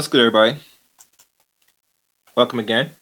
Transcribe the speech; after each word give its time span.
What's 0.00 0.08
good, 0.08 0.20
everybody? 0.20 0.58
Welcome 2.34 2.58
again 2.58 2.92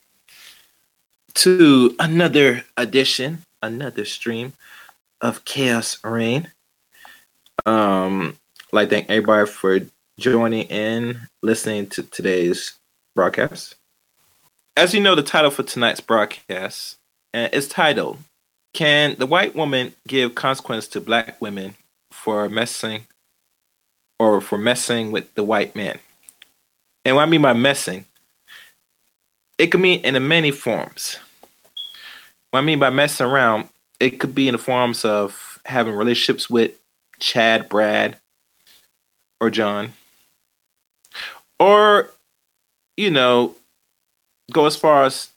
to 1.34 1.94
another 2.00 2.64
edition, 2.76 3.44
another 3.62 4.04
stream 4.04 4.54
of 5.20 5.44
Chaos 5.44 6.02
Rain. 6.02 6.50
Um, 7.64 8.36
like 8.72 8.90
thank 8.90 9.08
everybody 9.08 9.48
for 9.48 9.78
joining 10.18 10.64
in, 10.64 11.20
listening 11.40 11.86
to 11.90 12.02
today's 12.02 12.76
broadcast. 13.14 13.76
As 14.76 14.92
you 14.92 15.00
know, 15.00 15.14
the 15.14 15.22
title 15.22 15.52
for 15.52 15.62
tonight's 15.62 16.00
broadcast 16.00 16.96
uh, 17.32 17.48
is 17.52 17.68
titled 17.68 18.18
"Can 18.74 19.14
the 19.20 19.26
White 19.26 19.54
Woman 19.54 19.94
Give 20.08 20.34
Consequence 20.34 20.88
to 20.88 21.00
Black 21.00 21.40
Women 21.40 21.76
for 22.10 22.48
Messing 22.48 23.02
or 24.18 24.40
for 24.40 24.58
Messing 24.58 25.12
with 25.12 25.32
the 25.36 25.44
White 25.44 25.76
Man?" 25.76 26.00
And 27.08 27.16
what 27.16 27.22
I 27.22 27.26
mean 27.26 27.40
by 27.40 27.54
messing, 27.54 28.04
it 29.56 29.68
could 29.68 29.80
mean 29.80 30.04
in 30.04 30.28
many 30.28 30.50
forms. 30.50 31.18
What 32.50 32.60
I 32.60 32.62
mean 32.62 32.78
by 32.78 32.90
messing 32.90 33.24
around, 33.24 33.70
it 33.98 34.20
could 34.20 34.34
be 34.34 34.46
in 34.46 34.52
the 34.52 34.58
forms 34.58 35.06
of 35.06 35.58
having 35.64 35.94
relationships 35.94 36.50
with 36.50 36.72
Chad, 37.18 37.70
Brad, 37.70 38.18
or 39.40 39.48
John. 39.48 39.94
Or, 41.58 42.10
you 42.98 43.10
know, 43.10 43.54
go 44.52 44.66
as 44.66 44.76
far 44.76 45.04
as 45.04 45.30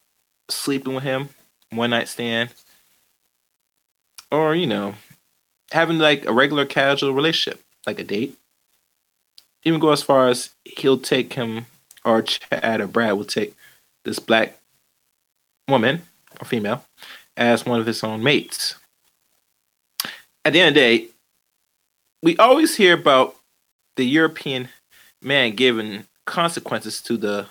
sleeping 0.49 0.93
with 0.93 1.05
him, 1.05 1.29
one 1.69 1.91
night 1.91 2.09
stand. 2.09 2.53
Or, 4.29 4.55
you 4.55 4.67
know, 4.67 4.95
having 5.71 5.99
like 5.99 6.25
a 6.25 6.33
regular 6.33 6.65
casual 6.65 7.13
relationship, 7.13 7.63
like 7.87 7.97
a 7.97 8.03
date 8.03 8.37
even 9.63 9.79
go 9.79 9.91
as 9.91 10.03
far 10.03 10.27
as 10.27 10.49
he'll 10.63 10.97
take 10.97 11.33
him 11.33 11.65
or 12.03 12.21
Chad 12.21 12.81
uh, 12.81 12.83
or 12.83 12.87
Brad 12.87 13.13
will 13.13 13.25
take 13.25 13.55
this 14.03 14.19
black 14.19 14.57
woman 15.67 16.01
or 16.39 16.45
female 16.45 16.83
as 17.37 17.65
one 17.65 17.79
of 17.79 17.85
his 17.85 18.03
own 18.03 18.23
mates. 18.23 18.75
At 20.43 20.53
the 20.53 20.61
end 20.61 20.69
of 20.69 20.73
the 20.75 20.79
day, 20.79 21.07
we 22.23 22.37
always 22.37 22.75
hear 22.75 22.93
about 22.93 23.35
the 23.95 24.05
European 24.05 24.69
man 25.21 25.55
giving 25.55 26.05
consequences 26.25 27.01
to 27.01 27.17
the 27.17 27.47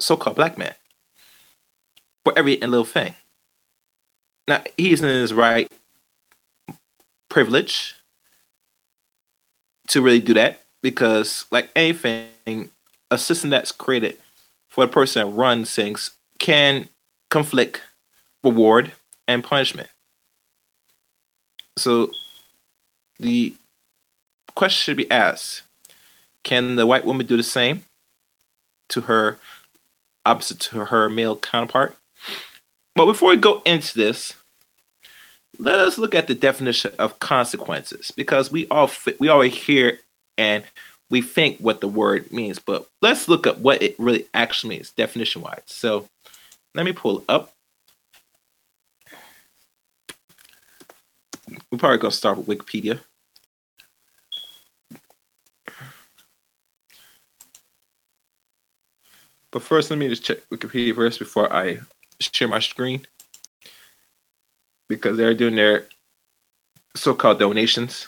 so-called 0.00 0.36
black 0.36 0.56
man 0.56 0.74
for 2.24 2.32
every 2.38 2.56
little 2.56 2.84
thing. 2.84 3.14
Now 4.48 4.62
he's 4.76 5.02
in 5.02 5.08
his 5.08 5.34
right 5.34 5.70
privilege 7.28 7.94
to 9.88 10.00
really 10.02 10.20
do 10.20 10.34
that 10.34 10.62
because 10.82 11.46
like 11.50 11.70
anything, 11.76 12.70
a 13.10 13.18
system 13.18 13.50
that's 13.50 13.72
created 13.72 14.18
for 14.68 14.86
the 14.86 14.92
person 14.92 15.26
that 15.26 15.34
runs 15.34 15.74
things 15.74 16.12
can 16.38 16.88
conflict 17.30 17.82
reward 18.42 18.92
and 19.28 19.44
punishment. 19.44 19.88
So 21.76 22.10
the 23.18 23.54
question 24.54 24.82
should 24.82 24.96
be 24.96 25.10
asked 25.10 25.62
can 26.42 26.76
the 26.76 26.86
white 26.86 27.04
woman 27.04 27.26
do 27.26 27.36
the 27.36 27.42
same 27.42 27.84
to 28.88 29.02
her 29.02 29.38
opposite 30.24 30.60
to 30.60 30.86
her 30.86 31.08
male 31.08 31.36
counterpart? 31.36 31.96
But 32.94 33.06
before 33.06 33.30
we 33.30 33.36
go 33.36 33.62
into 33.64 33.96
this, 33.96 34.34
let 35.58 35.76
us 35.76 35.98
look 35.98 36.14
at 36.14 36.26
the 36.26 36.34
definition 36.34 36.92
of 36.98 37.18
consequences 37.20 38.10
because 38.10 38.50
we 38.50 38.66
all 38.68 38.90
we 39.18 39.28
always 39.28 39.54
hear 39.54 39.98
and 40.40 40.64
we 41.10 41.20
think 41.20 41.58
what 41.58 41.82
the 41.82 41.88
word 41.88 42.32
means, 42.32 42.58
but 42.58 42.88
let's 43.02 43.28
look 43.28 43.46
up 43.46 43.58
what 43.58 43.82
it 43.82 43.94
really 43.98 44.26
actually 44.32 44.76
means, 44.76 44.90
definition 44.92 45.42
wise. 45.42 45.60
So 45.66 46.08
let 46.74 46.86
me 46.86 46.92
pull 46.92 47.24
up. 47.28 47.52
We're 51.70 51.78
probably 51.78 51.98
going 51.98 52.10
to 52.10 52.16
start 52.16 52.38
with 52.38 52.46
Wikipedia. 52.46 53.00
But 59.50 59.62
first, 59.62 59.90
let 59.90 59.98
me 59.98 60.08
just 60.08 60.24
check 60.24 60.38
Wikipedia 60.50 60.94
first 60.94 61.18
before 61.18 61.52
I 61.52 61.80
share 62.18 62.48
my 62.48 62.60
screen 62.60 63.06
because 64.88 65.18
they're 65.18 65.34
doing 65.34 65.56
their 65.56 65.86
so 66.96 67.14
called 67.14 67.40
donations. 67.40 68.06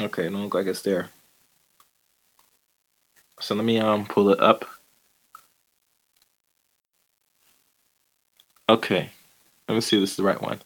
Okay, 0.00 0.26
it 0.26 0.30
don't 0.30 0.44
look 0.44 0.54
like 0.54 0.66
it's 0.66 0.80
there. 0.80 1.10
So 3.38 3.54
let 3.54 3.64
me 3.64 3.78
um 3.78 4.06
pull 4.06 4.30
it 4.30 4.40
up. 4.40 4.64
Okay, 8.68 9.10
let 9.68 9.74
me 9.74 9.80
see 9.82 9.96
if 9.96 10.02
this 10.02 10.10
is 10.12 10.16
the 10.16 10.22
right 10.22 10.40
one. 10.40 10.60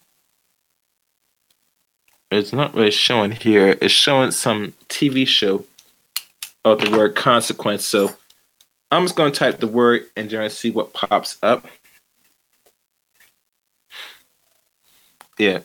It's 2.30 2.52
not 2.52 2.74
really 2.74 2.92
showing 2.92 3.32
here. 3.32 3.76
It's 3.80 3.92
showing 3.92 4.30
some 4.30 4.74
TV 4.88 5.26
show 5.26 5.64
of 6.64 6.80
the 6.80 6.90
word 6.96 7.16
consequence. 7.16 7.84
So 7.84 8.12
I'm 8.92 9.04
just 9.04 9.16
to 9.16 9.30
type 9.30 9.58
the 9.58 9.66
word 9.66 10.06
and 10.16 10.30
just 10.30 10.60
see 10.60 10.70
what 10.70 10.92
pops 10.92 11.38
up. 11.42 11.66
Yeah, 15.38 15.60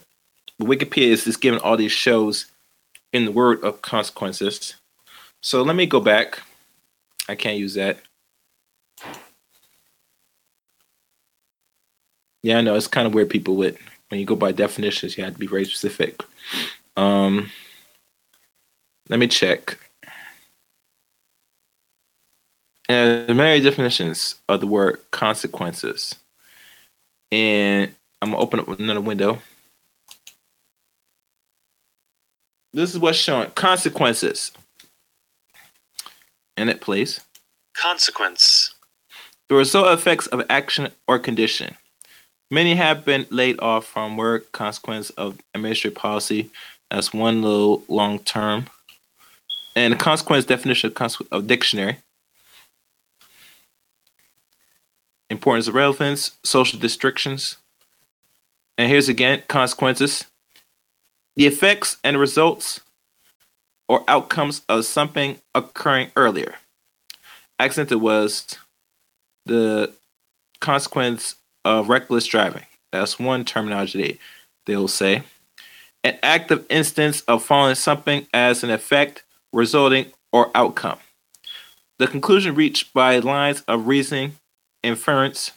Wikipedia 0.60 1.10
is 1.10 1.26
just 1.26 1.42
giving 1.42 1.60
all 1.60 1.78
these 1.78 1.92
shows 1.92 2.48
in 3.14 3.26
the 3.26 3.32
word 3.32 3.64
of 3.64 3.82
consequences. 3.82 4.76
So 5.42 5.62
let 5.64 5.76
me 5.76 5.86
go 5.86 6.00
back. 6.00 6.42
I 7.28 7.36
can't 7.36 7.58
use 7.58 7.76
that. 7.76 8.00
Yeah, 12.42 12.58
I 12.58 12.62
know 12.62 12.76
it's 12.76 12.88
kind 12.88 13.08
of 13.08 13.14
weird. 13.14 13.30
People 13.30 13.56
with 13.56 13.78
when 14.10 14.20
you 14.20 14.26
go 14.26 14.36
by 14.36 14.52
definitions, 14.52 15.18
you 15.18 15.24
have 15.24 15.34
to 15.34 15.40
be 15.40 15.48
very 15.48 15.66
specific. 15.66 16.24
Um, 16.98 17.52
let 19.10 19.20
me 19.20 19.28
check. 19.28 19.78
And 22.88 23.28
the 23.28 23.36
many 23.36 23.62
definitions 23.62 24.36
of 24.48 24.62
the 24.62 24.68
word 24.68 25.00
consequences, 25.12 26.16
and 27.32 27.94
I'm 28.22 28.32
gonna 28.32 28.42
open 28.42 28.60
up 28.60 28.68
another 28.68 29.02
window. 29.02 29.40
This 32.74 32.92
is 32.92 33.00
what's 33.00 33.18
showing 33.18 33.50
consequences. 33.51 34.51
In 36.56 36.69
it, 36.69 36.81
please. 36.81 37.21
Consequence. 37.74 38.75
The 39.48 39.56
result 39.56 39.88
effects 39.98 40.27
of 40.27 40.45
action 40.50 40.89
or 41.07 41.18
condition. 41.18 41.75
Many 42.51 42.75
have 42.75 43.06
been 43.06 43.25
laid 43.30 43.60
off 43.60 43.86
from 43.86 44.18
work, 44.18 44.51
consequence 44.51 45.10
of 45.12 45.39
administrative 45.54 45.98
policy. 45.98 46.50
That's 46.92 47.13
one 47.13 47.42
little 47.42 47.83
long 47.88 48.19
term. 48.19 48.68
And 49.75 49.94
the 49.94 49.98
consequence 49.98 50.45
definition 50.45 50.92
of, 50.95 51.21
of 51.31 51.48
dictionary. 51.48 51.98
Importance 55.30 55.68
of 55.68 55.75
relevance, 55.75 56.31
social 56.44 56.80
restrictions. 56.80 57.57
And 58.77 58.89
here's 58.89 59.10
again 59.10 59.44
consequences 59.48 60.25
the 61.40 61.48
effects 61.48 61.96
and 62.04 62.20
results 62.20 62.82
or 63.88 64.04
outcomes 64.10 64.62
of 64.68 64.84
something 64.84 65.40
occurring 65.56 66.12
earlier. 66.18 66.56
Accidental 67.58 67.98
was 67.98 68.58
the 69.46 69.90
consequence 70.60 71.36
of 71.64 71.88
reckless 71.88 72.26
driving. 72.26 72.66
That's 72.92 73.18
one 73.18 73.46
terminology 73.46 74.02
they, 74.02 74.20
they'll 74.66 74.90
say. 74.90 75.24
An 76.04 76.20
active 76.22 76.66
instance 76.70 77.22
of 77.22 77.42
following 77.42 77.76
something 77.76 78.28
as 78.34 78.62
an 78.66 78.70
effect, 78.70 79.24
resulting, 79.54 80.08
or 80.34 80.52
outcome. 80.54 81.00
The 82.00 82.08
conclusion 82.08 82.54
reached 82.54 82.94
by 82.94 83.18
lines 83.20 83.64
of 83.66 83.88
reasoning, 83.88 84.34
inference, 84.84 85.52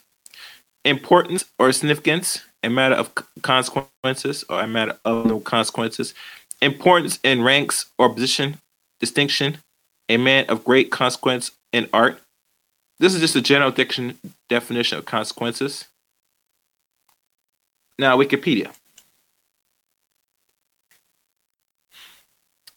importance, 0.85 1.43
or 1.59 1.73
significance, 1.73 2.41
a 2.63 2.69
matter 2.69 2.95
of 2.95 3.13
consequences 3.41 4.45
or 4.49 4.61
a 4.61 4.67
matter 4.67 4.97
of 5.05 5.25
no 5.25 5.39
consequences, 5.39 6.13
importance 6.61 7.19
in 7.23 7.43
ranks 7.43 7.87
or 7.97 8.13
position, 8.13 8.57
distinction, 8.99 9.57
a 10.09 10.17
man 10.17 10.45
of 10.47 10.63
great 10.63 10.91
consequence 10.91 11.51
in 11.71 11.89
art. 11.91 12.19
This 12.99 13.13
is 13.13 13.21
just 13.21 13.35
a 13.35 13.41
general 13.41 13.71
diction, 13.71 14.17
definition 14.49 14.97
of 14.97 15.05
consequences. 15.05 15.85
Now, 17.99 18.17
Wikipedia. 18.17 18.73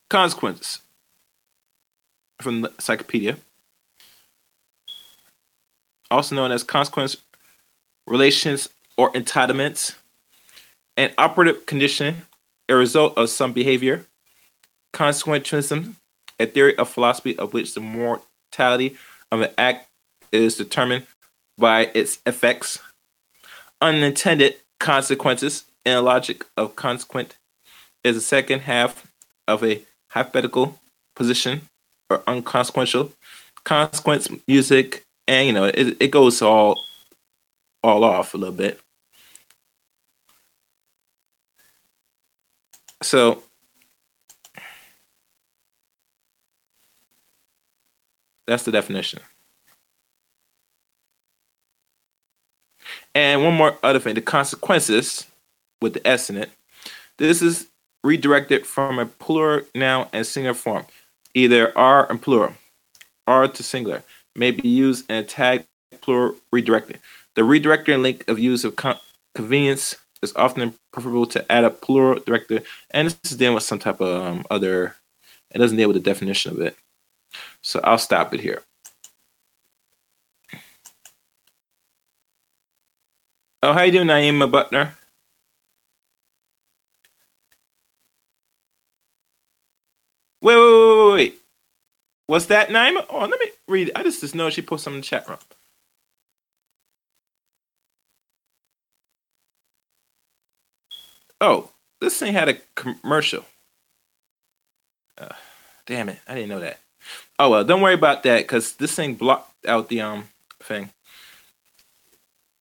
Consequences 0.08 0.80
from 2.40 2.60
the 2.62 2.68
Encyclopedia, 2.68 3.36
also 6.10 6.34
known 6.34 6.52
as 6.52 6.62
consequence 6.62 7.16
relations 8.06 8.68
or 8.96 9.12
entitlements, 9.12 9.94
an 10.96 11.12
operative 11.18 11.66
condition, 11.66 12.22
a 12.68 12.74
result 12.74 13.16
of 13.16 13.28
some 13.30 13.52
behavior, 13.52 14.06
Consequentialism, 14.96 15.94
a 16.40 16.46
theory 16.46 16.74
of 16.78 16.88
philosophy 16.88 17.38
of 17.38 17.52
which 17.52 17.74
the 17.74 17.80
mortality 17.80 18.96
of 19.30 19.42
an 19.42 19.50
act 19.58 19.86
is 20.32 20.56
determined 20.56 21.06
by 21.58 21.90
its 21.92 22.18
effects. 22.24 22.78
Unintended 23.82 24.56
consequences 24.80 25.64
in 25.84 25.92
a 25.92 26.00
logic 26.00 26.46
of 26.56 26.76
consequent 26.76 27.36
is 28.04 28.16
the 28.16 28.22
second 28.22 28.60
half 28.60 29.06
of 29.46 29.62
a 29.62 29.82
hypothetical 30.12 30.78
position 31.14 31.60
or 32.08 32.22
unconsequential 32.26 33.12
consequence 33.64 34.30
music 34.46 35.04
and 35.26 35.46
you 35.46 35.52
know 35.52 35.64
it, 35.64 35.96
it 36.00 36.10
goes 36.10 36.40
all 36.40 36.80
all 37.82 38.04
off 38.04 38.32
a 38.32 38.38
little 38.38 38.54
bit 38.54 38.80
so 43.02 43.42
that's 48.46 48.64
the 48.64 48.72
definition. 48.72 49.20
And 53.14 53.42
one 53.42 53.54
more 53.54 53.78
other 53.82 53.98
thing 53.98 54.14
the 54.14 54.20
consequences 54.20 55.26
with 55.80 55.94
the 55.94 56.06
s 56.06 56.30
in 56.30 56.36
it. 56.36 56.50
This 57.18 57.42
is 57.42 57.68
redirected 58.04 58.66
from 58.66 58.98
a 58.98 59.06
plural 59.06 59.62
noun 59.74 60.08
and 60.12 60.26
singular 60.26 60.54
form. 60.54 60.84
Either 61.34 61.76
are 61.76 62.10
and 62.10 62.20
plural 62.20 62.54
are 63.26 63.48
to 63.48 63.62
singular 63.62 64.02
may 64.34 64.50
be 64.50 64.68
used 64.68 65.10
in 65.10 65.16
a 65.16 65.22
tag 65.22 65.66
plural 66.00 66.36
redirected. 66.52 67.00
The 67.34 67.42
redirector 67.42 68.00
link 68.00 68.24
of 68.28 68.38
use 68.38 68.64
of 68.64 68.76
con- 68.76 68.98
convenience 69.34 69.96
is 70.22 70.34
often 70.36 70.74
preferable 70.92 71.26
to 71.26 71.52
add 71.52 71.64
a 71.64 71.70
plural 71.70 72.20
director, 72.26 72.62
and 72.92 73.06
this 73.08 73.18
is 73.32 73.38
dealing 73.38 73.54
with 73.54 73.64
some 73.64 73.78
type 73.80 74.00
of 74.00 74.22
um, 74.22 74.46
other. 74.50 74.96
It 75.52 75.58
doesn't 75.58 75.76
deal 75.78 75.88
with 75.88 75.96
the 75.96 76.02
definition 76.10 76.52
of 76.52 76.60
it, 76.60 76.76
so 77.62 77.80
I'll 77.84 77.98
stop 77.98 78.34
it 78.34 78.40
here. 78.40 78.62
Oh, 83.62 83.72
how 83.74 83.82
you 83.82 83.92
doing, 83.92 84.08
Naima 84.08 84.50
Butler? 84.50 84.94
Wait, 90.42 90.56
wait, 90.56 90.62
wait, 90.62 91.04
wait, 91.06 91.12
wait. 91.14 91.40
What's 92.28 92.46
that, 92.46 92.70
Naima? 92.70 93.06
Oh, 93.10 93.20
let 93.26 93.40
me 93.40 93.46
read. 93.68 93.92
I 93.96 94.02
just, 94.04 94.20
just 94.22 94.34
know 94.34 94.50
she 94.50 94.62
put 94.62 94.80
something 94.80 94.98
in 94.98 95.02
the 95.02 95.06
chat 95.06 95.28
room. 95.28 95.38
Oh, 101.40 101.70
this 102.00 102.18
thing 102.18 102.32
had 102.32 102.48
a 102.48 102.58
commercial. 102.74 103.44
Uh, 105.18 105.28
damn 105.86 106.08
it, 106.08 106.18
I 106.26 106.34
didn't 106.34 106.48
know 106.48 106.60
that. 106.60 106.78
Oh 107.38 107.50
well, 107.50 107.64
don't 107.64 107.80
worry 107.82 107.94
about 107.94 108.22
that 108.24 108.38
because 108.38 108.72
this 108.74 108.94
thing 108.94 109.14
blocked 109.14 109.66
out 109.66 109.88
the 109.88 110.00
um 110.00 110.28
thing. 110.62 110.90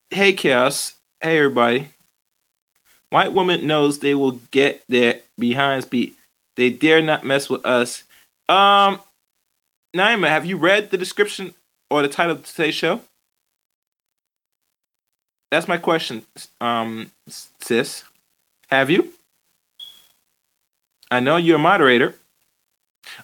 Hey 0.09 0.33
chaos, 0.33 0.95
hey 1.21 1.37
everybody. 1.37 1.89
White 3.09 3.33
woman 3.33 3.65
knows 3.65 3.99
they 3.99 4.15
will 4.15 4.39
get 4.51 4.83
their 4.89 5.21
behinds 5.37 5.85
beat. 5.85 6.17
They 6.55 6.69
dare 6.69 7.01
not 7.01 7.23
mess 7.23 7.49
with 7.49 7.65
us. 7.65 8.03
Um, 8.49 8.99
Naima, 9.95 10.27
have 10.27 10.45
you 10.45 10.57
read 10.57 10.91
the 10.91 10.97
description 10.97 11.53
or 11.89 12.01
the 12.01 12.07
title 12.07 12.35
of 12.35 12.45
today's 12.45 12.75
show? 12.75 13.01
That's 15.51 15.67
my 15.67 15.77
question, 15.77 16.25
um, 16.59 17.11
sis. 17.27 18.03
Have 18.75 18.89
you? 18.89 19.13
I 21.09 21.21
know 21.21 21.37
you're 21.37 21.55
a 21.55 21.59
moderator. 21.59 22.15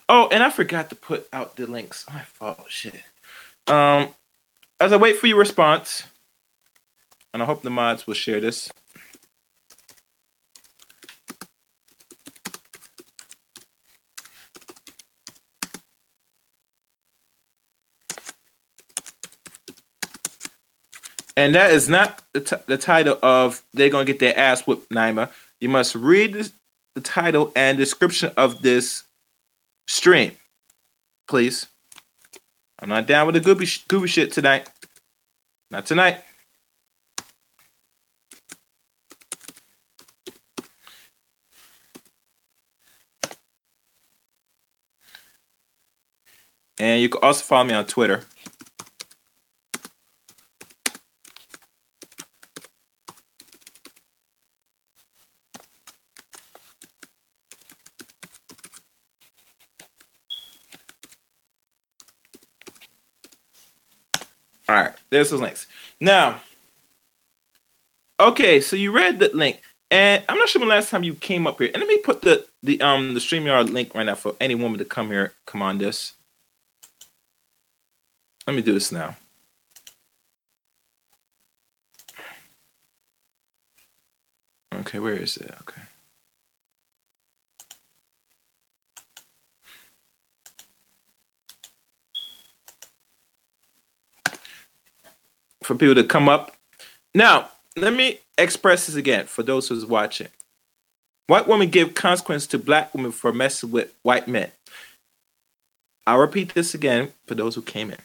Oh, 0.07 0.29
and 0.31 0.41
I 0.41 0.49
forgot 0.49 0.89
to 0.91 0.95
put 0.95 1.27
out 1.33 1.57
the 1.57 1.67
links. 1.67 2.05
My 2.09 2.21
fault. 2.21 2.67
Shit. 2.69 3.01
Um, 3.67 4.15
as 4.79 4.93
I 4.93 4.95
wait 4.95 5.17
for 5.17 5.27
your 5.27 5.37
response, 5.37 6.03
and 7.33 7.43
I 7.43 7.45
hope 7.45 7.63
the 7.63 7.69
mods 7.69 8.07
will 8.07 8.13
share 8.13 8.39
this. 8.39 8.71
And 21.35 21.55
that 21.55 21.71
is 21.71 21.89
not 21.89 22.21
the, 22.31 22.39
t- 22.39 22.55
the 22.67 22.77
title 22.77 23.19
of 23.21 23.63
They're 23.73 23.89
Gonna 23.89 24.05
Get 24.05 24.19
Their 24.19 24.37
Ass 24.37 24.61
Whipped, 24.65 24.89
Naima. 24.91 25.29
You 25.61 25.69
must 25.69 25.93
read 25.93 26.51
the 26.95 27.01
title 27.01 27.51
and 27.55 27.77
description 27.77 28.31
of 28.35 28.63
this 28.63 29.03
stream, 29.87 30.31
please. 31.27 31.67
I'm 32.79 32.89
not 32.89 33.05
down 33.05 33.27
with 33.27 33.35
the 33.35 33.41
goofy, 33.41 33.65
sh- 33.65 33.85
goofy 33.87 34.07
shit 34.07 34.31
tonight. 34.31 34.69
Not 35.69 35.85
tonight. 35.85 36.23
And 46.79 46.99
you 46.99 47.09
can 47.09 47.21
also 47.21 47.43
follow 47.43 47.65
me 47.65 47.75
on 47.75 47.85
Twitter. 47.85 48.23
All 64.69 64.75
right, 64.77 64.93
there's 65.11 65.29
those 65.29 65.41
links. 65.41 65.67
Now, 65.99 66.41
okay, 68.19 68.61
so 68.61 68.75
you 68.75 68.91
read 68.91 69.19
the 69.19 69.29
link, 69.33 69.61
and 69.91 70.23
I'm 70.27 70.37
not 70.37 70.49
sure 70.49 70.61
when 70.61 70.69
last 70.69 70.89
time 70.89 71.03
you 71.03 71.13
came 71.15 71.45
up 71.45 71.59
here. 71.59 71.69
And 71.73 71.81
let 71.81 71.87
me 71.87 71.97
put 71.99 72.21
the 72.21 72.47
the 72.63 72.81
um 72.81 73.13
the 73.13 73.19
Streamyard 73.19 73.71
link 73.71 73.93
right 73.93 74.05
now 74.05 74.15
for 74.15 74.35
any 74.39 74.55
woman 74.55 74.79
to 74.79 74.85
come 74.85 75.09
here. 75.09 75.33
Come 75.45 75.61
on, 75.61 75.77
this. 75.77 76.13
Let 78.47 78.55
me 78.55 78.61
do 78.61 78.73
this 78.73 78.91
now. 78.91 79.17
Okay, 84.73 84.99
where 84.99 85.13
is 85.13 85.37
it? 85.37 85.53
Okay. 85.61 85.81
For 95.63 95.75
people 95.75 95.95
to 95.95 96.03
come 96.03 96.27
up. 96.27 96.55
Now, 97.13 97.49
let 97.75 97.93
me 97.93 98.19
express 98.37 98.87
this 98.87 98.95
again 98.95 99.27
for 99.27 99.43
those 99.43 99.67
who's 99.67 99.85
watching. 99.85 100.27
White 101.27 101.47
women 101.47 101.69
give 101.69 101.93
consequence 101.93 102.47
to 102.47 102.57
black 102.57 102.93
women 102.93 103.11
for 103.11 103.31
messing 103.31 103.71
with 103.71 103.93
white 104.03 104.27
men. 104.27 104.51
I'll 106.05 106.17
repeat 106.17 106.53
this 106.53 106.73
again 106.73 107.13
for 107.27 107.35
those 107.35 107.55
who 107.55 107.61
came 107.61 107.91
in. 107.91 107.97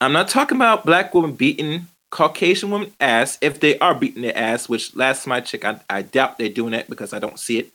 I'm 0.00 0.12
not 0.12 0.28
talking 0.28 0.56
about 0.56 0.86
black 0.86 1.14
women 1.14 1.32
beating 1.32 1.88
Caucasian 2.10 2.70
women 2.70 2.92
ass 3.00 3.36
if 3.40 3.60
they 3.60 3.78
are 3.78 3.94
beating 3.94 4.22
their 4.22 4.36
ass, 4.36 4.68
which 4.68 4.94
last 4.94 5.24
time 5.24 5.32
I 5.32 5.40
checked, 5.40 5.64
I, 5.64 5.80
I 5.90 6.02
doubt 6.02 6.38
they're 6.38 6.48
doing 6.48 6.72
it 6.72 6.88
because 6.88 7.12
I 7.12 7.18
don't 7.18 7.38
see 7.38 7.58
it. 7.58 7.72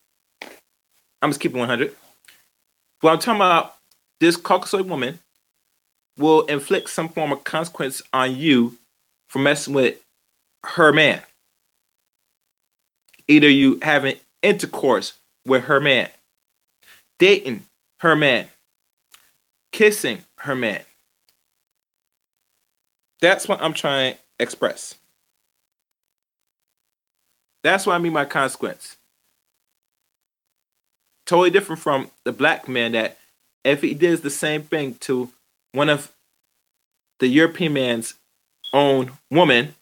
I'm 1.22 1.30
just 1.30 1.40
keeping 1.40 1.60
100. 1.60 1.96
But 3.02 3.10
I'm 3.10 3.20
talking 3.20 3.36
about 3.36 3.76
this 4.20 4.38
Caucasoid 4.38 4.86
woman 4.86 5.20
will 6.22 6.44
inflict 6.44 6.90
some 6.90 7.10
form 7.10 7.32
of 7.32 7.44
consequence 7.44 8.02
on 8.14 8.36
you 8.36 8.78
for 9.28 9.40
messing 9.40 9.74
with 9.74 10.00
her 10.64 10.94
man. 10.94 11.22
Either 13.28 13.50
you 13.50 13.80
having 13.82 14.16
intercourse 14.42 15.14
with 15.46 15.64
her 15.66 15.80
man, 15.80 16.10
dating 17.20 17.66
her 18.00 18.16
man, 18.16 18.48
kissing 19.72 20.24
her 20.40 20.56
man. 20.56 20.82
That's 23.22 23.48
what 23.48 23.62
I'm 23.62 23.74
trying 23.74 24.14
to 24.14 24.20
express. 24.40 24.96
That's 27.64 27.86
what 27.86 27.94
I 27.94 28.00
mean 28.00 28.14
by 28.14 28.26
consequence. 28.26 28.98
Totally 31.26 31.52
different 31.52 31.82
from 31.82 32.10
the 32.26 32.32
black 32.32 32.68
man 32.68 32.94
that 32.94 33.18
if 33.64 33.82
he 33.82 33.94
does 33.94 34.22
the 34.22 34.30
same 34.30 34.64
thing 34.64 34.96
to 35.02 35.30
one 35.74 35.90
of 35.90 36.12
the 37.20 37.28
European 37.28 37.74
man's 37.74 38.16
own 38.74 39.12
woman, 39.30 39.76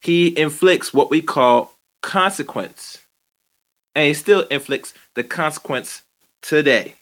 he 0.00 0.38
inflicts 0.38 0.94
what 0.94 1.10
we 1.10 1.20
call 1.20 1.74
consequence. 2.02 2.98
And 3.94 4.08
he 4.08 4.14
still 4.14 4.42
inflicts 4.42 4.94
the 5.14 5.24
consequence 5.24 6.02
today. 6.42 6.94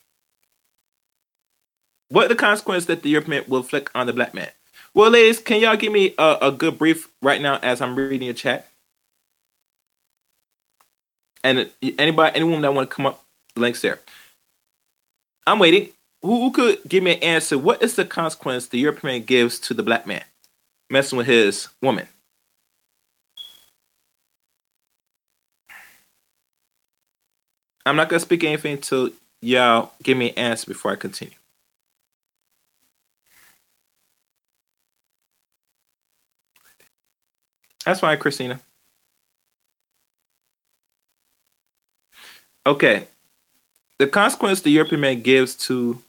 What 2.09 2.29
the 2.29 2.37
consequence 2.37 2.87
that 2.87 3.03
the 3.03 3.09
European 3.11 3.45
will 3.49 3.59
inflict 3.59 3.91
on 3.95 4.07
the 4.07 4.13
black 4.13 4.35
man? 4.35 4.51
Well, 4.95 5.11
ladies, 5.11 5.39
can 5.39 5.61
y'all 5.61 5.77
give 5.77 5.93
me 5.93 6.15
a, 6.19 6.39
a 6.43 6.53
good 6.53 6.77
brief 6.77 7.09
right 7.23 7.41
now 7.41 7.59
as 7.63 7.81
I'm 7.81 7.97
reading 7.97 8.23
your 8.23 8.35
chat? 8.35 8.69
And 11.43 11.71
anybody, 11.99 12.37
anyone 12.37 12.61
that 12.61 12.75
want 12.75 12.91
to 12.91 12.95
come 12.95 13.07
up, 13.07 13.25
links 13.57 13.81
there. 13.81 14.01
I'm 15.47 15.59
waiting. 15.59 15.89
Who, 16.23 16.41
who 16.43 16.51
could 16.53 16.79
give 16.89 17.03
me 17.03 17.17
an 17.17 17.23
answer? 17.23 17.59
What 17.59 17.83
is 17.83 17.97
the 17.97 18.05
consequence 18.05 18.67
the 18.69 18.79
European 18.79 19.25
gives 19.25 19.59
to 19.61 19.75
the 19.75 19.83
black 19.83 20.07
man 20.07 20.25
messing 20.89 21.19
with 21.19 21.27
his 21.27 21.69
woman? 21.81 22.09
I'm 27.85 27.97
not 27.97 28.09
gonna 28.09 28.21
speak 28.21 28.45
anything 28.45 28.75
until 28.75 29.11
y'all 29.41 29.93
give 30.03 30.17
me 30.17 30.31
an 30.31 30.39
answer 30.39 30.67
before 30.67 30.93
I 30.93 30.97
continue. 30.97 31.35
That's 37.85 37.99
fine, 37.99 38.19
Christina. 38.19 38.61
Okay. 42.65 43.09
The 43.99 44.07
consequence 44.07 44.61
the 44.61 44.71
European 44.71 45.01
man 45.01 45.23
gives 45.23 45.57
to 45.67 46.01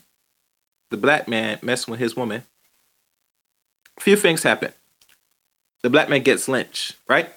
the 0.93 0.97
black 0.97 1.27
man 1.27 1.57
messing 1.63 1.91
with 1.91 1.99
his 1.99 2.15
woman, 2.15 2.43
a 3.97 4.01
few 4.01 4.15
things 4.15 4.43
happen. 4.43 4.71
The 5.81 5.89
black 5.89 6.07
man 6.07 6.21
gets 6.21 6.47
lynched, 6.47 6.97
right? 7.09 7.33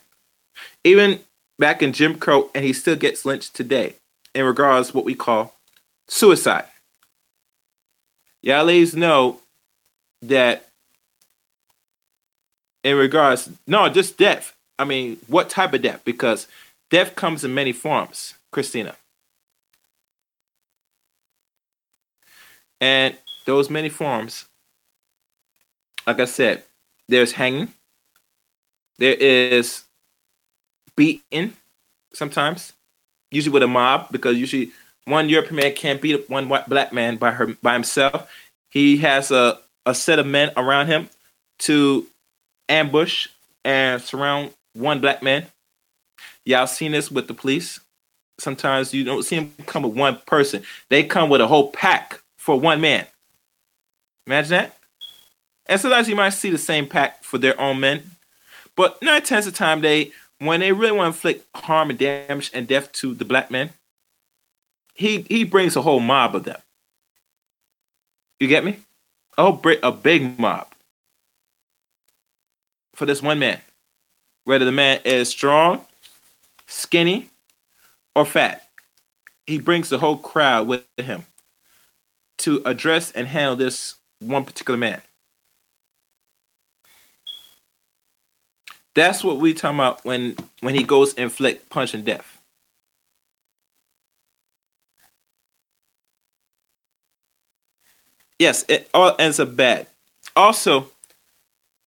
Even 0.85 1.21
back 1.59 1.83
in 1.83 1.95
Jim 1.95 2.19
Crow, 2.19 2.51
and 2.55 2.67
he 2.67 2.75
still 2.75 2.97
gets 2.97 3.25
lynched 3.25 3.57
today 3.57 3.95
in 4.35 4.45
regards 4.45 4.93
what 4.93 5.07
we 5.07 5.15
call 5.15 5.55
suicide. 6.07 6.67
Y'all 8.43 8.67
ladies 8.67 8.95
know 8.95 9.41
that 10.21 10.69
in 12.85 12.99
regards, 12.99 13.49
no, 13.67 13.89
just 13.89 14.19
death. 14.19 14.55
I 14.79 14.85
mean, 14.85 15.17
what 15.29 15.49
type 15.49 15.73
of 15.73 15.81
death? 15.81 16.03
Because 16.05 16.47
death 16.91 17.15
comes 17.15 17.43
in 17.43 17.55
many 17.55 17.73
forms, 17.73 18.35
Christina. 18.51 18.97
And 22.83 23.17
those 23.47 23.71
many 23.71 23.89
forms, 23.89 24.45
like 26.07 26.21
I 26.21 26.27
said, 26.27 26.65
there's 27.09 27.33
hanging, 27.33 27.73
there 28.99 29.15
is 29.15 29.85
beating 30.97 31.55
sometimes, 32.13 32.73
usually 33.31 33.53
with 33.53 33.63
a 33.63 33.69
mob, 33.69 34.09
because 34.13 34.37
usually 34.37 34.73
one 35.05 35.29
European 35.29 35.57
man 35.57 35.73
can't 35.75 36.03
beat 36.03 36.29
one 36.29 36.49
white 36.49 36.69
black 36.69 36.93
man 36.93 37.17
by 37.17 37.31
her 37.31 37.47
by 37.63 37.73
himself. 37.73 38.31
He 38.69 38.99
has 38.99 39.31
a, 39.31 39.59
a 39.87 39.95
set 39.95 40.19
of 40.19 40.27
men 40.27 40.51
around 40.57 40.89
him 40.89 41.09
to 41.61 42.07
ambush 42.69 43.29
and 43.65 44.03
surround 44.03 44.51
one 44.75 45.01
black 45.01 45.23
man. 45.23 45.47
Y'all 46.45 46.67
seen 46.67 46.93
this 46.93 47.11
with 47.11 47.29
the 47.29 47.35
police. 47.35 47.81
Sometimes 48.39 48.93
you 48.93 49.05
don't 49.05 49.23
see 49.23 49.37
them 49.37 49.53
come 49.67 49.83
with 49.83 49.95
one 49.95 50.19
person. 50.27 50.63
They 50.89 51.05
come 51.05 51.31
with 51.31 51.41
a 51.41 51.47
whole 51.47 51.71
pack 51.71 52.21
for 52.37 52.59
one 52.59 52.81
man. 52.81 53.07
Imagine 54.27 54.51
that. 54.51 54.77
And 55.67 55.81
sometimes 55.81 56.09
you 56.09 56.17
might 56.17 56.31
see 56.31 56.51
the 56.51 56.59
same 56.59 56.87
pack 56.87 57.23
for 57.23 57.39
their 57.39 57.59
own 57.61 57.81
men. 57.81 58.11
But 58.77 59.01
nine 59.03 59.23
tenths 59.23 59.47
of 59.47 59.53
the 59.53 59.59
time, 59.59 59.81
they 59.81 60.13
when 60.39 60.61
they 60.61 60.73
really 60.73 60.93
want 60.93 61.05
to 61.05 61.17
inflict 61.17 61.47
harm 61.57 61.91
and 61.91 61.99
damage 61.99 62.51
and 62.53 62.69
death 62.69 62.93
to 62.93 63.15
the 63.15 63.25
black 63.25 63.51
men, 63.51 63.71
he 64.95 65.23
he 65.23 65.45
brings 65.45 65.77
a 65.77 65.83
whole 65.83 66.01
mob 66.01 66.35
of 66.35 66.45
them. 66.45 66.61
You 68.39 68.49
get 68.49 68.65
me? 68.65 68.79
Oh, 69.39 69.61
a 69.83 69.93
big 69.93 70.39
mob 70.39 70.69
for 72.95 73.05
this 73.07 73.23
one 73.23 73.39
man, 73.39 73.61
whether 74.45 74.65
the 74.65 74.73
man 74.73 75.01
is 75.05 75.29
strong, 75.29 75.85
skinny, 76.67 77.29
or 78.15 78.25
fat. 78.25 78.69
He 79.47 79.59
brings 79.59 79.91
the 79.91 79.99
whole 79.99 80.17
crowd 80.17 80.67
with 80.67 80.85
him 80.97 81.27
to 82.39 82.63
address 82.65 83.13
and 83.13 83.29
handle 83.29 83.57
this 83.57 83.97
one 84.21 84.45
particular 84.45 84.79
man. 84.79 85.03
That's 88.95 89.23
what 89.23 89.39
we 89.39 89.53
talking 89.53 89.79
about 89.79 90.05
when 90.05 90.37
when 90.61 90.75
he 90.75 90.83
goes 90.83 91.13
inflict 91.15 91.69
punch 91.69 91.93
and 91.95 92.05
death. 92.05 92.39
Yes, 98.39 98.65
it 98.69 98.89
all 98.93 99.15
ends 99.19 99.41
up 99.41 99.57
bad. 99.57 99.87
Also, 100.35 100.91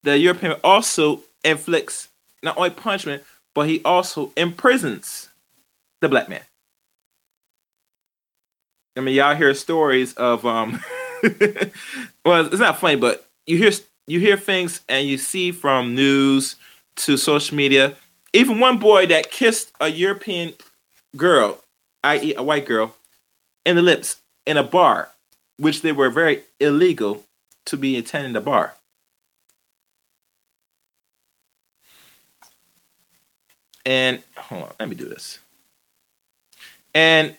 the 0.03 0.17
European 0.17 0.53
also 0.63 1.23
inflicts 1.43 2.09
not 2.41 2.57
only 2.57 2.71
punishment, 2.71 3.23
but 3.53 3.67
he 3.67 3.81
also 3.83 4.31
imprisons 4.35 5.29
the 6.01 6.09
black 6.09 6.29
man. 6.29 6.41
I 8.97 9.01
mean, 9.01 9.15
y'all 9.15 9.35
hear 9.35 9.53
stories 9.53 10.13
of 10.15 10.45
um, 10.45 10.79
well, 12.25 12.45
it's 12.45 12.59
not 12.59 12.79
funny, 12.79 12.95
but 12.95 13.25
you 13.45 13.57
hear 13.57 13.71
you 14.07 14.19
hear 14.19 14.37
things 14.37 14.81
and 14.89 15.07
you 15.07 15.17
see 15.17 15.51
from 15.51 15.95
news 15.95 16.55
to 16.95 17.17
social 17.17 17.55
media. 17.55 17.95
Even 18.33 18.59
one 18.59 18.77
boy 18.77 19.05
that 19.07 19.31
kissed 19.31 19.71
a 19.79 19.87
European 19.87 20.53
girl, 21.15 21.63
i.e., 22.03 22.33
a 22.35 22.43
white 22.43 22.65
girl, 22.65 22.95
in 23.65 23.75
the 23.75 23.81
lips 23.81 24.17
in 24.45 24.57
a 24.57 24.63
bar, 24.63 25.09
which 25.57 25.81
they 25.81 25.91
were 25.91 26.09
very 26.09 26.43
illegal 26.59 27.23
to 27.65 27.77
be 27.77 27.97
attending 27.97 28.33
the 28.33 28.41
bar. 28.41 28.75
And 33.85 34.21
hold 34.37 34.63
on, 34.63 34.71
let 34.79 34.89
me 34.89 34.95
do 34.95 35.05
this. 35.05 35.39
And 36.93 37.35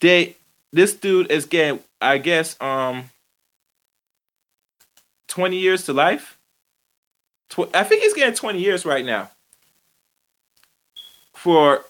they 0.00 0.36
this 0.72 0.94
dude 0.94 1.30
is 1.30 1.46
getting, 1.46 1.80
I 2.00 2.18
guess, 2.18 2.60
um 2.60 3.10
20 5.28 5.56
years 5.58 5.84
to 5.84 5.92
life. 5.92 6.38
Tw- 7.50 7.74
I 7.74 7.84
think 7.84 8.02
he's 8.02 8.14
getting 8.14 8.34
20 8.34 8.58
years 8.60 8.84
right 8.84 9.04
now 9.04 9.30
for 11.34 11.84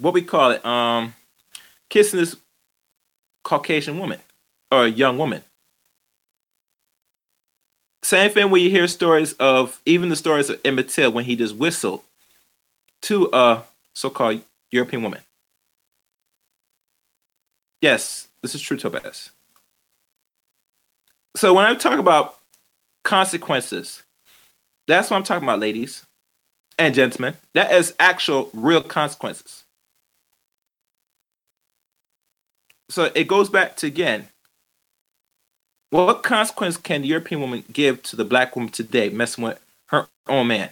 what 0.00 0.14
we 0.14 0.22
call 0.22 0.50
it, 0.50 0.64
um, 0.64 1.14
kissing 1.88 2.18
this 2.18 2.36
Caucasian 3.44 3.98
woman 3.98 4.20
or 4.70 4.84
a 4.84 4.88
young 4.88 5.18
woman. 5.18 5.42
Same 8.02 8.30
thing 8.30 8.50
when 8.50 8.62
you 8.62 8.70
hear 8.70 8.86
stories 8.88 9.32
of 9.34 9.80
even 9.84 10.08
the 10.08 10.16
stories 10.16 10.50
of 10.50 10.60
Emmett 10.64 10.88
Till 10.88 11.12
when 11.12 11.24
he 11.24 11.36
just 11.36 11.56
whistled 11.56 12.02
to 13.02 13.28
a 13.32 13.64
so-called 13.94 14.42
European 14.70 15.02
woman. 15.02 15.20
Yes, 17.80 18.28
this 18.42 18.54
is 18.54 18.60
true, 18.60 18.76
Topaz. 18.76 19.30
So 21.36 21.54
when 21.54 21.64
I 21.64 21.74
talk 21.74 21.98
about 21.98 22.36
consequences, 23.04 24.02
that's 24.86 25.10
what 25.10 25.18
I'm 25.18 25.22
talking 25.22 25.46
about, 25.46 25.60
ladies 25.60 26.04
and 26.78 26.94
gentlemen. 26.94 27.34
That 27.54 27.72
is 27.72 27.94
actual 28.00 28.50
real 28.52 28.82
consequences. 28.82 29.64
So 32.90 33.10
it 33.14 33.28
goes 33.28 33.50
back 33.50 33.76
to 33.76 33.86
again 33.86 34.28
what 35.90 36.22
consequence 36.22 36.76
can 36.76 37.02
the 37.02 37.08
European 37.08 37.40
woman 37.40 37.64
give 37.72 38.02
to 38.04 38.16
the 38.16 38.24
black 38.24 38.56
woman 38.56 38.70
today 38.70 39.08
messing 39.10 39.44
with 39.44 39.60
her 39.86 40.08
own 40.26 40.48
man? 40.48 40.70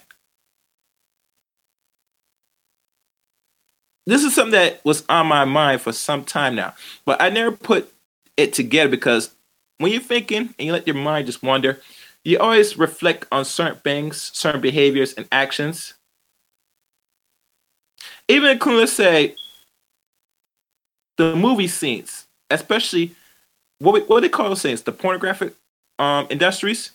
This 4.06 4.22
is 4.22 4.34
something 4.34 4.52
that 4.52 4.84
was 4.84 5.04
on 5.08 5.26
my 5.26 5.44
mind 5.44 5.80
for 5.80 5.92
some 5.92 6.24
time 6.24 6.54
now, 6.54 6.74
but 7.04 7.20
I 7.20 7.28
never 7.28 7.50
put 7.50 7.92
it 8.36 8.52
together 8.52 8.88
because 8.88 9.34
when 9.78 9.90
you're 9.90 10.00
thinking 10.00 10.54
and 10.58 10.66
you 10.66 10.72
let 10.72 10.86
your 10.86 10.96
mind 10.96 11.26
just 11.26 11.42
wander, 11.42 11.80
you 12.24 12.38
always 12.38 12.78
reflect 12.78 13.26
on 13.32 13.44
certain 13.44 13.80
things, 13.80 14.30
certain 14.32 14.60
behaviors 14.60 15.12
and 15.14 15.26
actions. 15.32 15.94
Even 18.28 18.58
let's 18.58 18.92
say 18.92 19.34
the 21.16 21.34
movie 21.34 21.68
scenes, 21.68 22.26
especially 22.50 23.14
what 23.78 23.94
we, 23.94 24.00
what 24.02 24.20
they 24.20 24.28
call 24.28 24.48
those 24.48 24.60
scenes, 24.60 24.82
the 24.82 24.92
pornographic 24.92 25.54
um, 25.98 26.26
industries, 26.30 26.92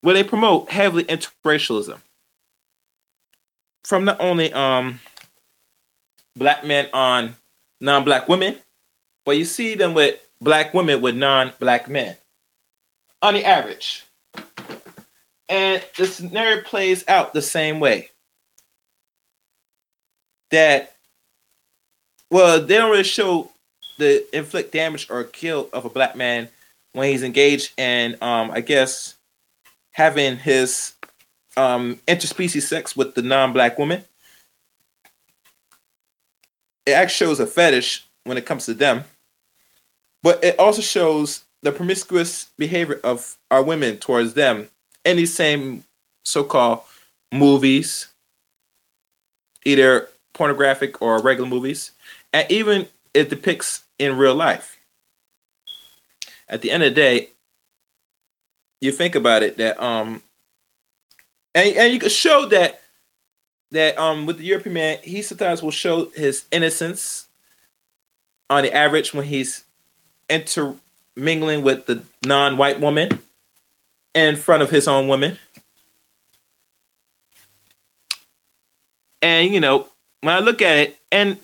where 0.00 0.14
they 0.14 0.24
promote 0.24 0.70
heavily 0.70 1.04
interracialism 1.04 2.00
from 3.84 4.04
not 4.04 4.20
only 4.20 4.52
um, 4.52 5.00
black 6.36 6.64
men 6.64 6.88
on 6.92 7.36
non-black 7.80 8.28
women, 8.28 8.56
but 9.24 9.36
you 9.36 9.44
see 9.44 9.74
them 9.74 9.94
with 9.94 10.20
black 10.40 10.74
women 10.74 11.00
with 11.00 11.16
non-black 11.16 11.88
men 11.88 12.16
on 13.22 13.34
the 13.34 13.44
average. 13.44 14.04
And 15.48 15.82
the 15.96 16.06
scenario 16.06 16.62
plays 16.62 17.04
out 17.08 17.34
the 17.34 17.42
same 17.42 17.80
way. 17.80 18.10
That 20.50 20.94
well, 22.30 22.60
they 22.60 22.76
don't 22.76 22.90
really 22.90 23.02
show 23.02 23.50
the 23.98 24.24
inflict 24.36 24.72
damage 24.72 25.08
or 25.10 25.24
kill 25.24 25.68
of 25.72 25.84
a 25.84 25.90
black 25.90 26.16
man 26.16 26.48
when 26.92 27.10
he's 27.10 27.22
engaged 27.22 27.78
in, 27.78 28.16
um, 28.20 28.50
I 28.50 28.60
guess, 28.60 29.16
having 29.92 30.36
his 30.36 30.94
um, 31.56 32.00
interspecies 32.06 32.62
sex 32.62 32.96
with 32.96 33.14
the 33.14 33.22
non-black 33.22 33.78
woman. 33.78 34.04
It 36.86 36.92
actually 36.92 37.26
shows 37.26 37.40
a 37.40 37.46
fetish 37.46 38.04
when 38.24 38.38
it 38.38 38.46
comes 38.46 38.66
to 38.66 38.74
them 38.74 39.04
but 40.22 40.42
it 40.44 40.58
also 40.58 40.82
shows 40.82 41.44
the 41.62 41.72
promiscuous 41.72 42.46
behavior 42.56 43.00
of 43.04 43.36
our 43.50 43.62
women 43.62 43.98
towards 43.98 44.34
them 44.34 44.68
in 45.04 45.16
these 45.16 45.34
same 45.34 45.84
so-called 46.24 46.80
movies, 47.32 48.08
either 49.64 50.08
pornographic 50.32 51.00
or 51.02 51.20
regular 51.20 51.48
movies, 51.48 51.92
and 52.32 52.50
even 52.50 52.86
it 53.14 53.30
depicts 53.30 53.84
in 53.98 54.16
real 54.16 54.34
life. 54.34 54.78
At 56.48 56.62
the 56.62 56.70
end 56.70 56.82
of 56.82 56.90
the 56.90 57.00
day, 57.00 57.28
you 58.80 58.92
think 58.92 59.14
about 59.14 59.42
it 59.42 59.56
that 59.58 59.80
um 59.82 60.22
and 61.54 61.76
and 61.76 61.92
you 61.92 61.98
can 61.98 62.08
show 62.08 62.46
that 62.46 62.79
that 63.70 63.98
um 63.98 64.26
with 64.26 64.38
the 64.38 64.44
European 64.44 64.74
man, 64.74 64.98
he 65.02 65.22
sometimes 65.22 65.62
will 65.62 65.70
show 65.70 66.10
his 66.10 66.44
innocence 66.50 67.26
on 68.48 68.62
the 68.62 68.74
average 68.74 69.14
when 69.14 69.26
he's 69.26 69.64
intermingling 70.28 71.62
with 71.62 71.86
the 71.86 72.02
non-white 72.24 72.80
woman 72.80 73.20
in 74.14 74.36
front 74.36 74.62
of 74.62 74.70
his 74.70 74.88
own 74.88 75.08
woman. 75.08 75.38
And 79.22 79.52
you 79.52 79.60
know, 79.60 79.88
when 80.20 80.34
I 80.34 80.40
look 80.40 80.62
at 80.62 80.78
it, 80.78 80.98
and 81.12 81.38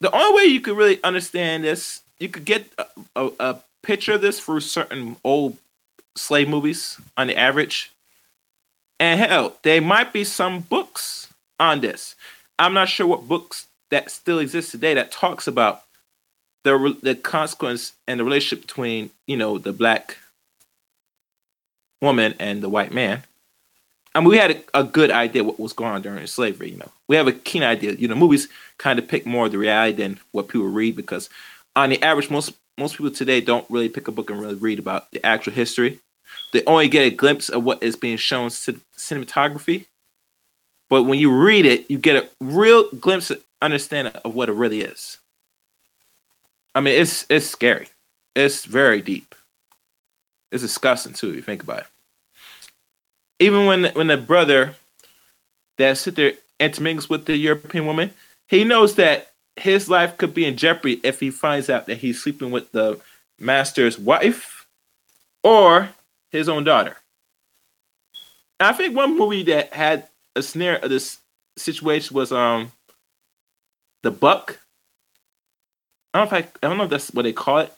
the 0.00 0.14
only 0.14 0.36
way 0.36 0.44
you 0.44 0.60
could 0.60 0.76
really 0.76 1.02
understand 1.02 1.64
this, 1.64 2.02
you 2.18 2.28
could 2.28 2.44
get 2.44 2.66
a, 2.78 2.86
a, 3.16 3.30
a 3.40 3.58
picture 3.82 4.12
of 4.14 4.20
this 4.20 4.40
through 4.40 4.60
certain 4.60 5.16
old 5.24 5.56
slave 6.16 6.48
movies 6.48 7.00
on 7.16 7.28
the 7.28 7.36
average. 7.36 7.92
And 9.00 9.20
hell, 9.20 9.56
there 9.62 9.80
might 9.80 10.12
be 10.12 10.24
some 10.24 10.60
books 10.60 11.28
on 11.60 11.80
this. 11.80 12.16
I'm 12.58 12.74
not 12.74 12.88
sure 12.88 13.06
what 13.06 13.28
books 13.28 13.66
that 13.90 14.10
still 14.10 14.38
exist 14.38 14.70
today 14.70 14.94
that 14.94 15.12
talks 15.12 15.46
about 15.46 15.82
the 16.64 16.96
the 17.02 17.14
consequence 17.14 17.92
and 18.06 18.20
the 18.20 18.24
relationship 18.24 18.66
between 18.66 19.10
you 19.26 19.36
know 19.36 19.58
the 19.58 19.72
black 19.72 20.18
woman 22.02 22.34
and 22.38 22.62
the 22.62 22.68
white 22.68 22.92
man. 22.92 23.22
I 24.14 24.20
mean, 24.20 24.30
we 24.30 24.38
had 24.38 24.50
a, 24.50 24.80
a, 24.80 24.84
good 24.84 25.10
idea 25.10 25.44
what 25.44 25.60
was 25.60 25.72
going 25.72 25.92
on 25.92 26.02
during 26.02 26.26
slavery. 26.26 26.70
You 26.70 26.78
know, 26.78 26.90
we 27.08 27.16
have 27.16 27.28
a 27.28 27.32
keen 27.32 27.62
idea. 27.62 27.92
You 27.92 28.08
know, 28.08 28.14
movies 28.14 28.48
kind 28.78 28.98
of 28.98 29.06
pick 29.06 29.26
more 29.26 29.46
of 29.46 29.52
the 29.52 29.58
reality 29.58 29.96
than 29.96 30.18
what 30.32 30.48
people 30.48 30.68
read 30.68 30.96
because, 30.96 31.28
on 31.76 31.90
the 31.90 32.02
average, 32.02 32.30
most 32.30 32.52
most 32.76 32.96
people 32.96 33.12
today 33.12 33.40
don't 33.40 33.68
really 33.70 33.88
pick 33.88 34.08
a 34.08 34.12
book 34.12 34.30
and 34.30 34.40
really 34.40 34.54
read 34.54 34.78
about 34.78 35.10
the 35.12 35.24
actual 35.24 35.52
history. 35.52 36.00
They 36.52 36.62
only 36.66 36.88
get 36.88 37.06
a 37.06 37.10
glimpse 37.10 37.48
of 37.48 37.64
what 37.64 37.82
is 37.82 37.96
being 37.96 38.16
shown 38.16 38.48
cinematography. 38.48 39.86
But 40.88 41.04
when 41.04 41.18
you 41.18 41.30
read 41.30 41.66
it, 41.66 41.90
you 41.90 41.98
get 41.98 42.24
a 42.24 42.28
real 42.40 42.90
glimpse 42.92 43.30
of 43.30 43.42
understanding 43.60 44.14
of 44.24 44.34
what 44.34 44.48
it 44.48 44.52
really 44.52 44.80
is. 44.80 45.18
I 46.74 46.80
mean, 46.80 47.00
it's 47.00 47.26
it's 47.28 47.46
scary. 47.46 47.88
It's 48.34 48.64
very 48.64 49.02
deep. 49.02 49.34
It's 50.50 50.62
disgusting 50.62 51.12
too, 51.12 51.30
if 51.30 51.36
you 51.36 51.42
think 51.42 51.62
about 51.62 51.80
it. 51.80 51.86
Even 53.40 53.66
when 53.66 53.86
when 53.94 54.06
the 54.06 54.16
brother 54.16 54.76
that 55.76 55.98
sit 55.98 56.16
there 56.16 56.32
intermingles 56.60 57.08
with 57.08 57.26
the 57.26 57.36
European 57.36 57.86
woman, 57.86 58.12
he 58.46 58.64
knows 58.64 58.94
that 58.94 59.32
his 59.56 59.88
life 59.88 60.16
could 60.16 60.34
be 60.34 60.44
in 60.44 60.56
jeopardy 60.56 61.00
if 61.02 61.20
he 61.20 61.30
finds 61.30 61.68
out 61.68 61.86
that 61.86 61.98
he's 61.98 62.22
sleeping 62.22 62.50
with 62.50 62.70
the 62.72 63.00
master's 63.38 63.98
wife 63.98 64.66
or 65.42 65.90
his 66.30 66.48
own 66.48 66.64
daughter. 66.64 66.96
I 68.60 68.72
think 68.72 68.96
one 68.96 69.16
movie 69.16 69.44
that 69.44 69.72
had 69.72 70.08
a 70.34 70.42
snare 70.42 70.76
of 70.76 70.90
this 70.90 71.18
situation 71.56 72.14
was 72.14 72.32
um 72.32 72.72
the 74.02 74.10
Buck. 74.10 74.58
I 76.14 76.18
don't 76.18 76.30
know 76.30 76.38
if 76.38 76.44
I, 76.44 76.66
I 76.66 76.68
don't 76.68 76.78
know 76.78 76.84
if 76.84 76.90
that's 76.90 77.10
what 77.12 77.22
they 77.22 77.32
call 77.32 77.58
it, 77.58 77.72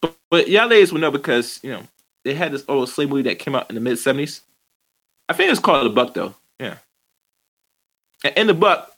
but 0.00 0.16
but 0.30 0.48
y'all 0.48 0.68
ladies 0.68 0.92
will 0.92 1.00
know 1.00 1.10
because 1.10 1.60
you 1.62 1.70
know 1.70 1.82
they 2.24 2.34
had 2.34 2.52
this 2.52 2.64
old 2.68 2.88
slave 2.88 3.08
movie 3.08 3.22
that 3.22 3.38
came 3.38 3.54
out 3.54 3.68
in 3.68 3.74
the 3.74 3.80
mid 3.80 3.98
seventies. 3.98 4.40
I 5.28 5.32
think 5.32 5.50
it's 5.50 5.60
called 5.60 5.86
the 5.86 5.90
Buck 5.90 6.14
though. 6.14 6.34
Yeah. 6.58 6.76
And 8.24 8.36
in 8.36 8.46
the 8.46 8.54
Buck, 8.54 8.92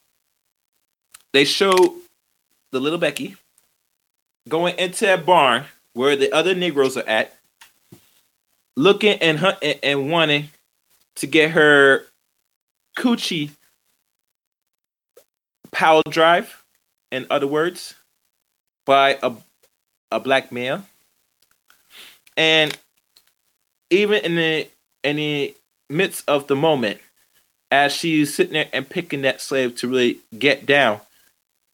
they 1.32 1.44
show 1.44 1.96
the 2.72 2.80
little 2.80 2.98
Becky 2.98 3.36
going 4.48 4.78
into 4.78 5.04
that 5.06 5.26
barn 5.26 5.64
where 5.92 6.16
the 6.16 6.32
other 6.32 6.54
Negroes 6.54 6.96
are 6.96 7.08
at, 7.08 7.37
looking 8.78 9.18
and 9.18 9.38
hunting 9.38 9.74
and 9.82 10.08
wanting 10.08 10.50
to 11.16 11.26
get 11.26 11.50
her 11.50 12.04
coochie 12.96 13.50
power 15.72 16.02
drive, 16.08 16.64
in 17.10 17.26
other 17.28 17.48
words, 17.48 17.96
by 18.86 19.18
a 19.22 19.32
a 20.12 20.20
black 20.20 20.52
male. 20.52 20.84
And 22.36 22.78
even 23.90 24.24
in 24.24 24.36
the 24.36 24.68
in 25.02 25.16
the 25.16 25.56
midst 25.90 26.28
of 26.28 26.46
the 26.46 26.54
moment, 26.54 27.00
as 27.72 27.92
she's 27.92 28.32
sitting 28.32 28.52
there 28.52 28.68
and 28.72 28.88
picking 28.88 29.22
that 29.22 29.40
slave 29.40 29.74
to 29.76 29.88
really 29.88 30.20
get 30.38 30.66
down, 30.66 31.00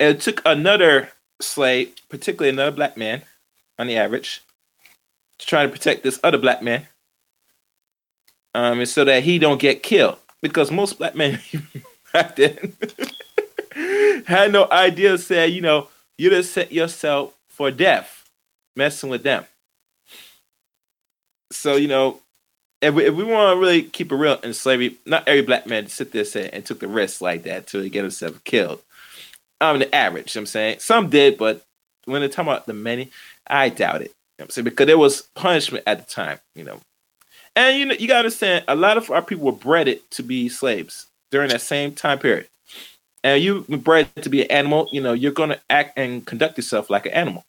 it 0.00 0.22
took 0.22 0.40
another 0.46 1.10
slave, 1.42 1.94
particularly 2.08 2.48
another 2.48 2.74
black 2.74 2.96
man, 2.96 3.22
on 3.78 3.88
the 3.88 3.96
average, 3.96 4.40
to 5.38 5.46
try 5.46 5.64
to 5.64 5.68
protect 5.68 6.02
this 6.02 6.18
other 6.24 6.38
black 6.38 6.62
man 6.62 6.86
um, 8.54 8.78
and 8.78 8.88
so 8.88 9.04
that 9.04 9.24
he 9.24 9.38
don't 9.38 9.60
get 9.60 9.82
killed. 9.82 10.18
Because 10.40 10.70
most 10.70 10.98
black 10.98 11.14
men 11.14 11.40
back 12.12 12.36
then 12.36 12.74
had 14.26 14.52
no 14.52 14.68
idea. 14.70 15.18
Said, 15.18 15.52
you 15.52 15.60
know, 15.60 15.88
you 16.18 16.30
just 16.30 16.52
set 16.52 16.72
yourself 16.72 17.34
for 17.48 17.70
death, 17.70 18.28
messing 18.76 19.10
with 19.10 19.22
them. 19.22 19.44
So 21.50 21.76
you 21.76 21.88
know, 21.88 22.20
if 22.82 22.94
we, 22.94 23.06
if 23.06 23.14
we 23.14 23.24
want 23.24 23.56
to 23.56 23.60
really 23.60 23.82
keep 23.82 24.12
it 24.12 24.16
real 24.16 24.38
in 24.42 24.52
slavery, 24.52 24.98
not 25.06 25.26
every 25.26 25.42
black 25.42 25.66
man 25.66 25.88
sit 25.88 26.12
there 26.12 26.24
and, 26.34 26.54
and 26.54 26.66
took 26.66 26.80
the 26.80 26.88
risk 26.88 27.20
like 27.20 27.44
that 27.44 27.66
to 27.68 27.88
get 27.88 28.02
himself 28.02 28.42
killed. 28.44 28.80
I 29.60 29.72
mean, 29.72 29.80
the 29.80 29.94
average. 29.94 30.34
You 30.34 30.40
know 30.40 30.42
I'm 30.42 30.46
saying 30.46 30.78
some 30.80 31.08
did, 31.08 31.38
but 31.38 31.64
when 32.04 32.20
they're 32.20 32.28
talking 32.28 32.52
about 32.52 32.66
the 32.66 32.74
many, 32.74 33.10
I 33.46 33.70
doubt 33.70 34.02
it. 34.02 34.08
You 34.08 34.40
know 34.40 34.44
I'm 34.44 34.50
saying 34.50 34.64
because 34.64 34.86
there 34.86 34.98
was 34.98 35.22
punishment 35.34 35.84
at 35.86 36.06
the 36.06 36.12
time. 36.12 36.38
You 36.54 36.64
know, 36.64 36.80
and 37.56 37.78
you 37.78 37.86
know, 37.86 37.94
you 37.94 38.08
gotta 38.08 38.20
understand, 38.20 38.64
a 38.68 38.74
lot 38.74 38.96
of 38.96 39.10
our 39.10 39.22
people 39.22 39.46
were 39.46 39.52
bred 39.52 39.98
to 40.10 40.22
be 40.22 40.48
slaves 40.48 41.06
during 41.30 41.50
that 41.50 41.60
same 41.60 41.92
time 41.92 42.18
period. 42.18 42.48
And 43.22 43.42
you 43.42 43.62
bred 43.62 44.08
to 44.22 44.28
be 44.28 44.42
an 44.42 44.50
animal, 44.50 44.88
you 44.92 45.00
know, 45.00 45.12
you're 45.12 45.32
gonna 45.32 45.60
act 45.70 45.98
and 45.98 46.24
conduct 46.26 46.58
yourself 46.58 46.90
like 46.90 47.06
an 47.06 47.12
animal. 47.12 47.44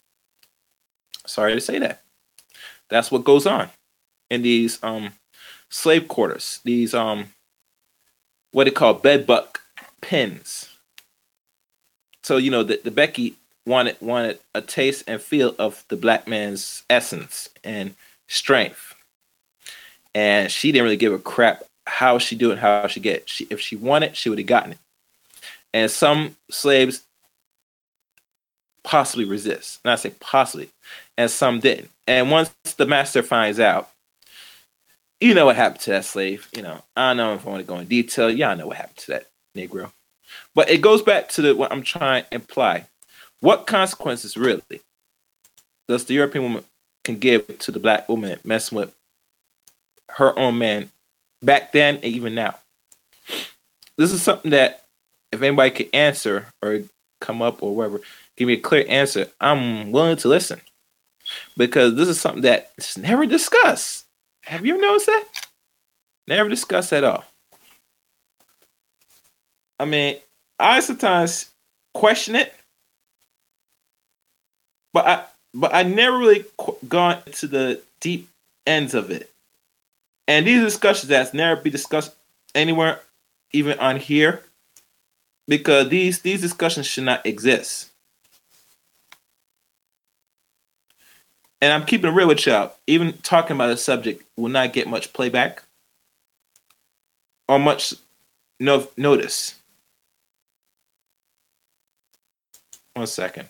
Sorry 1.25 1.53
to 1.53 1.61
say 1.61 1.79
that. 1.79 2.01
That's 2.89 3.11
what 3.11 3.23
goes 3.23 3.47
on 3.47 3.69
in 4.29 4.41
these 4.41 4.81
um 4.83 5.13
slave 5.69 6.07
quarters, 6.07 6.59
these 6.63 6.93
um 6.93 7.27
what 8.51 8.65
they 8.65 8.71
call 8.71 8.93
bedbuck 8.93 9.61
pens. 10.01 10.69
So 12.23 12.37
you 12.37 12.51
know 12.51 12.63
the, 12.63 12.79
the 12.83 12.91
Becky 12.91 13.35
wanted 13.65 13.97
wanted 14.01 14.39
a 14.53 14.61
taste 14.61 15.03
and 15.07 15.21
feel 15.21 15.55
of 15.59 15.83
the 15.89 15.97
black 15.97 16.27
man's 16.27 16.83
essence 16.89 17.49
and 17.63 17.95
strength 18.27 18.94
and 20.15 20.49
she 20.49 20.71
didn't 20.71 20.85
really 20.85 20.97
give 20.97 21.13
a 21.13 21.19
crap 21.19 21.63
how 21.85 22.17
she 22.17 22.35
do 22.35 22.51
it, 22.51 22.57
how 22.57 22.87
she 22.87 22.99
get. 22.99 23.29
She, 23.29 23.45
if 23.49 23.59
she 23.59 23.75
wanted, 23.75 24.15
she 24.15 24.29
would 24.29 24.39
have 24.39 24.47
gotten 24.47 24.71
it. 24.71 24.79
And 25.73 25.91
some 25.91 26.37
slaves 26.49 27.03
possibly 28.83 29.25
resist. 29.25 29.81
And 29.83 29.91
I 29.91 29.95
say 29.95 30.13
possibly, 30.19 30.69
and 31.17 31.29
some 31.29 31.59
didn't. 31.59 31.89
And 32.07 32.31
once 32.31 32.49
the 32.77 32.85
master 32.85 33.21
finds 33.21 33.59
out, 33.59 33.91
you 35.19 35.33
know 35.33 35.45
what 35.45 35.57
happened 35.57 35.81
to 35.81 35.91
that 35.91 36.05
slave. 36.05 36.47
You 36.55 36.61
know, 36.61 36.81
I 36.95 37.09
don't 37.09 37.17
know 37.17 37.33
if 37.33 37.45
I 37.45 37.49
want 37.49 37.61
to 37.61 37.67
go 37.67 37.77
in 37.77 37.87
detail. 37.87 38.29
Y'all 38.29 38.55
know 38.55 38.67
what 38.67 38.77
happened 38.77 38.97
to 38.97 39.11
that 39.11 39.27
Negro. 39.55 39.91
But 40.53 40.69
it 40.69 40.81
goes 40.81 41.01
back 41.01 41.29
to 41.29 41.41
the, 41.41 41.55
what 41.55 41.71
I'm 41.71 41.83
trying 41.83 42.23
to 42.23 42.35
imply. 42.35 42.87
What 43.41 43.67
consequences 43.67 44.37
really 44.37 44.81
does 45.87 46.05
the 46.05 46.13
European 46.13 46.43
woman 46.43 46.63
can 47.03 47.17
give 47.17 47.59
to 47.59 47.71
the 47.71 47.79
black 47.79 48.09
woman 48.09 48.39
messing 48.43 48.77
with 48.77 48.95
her 50.11 50.37
own 50.37 50.57
man 50.57 50.91
back 51.41 51.71
then 51.71 51.95
and 51.95 52.05
even 52.05 52.35
now. 52.35 52.55
This 53.97 54.11
is 54.11 54.21
something 54.21 54.51
that 54.51 54.83
if 55.31 55.41
anybody 55.41 55.71
could 55.71 55.89
answer 55.93 56.47
or 56.61 56.81
come 57.21 57.41
up 57.41 57.63
or 57.63 57.75
whatever, 57.75 58.01
give 58.35 58.47
me 58.47 58.53
a 58.53 58.59
clear 58.59 58.85
answer, 58.87 59.27
I'm 59.39 59.91
willing 59.91 60.17
to 60.17 60.27
listen. 60.27 60.61
Because 61.57 61.95
this 61.95 62.07
is 62.07 62.21
something 62.21 62.43
that's 62.43 62.97
never 62.97 63.25
discussed. 63.25 64.05
Have 64.43 64.65
you 64.65 64.79
noticed 64.79 65.07
that? 65.07 65.25
Never 66.27 66.49
discussed 66.49 66.93
at 66.93 67.03
all. 67.03 67.23
I 69.79 69.85
mean, 69.85 70.17
I 70.59 70.79
sometimes 70.79 71.49
question 71.93 72.35
it, 72.35 72.53
but 74.93 75.05
I 75.05 75.23
but 75.53 75.73
I 75.73 75.83
never 75.83 76.17
really 76.17 76.45
gone 76.87 77.21
to 77.33 77.47
the 77.47 77.81
deep 77.99 78.29
ends 78.67 78.93
of 78.93 79.09
it. 79.09 79.31
And 80.27 80.47
these 80.47 80.61
discussions 80.61 81.09
that's 81.09 81.33
never 81.33 81.61
be 81.61 81.69
discussed 81.69 82.15
anywhere, 82.53 82.99
even 83.51 83.77
on 83.79 83.97
here, 83.97 84.43
because 85.47 85.89
these 85.89 86.21
these 86.21 86.41
discussions 86.41 86.87
should 86.87 87.03
not 87.03 87.25
exist. 87.25 87.91
and 91.65 91.73
I'm 91.73 91.85
keeping 91.85 92.13
real 92.13 92.27
with 92.27 92.45
y'all. 92.45 92.73
Even 92.85 93.13
talking 93.23 93.55
about 93.55 93.67
the 93.67 93.77
subject 93.77 94.23
will 94.37 94.49
not 94.49 94.71
get 94.71 94.87
much 94.87 95.13
playback 95.13 95.63
or 97.47 97.57
much 97.57 97.95
no 98.59 98.87
notice. 98.97 99.55
One 102.93 103.07
second. 103.07 103.49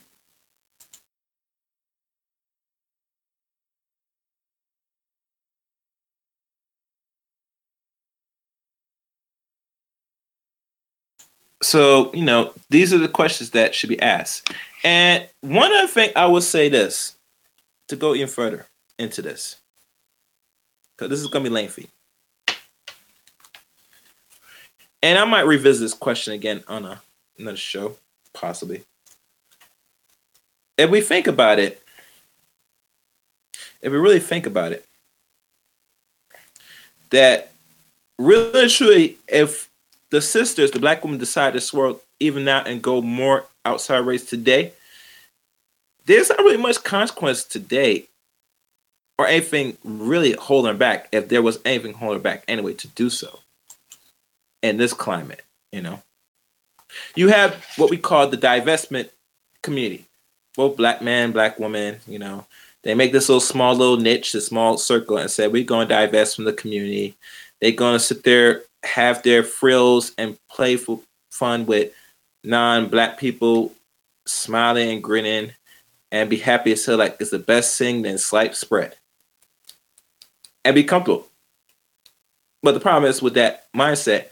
So, 11.65 12.13
you 12.13 12.23
know, 12.23 12.53
these 12.69 12.93
are 12.93 12.99
the 12.99 13.09
questions 13.09 13.49
that 13.49 13.73
should 13.73 13.89
be 13.89 13.99
asked. 13.99 14.53
And 14.83 15.27
one 15.41 15.73
other 15.73 15.87
thing 15.87 16.11
I 16.15 16.27
will 16.27 16.39
say 16.39 16.69
this 16.69 17.15
to 17.87 17.95
go 17.95 18.13
even 18.13 18.27
further 18.27 18.67
into 18.99 19.23
this, 19.23 19.55
because 20.91 21.09
this 21.09 21.21
is 21.21 21.27
going 21.27 21.43
to 21.43 21.49
be 21.49 21.53
lengthy. 21.53 21.89
And 25.01 25.17
I 25.17 25.25
might 25.25 25.47
revisit 25.47 25.81
this 25.81 25.95
question 25.95 26.33
again 26.33 26.63
on 26.67 26.85
a, 26.85 27.01
another 27.39 27.57
show, 27.57 27.95
possibly. 28.31 28.83
If 30.77 30.91
we 30.91 31.01
think 31.01 31.25
about 31.25 31.57
it, 31.57 31.81
if 33.81 33.91
we 33.91 33.97
really 33.97 34.19
think 34.19 34.45
about 34.45 34.71
it, 34.71 34.85
that 37.09 37.51
really 38.19 38.69
truly, 38.69 39.17
if 39.27 39.67
the 40.15 40.21
sisters, 40.21 40.71
the 40.71 40.79
black 40.79 41.03
women 41.03 41.19
decide 41.19 41.53
to 41.53 41.61
swirl 41.61 41.99
even 42.21 42.47
out 42.47 42.67
and 42.67 42.81
go 42.81 43.01
more 43.01 43.45
outside 43.65 43.99
race 43.99 44.25
today, 44.25 44.71
there's 46.05 46.29
not 46.29 46.39
really 46.39 46.57
much 46.57 46.83
consequence 46.83 47.43
today 47.43 48.07
or 49.17 49.27
anything 49.27 49.77
really 49.83 50.31
holding 50.33 50.77
back 50.77 51.09
if 51.11 51.27
there 51.27 51.41
was 51.41 51.59
anything 51.65 51.93
holding 51.93 52.21
back 52.21 52.43
anyway 52.47 52.73
to 52.73 52.87
do 52.89 53.09
so 53.09 53.39
in 54.63 54.77
this 54.77 54.93
climate, 54.93 55.43
you 55.73 55.81
know. 55.81 56.01
You 57.15 57.27
have 57.27 57.65
what 57.75 57.89
we 57.89 57.97
call 57.97 58.27
the 58.27 58.37
divestment 58.37 59.09
community. 59.61 60.05
Both 60.55 60.77
black 60.77 61.01
man, 61.01 61.33
black 61.33 61.59
woman, 61.59 61.97
you 62.07 62.19
know, 62.19 62.45
they 62.83 62.95
make 62.95 63.11
this 63.11 63.27
little 63.27 63.41
small 63.41 63.75
little 63.75 63.97
niche, 63.97 64.31
this 64.31 64.47
small 64.47 64.77
circle, 64.77 65.17
and 65.17 65.29
say 65.29 65.49
we're 65.49 65.65
going 65.65 65.89
to 65.89 65.93
divest 65.93 66.37
from 66.37 66.45
the 66.45 66.53
community. 66.53 67.17
They're 67.59 67.71
going 67.71 67.95
to 67.95 67.99
sit 67.99 68.23
there, 68.23 68.63
have 68.85 69.23
their 69.23 69.43
frills, 69.43 70.13
and 70.17 70.37
playful 70.49 71.03
fun 71.31 71.65
with 71.65 71.91
non-black 72.43 73.17
people, 73.17 73.73
smiling 74.25 74.89
and 74.89 75.03
grinning, 75.03 75.51
and 76.11 76.29
be 76.29 76.37
happy 76.37 76.71
as 76.71 76.85
hell 76.85 76.97
like 76.97 77.17
it's 77.19 77.31
the 77.31 77.39
best 77.39 77.77
thing 77.77 78.01
then 78.01 78.17
slight 78.17 78.55
spread, 78.55 78.95
and 80.63 80.75
be 80.75 80.83
comfortable. 80.83 81.27
But 82.63 82.73
the 82.73 82.79
problem 82.79 83.09
is 83.09 83.21
with 83.21 83.35
that 83.35 83.71
mindset, 83.73 84.27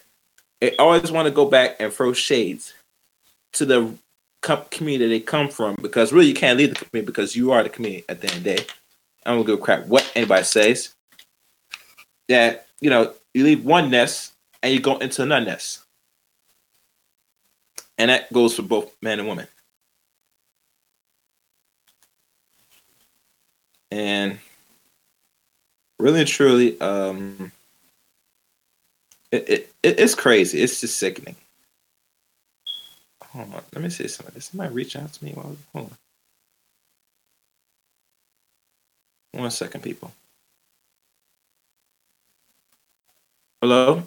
they 0.62 0.76
always 0.78 1.12
want 1.12 1.28
to 1.28 1.32
go 1.32 1.46
back 1.46 1.76
and 1.80 1.92
throw 1.92 2.14
shades 2.14 2.74
to 3.54 3.66
the 3.66 3.94
community 4.72 5.08
they 5.08 5.20
come 5.20 5.50
from 5.50 5.76
because 5.82 6.12
really 6.12 6.28
you 6.28 6.34
can't 6.34 6.58
leave 6.58 6.70
the 6.70 6.86
community 6.86 7.06
because 7.06 7.36
you 7.36 7.52
are 7.52 7.64
the 7.64 7.70
community 7.70 8.04
at 8.10 8.22
the 8.22 8.28
end 8.28 8.38
of 8.38 8.44
the 8.44 8.56
day. 8.56 8.66
I 9.26 9.32
don't 9.32 9.46
give 9.46 9.60
a 9.60 9.62
crap 9.62 9.86
what 9.86 10.12
anybody 10.16 10.44
says. 10.44 10.94
That 12.30 12.68
you 12.82 12.90
know 12.90 13.14
you 13.34 13.44
leave 13.44 13.64
one 13.64 13.90
nest 13.90 14.33
and 14.64 14.74
you 14.74 14.80
go 14.80 14.98
into 14.98 15.22
another 15.22 15.46
nest, 15.46 15.82
and 17.98 18.10
that 18.10 18.32
goes 18.32 18.56
for 18.56 18.64
both 18.64 18.92
man 19.02 19.20
and 19.20 19.28
woman. 19.28 19.48
And 23.92 24.40
really 26.00 26.22
and 26.22 26.28
truly, 26.28 26.80
um, 26.82 27.52
it, 29.32 29.50
it, 29.50 29.70
it's 29.84 30.16
crazy. 30.16 30.62
It's 30.62 30.82
just 30.82 30.98
sickening. 30.98 31.36
Hold 33.24 33.54
on. 33.54 33.62
Let 33.74 33.84
me 33.84 33.90
see 33.90 34.08
something. 34.08 34.34
Did 34.34 34.44
somebody 34.44 34.74
reach 34.74 34.96
out 34.96 35.12
to 35.14 35.24
me? 35.24 35.32
While, 35.34 35.58
hold 35.74 35.92
on. 39.34 39.42
One 39.42 39.52
second, 39.52 39.82
people. 39.82 40.12
Hello? 43.62 44.04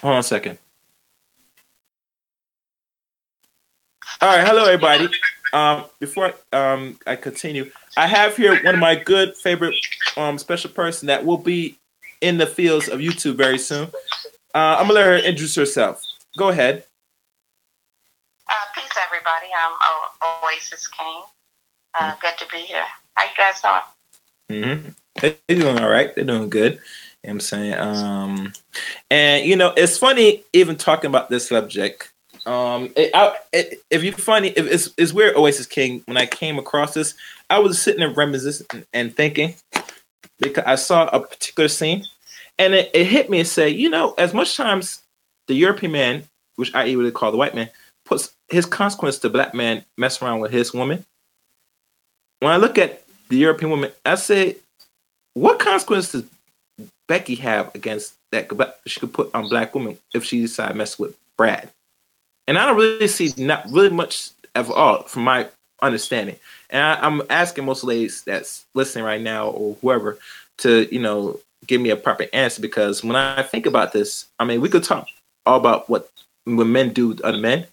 Hold 0.00 0.14
on 0.14 0.20
a 0.20 0.22
second. 0.22 0.58
All 4.20 4.28
right. 4.36 4.46
Hello, 4.46 4.64
everybody. 4.64 5.08
Um, 5.52 5.86
before 5.98 6.34
um, 6.52 6.98
I 7.06 7.16
continue, 7.16 7.70
I 7.96 8.06
have 8.06 8.36
here 8.36 8.62
one 8.64 8.74
of 8.74 8.80
my 8.80 8.94
good 8.94 9.36
favorite 9.36 9.74
um, 10.16 10.38
special 10.38 10.70
person 10.70 11.06
that 11.06 11.24
will 11.24 11.38
be 11.38 11.78
in 12.20 12.38
the 12.38 12.46
fields 12.46 12.88
of 12.88 13.00
YouTube 13.00 13.36
very 13.36 13.58
soon. 13.58 13.88
Uh, 14.54 14.76
I'm 14.78 14.88
gonna 14.88 14.94
let 14.94 15.06
her 15.06 15.16
introduce 15.16 15.54
herself. 15.54 16.02
Go 16.36 16.48
ahead. 16.48 16.84
Uh, 18.48 18.52
peace, 18.74 18.90
everybody. 19.06 19.46
I'm 19.56 19.72
o- 19.72 20.46
Oasis 20.46 20.86
King. 20.88 21.22
Uh, 21.98 22.14
good 22.20 22.36
to 22.38 22.46
be 22.50 22.58
here. 22.58 22.84
How 23.14 23.24
you 23.24 23.30
guys 23.36 23.60
doing? 23.60 24.64
Mm-hmm. 24.64 24.88
They're 25.20 25.36
doing 25.56 25.78
all 25.78 25.88
right. 25.88 26.14
They're 26.14 26.24
doing 26.24 26.48
good. 26.50 26.80
I'm 27.28 27.40
saying, 27.40 27.74
um, 27.74 28.52
and 29.10 29.44
you 29.44 29.56
know, 29.56 29.72
it's 29.76 29.98
funny 29.98 30.44
even 30.52 30.76
talking 30.76 31.08
about 31.08 31.30
this 31.30 31.48
subject. 31.48 32.12
Um, 32.46 32.90
it, 32.96 33.10
I, 33.14 33.36
it, 33.52 33.82
if 33.90 34.02
you 34.02 34.12
funny, 34.12 34.48
if 34.48 34.66
it's, 34.66 34.90
it's 34.96 35.12
weird. 35.12 35.36
Oasis 35.36 35.66
King. 35.66 36.02
When 36.06 36.16
I 36.16 36.26
came 36.26 36.58
across 36.58 36.94
this, 36.94 37.14
I 37.50 37.58
was 37.58 37.80
sitting 37.80 38.00
there 38.00 38.10
reminiscing 38.10 38.84
and 38.92 39.14
thinking 39.14 39.54
because 40.38 40.64
I 40.66 40.76
saw 40.76 41.08
a 41.08 41.20
particular 41.20 41.68
scene 41.68 42.04
and 42.58 42.74
it, 42.74 42.90
it 42.94 43.06
hit 43.06 43.30
me 43.30 43.40
and 43.40 43.48
say, 43.48 43.68
you 43.68 43.90
know, 43.90 44.14
as 44.18 44.34
much 44.34 44.56
times 44.56 45.00
the 45.46 45.54
European 45.54 45.92
man, 45.92 46.22
which 46.56 46.74
I 46.74 46.94
would 46.94 47.14
call 47.14 47.30
the 47.30 47.38
white 47.38 47.54
man, 47.54 47.70
puts 48.04 48.34
his 48.48 48.66
consequence 48.66 49.18
to 49.18 49.30
black 49.30 49.54
man 49.54 49.84
mess 49.96 50.20
around 50.22 50.40
with 50.40 50.50
his 50.50 50.72
woman. 50.72 51.04
When 52.40 52.52
I 52.52 52.56
look 52.56 52.78
at 52.78 53.04
the 53.28 53.36
European 53.36 53.70
woman, 53.70 53.92
I 54.04 54.14
say, 54.14 54.56
what 55.34 55.58
consequence 55.58 56.12
does 56.12 56.24
Becky 57.06 57.36
have 57.36 57.74
against 57.74 58.14
that 58.30 58.78
she 58.86 59.00
could 59.00 59.12
put 59.12 59.34
on 59.34 59.48
black 59.48 59.74
women 59.74 59.98
if 60.14 60.24
she 60.24 60.42
decide 60.42 60.68
to 60.68 60.74
mess 60.74 60.98
with 60.98 61.16
Brad? 61.36 61.70
And 62.46 62.58
I 62.58 62.66
don't 62.66 62.76
really 62.76 63.08
see 63.08 63.32
not 63.36 63.70
really 63.70 63.90
much 63.90 64.30
of 64.54 64.70
all 64.70 65.02
from 65.04 65.24
my 65.24 65.48
understanding. 65.82 66.36
And 66.70 66.82
I, 66.82 67.06
am 67.06 67.22
asking 67.30 67.64
most 67.64 67.84
ladies 67.84 68.22
that's 68.22 68.64
listening 68.74 69.04
right 69.04 69.20
now 69.20 69.48
or 69.48 69.76
whoever 69.80 70.18
to, 70.58 70.92
you 70.92 71.00
know, 71.00 71.38
give 71.66 71.80
me 71.80 71.90
a 71.90 71.96
proper 71.96 72.26
answer 72.32 72.60
because 72.60 73.02
when 73.04 73.16
I 73.16 73.42
think 73.42 73.66
about 73.66 73.92
this, 73.92 74.26
I 74.38 74.44
mean, 74.44 74.60
we 74.60 74.68
could 74.68 74.84
talk 74.84 75.08
all 75.46 75.58
about 75.58 75.88
what 75.88 76.10
when 76.44 76.72
men 76.72 76.92
do 76.92 77.14
to 77.14 77.24
other 77.24 77.38
men, 77.38 77.66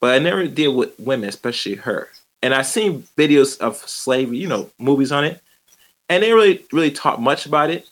but 0.00 0.14
I 0.14 0.18
never 0.18 0.46
deal 0.46 0.74
with 0.74 0.98
women, 0.98 1.28
especially 1.28 1.74
her. 1.74 2.08
And 2.42 2.54
I've 2.54 2.66
seen 2.66 3.02
videos 3.16 3.58
of 3.58 3.76
slavery, 3.76 4.38
you 4.38 4.46
know, 4.46 4.70
movies 4.78 5.12
on 5.12 5.24
it, 5.24 5.42
and 6.08 6.22
they 6.22 6.32
really 6.32 6.64
really 6.72 6.90
talk 6.90 7.18
much 7.18 7.46
about 7.46 7.70
it, 7.70 7.88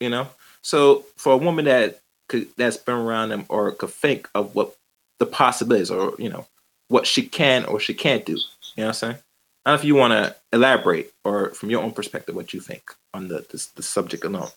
you 0.00 0.08
know. 0.08 0.28
So 0.62 1.04
for 1.16 1.32
a 1.32 1.36
woman 1.36 1.64
that 1.66 2.00
could 2.28 2.48
that's 2.56 2.76
been 2.76 2.94
around 2.94 3.30
them 3.30 3.46
or 3.48 3.72
could 3.72 3.90
think 3.90 4.28
of 4.34 4.54
what 4.54 4.74
the 5.18 5.26
possibilities 5.26 5.90
or 5.90 6.14
you 6.18 6.28
know 6.28 6.46
what 6.88 7.06
she 7.06 7.22
can 7.22 7.64
or 7.64 7.80
she 7.80 7.94
can't 7.94 8.24
do, 8.24 8.32
you 8.32 8.38
know 8.78 8.84
what 8.84 8.88
I'm 8.88 8.94
saying? 8.94 9.16
I 9.64 9.70
don't 9.70 9.76
know 9.76 9.80
if 9.80 9.84
you 9.84 9.94
want 9.94 10.12
to 10.12 10.36
elaborate 10.52 11.12
or 11.24 11.50
from 11.50 11.70
your 11.70 11.82
own 11.82 11.92
perspective 11.92 12.34
what 12.34 12.54
you 12.54 12.60
think 12.60 12.94
on 13.12 13.28
the 13.28 13.44
this, 13.50 13.66
the 13.66 13.82
subject 13.82 14.24
alone. 14.24 14.48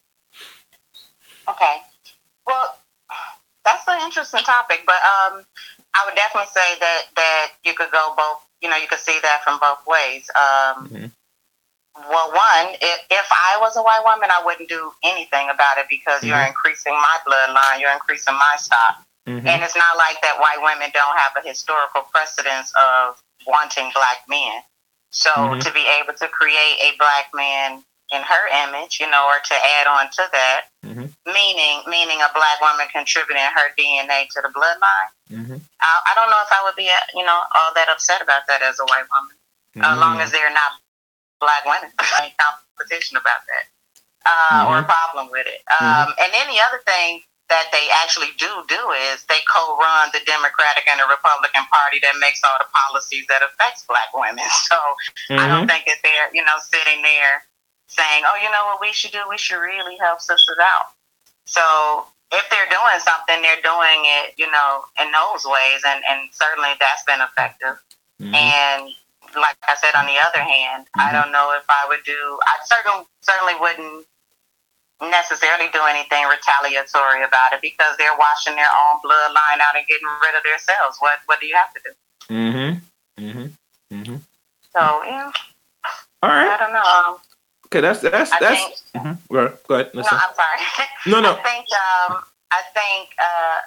Okay. 1.49 1.77
Well, 2.47 2.77
that's 3.65 3.87
an 3.87 4.01
interesting 4.05 4.41
topic, 4.41 4.83
but 4.85 4.95
um, 4.95 5.43
I 5.93 6.05
would 6.05 6.15
definitely 6.15 6.49
say 6.53 6.79
that 6.79 7.01
that 7.15 7.51
you 7.63 7.73
could 7.73 7.91
go 7.91 8.13
both. 8.15 8.45
You 8.61 8.69
know, 8.69 8.77
you 8.77 8.87
could 8.87 8.99
see 8.99 9.19
that 9.21 9.43
from 9.43 9.59
both 9.59 9.85
ways. 9.87 10.29
Um, 10.35 10.87
mm-hmm. 10.87 11.05
Well, 11.95 12.31
one, 12.31 12.75
if, 12.79 12.99
if 13.11 13.27
I 13.31 13.57
was 13.59 13.75
a 13.75 13.83
white 13.83 14.01
woman, 14.05 14.29
I 14.31 14.41
wouldn't 14.45 14.69
do 14.69 14.91
anything 15.03 15.49
about 15.49 15.77
it 15.77 15.87
because 15.89 16.21
mm-hmm. 16.21 16.31
you're 16.31 16.47
increasing 16.47 16.93
my 16.93 17.17
bloodline, 17.27 17.81
you're 17.81 17.91
increasing 17.91 18.33
my 18.33 18.55
stock. 18.57 19.03
Mm-hmm. 19.27 19.45
And 19.45 19.61
it's 19.61 19.75
not 19.75 19.97
like 19.97 20.17
that 20.23 20.39
white 20.39 20.63
women 20.63 20.89
don't 20.93 21.17
have 21.17 21.35
a 21.37 21.47
historical 21.47 22.01
precedence 22.09 22.73
of 22.79 23.21
wanting 23.45 23.91
black 23.93 24.23
men. 24.27 24.63
So 25.11 25.29
mm-hmm. 25.29 25.59
to 25.59 25.69
be 25.73 25.85
able 25.99 26.15
to 26.17 26.27
create 26.27 26.79
a 26.79 26.95
black 26.97 27.29
man 27.35 27.83
in 28.11 28.21
her 28.23 28.43
image, 28.67 28.99
you 28.99 29.09
know, 29.09 29.27
or 29.27 29.39
to 29.39 29.55
add 29.79 29.87
on 29.87 30.11
to 30.11 30.23
that, 30.31 30.67
mm-hmm. 30.83 31.07
meaning 31.27 31.75
meaning 31.87 32.19
a 32.19 32.31
black 32.35 32.59
woman 32.59 32.87
contributing 32.91 33.43
her 33.43 33.71
DNA 33.79 34.27
to 34.31 34.41
the 34.43 34.51
bloodline. 34.51 35.11
Mm-hmm. 35.31 35.59
I, 35.79 35.91
I, 36.07 36.11
don't 36.15 36.29
know 36.29 36.41
if 36.43 36.51
I 36.51 36.61
would 36.63 36.75
be, 36.75 36.87
uh, 36.91 37.07
you 37.15 37.23
know, 37.23 37.39
all 37.55 37.71
that 37.75 37.87
upset 37.87 38.21
about 38.21 38.47
that 38.47 38.61
as 38.61 38.79
a 38.79 38.85
white 38.91 39.07
woman, 39.07 39.35
mm-hmm. 39.75 39.83
as 39.87 39.99
long 39.99 40.19
as 40.19 40.31
they're 40.31 40.51
not 40.51 40.75
black 41.41 41.65
women. 41.65 41.89
I 41.99 42.31
ain't 42.31 42.37
competition 42.37 43.17
about 43.17 43.41
that, 43.49 43.65
uh, 44.23 44.69
or 44.69 44.79
a 44.79 44.85
mm-hmm. 44.85 44.93
problem 44.93 45.33
with 45.33 45.49
it. 45.49 45.65
Mm-hmm. 45.67 45.83
Um, 45.83 46.09
and 46.21 46.29
then 46.31 46.47
the 46.47 46.61
other 46.61 46.79
thing 46.85 47.25
that 47.51 47.67
they 47.75 47.91
actually 47.99 48.31
do 48.39 48.47
do 48.71 48.79
is 49.11 49.27
they 49.27 49.43
co-run 49.51 50.07
the 50.15 50.23
Democratic 50.23 50.87
and 50.87 51.03
the 51.03 51.09
Republican 51.11 51.67
Party 51.67 51.99
that 51.99 52.15
makes 52.23 52.39
all 52.47 52.55
the 52.63 52.69
policies 52.71 53.27
that 53.27 53.43
affects 53.43 53.83
Black 53.89 54.13
women. 54.15 54.45
So 54.71 54.79
mm-hmm. 55.27 55.41
I 55.41 55.51
don't 55.51 55.67
mm-hmm. 55.67 55.73
think 55.73 55.83
that 55.91 55.99
they're 56.05 56.31
you 56.31 56.45
know 56.45 56.55
sitting 56.63 57.03
there 57.03 57.43
saying, 57.91 58.23
oh, 58.23 58.39
you 58.39 58.47
know 58.55 58.71
what 58.71 58.79
we 58.79 58.95
should 58.95 59.11
do? 59.11 59.19
We 59.27 59.37
should 59.37 59.59
really 59.59 59.99
help 59.99 60.21
sisters 60.21 60.55
out. 60.63 60.95
So 61.43 62.07
if 62.31 62.47
they're 62.47 62.71
doing 62.71 62.99
something, 63.03 63.43
they're 63.43 63.59
doing 63.59 64.07
it, 64.23 64.33
you 64.39 64.47
know, 64.47 64.87
in 65.03 65.11
those 65.11 65.43
ways, 65.43 65.83
and 65.83 65.99
and 66.07 66.31
certainly 66.31 66.71
that's 66.79 67.03
been 67.03 67.19
effective. 67.19 67.75
Mm-hmm. 68.21 68.35
And 68.35 68.89
like 69.35 69.57
I 69.67 69.75
said, 69.75 69.95
on 69.95 70.05
the 70.05 70.17
other 70.19 70.41
hand, 70.43 70.87
mm-hmm. 70.91 71.01
I 71.01 71.11
don't 71.11 71.31
know 71.31 71.53
if 71.57 71.65
I 71.69 71.85
would 71.87 72.03
do. 72.05 72.39
I 72.43 72.55
certainly 72.65 73.05
certainly 73.21 73.55
wouldn't 73.59 74.05
necessarily 75.01 75.67
do 75.73 75.81
anything 75.89 76.25
retaliatory 76.29 77.23
about 77.23 77.53
it 77.53 77.61
because 77.61 77.97
they're 77.97 78.17
washing 78.17 78.55
their 78.55 78.69
own 78.69 79.01
bloodline 79.01 79.59
out 79.61 79.75
and 79.75 79.85
getting 79.87 80.07
rid 80.21 80.35
of 80.37 80.43
their 80.43 80.59
cells. 80.59 80.97
What 80.99 81.19
what 81.25 81.39
do 81.39 81.47
you 81.47 81.55
have 81.55 81.73
to 81.73 81.81
do? 81.83 81.91
Mm-hmm. 82.33 82.71
Mm-hmm. 83.23 83.47
Mm-hmm. 83.95 84.17
So 84.73 84.81
yeah. 85.05 85.31
All 86.23 86.29
right. 86.29 86.47
I 86.47 86.57
don't 86.57 86.73
know. 86.73 87.19
Okay, 87.67 87.81
that's 87.81 88.01
that's 88.01 88.31
I 88.31 88.39
that's. 88.39 88.61
Think, 88.91 89.05
mm-hmm. 89.05 89.33
Go 89.67 89.75
ahead. 89.75 89.91
Listen. 89.93 90.17
No, 90.17 90.21
I'm 90.21 90.35
sorry. 90.35 90.87
No, 91.07 91.21
no. 91.21 91.31
I 91.39 91.43
think 91.43 91.65
um 91.71 92.23
I 92.51 92.61
think 92.73 93.09
uh 93.17 93.59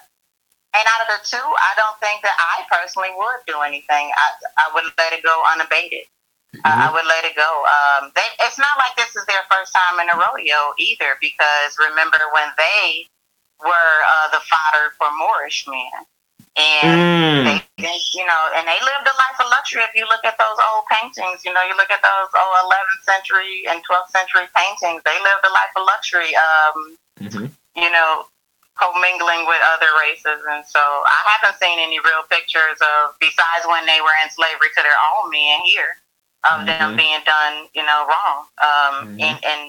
and 0.75 0.85
out 0.91 1.07
of 1.07 1.09
the 1.15 1.21
two, 1.23 1.39
I 1.39 1.73
don't 1.79 1.99
think 2.03 2.23
that 2.27 2.35
I 2.35 2.67
personally 2.67 3.15
would 3.15 3.47
do 3.47 3.63
anything. 3.63 4.11
I 4.11 4.27
I 4.59 4.67
would 4.75 4.85
let 4.99 5.15
it 5.15 5.23
go 5.23 5.35
unabated. 5.55 6.11
Mm-hmm. 6.55 6.67
I, 6.67 6.87
I 6.87 6.93
would 6.93 7.07
let 7.07 7.25
it 7.27 7.35
go. 7.35 7.51
Um, 7.67 8.11
they, 8.15 8.27
it's 8.47 8.59
not 8.59 8.79
like 8.79 8.95
this 8.95 9.15
is 9.15 9.27
their 9.27 9.43
first 9.51 9.75
time 9.75 9.99
in 9.99 10.07
a 10.11 10.17
rodeo 10.19 10.75
either, 10.79 11.19
because 11.19 11.75
remember 11.79 12.19
when 12.31 12.47
they 12.59 13.11
were 13.59 13.97
uh, 14.07 14.29
the 14.31 14.43
fodder 14.43 14.95
for 14.99 15.11
Moorish 15.19 15.67
men, 15.67 16.07
and 16.55 16.95
mm. 16.95 17.43
they, 17.47 17.59
they, 17.83 17.99
you 18.15 18.27
know, 18.27 18.43
and 18.55 18.67
they 18.67 18.79
lived 18.87 19.07
a 19.07 19.15
life 19.19 19.39
of 19.43 19.51
luxury. 19.51 19.83
If 19.83 19.95
you 19.99 20.07
look 20.07 20.23
at 20.23 20.39
those 20.39 20.59
old 20.59 20.87
paintings, 20.87 21.43
you 21.43 21.51
know, 21.51 21.63
you 21.67 21.75
look 21.75 21.91
at 21.91 22.03
those 22.03 22.31
old 22.31 22.55
11th 22.71 23.03
century 23.03 23.67
and 23.67 23.83
12th 23.83 24.15
century 24.15 24.47
paintings, 24.55 25.03
they 25.03 25.19
lived 25.19 25.43
a 25.43 25.51
life 25.51 25.75
of 25.75 25.83
luxury. 25.87 26.31
Um, 26.39 26.77
mm-hmm. 27.19 27.47
You 27.75 27.91
know, 27.91 28.27
commingling 28.75 29.47
with 29.47 29.61
other 29.75 29.91
races. 30.03 30.43
And 30.51 30.67
so 30.67 30.81
I 30.81 31.19
haven't 31.39 31.59
seen 31.61 31.79
any 31.79 31.99
real 32.01 32.27
pictures 32.31 32.79
of, 32.83 33.15
besides 33.21 33.67
when 33.67 33.87
they 33.87 34.01
were 34.03 34.15
in 34.23 34.31
slavery 34.31 34.71
to 34.77 34.83
their 34.83 34.99
own 35.15 35.31
men 35.31 35.63
here, 35.65 35.99
of 36.45 36.63
mm-hmm. 36.63 36.67
them 36.67 36.97
being 36.97 37.23
done, 37.25 37.69
you 37.75 37.83
know, 37.83 38.07
wrong 38.07 38.39
um, 38.61 38.95
mm-hmm. 39.17 39.21
and, 39.21 39.39
and 39.45 39.63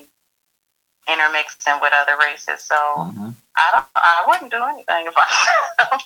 intermixing 1.08 1.80
with 1.82 1.94
other 1.94 2.18
races. 2.18 2.64
So 2.66 2.76
mm-hmm. 2.76 3.30
I 3.56 3.66
don't, 3.74 3.88
I 3.96 4.24
wouldn't 4.28 4.52
do 4.52 4.64
anything 4.64 5.08
if 5.08 5.16
I. 5.16 5.28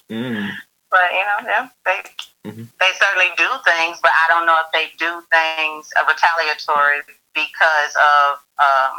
mm. 0.11 0.49
But 0.91 1.13
you 1.13 1.21
know, 1.21 1.39
yeah, 1.45 1.69
they 1.85 2.01
mm-hmm. 2.49 2.65
they 2.79 2.91
certainly 2.97 3.29
do 3.37 3.45
things, 3.61 3.99
but 4.01 4.09
I 4.09 4.25
don't 4.27 4.47
know 4.47 4.57
if 4.65 4.73
they 4.73 4.89
do 4.97 5.21
things 5.29 5.93
retaliatory 6.01 7.05
because 7.35 7.93
of 7.93 8.41
um, 8.57 8.97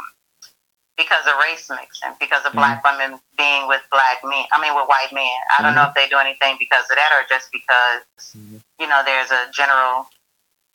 because 1.01 1.25
of 1.25 1.33
race 1.39 1.69
mixing, 1.69 2.13
because 2.19 2.45
of 2.45 2.53
black 2.53 2.83
mm-hmm. 2.83 2.97
women 2.97 3.19
being 3.37 3.67
with 3.67 3.81
black 3.91 4.21
men. 4.23 4.45
I 4.51 4.61
mean, 4.61 4.75
with 4.75 4.87
white 4.87 5.11
men. 5.11 5.25
I 5.57 5.63
don't 5.63 5.73
know 5.73 5.81
mm-hmm. 5.81 5.89
if 5.89 5.95
they 5.95 6.07
do 6.07 6.17
anything 6.17 6.57
because 6.59 6.85
of 6.89 6.95
that, 6.95 7.09
or 7.17 7.25
just 7.27 7.51
because 7.51 8.35
you 8.79 8.87
know 8.87 9.01
there's 9.03 9.31
a 9.31 9.49
general 9.51 10.07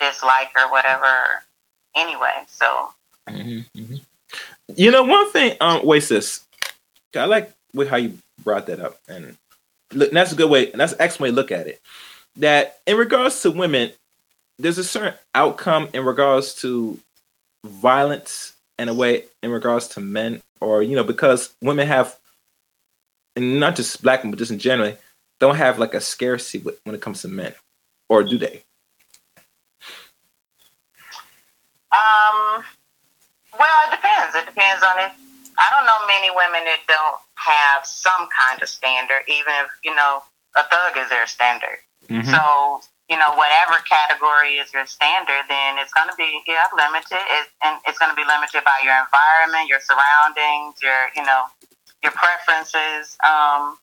dislike 0.00 0.50
or 0.58 0.70
whatever 0.70 1.42
anyway. 1.94 2.42
So, 2.48 2.90
mm-hmm, 3.28 3.78
mm-hmm. 3.78 3.96
you 4.74 4.90
know, 4.90 5.04
one 5.04 5.30
thing, 5.30 5.56
um, 5.60 5.86
wait, 5.86 6.02
sis, 6.02 6.44
I 7.14 7.24
like 7.24 7.52
with 7.72 7.88
how 7.88 7.96
you 7.96 8.18
brought 8.42 8.66
that 8.66 8.80
up, 8.80 8.98
and 9.08 9.36
look, 9.92 10.10
that's 10.10 10.32
a 10.32 10.36
good 10.36 10.50
way, 10.50 10.72
and 10.72 10.80
that's 10.80 10.92
an 10.92 11.00
excellent 11.00 11.22
way 11.22 11.30
to 11.30 11.36
look 11.36 11.52
at 11.52 11.68
it. 11.68 11.80
That 12.36 12.80
in 12.86 12.96
regards 12.96 13.40
to 13.42 13.50
women, 13.50 13.92
there's 14.58 14.78
a 14.78 14.84
certain 14.84 15.14
outcome 15.34 15.88
in 15.94 16.04
regards 16.04 16.54
to 16.62 16.98
violence 17.64 18.55
in 18.78 18.88
a 18.88 18.94
way 18.94 19.24
in 19.42 19.50
regards 19.50 19.88
to 19.88 20.00
men, 20.00 20.42
or 20.60 20.82
you 20.82 20.96
know, 20.96 21.04
because 21.04 21.54
women 21.62 21.86
have, 21.86 22.16
and 23.34 23.60
not 23.60 23.76
just 23.76 24.02
black 24.02 24.24
men, 24.24 24.30
but 24.30 24.38
just 24.38 24.50
in 24.50 24.58
general, 24.58 24.96
don't 25.40 25.56
have 25.56 25.78
like 25.78 25.94
a 25.94 26.00
scarcity 26.00 26.64
when 26.84 26.94
it 26.94 27.00
comes 27.00 27.22
to 27.22 27.28
men, 27.28 27.54
or 28.08 28.22
do 28.22 28.38
they? 28.38 28.62
Um, 31.92 32.64
well, 33.58 33.78
it 33.88 33.96
depends. 33.96 34.34
It 34.34 34.46
depends 34.46 34.82
on 34.82 34.98
it. 34.98 35.12
I 35.58 35.70
don't 35.72 35.86
know 35.86 36.06
many 36.06 36.30
women 36.30 36.64
that 36.64 36.80
don't 36.86 37.20
have 37.36 37.86
some 37.86 38.28
kind 38.28 38.62
of 38.62 38.68
standard, 38.68 39.22
even 39.28 39.52
if, 39.64 39.70
you 39.82 39.94
know, 39.94 40.22
a 40.56 40.62
thug 40.64 40.96
is 40.98 41.08
their 41.08 41.26
standard. 41.26 41.78
Mm-hmm. 42.08 42.30
So, 42.30 42.80
you 43.08 43.16
know, 43.16 43.30
whatever 43.38 43.78
category 43.86 44.58
is 44.58 44.72
your 44.74 44.86
standard, 44.86 45.46
then 45.48 45.78
it's 45.78 45.94
going 45.94 46.10
to 46.10 46.18
be, 46.18 46.42
yeah, 46.46 46.66
limited. 46.74 47.22
It, 47.22 47.46
and 47.62 47.78
it's 47.86 47.98
going 47.98 48.10
to 48.10 48.18
be 48.18 48.26
limited 48.26 48.66
by 48.66 48.82
your 48.82 48.98
environment, 48.98 49.70
your 49.70 49.78
surroundings, 49.78 50.82
your, 50.82 51.14
you 51.14 51.22
know, 51.22 51.46
your 52.02 52.12
preferences. 52.12 53.14
Um, 53.22 53.78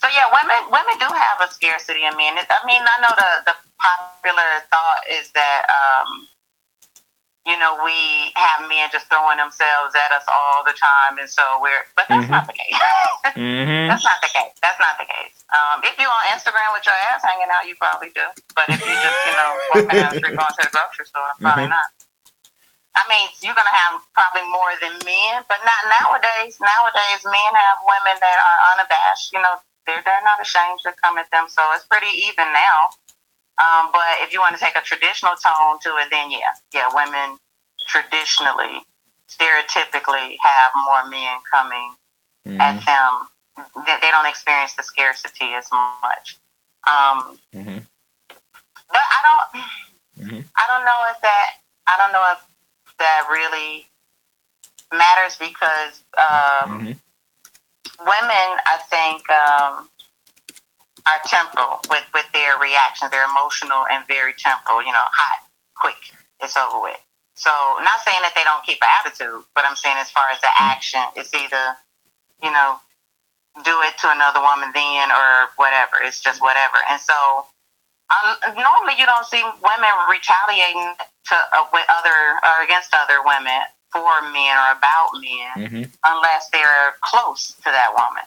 so 0.00 0.08
yeah, 0.12 0.28
women 0.28 0.70
women 0.70 0.94
do 1.00 1.08
have 1.08 1.40
a 1.40 1.48
scarcity 1.52 2.04
in 2.04 2.14
men. 2.16 2.36
I 2.36 2.60
mean, 2.66 2.82
I 2.84 2.96
know 3.00 3.14
the 3.16 3.50
the 3.50 3.56
popular 3.80 4.62
thought 4.70 5.02
is 5.10 5.32
that 5.32 5.64
um, 5.66 6.28
you 7.46 7.54
know, 7.62 7.78
we 7.78 8.34
have 8.34 8.66
men 8.66 8.90
just 8.90 9.06
throwing 9.06 9.38
themselves 9.38 9.94
at 9.94 10.10
us 10.10 10.26
all 10.26 10.66
the 10.66 10.74
time, 10.74 11.14
and 11.22 11.30
so 11.30 11.46
we're. 11.62 11.86
But 11.94 12.10
that's 12.10 12.26
mm-hmm. 12.26 12.34
not 12.34 12.50
the 12.50 12.58
case. 12.58 12.74
mm-hmm. 13.38 13.86
That's 13.86 14.02
not 14.02 14.18
the 14.18 14.32
case. 14.34 14.50
That's 14.58 14.80
not 14.82 14.98
the 14.98 15.06
case. 15.06 15.46
Um, 15.54 15.78
if 15.86 15.94
you're 15.94 16.10
on 16.10 16.26
Instagram 16.34 16.74
with 16.74 16.82
your 16.82 16.98
ass 17.06 17.22
hanging 17.22 17.46
out, 17.54 17.70
you 17.70 17.78
probably 17.78 18.10
do. 18.10 18.26
But 18.58 18.66
if 18.66 18.82
you 18.82 18.90
just, 18.90 19.20
you 19.30 19.34
know, 19.38 19.50
walking 19.70 19.94
down 19.94 20.10
the 20.10 20.18
street 20.18 20.34
going 20.34 20.54
to 20.58 20.62
the 20.66 20.74
grocery 20.74 21.06
store, 21.06 21.30
probably 21.38 21.70
mm-hmm. 21.70 21.78
not. 21.78 21.88
I 22.98 23.06
mean, 23.06 23.30
you're 23.44 23.54
gonna 23.54 23.78
have 23.86 24.02
probably 24.10 24.42
more 24.50 24.72
than 24.82 24.98
men, 25.06 25.46
but 25.46 25.62
not 25.62 25.80
nowadays. 26.02 26.58
Nowadays, 26.58 27.22
men 27.22 27.52
have 27.54 27.78
women 27.86 28.16
that 28.18 28.38
are 28.42 28.58
unabashed. 28.74 29.30
You 29.30 29.38
know, 29.38 29.54
they're 29.86 30.02
they're 30.02 30.26
not 30.26 30.42
ashamed 30.42 30.82
to 30.82 30.90
come 30.98 31.14
at 31.14 31.30
them, 31.30 31.46
so 31.46 31.62
it's 31.78 31.86
pretty 31.86 32.10
even 32.26 32.50
now. 32.50 32.90
Um, 33.58 33.88
but 33.92 34.20
if 34.20 34.32
you 34.32 34.40
want 34.40 34.54
to 34.54 34.60
take 34.62 34.76
a 34.76 34.82
traditional 34.82 35.32
tone 35.36 35.78
to 35.82 35.88
it, 35.96 36.08
then 36.10 36.30
yeah, 36.30 36.52
yeah, 36.74 36.88
women 36.92 37.38
traditionally, 37.88 38.84
stereotypically 39.28 40.36
have 40.42 40.72
more 40.84 41.08
men 41.08 41.38
coming 41.50 41.94
mm-hmm. 42.46 42.60
at 42.60 42.84
them. 42.84 43.28
They, 43.86 43.96
they 44.02 44.10
don't 44.10 44.26
experience 44.26 44.74
the 44.74 44.82
scarcity 44.82 45.54
as 45.56 45.68
much. 45.72 46.36
Um, 46.86 47.38
mm-hmm. 47.54 47.78
But 48.28 49.04
I 49.16 49.20
don't, 49.24 49.64
mm-hmm. 50.20 50.40
I 50.56 50.64
don't 50.68 50.84
know 50.84 51.00
if 51.10 51.20
that, 51.22 51.48
I 51.86 51.96
don't 51.96 52.12
know 52.12 52.24
if 52.32 52.96
that 52.98 53.26
really 53.30 53.86
matters 54.92 55.36
because 55.36 56.04
um, 56.18 56.80
mm-hmm. 56.80 56.92
women, 58.04 58.60
I 58.66 58.78
think, 58.90 59.28
um, 59.30 59.88
are 61.06 61.20
temporal 61.24 61.80
with, 61.90 62.04
with 62.12 62.26
their 62.32 62.58
reactions. 62.58 63.10
They're 63.10 63.28
emotional 63.30 63.86
and 63.90 64.06
very 64.06 64.34
temporal, 64.34 64.82
you 64.82 64.92
know, 64.92 65.06
hot, 65.06 65.46
quick, 65.74 65.98
it's 66.42 66.56
over 66.56 66.82
with. 66.82 67.00
So, 67.36 67.50
not 67.84 68.00
saying 68.00 68.24
that 68.24 68.32
they 68.34 68.44
don't 68.44 68.64
keep 68.64 68.80
an 68.80 68.88
attitude, 68.88 69.44
but 69.54 69.64
I'm 69.68 69.76
saying 69.76 69.96
as 70.00 70.10
far 70.10 70.24
as 70.32 70.40
the 70.40 70.48
action, 70.58 71.04
it's 71.14 71.34
either, 71.36 71.76
you 72.42 72.50
know, 72.50 72.80
do 73.64 73.76
it 73.84 73.96
to 74.00 74.08
another 74.08 74.40
woman 74.40 74.72
then 74.72 75.12
or 75.12 75.52
whatever. 75.56 76.00
It's 76.00 76.20
just 76.20 76.40
whatever. 76.40 76.80
And 76.88 77.00
so, 77.00 77.44
um, 78.08 78.56
normally 78.56 78.96
you 78.96 79.04
don't 79.04 79.26
see 79.26 79.42
women 79.60 79.92
retaliating 80.08 80.96
to 80.96 81.36
uh, 81.52 81.68
with 81.72 81.84
other 81.92 82.40
or 82.40 82.64
against 82.64 82.94
other 82.96 83.20
women 83.20 83.68
for 83.92 84.22
men 84.32 84.56
or 84.56 84.78
about 84.78 85.10
men 85.20 85.52
mm-hmm. 85.56 85.84
unless 86.04 86.48
they're 86.50 86.96
close 87.02 87.52
to 87.64 87.68
that 87.68 87.92
woman 87.92 88.22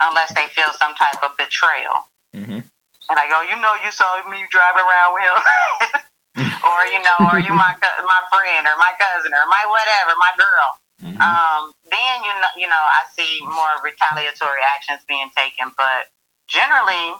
unless 0.00 0.34
they 0.34 0.46
feel 0.54 0.70
some 0.78 0.94
type 0.94 1.18
of 1.22 1.36
betrayal. 1.36 2.06
Mm-hmm. 2.34 2.62
And 3.08 3.16
I 3.16 3.24
go, 3.26 3.40
you 3.48 3.56
know, 3.56 3.72
you 3.80 3.90
saw 3.90 4.20
me 4.28 4.44
driving 4.52 4.84
around 4.84 5.10
with 5.16 5.24
him, 5.24 5.38
or 6.68 6.78
you 6.92 7.00
know, 7.00 7.32
or 7.32 7.38
you 7.40 7.52
my 7.56 7.72
my 7.80 8.22
friend, 8.28 8.62
or 8.68 8.76
my 8.76 8.92
cousin, 9.00 9.32
or 9.32 9.46
my 9.48 9.64
whatever, 9.64 10.12
my 10.20 10.32
girl. 10.36 10.68
Mm-hmm. 10.98 11.20
Um, 11.22 11.72
then 11.88 12.16
you 12.20 12.34
know, 12.36 12.52
you 12.60 12.68
know, 12.68 12.84
I 12.84 13.08
see 13.16 13.40
more 13.40 13.80
retaliatory 13.80 14.60
actions 14.60 15.00
being 15.08 15.32
taken, 15.32 15.72
but 15.80 16.12
generally, 16.52 17.16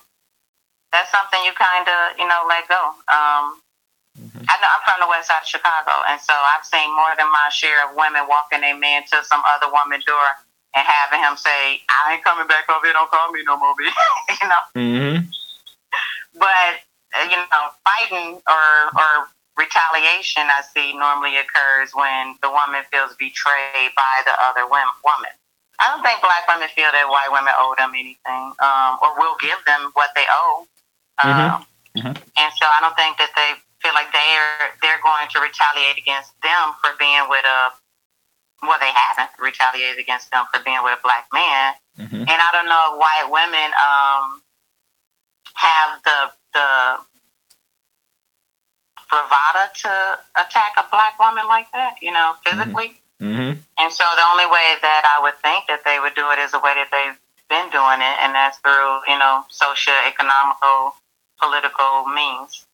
that's 0.92 1.08
something 1.08 1.40
you 1.48 1.56
kind 1.56 1.88
of 1.88 2.20
you 2.20 2.28
know 2.28 2.44
let 2.44 2.68
go. 2.68 2.92
Um, 3.08 3.64
mm-hmm. 4.12 4.44
I 4.44 4.54
know 4.60 4.68
I'm 4.68 4.84
from 4.84 5.00
the 5.00 5.08
west 5.08 5.32
side 5.32 5.40
of 5.40 5.48
Chicago, 5.48 6.04
and 6.04 6.20
so 6.20 6.36
I've 6.36 6.68
seen 6.68 6.92
more 6.92 7.16
than 7.16 7.32
my 7.32 7.48
share 7.48 7.88
of 7.88 7.96
women 7.96 8.28
walking 8.28 8.60
a 8.60 8.76
man 8.76 9.08
to 9.08 9.24
some 9.24 9.40
other 9.56 9.72
woman's 9.72 10.04
door 10.04 10.36
and 10.74 10.87
having 10.87 11.20
him 11.20 11.37
say, 11.37 11.83
"I 11.88 12.14
ain't 12.14 12.24
coming 12.24 12.46
back 12.46 12.68
over 12.68 12.85
here. 12.85 12.92
Don't 12.92 13.11
call 13.11 13.33
me 13.33 13.42
no 13.44 13.57
more, 13.57 13.74
you 13.81 14.48
know. 14.48 14.62
Mm-hmm. 14.76 15.24
But 16.35 16.72
uh, 17.16 17.24
you 17.24 17.37
know, 17.37 17.64
fighting 17.85 18.40
or 18.46 18.66
or 18.94 19.28
retaliation, 19.57 20.44
I 20.46 20.62
see 20.74 20.96
normally 20.96 21.37
occurs 21.37 21.90
when 21.94 22.37
the 22.42 22.50
woman 22.50 22.85
feels 22.92 23.14
betrayed 23.18 23.90
by 23.96 24.14
the 24.24 24.35
other 24.44 24.68
woman. 24.68 25.35
I 25.81 25.90
don't 25.94 26.02
think 26.02 26.20
black 26.20 26.46
women 26.50 26.68
feel 26.74 26.90
that 26.90 27.07
white 27.07 27.31
women 27.31 27.54
owe 27.59 27.74
them 27.78 27.94
anything, 27.94 28.44
um, 28.59 28.98
or 29.02 29.14
will 29.18 29.37
give 29.40 29.59
them 29.66 29.90
what 29.94 30.11
they 30.14 30.26
owe. 30.31 30.66
Um, 31.22 31.31
Mhm. 31.31 31.66
Mhm. 32.02 32.14
And 32.37 32.50
so 32.59 32.66
I 32.66 32.78
don't 32.81 32.94
think 32.96 33.18
that 33.18 33.31
they 33.35 33.54
feel 33.83 33.94
like 33.94 34.11
they're 34.12 34.74
they're 34.83 35.00
going 35.02 35.28
to 35.28 35.40
retaliate 35.40 35.98
against 35.98 36.35
them 36.42 36.74
for 36.83 36.92
being 36.98 37.28
with 37.28 37.44
a. 37.44 37.72
Well, 38.62 38.79
they 38.81 38.90
haven't 38.90 39.31
retaliated 39.38 39.99
against 39.99 40.31
them 40.31 40.44
for 40.53 40.61
being 40.64 40.83
with 40.83 40.99
a 40.99 41.03
black 41.03 41.29
man, 41.33 41.75
Mhm. 41.99 42.21
and 42.29 42.31
I 42.42 42.49
don't 42.53 42.66
know 42.66 42.92
if 42.92 42.99
white 42.99 43.31
women 43.31 43.71
um, 43.81 44.42
have 45.55 46.03
the 46.03 46.33
the 46.55 46.99
bravado 49.11 49.73
to 49.75 50.18
attack 50.37 50.73
a 50.77 50.85
black 50.90 51.18
woman 51.18 51.47
like 51.47 51.71
that. 51.73 51.97
You 52.03 52.12
know, 52.12 52.35
physically. 52.44 53.01
Mhm. 53.21 53.59
And 53.79 53.92
so 53.92 54.05
the 54.16 54.23
only 54.31 54.47
way 54.47 54.77
that 54.83 55.03
I 55.18 55.23
would 55.23 55.38
think 55.42 55.66
that 55.66 55.85
they 55.85 55.99
would 56.01 56.14
do 56.14 56.31
it 56.31 56.38
is 56.38 56.53
the 56.53 56.59
way 56.61 56.75
that 56.75 56.88
they've 56.90 57.18
been 57.49 57.71
doing 57.71 58.01
it, 58.01 58.16
and 58.21 58.35
that's 58.35 58.59
through, 58.59 59.01
you 59.09 59.18
know, 59.18 59.44
social, 59.49 59.94
economical, 60.07 60.94
political 61.40 62.07
means. 62.07 62.66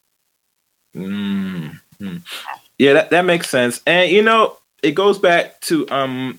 Mm, 0.95 1.81
mm. 2.01 2.23
Yeah, 2.79 2.93
that, 2.95 3.11
that 3.11 3.23
makes 3.25 3.49
sense. 3.49 3.81
And 3.87 4.11
you 4.11 4.23
know, 4.23 4.59
it 4.85 4.95
goes 4.95 5.19
back 5.19 5.61
to 5.63 5.89
um 5.91 6.39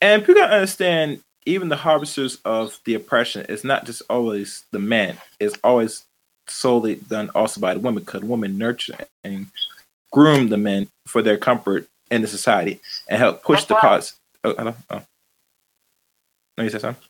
and 0.00 0.22
people 0.22 0.34
gotta 0.40 0.54
understand 0.54 1.20
even 1.46 1.70
the 1.70 1.76
harvesters 1.76 2.38
of 2.44 2.78
the 2.84 2.94
oppression 2.94 3.46
is 3.46 3.64
not 3.64 3.86
just 3.86 4.02
always 4.10 4.64
the 4.70 4.78
man, 4.78 5.16
it's 5.40 5.58
always 5.64 6.04
solely 6.46 6.96
done 6.96 7.30
also 7.34 7.60
by 7.60 7.74
the 7.74 7.80
women 7.80 8.04
because 8.04 8.22
women 8.22 8.58
nurture 8.58 8.98
and 9.24 9.46
groom 10.12 10.48
the 10.48 10.58
men 10.58 10.88
for 11.06 11.22
their 11.22 11.38
comfort 11.38 11.88
in 12.10 12.20
the 12.20 12.28
society 12.28 12.80
and 13.08 13.18
help 13.18 13.42
push 13.42 13.64
the 13.64 13.74
That's 13.74 13.84
right. 13.84 13.90
cause. 13.90 14.14
Oh, 14.44 14.54
hello. 14.56 14.74
Oh. 14.90 15.02
No, 16.56 16.64
you 16.64 16.70
said 16.70 16.82
something? 16.82 17.02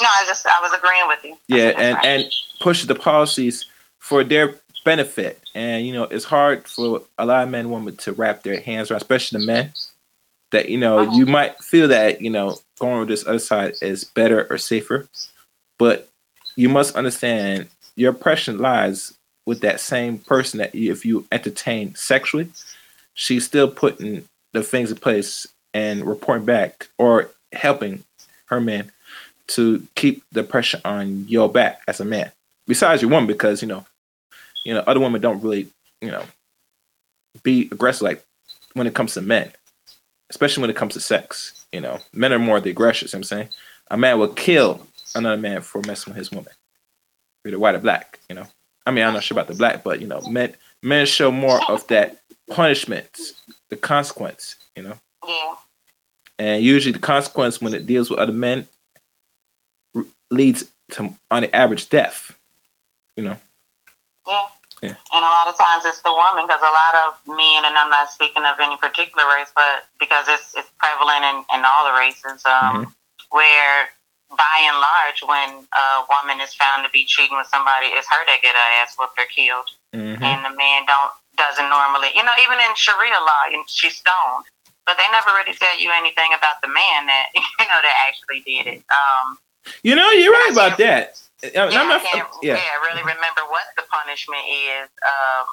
No, 0.00 0.08
I 0.08 0.24
just 0.26 0.46
I 0.46 0.60
was 0.62 0.72
agreeing 0.72 1.06
with 1.06 1.24
you. 1.24 1.36
Yeah 1.48 1.72
and 1.78 1.96
right. 1.96 2.04
and 2.06 2.24
push 2.60 2.84
the 2.84 2.94
policies 2.94 3.66
for 3.98 4.24
their 4.24 4.54
benefit 4.84 5.40
and 5.54 5.86
you 5.86 5.92
know 5.92 6.04
it's 6.04 6.24
hard 6.24 6.66
for 6.66 7.02
a 7.18 7.26
lot 7.26 7.42
of 7.42 7.50
men 7.50 7.60
and 7.60 7.70
women 7.72 7.96
to 7.96 8.12
wrap 8.12 8.42
their 8.42 8.60
hands 8.60 8.90
around 8.90 9.00
especially 9.02 9.40
the 9.40 9.46
men 9.46 9.72
that 10.52 10.68
you 10.68 10.78
know 10.78 11.00
Uh-huh. 11.00 11.16
you 11.16 11.26
might 11.26 11.58
feel 11.62 11.88
that 11.88 12.20
you 12.22 12.30
know 12.30 12.56
going 12.78 13.00
with 13.00 13.08
this 13.08 13.26
other 13.26 13.38
side 13.38 13.74
is 13.82 14.04
better 14.04 14.46
or 14.50 14.58
safer 14.58 15.06
but 15.78 16.08
you 16.56 16.68
must 16.68 16.96
understand 16.96 17.68
your 17.96 18.12
oppression 18.12 18.58
lies 18.58 19.14
with 19.46 19.60
that 19.60 19.80
same 19.80 20.18
person 20.18 20.58
that 20.58 20.74
you, 20.74 20.92
if 20.92 21.04
you 21.04 21.26
entertain 21.32 21.94
sexually 21.94 22.48
she's 23.14 23.44
still 23.44 23.68
putting 23.68 24.24
the 24.52 24.62
things 24.62 24.90
in 24.90 24.96
place 24.96 25.46
and 25.74 26.04
reporting 26.06 26.46
back 26.46 26.88
or 26.98 27.30
helping 27.52 28.02
her 28.46 28.60
man 28.60 28.90
to 29.48 29.86
keep 29.94 30.22
the 30.32 30.42
pressure 30.42 30.80
on 30.84 31.26
your 31.28 31.48
back 31.50 31.80
as 31.88 32.00
a 32.00 32.04
man. 32.04 32.30
Besides 32.66 33.02
your 33.02 33.10
woman, 33.10 33.26
because 33.26 33.60
you 33.62 33.68
know, 33.68 33.84
you 34.64 34.74
know, 34.74 34.82
other 34.86 35.00
women 35.00 35.20
don't 35.20 35.42
really, 35.42 35.68
you 36.00 36.10
know, 36.10 36.24
be 37.42 37.68
aggressive 37.72 38.02
like 38.02 38.24
when 38.74 38.86
it 38.86 38.94
comes 38.94 39.14
to 39.14 39.20
men, 39.20 39.52
especially 40.30 40.60
when 40.62 40.70
it 40.70 40.76
comes 40.76 40.94
to 40.94 41.00
sex. 41.00 41.66
You 41.72 41.80
know, 41.80 41.98
men 42.12 42.32
are 42.32 42.38
more 42.38 42.60
the 42.60 42.70
aggressors. 42.70 43.12
You 43.12 43.16
know 43.16 43.20
what 43.20 43.32
I'm 43.32 43.38
saying 43.38 43.48
a 43.90 43.96
man 43.96 44.18
will 44.18 44.28
kill 44.28 44.86
another 45.14 45.40
man 45.40 45.62
for 45.62 45.82
messing 45.86 46.12
with 46.12 46.18
his 46.18 46.30
woman, 46.30 46.52
either 47.46 47.58
white 47.58 47.74
or 47.74 47.80
black. 47.80 48.18
You 48.28 48.36
know, 48.36 48.46
I 48.86 48.90
mean, 48.90 49.04
I'm 49.04 49.14
not 49.14 49.22
sure 49.22 49.34
about 49.34 49.48
the 49.48 49.54
black, 49.54 49.82
but 49.82 50.00
you 50.00 50.06
know, 50.06 50.20
men 50.28 50.54
men 50.82 51.06
show 51.06 51.30
more 51.30 51.60
of 51.70 51.86
that 51.88 52.20
punishment, 52.50 53.18
the 53.70 53.76
consequence. 53.76 54.56
You 54.76 54.84
know, 54.84 54.94
yeah, 55.26 55.54
and 56.38 56.62
usually 56.62 56.92
the 56.92 56.98
consequence 56.98 57.60
when 57.60 57.74
it 57.74 57.86
deals 57.86 58.10
with 58.10 58.18
other 58.18 58.32
men 58.32 58.68
r- 59.94 60.04
leads 60.30 60.70
to 60.92 61.14
on 61.30 61.42
the 61.42 61.54
average 61.54 61.88
death 61.90 62.34
you 63.16 63.24
know 63.24 63.36
yeah. 64.28 64.46
Yeah. 64.80 64.94
And 65.10 65.24
a 65.26 65.32
lot 65.34 65.48
of 65.50 65.58
times 65.58 65.82
it's 65.84 66.02
the 66.06 66.12
woman 66.14 66.46
because 66.46 66.62
a 66.62 66.70
lot 66.70 66.94
of 67.02 67.18
men, 67.26 67.66
and 67.66 67.74
I'm 67.74 67.90
not 67.90 68.10
speaking 68.14 68.44
of 68.46 68.60
any 68.62 68.76
particular 68.76 69.26
race, 69.26 69.50
but 69.56 69.90
because 69.98 70.26
it's 70.28 70.54
it's 70.54 70.70
prevalent 70.78 71.24
in, 71.26 71.36
in 71.58 71.64
all 71.66 71.82
the 71.90 71.98
races, 71.98 72.46
um, 72.46 72.94
where 73.34 73.90
by 74.30 74.56
and 74.70 74.78
large, 74.78 75.18
when 75.26 75.66
a 75.74 76.06
woman 76.06 76.38
is 76.38 76.54
found 76.54 76.84
to 76.86 76.90
be 76.94 77.02
cheating 77.04 77.36
with 77.36 77.48
somebody, 77.48 77.86
it's 77.90 78.06
her 78.06 78.22
that 78.30 78.38
get 78.40 78.54
her 78.54 78.68
ass 78.78 78.94
whooped 78.96 79.18
or 79.18 79.26
killed. 79.34 79.66
Mhm. 79.94 80.20
and 80.22 80.44
the 80.44 80.54
man 80.54 80.84
don't 80.86 81.12
doesn't 81.36 81.70
normally 81.70 82.08
you 82.14 82.22
know 82.22 82.32
even 82.42 82.58
in 82.58 82.74
sharia 82.76 83.14
law 83.14 83.44
and 83.52 83.64
she's 83.68 83.96
stoned 83.96 84.44
but 84.84 84.98
they 84.98 85.04
never 85.12 85.30
really 85.30 85.54
tell 85.56 85.80
you 85.80 85.90
anything 85.94 86.28
about 86.36 86.60
the 86.60 86.68
man 86.68 87.06
that 87.06 87.28
you 87.34 87.40
know 87.64 87.80
that 87.80 87.94
actually 88.06 88.40
did 88.40 88.66
it 88.66 88.82
um 88.92 89.38
you 89.82 89.94
know 89.96 90.10
you're 90.10 90.32
right 90.32 90.50
about 90.52 90.76
that 90.76 91.18
I- 91.42 91.52
I'm 91.54 91.70
yeah, 91.70 91.82
not- 91.84 92.00
I 92.02 92.04
can't 92.04 92.28
yeah. 92.42 92.56
yeah 92.56 92.74
really 92.82 93.02
remember 93.02 93.42
what 93.48 93.64
the 93.76 93.82
punishment 93.90 94.42
is 94.48 94.88
um 95.06 95.46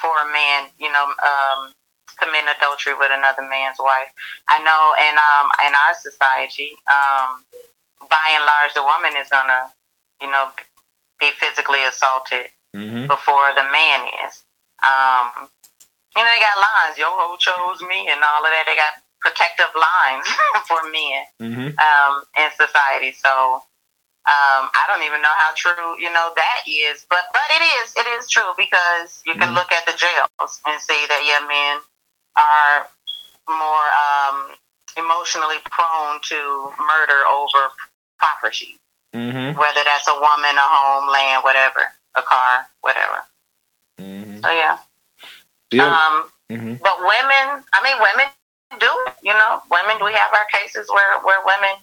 for 0.00 0.12
a 0.20 0.26
man 0.32 0.68
you 0.78 0.90
know 0.92 1.04
um 1.04 1.72
committing 2.18 2.48
adultery 2.48 2.94
with 2.94 3.10
another 3.12 3.42
man's 3.42 3.76
wife 3.78 4.08
i 4.48 4.56
know 4.64 4.82
in 4.96 5.14
um 5.20 5.46
in 5.66 5.72
our 5.74 5.94
society 6.00 6.72
um 6.90 7.44
by 8.08 8.26
and 8.32 8.44
large 8.44 8.72
the 8.74 8.82
woman 8.82 9.12
is 9.20 9.28
gonna 9.28 9.72
you 10.20 10.28
know 10.30 10.48
be 11.20 11.30
physically 11.40 11.82
assaulted 11.84 12.48
Mhm. 12.74 13.08
before 13.08 13.54
the 13.54 13.64
man 13.72 14.06
is. 14.28 14.44
Um, 14.84 15.48
you 16.14 16.22
know, 16.22 16.28
they 16.28 16.40
got 16.40 16.58
lines. 16.60 16.98
Yo 16.98 17.08
ho 17.08 17.34
chose 17.38 17.80
me 17.88 18.06
and 18.08 18.20
all 18.22 18.44
of 18.44 18.50
that. 18.52 18.64
They 18.66 18.76
got 18.76 19.00
protective 19.20 19.72
lines 19.74 20.26
for 20.68 20.82
men 20.92 21.24
Mhm. 21.40 21.78
um, 21.80 22.24
in 22.36 22.50
society. 22.52 23.12
So 23.12 23.62
um, 24.26 24.70
I 24.74 24.84
don't 24.88 25.02
even 25.04 25.22
know 25.22 25.32
how 25.36 25.52
true 25.54 25.98
you 26.00 26.12
know 26.12 26.32
that 26.36 26.60
is, 26.66 27.06
but 27.10 27.24
but 27.32 27.42
it 27.50 27.62
is 27.62 27.94
it 27.96 28.06
is 28.18 28.28
true 28.28 28.52
because 28.56 29.22
you 29.26 29.34
can 29.34 29.50
Mhm. 29.50 29.54
look 29.54 29.72
at 29.72 29.86
the 29.86 29.92
jails 29.94 30.60
and 30.66 30.80
see 30.82 31.06
that 31.06 31.22
yeah, 31.24 31.46
men 31.46 31.80
are 32.36 32.88
more 33.48 33.86
um, 34.06 34.56
emotionally 34.96 35.58
prone 35.70 36.20
to 36.22 36.74
murder 36.78 37.26
over 37.26 37.70
property, 38.18 38.78
Mhm. 39.14 39.56
whether 39.56 39.84
that's 39.84 40.08
a 40.08 40.14
woman, 40.14 40.56
a 40.58 40.62
home, 40.62 41.08
land, 41.08 41.44
whatever, 41.44 41.92
a 42.16 42.22
car, 42.22 42.68
whatever. 42.82 43.24
Mhm. 44.00 44.42
So 44.42 44.50
yeah. 44.50 44.78
Yeah. 45.72 45.86
Um, 45.86 46.32
Mhm. 46.50 46.80
but 46.80 46.98
women, 47.00 47.64
I 47.72 47.82
mean, 47.82 48.00
women 48.00 48.30
do. 48.78 49.06
You 49.22 49.34
know, 49.34 49.62
women. 49.70 50.02
We 50.04 50.12
have 50.14 50.32
our 50.34 50.46
cases 50.46 50.88
where 50.90 51.20
where 51.20 51.42
women 51.44 51.76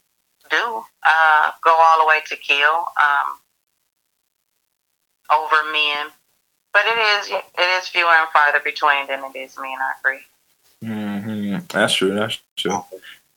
do 0.53 0.83
uh, 1.05 1.51
go 1.63 1.71
all 1.71 1.99
the 1.99 2.07
way 2.07 2.19
to 2.27 2.35
kill 2.35 2.85
um, 3.01 3.39
over 5.31 5.71
men. 5.71 6.07
But 6.73 6.83
it 6.87 6.97
is 6.97 7.29
it 7.31 7.69
is 7.77 7.87
fewer 7.87 8.09
and 8.09 8.29
farther 8.29 8.59
between 8.63 9.07
than 9.07 9.23
it 9.23 9.37
is 9.37 9.57
men. 9.57 9.77
I 9.79 9.93
agree. 9.99 10.19
Mhm. 10.83 11.67
That's 11.69 11.93
true. 11.93 12.13
That's 12.15 12.39
true. 12.57 12.83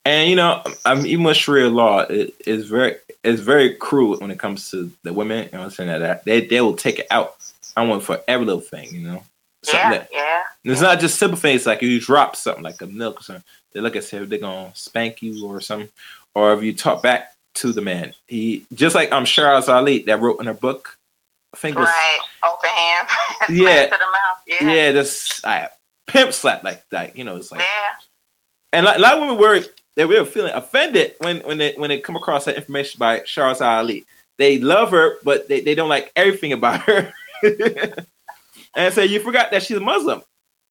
And 0.04 0.30
you 0.30 0.36
know, 0.36 0.62
I 0.84 0.94
mean, 0.94 1.06
even 1.06 1.24
with 1.24 1.36
Sharia 1.36 1.68
law, 1.68 2.00
it 2.00 2.34
is 2.46 2.66
very 2.68 2.96
it's 3.24 3.42
very 3.42 3.74
cruel 3.74 4.18
when 4.18 4.30
it 4.30 4.38
comes 4.38 4.70
to 4.70 4.90
the 5.02 5.12
women. 5.12 5.44
You 5.44 5.50
know, 5.52 5.58
what 5.58 5.64
I'm 5.64 5.70
saying 5.70 6.00
that 6.00 6.24
they 6.24 6.46
they 6.46 6.60
will 6.60 6.76
take 6.76 6.98
it 7.00 7.06
out. 7.10 7.36
I 7.76 7.84
want 7.84 8.04
for 8.04 8.20
every 8.26 8.46
little 8.46 8.60
thing. 8.60 8.94
You 8.94 9.00
know, 9.00 9.22
something 9.64 9.90
yeah, 9.90 9.98
that 9.98 10.08
yeah, 10.12 10.42
it's 10.64 10.80
not 10.80 11.00
just 11.00 11.18
simple 11.18 11.38
things 11.38 11.66
like 11.66 11.82
you 11.82 12.00
drop 12.00 12.36
something 12.36 12.64
like 12.64 12.80
a 12.80 12.86
milk 12.86 13.20
or 13.20 13.24
something. 13.24 13.44
They 13.72 13.80
look 13.80 13.96
at 13.96 14.04
say 14.04 14.24
they're 14.24 14.38
gonna 14.38 14.70
spank 14.74 15.22
you 15.22 15.46
or 15.46 15.60
something, 15.60 15.90
or 16.36 16.52
if 16.52 16.62
you 16.62 16.74
talk 16.74 17.02
back 17.02 17.32
to 17.54 17.72
the 17.72 17.80
man. 17.80 18.12
He 18.28 18.66
just 18.74 18.94
like 18.94 19.10
I'm 19.10 19.20
um, 19.20 19.24
Shahrazad 19.24 19.70
Ali 19.70 20.00
that 20.00 20.20
wrote 20.20 20.38
in 20.38 20.46
her 20.46 20.54
book. 20.54 20.98
I 21.54 21.56
think 21.56 21.78
right. 21.78 22.18
Open 22.44 22.70
hand. 22.70 23.08
Yeah. 23.48 23.84
to 23.86 23.90
the 23.90 23.96
mouth. 23.98 24.42
Yeah, 24.46 24.72
yeah, 24.72 24.92
this 24.92 25.40
I 25.44 25.68
pimp 26.06 26.34
slap 26.34 26.62
like 26.62 26.86
that. 26.90 27.16
You 27.16 27.24
know, 27.24 27.36
it's 27.36 27.50
like 27.50 27.62
yeah. 27.62 27.94
and 28.74 28.84
like, 28.84 28.98
a 28.98 29.00
lot 29.00 29.14
of 29.14 29.20
women 29.20 29.38
were 29.38 29.62
they 29.96 30.04
were 30.04 30.26
feeling 30.26 30.52
offended 30.52 31.14
when 31.20 31.38
when 31.40 31.56
they 31.56 31.72
when 31.72 31.88
they 31.88 32.00
come 32.00 32.16
across 32.16 32.44
that 32.44 32.56
information 32.56 32.98
by 32.98 33.20
Shahrazad 33.20 33.78
Ali. 33.78 34.04
They 34.36 34.58
love 34.58 34.90
her, 34.90 35.16
but 35.24 35.48
they, 35.48 35.62
they 35.62 35.74
don't 35.74 35.88
like 35.88 36.12
everything 36.14 36.52
about 36.52 36.82
her. 36.82 37.10
and 38.76 38.92
say 38.92 39.06
you 39.06 39.20
forgot 39.20 39.50
that 39.50 39.62
she's 39.62 39.78
a 39.78 39.80
Muslim. 39.80 40.22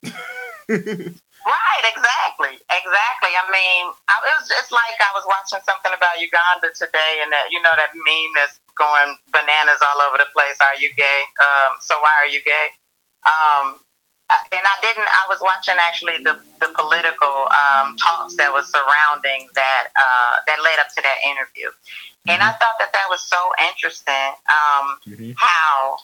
Right, 1.46 1.94
exactly, 1.96 2.25
exactly. 2.44 3.34
I 3.34 3.46
mean, 3.48 3.84
I, 4.12 4.14
it 4.28 4.34
was 4.42 4.48
just 4.50 4.72
like 4.72 4.98
I 5.00 5.12
was 5.16 5.24
watching 5.26 5.64
something 5.64 5.94
about 5.96 6.20
Uganda 6.20 6.74
today, 6.76 7.24
and 7.24 7.32
that 7.32 7.50
you 7.52 7.62
know 7.62 7.74
that 7.76 7.96
meme 7.96 8.34
that's 8.36 8.60
going 8.76 9.16
bananas 9.32 9.80
all 9.80 10.04
over 10.04 10.20
the 10.20 10.28
place. 10.36 10.60
Are 10.60 10.76
you 10.78 10.92
gay? 10.94 11.22
Um, 11.40 11.80
so 11.80 11.96
why 12.04 12.14
are 12.20 12.28
you 12.30 12.44
gay? 12.44 12.68
Um, 13.26 13.80
and 14.52 14.66
I 14.66 14.76
didn't. 14.82 15.08
I 15.08 15.26
was 15.30 15.40
watching 15.42 15.76
actually 15.80 16.20
the 16.24 16.38
the 16.60 16.70
political 16.76 17.48
um, 17.54 17.96
talks 17.98 18.36
that 18.38 18.52
was 18.52 18.68
surrounding 18.72 19.48
that 19.56 19.88
uh, 19.96 20.34
that 20.48 20.60
led 20.64 20.80
up 20.80 20.90
to 20.98 21.02
that 21.02 21.20
interview, 21.24 21.70
and 22.28 22.42
I 22.42 22.52
thought 22.58 22.78
that 22.80 22.92
that 22.94 23.08
was 23.10 23.22
so 23.22 23.40
interesting. 23.72 24.34
Um, 24.50 25.00
Mhm. 25.08 25.36
how 25.38 25.98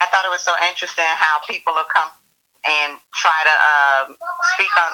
I 0.00 0.06
thought 0.06 0.24
it 0.24 0.30
was 0.30 0.42
so 0.42 0.54
interesting 0.68 1.04
how 1.04 1.40
people 1.48 1.74
will 1.74 1.88
come 1.90 2.10
and 2.68 2.98
try 3.14 3.38
to 3.44 3.54
um, 4.12 4.16
speak 4.54 4.70
on 4.78 4.92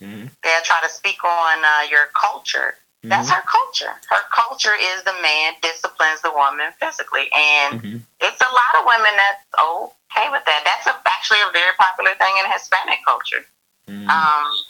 Mm-hmm. 0.00 0.26
Try 0.64 0.80
to 0.82 0.88
speak 0.88 1.22
on 1.24 1.58
uh, 1.64 1.82
your 1.90 2.06
culture. 2.14 2.74
That's 3.04 3.28
Mm-hmm. 3.28 3.34
her 3.34 3.42
culture. 3.46 3.94
Her 4.10 4.22
culture 4.34 4.74
is 4.78 5.02
the 5.04 5.12
man 5.22 5.54
disciplines 5.60 6.22
the 6.22 6.30
woman 6.30 6.72
physically, 6.78 7.28
and 7.34 7.82
Mhm. 7.82 8.02
it's 8.20 8.40
a 8.40 8.48
lot 8.50 8.72
of 8.78 8.86
women 8.86 9.10
that's 9.16 9.44
okay 9.58 10.28
with 10.30 10.44
that. 10.46 10.62
That's 10.64 10.86
a, 10.86 10.94
actually 11.06 11.40
a 11.42 11.50
very 11.52 11.74
popular 11.76 12.14
thing 12.14 12.34
in 12.38 12.50
Hispanic 12.50 13.04
culture. 13.04 13.44
Mhm. 13.88 14.08
Um, 14.08 14.64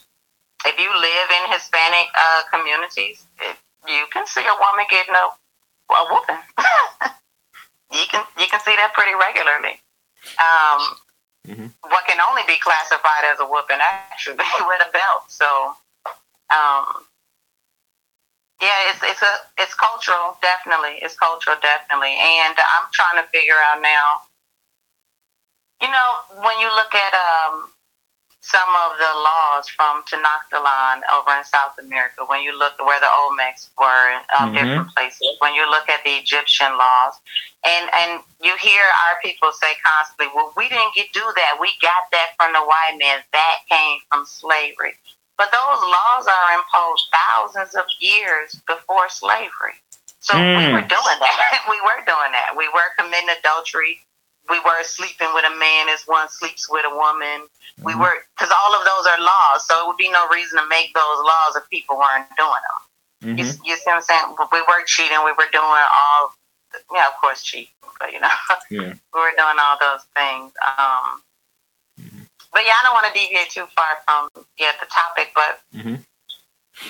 if 0.65 0.79
you 0.81 0.89
live 0.97 1.31
in 1.31 1.53
Hispanic 1.53 2.09
uh, 2.15 2.43
communities, 2.51 3.27
it, 3.41 3.57
you 3.87 4.07
can 4.11 4.27
see 4.27 4.45
a 4.47 4.55
woman 4.61 4.87
getting 4.91 5.15
a, 5.15 5.27
a 5.93 6.05
whooping. 6.13 6.43
you 7.93 8.07
can 8.09 8.25
you 8.39 8.47
can 8.49 8.61
see 8.61 8.75
that 8.77 8.93
pretty 8.95 9.15
regularly. 9.15 9.81
Um, 10.41 10.97
Mhm. 11.47 11.75
What 11.83 12.07
can 12.07 12.21
only 12.21 12.43
be 12.47 12.57
classified 12.59 13.25
as 13.25 13.41
a 13.41 13.47
whooping 13.47 13.79
actually 13.81 14.37
with 14.67 14.83
a 14.87 14.91
belt. 14.93 15.25
So, 15.29 15.75
um, 16.55 17.05
yeah, 18.61 18.91
it's 18.91 19.03
it's 19.03 19.23
a 19.23 19.35
it's 19.59 19.75
cultural, 19.75 20.39
definitely. 20.41 20.99
It's 21.03 21.17
cultural, 21.17 21.57
definitely. 21.61 22.15
And 22.15 22.55
I'm 22.57 22.87
trying 22.93 23.23
to 23.23 23.29
figure 23.31 23.59
out 23.73 23.83
now. 23.83 24.23
You 25.83 25.91
know, 25.91 26.11
when 26.47 26.59
you 26.61 26.69
look 26.77 26.95
at 26.95 27.13
um, 27.13 27.73
some 28.43 28.69
of 28.87 28.99
the 28.99 29.13
laws 29.23 29.69
from 29.69 30.03
Tenochtitlan 30.05 31.03
over 31.15 31.31
in 31.39 31.45
South 31.45 31.79
America, 31.79 32.25
when 32.27 32.43
you 32.43 32.57
look 32.59 32.75
at 32.79 32.85
where 32.85 33.01
the 33.01 33.07
Olmecs 33.07 33.69
were 33.79 34.11
in 34.11 34.21
um, 34.39 34.51
Mhm. 34.53 34.55
different 34.55 34.95
places, 34.95 35.37
when 35.39 35.55
you 35.55 35.69
look 35.71 35.89
at 35.89 36.03
the 36.05 36.17
Egyptian 36.17 36.77
laws, 36.77 37.15
and 37.65 37.89
and 37.95 38.23
you 38.41 38.55
hear 38.57 38.85
our 39.07 39.21
people 39.23 39.53
say 39.53 39.75
constantly, 39.85 40.29
"Well, 40.35 40.53
we 40.57 40.69
didn't 40.69 40.95
get 40.95 41.13
do 41.13 41.33
that. 41.37 41.61
We 41.61 41.73
got 41.81 42.11
that 42.11 42.35
from 42.37 42.53
the 42.53 42.63
white 42.63 42.97
man. 42.99 43.23
That 43.33 43.59
came 43.69 44.01
from 44.11 44.27
slavery." 44.27 44.99
But 45.39 45.51
those 45.53 45.81
laws 45.83 46.27
are 46.27 46.53
imposed 46.55 47.09
thousands 47.13 47.75
of 47.77 47.85
years 48.01 48.55
before 48.67 49.09
slavery. 49.09 49.81
So 50.21 50.35
we 50.37 50.43
Mm. 50.43 50.73
were 50.73 50.83
doing 50.83 51.19
that. 51.21 51.65
we 51.71 51.81
were 51.81 52.03
doing 52.05 52.33
that. 52.33 52.57
We 52.57 52.69
were 52.69 52.91
committing 52.99 53.31
adultery. 53.31 54.03
We 54.51 54.59
were 54.61 54.83
sleeping 54.85 55.29
with 55.35 55.45
a 55.47 55.57
man 55.57 55.89
as 55.91 56.03
one 56.07 56.29
sleeps 56.29 56.69
with 56.71 56.85
a 56.87 56.95
woman. 56.95 57.49
We 57.85 57.95
Mhm. 57.95 58.01
were, 58.01 58.27
because 58.37 58.53
all 58.53 58.75
of 58.75 58.85
those 58.85 59.07
are 59.07 59.21
laws. 59.21 59.67
So 59.67 59.81
it 59.83 59.87
would 59.89 59.97
be 59.99 60.11
no 60.11 60.29
reason 60.29 60.59
to 60.61 60.67
make 60.67 60.95
those 60.95 61.19
laws 61.25 61.57
if 61.57 61.69
people 61.71 61.99
weren't 61.99 62.29
doing 62.37 62.51
them. 62.51 62.81
You, 63.39 63.45
Mhm. 63.45 63.67
you 63.67 63.77
see 63.77 63.83
what 63.87 63.97
I'm 63.97 64.03
saying? 64.03 64.37
We 64.53 64.63
were 64.63 64.85
cheating. 64.85 65.23
We 65.25 65.33
were 65.33 65.49
doing 65.53 65.65
all, 65.65 66.35
yeah, 66.93 67.09
of 67.09 67.17
course, 67.19 67.43
cheating, 67.43 67.73
but 68.01 68.13
you 68.13 68.21
know, 68.21 68.31
Yeah. 68.71 68.95
we 69.15 69.21
were 69.21 69.33
doing 69.37 69.59
all 69.59 69.79
those 69.81 70.05
things. 70.17 70.53
Um, 70.79 71.23
But 72.53 72.65
yeah, 72.67 72.75
I 72.81 72.85
don't 72.85 72.95
want 72.95 73.07
to 73.07 73.13
deviate 73.19 73.51
too 73.51 73.67
far 73.77 74.01
from 74.07 74.31
yeah 74.59 74.73
the 74.81 74.87
topic, 74.87 75.33
but 75.35 75.61
Mhm. 75.75 76.05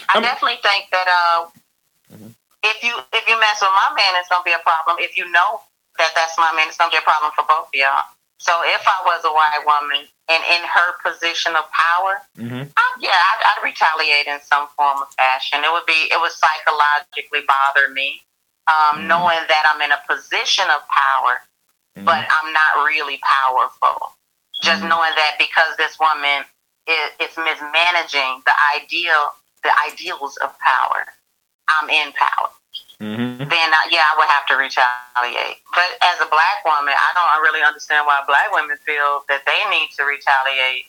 I 0.08 0.18
Um, 0.18 0.22
definitely 0.22 0.60
think 0.62 0.90
that 0.90 1.08
uh, 1.08 1.50
Mhm. 2.12 2.34
if 2.64 2.82
you 2.84 2.94
if 3.12 3.28
you 3.28 3.38
mess 3.40 3.60
with 3.60 3.70
my 3.72 3.92
man, 3.94 4.16
it's 4.16 4.28
gonna 4.28 4.44
be 4.44 4.52
a 4.52 4.58
problem. 4.60 4.98
If 5.00 5.16
you 5.16 5.26
know 5.26 5.62
that 5.98 6.12
that's 6.14 6.38
my 6.38 6.52
man, 6.54 6.68
it's 6.68 6.76
gonna 6.78 6.90
be 6.90 6.98
a 6.98 7.02
problem 7.02 7.32
for 7.36 7.44
both 7.48 7.68
of 7.68 7.74
y'all. 7.74 8.06
So 8.38 8.52
if 8.64 8.82
I 8.86 8.98
was 9.06 9.22
a 9.24 9.32
white 9.32 9.64
woman 9.66 10.06
and 10.28 10.42
in 10.50 10.62
her 10.66 10.94
position 11.04 11.54
of 11.56 11.64
power, 11.72 12.22
Mhm. 12.38 12.72
I, 12.76 12.84
yeah, 13.00 13.14
I'd, 13.14 13.42
I'd 13.58 13.64
retaliate 13.64 14.26
in 14.26 14.40
some 14.42 14.68
form 14.76 15.02
of 15.02 15.12
fashion. 15.14 15.64
It 15.64 15.72
would 15.72 15.86
be 15.86 16.08
it 16.10 16.20
would 16.20 16.32
psychologically 16.32 17.42
bother 17.46 17.88
me, 17.90 18.22
um, 18.68 19.04
Mhm. 19.04 19.06
knowing 19.08 19.44
that 19.48 19.64
I'm 19.66 19.80
in 19.82 19.92
a 19.92 20.02
position 20.08 20.68
of 20.70 20.86
power 20.88 21.40
Mhm. 21.98 22.06
but 22.06 22.26
I'm 22.30 22.52
not 22.52 22.84
really 22.86 23.18
powerful. 23.18 24.16
Just 24.62 24.82
Mhm. 24.82 24.88
knowing 24.90 25.14
that 25.16 25.36
because 25.38 25.76
this 25.76 25.98
woman 25.98 26.44
is, 26.86 27.12
is 27.20 27.36
mismanaging 27.36 28.42
the 28.46 28.54
ideal, 28.76 29.34
the 29.62 29.72
ideals 29.86 30.36
of 30.38 30.58
power, 30.60 31.06
I'm 31.68 31.90
in 31.90 32.12
power. 32.14 32.50
Mhm. 33.02 33.50
Then, 33.50 33.68
uh, 33.74 33.86
yeah, 33.90 34.06
I 34.06 34.14
would 34.16 34.30
have 34.30 34.46
to 34.46 34.54
retaliate. 34.54 35.58
But 35.74 35.90
as 36.06 36.20
a 36.22 36.26
black 36.30 36.62
woman, 36.64 36.94
I 36.94 37.10
don't 37.18 37.42
really 37.42 37.62
understand 37.62 38.06
why 38.06 38.22
black 38.26 38.54
women 38.54 38.76
feel 38.86 39.24
that 39.28 39.42
they 39.44 39.58
need 39.74 39.90
to 39.98 40.04
retaliate 40.04 40.86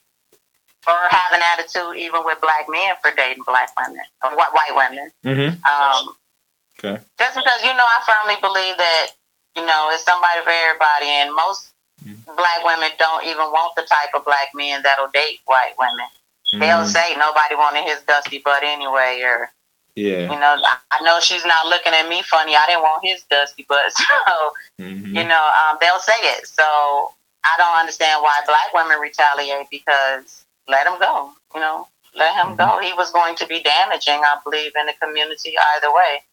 or 0.85 0.93
have 1.09 1.33
an 1.33 1.41
attitude 1.41 1.97
even 1.97 2.23
with 2.23 2.39
black 2.39 2.69
men 2.69 2.93
for 3.01 3.09
dating 3.15 3.43
black 3.47 3.73
women 3.79 4.05
or 4.23 4.35
white 4.37 4.53
white 4.53 4.75
women. 4.75 5.11
Mhm. 5.25 5.57
Um, 5.65 6.15
Okay. 6.77 7.01
just 7.17 7.35
because 7.35 7.63
you 7.63 7.73
know, 7.73 7.85
I 7.85 8.03
firmly 8.05 8.35
believe 8.41 8.77
that 8.77 9.07
you 9.55 9.65
know 9.65 9.89
it's 9.91 10.03
somebody 10.03 10.41
for 10.41 10.49
everybody, 10.51 11.07
and 11.07 11.33
most 11.33 11.69
Mhm. 12.05 12.35
black 12.35 12.63
women 12.63 12.91
don't 12.99 13.23
even 13.23 13.49
want 13.51 13.73
the 13.75 13.83
type 13.83 14.13
of 14.13 14.25
black 14.25 14.53
men 14.53 14.83
that'll 14.83 15.07
date 15.07 15.41
white 15.45 15.73
women. 15.79 16.07
They'll 16.59 16.83
Mhm. 16.85 16.93
say 16.93 17.15
nobody 17.15 17.55
wanted 17.55 17.85
his 17.85 18.01
dusty 18.03 18.37
butt 18.39 18.61
anyway, 18.63 19.21
or 19.21 19.51
Yeah. 19.95 20.21
you 20.33 20.39
know, 20.39 20.57
I- 20.63 21.03
know 21.03 21.19
she's 21.19 21.45
not 21.45 21.67
looking 21.67 21.93
at 21.93 22.07
me 22.07 22.21
funny. 22.23 22.55
I 22.55 22.65
didn't 22.65 22.81
want 22.81 23.03
his 23.05 23.23
dusty 23.23 23.65
butt, 23.67 23.91
so 23.93 24.03
Mhm. 24.79 25.07
you 25.07 25.23
know, 25.25 25.49
um, 25.69 25.77
they'll 25.81 25.99
say 25.99 26.13
it. 26.21 26.47
So 26.47 26.63
I 27.43 27.55
don't 27.57 27.77
understand 27.77 28.21
why 28.23 28.39
black 28.45 28.73
women 28.73 28.99
retaliate 28.99 29.69
because 29.69 30.45
let 30.67 30.87
him 30.87 30.97
go. 30.99 31.31
You 31.53 31.59
know, 31.61 31.87
let 32.15 32.33
him 32.35 32.55
go. 32.55 32.79
He 32.79 32.93
was 32.93 33.11
going 33.11 33.35
to 33.35 33.45
be 33.47 33.61
damaging, 33.61 34.21
I 34.23 34.37
believe, 34.43 34.71
in 34.79 34.85
the 34.85 34.93
community 35.01 35.55
either 35.75 35.93
way. 35.93 36.23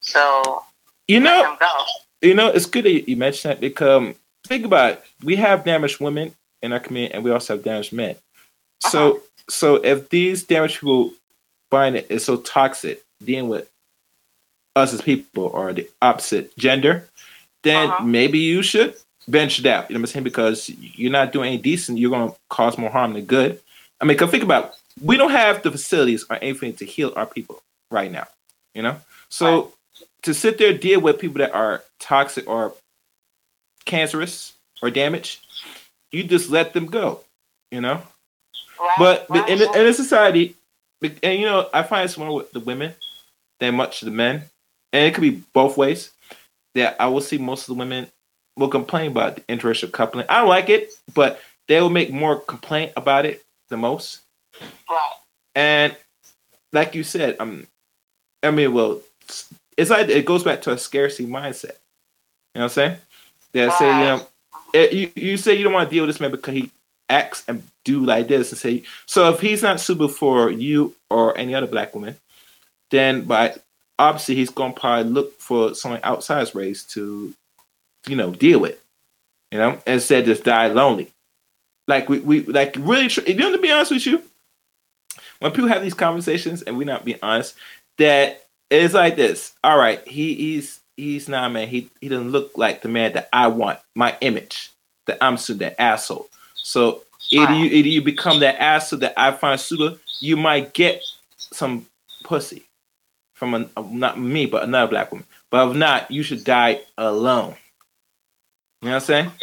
So 0.00 0.64
You 1.06 1.20
know, 1.20 1.56
you 2.22 2.34
know, 2.34 2.48
it's 2.48 2.66
good 2.66 2.84
that 2.84 3.08
you 3.08 3.16
mentioned 3.16 3.52
that 3.52 3.60
because 3.60 4.14
think 4.46 4.64
about 4.64 4.92
it. 4.92 5.04
We 5.22 5.36
have 5.36 5.64
damaged 5.64 6.00
women 6.00 6.34
in 6.62 6.72
our 6.72 6.80
community, 6.80 7.14
and 7.14 7.24
we 7.24 7.30
also 7.30 7.54
have 7.54 7.64
damaged 7.64 7.92
men. 7.92 8.16
So, 8.80 9.22
so 9.48 9.76
if 9.76 10.08
these 10.10 10.42
damaged 10.44 10.80
people 10.80 11.12
find 11.70 11.96
it 11.96 12.06
is 12.10 12.24
so 12.24 12.36
toxic 12.38 13.02
dealing 13.24 13.48
with 13.48 13.68
us 14.76 14.92
as 14.94 15.02
people 15.02 15.44
or 15.44 15.72
the 15.72 15.88
opposite 16.00 16.56
gender, 16.56 17.08
then 17.62 17.90
Uh-huh. 17.90 18.04
maybe 18.04 18.38
you 18.38 18.62
should 18.62 18.94
venture 19.28 19.68
out. 19.68 19.90
You 19.90 19.94
know 19.94 20.00
what 20.00 20.08
I'm 20.10 20.12
saying? 20.12 20.24
Because 20.24 20.68
you're 20.68 21.10
not 21.12 21.32
doing 21.32 21.48
any 21.48 21.58
decent. 21.58 21.98
You're 21.98 22.10
going 22.10 22.30
to 22.30 22.36
cause 22.48 22.78
more 22.78 22.90
harm 22.90 23.12
than 23.14 23.24
good. 23.26 23.60
I 24.00 24.04
mean, 24.04 24.16
cause 24.16 24.30
think 24.30 24.42
about 24.44 24.64
it. 24.66 24.72
we 25.02 25.16
don't 25.16 25.30
have 25.30 25.62
the 25.62 25.70
facilities 25.70 26.24
or 26.30 26.36
anything 26.42 26.72
to 26.74 26.84
heal 26.84 27.12
our 27.16 27.26
people 27.26 27.62
right 27.90 28.10
now. 28.10 28.26
You 28.74 28.82
know, 28.82 28.96
so 29.28 29.72
to 30.22 30.32
sit 30.34 30.58
there 30.58 30.72
deal 30.72 31.00
with 31.00 31.18
people 31.18 31.38
that 31.38 31.52
are 31.54 31.82
toxic 31.98 32.48
or 32.48 32.74
cancerous 33.84 34.52
or 34.82 34.90
damaged, 34.90 35.44
you 36.12 36.24
just 36.24 36.50
let 36.50 36.72
them 36.72 36.86
go. 36.86 37.20
You 37.70 37.80
know, 37.80 38.02
Right, 38.80 38.94
but 38.98 39.26
right, 39.30 39.48
in, 39.48 39.60
in 39.62 39.86
a 39.86 39.92
society, 39.92 40.54
and 41.02 41.38
you 41.40 41.46
know, 41.46 41.68
I 41.72 41.82
find 41.82 42.04
it's 42.04 42.18
more 42.18 42.34
with 42.34 42.52
the 42.52 42.60
women 42.60 42.94
than 43.58 43.74
much 43.74 44.00
the 44.00 44.10
men, 44.10 44.42
and 44.92 45.04
it 45.06 45.14
could 45.14 45.22
be 45.22 45.42
both 45.52 45.76
ways. 45.76 46.10
That 46.74 46.96
I 47.00 47.08
will 47.08 47.20
see 47.20 47.38
most 47.38 47.62
of 47.62 47.74
the 47.74 47.78
women 47.78 48.06
will 48.56 48.68
complain 48.68 49.10
about 49.10 49.36
the 49.36 49.42
interracial 49.42 49.90
coupling. 49.90 50.26
I 50.28 50.38
don't 50.38 50.48
like 50.48 50.68
it, 50.68 50.92
but 51.14 51.40
they 51.66 51.80
will 51.80 51.90
make 51.90 52.12
more 52.12 52.38
complaint 52.38 52.92
about 52.96 53.26
it 53.26 53.44
the 53.68 53.76
most. 53.76 54.20
right. 54.88 55.12
And 55.54 55.96
like 56.72 56.94
you 56.94 57.02
said, 57.02 57.36
um, 57.40 57.66
I 58.42 58.50
mean, 58.50 58.72
well, 58.72 59.00
it's 59.76 59.90
like 59.90 60.08
it 60.08 60.24
goes 60.24 60.44
back 60.44 60.62
to 60.62 60.72
a 60.72 60.78
scarcity 60.78 61.26
mindset. 61.26 61.76
You 62.54 62.60
know 62.60 62.62
what 62.62 62.64
I'm 62.64 62.68
saying? 62.70 62.96
They 63.52 63.70
say, 63.70 63.86
you 63.86 64.04
know, 64.04 64.26
it, 64.72 64.92
you, 64.92 65.10
you 65.16 65.36
say 65.36 65.54
you 65.54 65.64
don't 65.64 65.72
want 65.72 65.88
to 65.88 65.94
deal 65.94 66.04
with 66.04 66.14
this 66.14 66.20
man 66.20 66.30
because 66.30 66.54
he 66.54 66.70
acts 67.08 67.44
and 67.48 67.62
do 67.84 68.04
like 68.04 68.28
this 68.28 68.50
and 68.50 68.58
say, 68.58 68.82
so 69.06 69.32
if 69.32 69.40
he's 69.40 69.62
not 69.62 69.80
suitable 69.80 70.08
for 70.08 70.50
you 70.50 70.94
or 71.08 71.36
any 71.36 71.54
other 71.54 71.66
black 71.66 71.94
woman, 71.94 72.16
then 72.90 73.22
by 73.22 73.54
obviously 73.98 74.34
he's 74.34 74.50
to 74.50 74.72
probably 74.72 75.10
look 75.10 75.38
for 75.38 75.74
someone 75.74 76.00
outside 76.02 76.40
his 76.40 76.54
race 76.54 76.84
to, 76.84 77.32
you 78.06 78.16
know, 78.16 78.32
deal 78.32 78.60
with, 78.60 78.80
you 79.50 79.58
know, 79.58 79.78
instead 79.86 80.24
just 80.24 80.44
die 80.44 80.68
lonely. 80.68 81.10
Like 81.88 82.08
we, 82.08 82.20
we 82.20 82.42
like 82.44 82.74
really, 82.78 83.08
tr- 83.08 83.22
you 83.26 83.34
know, 83.34 83.52
to 83.52 83.58
be 83.58 83.70
honest 83.70 83.90
with 83.90 84.06
you, 84.06 84.22
when 85.40 85.52
people 85.52 85.68
have 85.68 85.82
these 85.82 85.94
conversations 85.94 86.62
and 86.62 86.76
we're 86.76 86.84
not 86.84 87.04
being 87.04 87.18
honest, 87.22 87.56
that 87.98 88.44
it's 88.70 88.94
like 88.94 89.16
this. 89.16 89.52
All 89.64 89.76
right, 89.76 90.06
he, 90.06 90.34
he's 90.34 90.80
he's 90.96 91.28
not 91.28 91.50
a 91.50 91.52
man. 91.52 91.68
He 91.68 91.90
he 92.00 92.08
doesn't 92.08 92.30
look 92.30 92.56
like 92.56 92.82
the 92.82 92.88
man 92.88 93.14
that 93.14 93.28
I 93.32 93.48
want. 93.48 93.80
My 93.96 94.16
image 94.20 94.70
that 95.06 95.18
I'm 95.20 95.36
so 95.36 95.54
that 95.54 95.80
asshole. 95.80 96.28
So 96.54 97.02
either 97.30 97.54
you 97.54 97.66
either 97.66 97.88
you 97.88 98.02
become 98.02 98.40
that 98.40 98.60
asshole 98.60 99.00
that 99.00 99.14
I 99.16 99.32
find 99.32 99.58
suitable, 99.60 99.98
you 100.20 100.36
might 100.36 100.74
get 100.74 101.02
some 101.36 101.86
pussy 102.24 102.64
from 103.34 103.54
a, 103.54 103.82
not 103.82 104.20
me 104.20 104.46
but 104.46 104.62
another 104.64 104.90
black 104.90 105.10
woman. 105.12 105.26
But 105.50 105.70
if 105.70 105.76
not, 105.76 106.10
you 106.10 106.22
should 106.22 106.44
die 106.44 106.80
alone. 106.98 107.56
You 108.82 108.88
know 108.88 108.94
what 108.94 108.94
I'm 108.94 109.00
saying? 109.00 109.32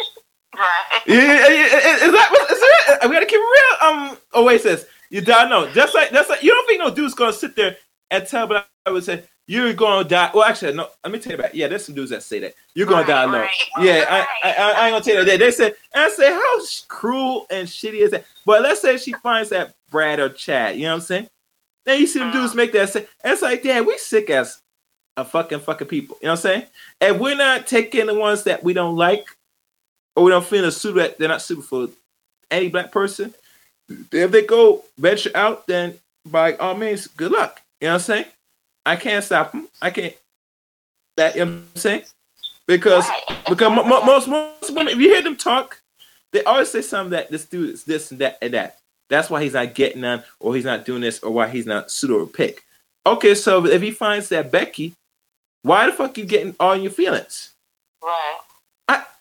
Right. 0.56 1.02
Yeah, 1.06 1.46
Is 1.46 2.12
that 2.12 2.32
is 2.50 2.58
it? 2.60 3.08
We 3.08 3.14
gotta 3.14 3.26
keep 3.26 3.38
it 3.38 3.78
real. 3.84 4.16
Um, 4.42 4.58
says 4.58 4.86
you 5.08 5.20
die 5.20 5.48
no. 5.48 5.70
Just 5.72 5.94
like 5.94 6.10
that's 6.10 6.28
like 6.28 6.42
you 6.42 6.50
don't 6.50 6.66
think 6.66 6.80
no 6.80 6.92
dude's 6.92 7.14
gonna 7.14 7.32
sit 7.32 7.54
there 7.54 7.76
and 8.10 8.26
tell, 8.26 8.48
but 8.48 8.66
I 8.84 8.90
would 8.90 9.04
say 9.04 9.22
you're 9.48 9.72
gonna 9.72 10.06
die. 10.06 10.30
Well, 10.34 10.44
actually, 10.44 10.74
no. 10.74 10.88
Let 11.02 11.10
me 11.10 11.18
tell 11.18 11.32
you 11.32 11.38
about. 11.38 11.54
Yeah, 11.54 11.68
there's 11.68 11.86
some 11.86 11.94
dudes 11.94 12.10
that 12.10 12.22
say 12.22 12.38
that 12.40 12.54
you're 12.74 12.86
gonna 12.86 13.06
die 13.06 13.22
alone. 13.22 13.40
Right, 13.40 13.50
Yeah, 13.80 14.00
right. 14.00 14.26
I, 14.44 14.52
I, 14.52 14.52
I, 14.52 14.86
ain't 14.86 14.92
gonna 14.92 15.04
tell 15.04 15.14
you 15.14 15.24
that. 15.24 15.38
They 15.38 15.66
and 15.66 15.74
I 15.94 16.10
say, 16.10 16.30
how 16.30 16.60
cruel 16.86 17.46
and 17.50 17.66
shitty 17.66 18.00
is 18.00 18.10
that? 18.10 18.26
But 18.44 18.60
let's 18.60 18.82
say 18.82 18.98
she 18.98 19.14
finds 19.14 19.48
that 19.48 19.74
Brad 19.90 20.20
or 20.20 20.28
Chad. 20.28 20.76
You 20.76 20.82
know 20.82 20.88
what 20.90 20.94
I'm 20.96 21.00
saying? 21.00 21.28
Then 21.86 21.98
you 21.98 22.06
see 22.06 22.18
them 22.18 22.30
dudes 22.30 22.50
uh-huh. 22.50 22.56
make 22.56 22.72
that 22.72 22.90
say, 22.90 23.06
and 23.24 23.32
it's 23.32 23.40
like, 23.40 23.62
damn, 23.62 23.86
we 23.86 23.96
sick 23.96 24.28
as 24.28 24.60
a 25.16 25.24
fucking 25.24 25.60
fucking 25.60 25.88
people. 25.88 26.18
You 26.20 26.26
know 26.26 26.32
what 26.32 26.40
I'm 26.40 26.42
saying? 26.42 26.66
And 27.00 27.18
we're 27.18 27.34
not 27.34 27.66
taking 27.66 28.04
the 28.04 28.14
ones 28.14 28.44
that 28.44 28.62
we 28.62 28.74
don't 28.74 28.96
like, 28.96 29.26
or 30.14 30.24
we 30.24 30.30
don't 30.30 30.44
feel 30.44 30.66
are 30.66 30.70
suitable. 30.70 31.04
that 31.04 31.18
They're 31.18 31.26
not 31.26 31.40
suitable 31.40 31.66
for 31.66 31.88
any 32.50 32.68
black 32.68 32.92
person. 32.92 33.32
If 34.12 34.30
they 34.30 34.42
go 34.42 34.84
venture 34.98 35.30
out, 35.34 35.66
then 35.66 35.94
by 36.26 36.52
all 36.56 36.74
means, 36.74 37.06
good 37.06 37.32
luck. 37.32 37.62
You 37.80 37.86
know 37.86 37.94
what 37.94 37.94
I'm 37.94 38.00
saying? 38.00 38.24
I 38.88 38.96
can't 38.96 39.22
stop 39.22 39.52
them. 39.52 39.68
I 39.82 39.90
can't. 39.90 40.14
That 41.18 41.36
you 41.36 41.44
know 41.44 41.50
what 41.50 41.58
I'm 41.58 41.76
saying? 41.76 42.02
Because 42.66 43.06
because 43.46 43.70
mo- 43.70 43.84
mo- 43.84 44.02
most 44.02 44.28
most 44.28 44.70
women, 44.70 44.88
if 44.88 44.98
you 44.98 45.10
hear 45.10 45.20
them 45.20 45.36
talk, 45.36 45.82
they 46.32 46.42
always 46.44 46.70
say 46.70 46.80
something 46.80 47.10
that 47.10 47.30
this 47.30 47.44
dude 47.44 47.74
is 47.74 47.84
this 47.84 48.10
and 48.10 48.20
that 48.20 48.38
and 48.40 48.54
that. 48.54 48.78
That's 49.10 49.28
why 49.28 49.42
he's 49.42 49.52
not 49.52 49.74
getting 49.74 50.00
none, 50.00 50.24
or 50.40 50.54
he's 50.54 50.64
not 50.64 50.86
doing 50.86 51.02
this, 51.02 51.22
or 51.22 51.30
why 51.30 51.48
he's 51.48 51.66
not 51.66 51.90
suitable 51.90 52.26
pick. 52.26 52.64
Okay, 53.04 53.34
so 53.34 53.66
if 53.66 53.82
he 53.82 53.90
finds 53.90 54.30
that 54.30 54.50
Becky, 54.50 54.94
why 55.62 55.86
the 55.86 55.92
fuck 55.92 56.16
you 56.16 56.24
getting 56.24 56.56
all 56.58 56.76
your 56.76 56.90
feelings? 56.90 57.52
Right. 58.02 58.38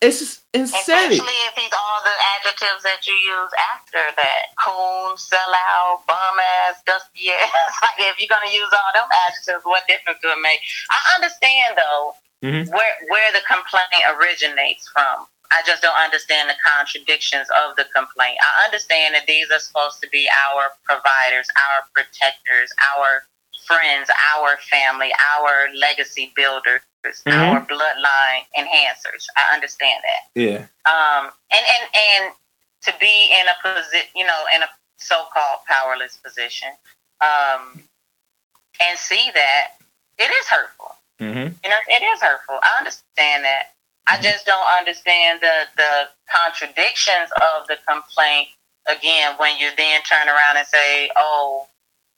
It's 0.02 0.42
insanity. 0.54 1.18
Especially 1.18 1.40
if 1.50 1.54
he's 1.58 1.74
all 1.74 2.00
the 2.06 2.14
adjectives 2.38 2.84
that 2.84 3.08
you 3.08 3.14
use 3.14 3.52
after 3.74 3.98
that. 4.16 4.44
Coon, 4.64 5.18
sellout, 5.18 6.06
bum 6.06 6.38
ass, 6.70 6.82
dusty 6.86 7.32
ass. 7.32 7.74
like 7.82 7.98
if 8.00 8.20
you're 8.22 8.30
gonna 8.30 8.54
use 8.54 8.70
all 8.72 8.92
them 8.94 9.10
adjectives, 9.28 9.66
what 9.66 9.88
difference 9.88 10.20
do 10.22 10.30
it 10.30 10.42
make? 10.42 10.60
I 10.92 11.16
understand 11.16 11.78
though 11.78 12.16
Mhm. 12.44 12.70
where 12.70 12.96
where 13.10 13.32
the 13.34 13.42
complaint 13.50 13.90
originates 14.14 14.88
from. 14.90 15.28
I 15.52 15.64
just 15.66 15.82
don't 15.82 15.98
understand 15.98 16.50
the 16.50 16.56
contradictions 16.64 17.48
of 17.58 17.76
the 17.78 17.86
complaint. 17.86 18.38
I 18.44 18.66
understand 18.66 19.16
that 19.16 19.26
these 19.26 19.50
are 19.50 19.60
supposed 19.60 20.02
to 20.02 20.10
be 20.10 20.30
our 20.52 20.74
providers, 20.84 21.48
our 21.72 21.88
protectors, 21.96 22.70
our 22.96 23.26
friends, 23.66 24.10
our 24.36 24.58
family, 24.70 25.12
our 25.38 25.70
legacy 25.74 26.32
Mhm. 27.26 27.54
our 27.54 27.62
bloodline 27.66 28.46
enhancers. 28.58 29.26
I 29.36 29.54
understand 29.54 30.04
that 30.04 30.24
Yeah. 30.42 30.66
um, 30.92 31.32
and 31.52 31.66
and 31.66 31.90
and 31.96 32.34
to 32.84 32.94
be 33.00 33.34
in 33.34 33.48
a 33.48 33.56
position, 33.64 34.10
you 34.16 34.26
know, 34.26 34.46
in 34.56 34.64
a 34.64 34.70
so-called 34.98 35.66
powerless 35.66 36.18
position, 36.18 36.70
um, 37.22 37.88
and 38.80 38.98
see 39.00 39.32
that 39.32 39.76
it 40.18 40.32
is 40.32 40.48
hurtful. 40.48 40.96
Mm-hmm. 41.20 41.54
You 41.64 41.70
know, 41.70 41.80
it 41.88 42.04
is 42.04 42.22
hurtful. 42.22 42.60
I 42.62 42.78
understand 42.78 43.44
that. 43.46 43.74
I 44.10 44.22
just 44.22 44.46
don't 44.46 44.68
understand 44.78 45.42
the 45.42 45.68
the 45.76 46.10
contradictions 46.30 47.32
of 47.42 47.68
the 47.68 47.78
complaint. 47.88 48.50
Again, 48.88 49.36
when 49.38 49.58
you 49.58 49.70
then 49.76 50.02
turn 50.04 50.30
around 50.30 50.58
and 50.58 50.68
say, 50.68 51.12
"Oh, 51.18 51.68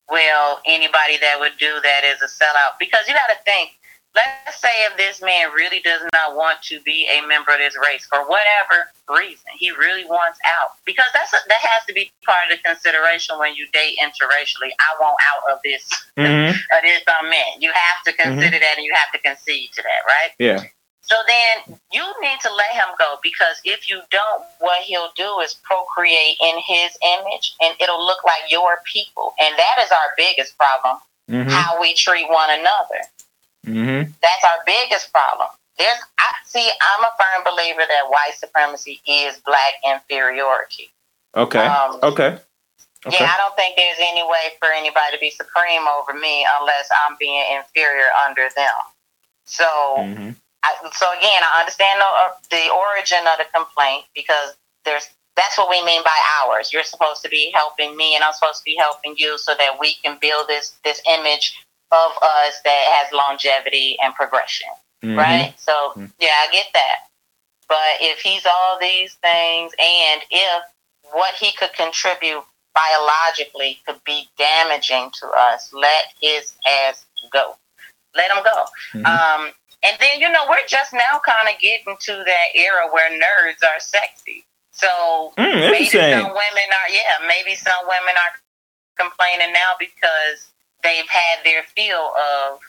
well, 0.07 0.61
anybody 0.65 1.17
that 1.17 1.39
would 1.39 1.57
do 1.57 1.79
that 1.81 2.03
is 2.03 2.21
a 2.21 2.27
sellout," 2.27 2.77
because 2.79 3.07
you 3.07 3.13
got 3.15 3.27
to 3.29 3.39
think. 3.43 3.71
Let's 4.15 4.59
say 4.59 4.69
if 4.89 4.97
this 4.97 5.21
man 5.21 5.51
really 5.53 5.79
does 5.81 6.01
not 6.13 6.35
want 6.35 6.61
to 6.63 6.81
be 6.81 7.07
a 7.07 7.25
member 7.27 7.51
of 7.51 7.59
this 7.59 7.77
race 7.77 8.05
for 8.05 8.27
whatever 8.27 8.89
reason, 9.07 9.45
he 9.57 9.71
really 9.71 10.03
wants 10.05 10.39
out 10.59 10.71
because 10.85 11.05
that's 11.13 11.31
a, 11.33 11.37
that 11.47 11.61
has 11.61 11.85
to 11.85 11.93
be 11.93 12.11
part 12.25 12.39
of 12.51 12.57
the 12.57 12.63
consideration 12.67 13.37
when 13.37 13.53
you 13.55 13.67
date 13.71 13.97
interracially. 14.01 14.71
I 14.79 14.97
want 14.99 15.17
out 15.33 15.53
of 15.53 15.59
this 15.63 15.87
Mm-hmm. 16.17 16.49
of 16.75 16.81
this 16.83 17.01
um, 17.21 17.29
man. 17.29 17.61
You 17.61 17.71
have 17.71 18.03
to 18.05 18.11
consider 18.11 18.59
that 18.59 18.73
and 18.75 18.85
you 18.85 18.93
have 18.93 19.11
to 19.13 19.19
concede 19.19 19.71
to 19.73 19.81
that, 19.81 20.01
right? 20.05 20.31
Yeah. 20.37 20.63
So 21.01 21.15
then 21.27 21.77
you 21.93 22.03
need 22.21 22.39
to 22.41 22.53
let 22.53 22.71
him 22.71 22.89
go 22.97 23.17
because 23.23 23.61
if 23.63 23.89
you 23.89 24.01
don't, 24.11 24.43
what 24.59 24.81
he'll 24.81 25.11
do 25.15 25.39
is 25.39 25.55
procreate 25.63 26.35
in 26.41 26.57
his 26.59 26.91
image 27.01 27.55
and 27.61 27.73
it'll 27.79 28.05
look 28.05 28.23
like 28.25 28.41
your 28.49 28.79
people. 28.85 29.33
And 29.39 29.55
that 29.57 29.83
is 29.85 29.91
our 29.91 30.13
biggest 30.17 30.57
problem 30.57 30.97
Mm-hmm. 31.29 31.49
how 31.51 31.79
we 31.79 31.93
treat 31.93 32.27
one 32.27 32.49
another. 32.49 33.05
Mm-hmm. 33.65 34.11
That's 34.21 34.43
our 34.45 34.63
biggest 34.65 35.11
problem. 35.11 35.47
There's, 35.77 35.99
I 36.19 36.31
see, 36.45 36.69
I'm 36.69 37.05
a 37.05 37.11
firm 37.17 37.53
believer 37.53 37.81
that 37.87 38.09
white 38.09 38.33
supremacy 38.35 39.01
is 39.07 39.37
black 39.45 39.75
inferiority. 39.87 40.89
Okay. 41.35 41.65
Um, 41.65 41.99
okay. 42.03 42.37
Okay. 43.05 43.15
Yeah, 43.17 43.31
I 43.31 43.37
don't 43.37 43.55
think 43.55 43.77
there's 43.77 43.97
any 43.99 44.23
way 44.23 44.59
for 44.59 44.67
anybody 44.73 45.13
to 45.13 45.19
be 45.19 45.29
supreme 45.29 45.87
over 45.87 46.13
me 46.13 46.45
unless 46.59 46.89
I'm 47.07 47.15
being 47.17 47.43
inferior 47.55 48.07
under 48.27 48.49
them. 48.55 48.75
So, 49.45 49.65
Mm-hmm. 49.97 50.31
I, 50.63 50.75
so 50.91 51.09
again, 51.17 51.41
I 51.41 51.61
understand 51.61 52.01
the, 52.01 52.05
uh, 52.05 52.31
the 52.51 52.73
origin 52.73 53.19
of 53.31 53.37
the 53.37 53.45
complaint 53.55 54.05
because 54.13 54.55
there's 54.83 55.07
that's 55.35 55.57
what 55.57 55.69
we 55.69 55.83
mean 55.85 56.03
by 56.03 56.17
ours. 56.43 56.73
You're 56.73 56.83
supposed 56.83 57.23
to 57.23 57.29
be 57.29 57.49
helping 57.53 57.95
me, 57.95 58.15
and 58.15 58.23
I'm 58.23 58.33
supposed 58.33 58.59
to 58.59 58.65
be 58.65 58.75
helping 58.75 59.15
you, 59.17 59.37
so 59.37 59.53
that 59.57 59.79
we 59.79 59.93
can 60.03 60.17
build 60.19 60.49
this 60.49 60.75
this 60.83 61.01
image 61.07 61.57
of 61.91 62.11
us 62.21 62.59
that 62.63 62.85
has 63.01 63.11
longevity 63.13 63.97
and 64.03 64.13
progression, 64.15 64.69
Mm-hmm. 65.03 65.17
right? 65.17 65.53
So, 65.59 65.93
Mhm. 65.95 66.11
yeah, 66.19 66.35
I 66.41 66.51
get 66.51 66.67
that. 66.73 67.07
But 67.67 68.01
if 68.01 68.19
he's 68.19 68.45
all 68.45 68.77
these 68.79 69.13
things, 69.15 69.73
and 69.79 70.21
if 70.29 70.63
what 71.11 71.33
he 71.35 71.51
could 71.53 71.73
contribute 71.73 72.43
biologically 72.75 73.79
could 73.85 74.03
be 74.03 74.29
damaging 74.37 75.11
to 75.19 75.27
us, 75.29 75.71
let 75.73 76.13
his 76.21 76.53
ass 76.67 77.05
go. 77.31 77.57
Let 78.15 78.31
him 78.31 78.43
go. 78.43 78.67
Mhm. 78.93 79.05
Um, 79.05 79.53
and 79.83 79.97
then, 79.99 80.19
you 80.19 80.29
know, 80.29 80.45
we're 80.49 80.65
just 80.67 80.93
now 80.93 81.19
kind 81.25 81.47
of 81.47 81.59
getting 81.59 81.95
to 81.97 82.23
that 82.25 82.47
era 82.55 82.87
where 82.91 83.09
nerds 83.11 83.63
are 83.63 83.79
sexy. 83.79 84.45
So 84.71 85.33
Mm, 85.37 85.71
maybe 85.71 85.85
some 85.89 86.29
women 86.29 86.73
are, 86.73 86.89
yeah, 86.89 87.17
maybe 87.27 87.55
some 87.55 87.85
women 87.87 88.15
are 88.17 88.39
complaining 88.97 89.53
now 89.53 89.75
because 89.79 90.47
they've 90.83 91.07
had 91.07 91.43
their 91.43 91.63
feel 91.75 92.11
of, 92.15 92.59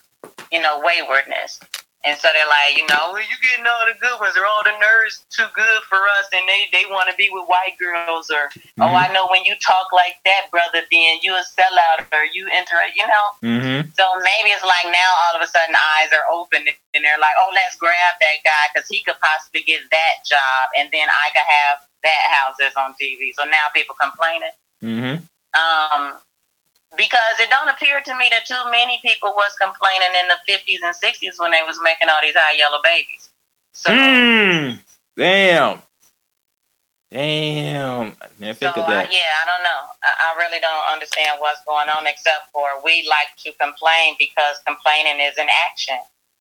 you 0.50 0.60
know, 0.60 0.80
waywardness. 0.84 1.60
And 2.00 2.16
so 2.16 2.32
they're 2.32 2.48
like, 2.48 2.80
you 2.80 2.86
know, 2.88 3.12
well, 3.12 3.20
you 3.20 3.36
getting 3.44 3.68
all 3.68 3.84
the 3.84 3.92
good 4.00 4.16
ones, 4.16 4.32
or 4.32 4.48
all 4.48 4.64
the 4.64 4.72
nerds 4.80 5.20
too 5.28 5.44
good 5.52 5.84
for 5.84 6.00
us, 6.16 6.32
and 6.32 6.48
they, 6.48 6.64
they 6.72 6.88
want 6.88 7.12
to 7.12 7.16
be 7.20 7.28
with 7.28 7.44
white 7.44 7.76
girls, 7.76 8.32
or 8.32 8.48
oh, 8.80 8.88
Mhm. 8.88 8.96
I 8.96 9.12
know 9.12 9.28
when 9.28 9.44
you 9.44 9.52
talk 9.60 9.92
like 9.92 10.16
that, 10.24 10.48
brother, 10.48 10.80
then 10.88 11.20
you 11.20 11.36
a 11.36 11.44
sellout, 11.44 12.08
or 12.08 12.24
you 12.24 12.48
enter, 12.48 12.80
you 12.96 13.04
know. 13.04 13.26
Mm-hmm. 13.44 13.92
So 13.92 14.04
maybe 14.24 14.48
it's 14.48 14.64
like 14.64 14.88
now 14.88 15.10
all 15.28 15.36
of 15.36 15.44
a 15.44 15.46
sudden 15.46 15.76
eyes 15.76 16.08
are 16.16 16.24
open 16.32 16.64
and 16.94 17.04
they're 17.04 17.20
like, 17.20 17.36
oh, 17.36 17.52
let's 17.52 17.76
grab 17.76 18.16
that 18.16 18.38
guy 18.48 18.64
because 18.72 18.88
he 18.88 19.04
could 19.04 19.20
possibly 19.20 19.60
get 19.60 19.84
that 19.92 20.24
job, 20.24 20.72
and 20.80 20.88
then 20.90 21.04
I 21.04 21.28
could 21.36 21.44
have 21.44 21.84
that 22.00 22.24
house 22.32 22.56
that's 22.58 22.76
on 22.80 22.96
TV. 22.96 23.36
So 23.36 23.44
now 23.44 23.68
people 23.74 23.94
complaining. 24.00 24.56
Mm-hmm. 24.82 25.20
Um, 25.52 26.16
because 26.96 27.36
it 27.40 27.50
don't 27.50 27.68
appear 27.68 28.00
to 28.00 28.16
me 28.16 28.28
that 28.30 28.46
too 28.46 28.70
many 28.70 29.00
people 29.04 29.32
was 29.36 29.52
complaining 29.60 30.08
in 30.20 30.28
the 30.28 30.38
50s 30.52 30.80
and 30.84 30.94
60s 30.94 31.38
when 31.38 31.50
they 31.52 31.62
was 31.66 31.78
making 31.82 32.08
all 32.08 32.18
these 32.22 32.34
high 32.36 32.56
yellow 32.56 32.80
babies. 32.84 33.30
So, 33.72 33.90
Mm. 33.90 34.78
Damn. 35.16 35.82
Damn. 37.10 38.16
I 38.22 38.26
didn't 38.38 38.58
so 38.58 38.68
of 38.70 38.76
uh, 38.76 39.06
yeah, 39.10 39.32
I 39.42 39.46
don't 39.46 39.64
know. 39.64 39.82
I, 40.04 40.34
I 40.34 40.38
really 40.38 40.60
don't 40.60 40.92
understand 40.92 41.40
what's 41.40 41.64
going 41.64 41.88
on 41.88 42.06
except 42.06 42.52
for 42.52 42.68
we 42.84 43.06
like 43.08 43.34
to 43.44 43.52
complain 43.58 44.16
because 44.18 44.58
complaining 44.66 45.20
is 45.20 45.38
an 45.38 45.48
action 45.70 45.98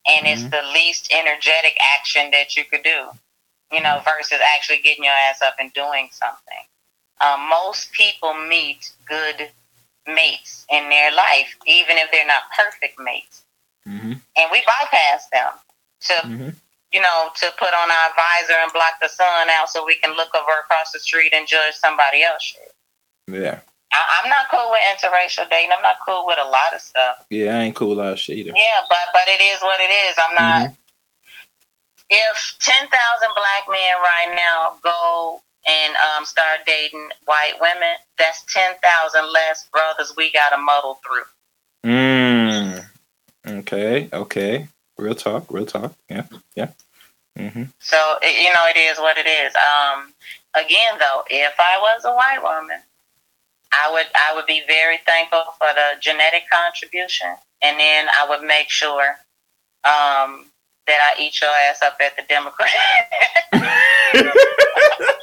and 0.08 0.28
it's 0.28 0.44
Mhm. 0.44 0.52
the 0.52 0.62
least 0.74 1.12
energetic 1.14 1.78
action 1.98 2.32
that 2.32 2.56
you 2.58 2.66
could 2.66 2.84
do, 2.84 3.10
you 3.72 3.82
know, 3.82 4.02
versus 4.06 4.40
actually 4.56 4.80
getting 4.80 5.06
your 5.06 5.14
ass 5.14 5.42
up 5.42 5.56
and 5.60 5.74
doing 5.74 6.10
something. 6.12 6.66
Um, 7.22 7.50
most 7.50 7.92
people 7.94 8.34
meet 8.34 8.92
good 9.08 9.52
mates 10.14 10.66
in 10.72 10.90
their 10.90 11.12
life, 11.14 11.56
even 11.66 11.98
if 11.98 12.12
they're 12.12 12.28
not 12.28 12.44
perfect 12.56 13.00
mates, 13.00 13.44
Mm-hmm. 13.88 14.12
and 14.38 14.52
we 14.52 14.62
bypass 14.68 15.28
them 15.32 15.52
to 16.02 16.14
Mm-hmm. 16.28 16.50
you 16.92 17.02
know, 17.02 17.30
to 17.38 17.48
put 17.58 17.74
on 17.74 17.90
our 17.90 18.10
visor 18.16 18.58
and 18.62 18.72
block 18.74 19.00
the 19.02 19.08
sun 19.10 19.50
out 19.50 19.70
so 19.70 19.86
we 19.86 19.96
can 19.96 20.16
look 20.16 20.30
over 20.36 20.52
across 20.64 20.92
the 20.92 21.00
street 21.00 21.34
and 21.34 21.48
judge 21.48 21.74
somebody 21.76 22.22
else 22.24 22.44
shit. 22.44 22.74
Yeah. 23.28 23.60
I, 23.94 24.22
I'm 24.22 24.30
not 24.30 24.50
cool 24.52 24.70
with 24.70 24.82
interracial 24.94 25.50
dating. 25.50 25.72
I'm 25.76 25.82
not 25.82 25.98
cool 26.06 26.26
with 26.28 26.38
a 26.40 26.48
lot 26.50 26.74
of 26.76 26.82
stuff. 26.82 27.26
Yeah, 27.32 27.58
I 27.58 27.62
ain't 27.62 27.76
cool 27.76 27.90
with 27.90 28.00
a 28.00 28.02
lot 28.02 28.14
of 28.14 28.20
shit 28.20 28.38
either. 28.38 28.52
Yeah, 28.56 28.82
but 28.90 29.06
but 29.14 29.24
it 29.28 29.42
is 29.42 29.60
what 29.62 29.80
it 29.80 29.90
is. 29.90 30.16
I'm 30.18 30.36
not. 30.36 30.62
Mm-hmm. 30.70 30.74
If 32.10 32.56
ten 32.60 32.88
thousand 32.88 33.30
black 33.36 33.64
men 33.70 33.94
right 34.02 34.34
now 34.36 34.78
go 34.84 35.42
and 35.70 35.94
um, 35.96 36.26
start 36.26 36.60
dating 36.66 37.10
white 37.26 37.54
women, 37.62 37.96
that's 38.18 38.44
ten 38.52 38.74
thousand 38.82 39.32
less 39.32 39.68
brothers 39.72 40.14
we 40.18 40.32
got 40.32 40.50
to 40.50 40.58
muddle 40.58 41.00
through. 41.06 41.90
Mm. 41.90 42.86
Okay. 43.48 44.10
Okay. 44.12 44.68
Real 44.98 45.16
talk. 45.16 45.46
Real 45.52 45.66
talk. 45.66 45.94
Yeah. 46.10 46.26
Yeah. 46.56 46.70
Mm-hmm. 47.38 47.64
So 47.80 48.18
it, 48.22 48.44
you 48.44 48.54
know, 48.54 48.66
it 48.68 48.78
is 48.78 48.98
what 48.98 49.18
it 49.18 49.28
is. 49.28 49.54
Um, 49.56 50.14
again, 50.56 50.98
though, 51.00 51.24
if 51.30 51.54
I 51.60 51.78
was 51.80 52.04
a 52.06 52.14
white 52.14 52.42
woman, 52.42 52.80
I 53.72 53.92
would 53.92 54.08
I 54.16 54.36
would 54.36 54.46
be 54.46 54.64
very 54.68 54.98
thankful 55.06 55.44
for 55.58 55.68
the 55.74 56.00
genetic 56.02 56.44
contribution 56.50 57.36
and 57.62 57.80
then 57.80 58.08
I 58.20 58.28
would 58.30 58.46
make 58.46 58.70
sure 58.70 59.16
um, 59.84 60.46
that 60.88 61.14
I 61.16 61.22
eat 61.22 61.40
your 61.42 61.50
ass 61.70 61.82
up 61.82 61.98
at 62.02 62.16
the 62.16 62.24
Democrat 62.28 62.70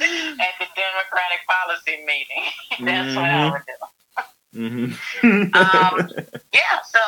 at 0.00 0.54
the 0.58 0.66
Democratic 0.74 1.40
policy 1.46 2.04
meeting. 2.04 2.44
That's 2.86 3.14
what 3.16 3.24
I 3.24 3.50
would 3.50 3.62
do. 3.66 3.76
Mm-hmm. 4.52 5.54
Um, 5.54 6.10
Yeah, 6.52 6.82
so 6.82 7.00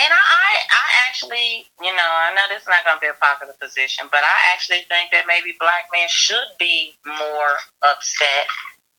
and 0.00 0.08
I, 0.08 0.16
I 0.16 0.52
I 0.72 0.86
actually, 1.08 1.66
you 1.82 1.92
know, 1.92 2.10
I 2.24 2.32
know 2.34 2.46
this 2.48 2.62
is 2.62 2.68
not 2.68 2.84
gonna 2.84 3.00
be 3.00 3.08
a 3.08 3.20
popular 3.20 3.52
position, 3.60 4.06
but 4.10 4.24
I 4.24 4.36
actually 4.54 4.88
think 4.88 5.12
that 5.12 5.24
maybe 5.26 5.54
black 5.60 5.92
men 5.92 6.08
should 6.08 6.56
be 6.58 6.94
more 7.04 7.52
upset 7.82 8.48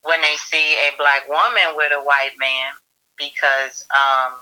when 0.04 0.22
they 0.22 0.36
see 0.38 0.76
a 0.86 0.92
black 0.98 1.28
woman 1.28 1.76
with 1.76 1.92
a 1.92 2.02
white 2.04 2.38
man 2.38 2.74
because 3.18 3.86
um, 3.94 4.34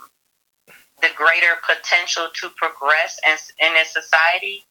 the 1.02 1.10
greater 1.16 1.56
potential 1.66 2.28
to 2.34 2.50
progress 2.56 3.20
in, 3.26 3.36
in 3.66 3.74
this 3.74 3.92
society 3.94 4.66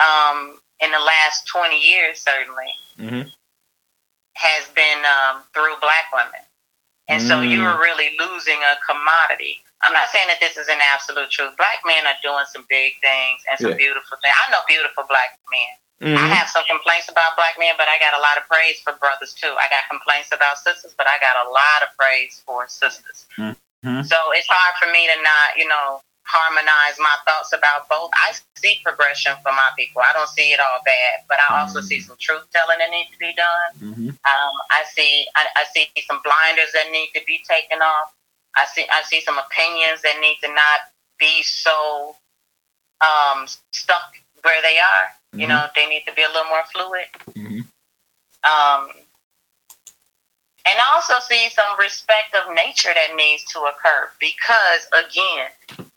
um, 0.00 0.58
in 0.80 0.90
the 0.92 1.00
last 1.00 1.46
20 1.48 1.78
years 1.78 2.20
certainly 2.20 2.72
Mm-hmm. 2.98 3.28
has 4.34 4.68
been 4.74 5.02
um, 5.04 5.42
through 5.54 5.76
black 5.80 6.12
women. 6.12 6.40
And 7.08 7.22
so 7.22 7.40
Mm. 7.42 7.50
you're 7.52 7.78
really 7.80 8.16
losing 8.18 8.62
a 8.64 8.76
commodity. 8.88 9.62
I'm 9.82 9.92
not 9.92 10.08
saying 10.10 10.28
that 10.28 10.40
this 10.40 10.56
is 10.56 10.68
an 10.68 10.80
absolute 10.80 11.30
truth. 11.30 11.56
Black 11.58 11.80
men 11.84 12.06
are 12.06 12.16
doing 12.22 12.46
some 12.48 12.64
big 12.68 12.98
things 13.02 13.42
and 13.50 13.60
some 13.60 13.72
Yeah. 13.72 13.76
beautiful 13.76 14.16
things. 14.22 14.34
I 14.46 14.50
know 14.50 14.62
beautiful 14.68 15.04
black 15.04 15.38
men. 15.50 15.68
I 16.02 16.06
Mm-hmm. 16.06 16.32
have 16.32 16.48
some 16.48 16.64
complaints 16.64 17.08
about 17.08 17.36
black 17.36 17.58
men, 17.58 17.74
but 17.78 17.88
I 17.88 17.98
got 17.98 18.14
a 18.14 18.20
lot 18.20 18.38
of 18.38 18.46
praise 18.48 18.80
for 18.80 18.94
brothers 18.94 19.34
too. 19.34 19.54
I 19.58 19.68
got 19.68 19.88
complaints 19.88 20.32
about 20.32 20.58
sisters, 20.58 20.94
but 20.96 21.06
I 21.08 21.18
got 21.18 21.46
a 21.46 21.50
lot 21.50 21.82
of 21.82 21.96
praise 21.98 22.42
for 22.46 22.68
sisters. 22.68 23.26
Mhm. 23.38 24.04
So 24.06 24.16
it's 24.32 24.48
hard 24.48 24.76
for 24.78 24.88
me 24.92 25.06
to 25.06 25.22
not, 25.22 25.56
you 25.56 25.68
know, 25.68 26.02
harmonize 26.26 26.98
my 26.98 27.14
thoughts 27.24 27.52
about 27.52 27.88
both. 27.88 28.10
I 28.14 28.34
see 28.56 28.80
progression 28.84 29.32
for 29.42 29.52
my 29.52 29.70
people. 29.78 30.02
I 30.02 30.12
don't 30.12 30.28
see 30.28 30.52
it 30.52 30.58
all 30.60 30.80
bad, 30.84 31.22
but 31.28 31.38
I 31.48 31.60
also 31.60 31.80
see 31.80 32.00
some 32.00 32.16
truth 32.18 32.44
telling 32.52 32.78
that 32.78 32.90
needs 32.90 33.10
to 33.10 33.18
be 33.18 33.32
done. 33.34 33.70
Mm-hmm. 33.80 34.08
Um, 34.10 34.54
I 34.70 34.82
see 34.92 35.26
I, 35.36 35.46
I 35.56 35.64
see 35.72 35.88
some 36.06 36.20
blinders 36.24 36.72
that 36.74 36.90
need 36.90 37.10
to 37.14 37.22
be 37.26 37.40
taken 37.48 37.78
off. 37.80 38.12
I 38.56 38.66
see 38.66 38.84
I 38.90 39.02
see 39.04 39.20
some 39.22 39.38
opinions 39.38 40.02
that 40.02 40.18
need 40.20 40.38
to 40.42 40.48
not 40.52 40.80
be 41.18 41.42
so 41.42 42.16
um, 43.00 43.46
stuck 43.72 44.16
where 44.42 44.60
they 44.62 44.78
are. 44.78 45.06
You 45.32 45.46
Mhm. 45.46 45.48
know, 45.50 45.66
they 45.74 45.86
need 45.86 46.04
to 46.06 46.12
be 46.14 46.22
a 46.22 46.28
little 46.28 46.44
more 46.48 46.64
fluid. 46.72 47.06
Mm-hmm. 47.36 47.60
Um, 48.50 48.90
and 50.68 50.78
I 50.78 50.84
also 50.94 51.14
see 51.20 51.48
some 51.50 51.78
respect 51.78 52.34
of 52.34 52.54
nature 52.54 52.92
that 52.94 53.16
needs 53.16 53.44
to 53.52 53.60
occur 53.60 54.10
because, 54.20 54.86
again, 54.92 55.48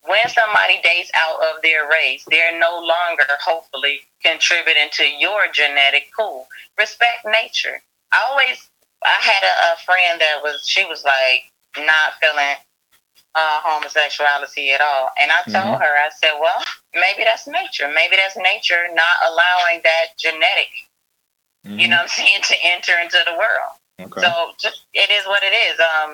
when 0.07 0.27
somebody 0.29 0.79
dates 0.83 1.11
out 1.15 1.39
of 1.41 1.61
their 1.61 1.89
race, 1.89 2.25
they're 2.29 2.57
no 2.59 2.79
longer, 2.79 3.25
hopefully, 3.43 4.01
contributing 4.23 4.89
to 4.93 5.03
your 5.05 5.41
genetic 5.53 6.09
pool. 6.17 6.47
Respect 6.77 7.25
nature. 7.25 7.81
I 8.11 8.25
always, 8.29 8.69
I 9.05 9.17
had 9.21 9.43
a, 9.43 9.73
a 9.73 9.77
friend 9.85 10.21
that 10.21 10.41
was, 10.43 10.65
she 10.67 10.85
was 10.85 11.03
like 11.03 11.51
not 11.77 12.13
feeling 12.21 12.57
uh, 13.35 13.61
homosexuality 13.63 14.71
at 14.71 14.81
all. 14.81 15.11
And 15.21 15.31
I 15.31 15.43
told 15.43 15.79
Mhm. 15.79 15.81
her, 15.81 15.97
I 15.97 16.09
said, 16.21 16.33
well, 16.39 16.63
maybe 16.95 17.23
that's 17.23 17.47
nature. 17.47 17.87
Maybe 17.87 18.15
that's 18.15 18.37
nature 18.37 18.87
not 18.93 19.17
allowing 19.25 19.81
that 19.83 20.17
genetic, 20.17 20.69
you 21.65 21.87
know 21.87 21.97
what 21.97 22.03
I'm 22.03 22.09
saying, 22.09 22.41
to 22.43 22.55
enter 22.63 22.97
into 22.99 23.19
the 23.25 23.33
world. 23.33 23.78
Mm-hmm. 23.99 24.07
Okay. 24.07 24.23
So 24.23 24.31
just 24.55 24.87
it 24.95 25.11
is 25.11 25.27
what 25.27 25.43
it 25.43 25.51
is. 25.51 25.75
Um, 25.79 26.09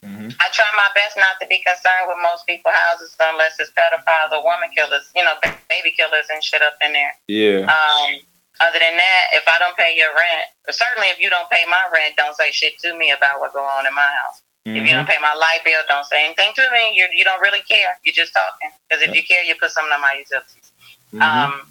mm-hmm. 0.00 0.28
I 0.40 0.46
try 0.56 0.64
my 0.72 0.88
best 0.96 1.20
not 1.20 1.36
to 1.40 1.46
be 1.46 1.60
concerned 1.60 2.08
with 2.08 2.16
most 2.24 2.48
people's 2.48 2.74
houses 2.74 3.12
unless 3.20 3.60
it's 3.60 3.70
pedophiles 3.76 4.32
or 4.32 4.40
woman 4.40 4.72
killers, 4.72 5.04
you 5.14 5.22
know, 5.22 5.36
baby 5.68 5.92
killers 5.92 6.32
and 6.32 6.42
shit 6.42 6.64
up 6.64 6.80
in 6.80 6.96
there. 6.96 7.12
Yeah. 7.28 7.68
Um, 7.68 8.24
other 8.60 8.80
than 8.80 8.96
that, 8.96 9.24
if 9.32 9.44
I 9.48 9.56
don't 9.60 9.76
pay 9.76 9.96
your 9.96 10.12
rent, 10.12 10.48
certainly 10.72 11.08
if 11.08 11.20
you 11.20 11.28
don't 11.28 11.48
pay 11.48 11.64
my 11.68 11.84
rent, 11.92 12.16
don't 12.16 12.36
say 12.36 12.50
shit 12.52 12.78
to 12.80 12.96
me 12.96 13.12
about 13.12 13.40
what 13.40 13.52
go 13.52 13.64
on 13.64 13.86
in 13.86 13.94
my 13.94 14.08
house. 14.24 14.42
If 14.66 14.86
you 14.86 14.92
don't 14.92 15.08
pay 15.08 15.16
my 15.20 15.34
light 15.34 15.64
bill, 15.64 15.80
don't 15.88 16.04
say 16.04 16.24
anything 16.26 16.52
to 16.54 16.62
me. 16.70 16.92
You 16.94 17.08
you 17.14 17.24
don't 17.24 17.40
really 17.40 17.62
care. 17.62 17.98
You're 18.04 18.14
just 18.14 18.32
talking. 18.32 18.70
Because 18.88 19.02
if 19.02 19.14
you 19.14 19.22
care, 19.24 19.42
you 19.42 19.56
put 19.56 19.70
something 19.70 19.92
on 19.92 20.00
my 20.00 20.14
utilities. 20.18 20.72
Mhm. 21.12 21.22
Um, 21.22 21.66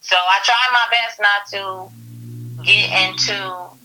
so 0.00 0.16
I 0.16 0.40
try 0.42 0.58
my 0.72 0.86
best 0.90 1.20
not 1.20 1.46
to 1.52 1.92
get 2.64 2.90
into 3.08 3.34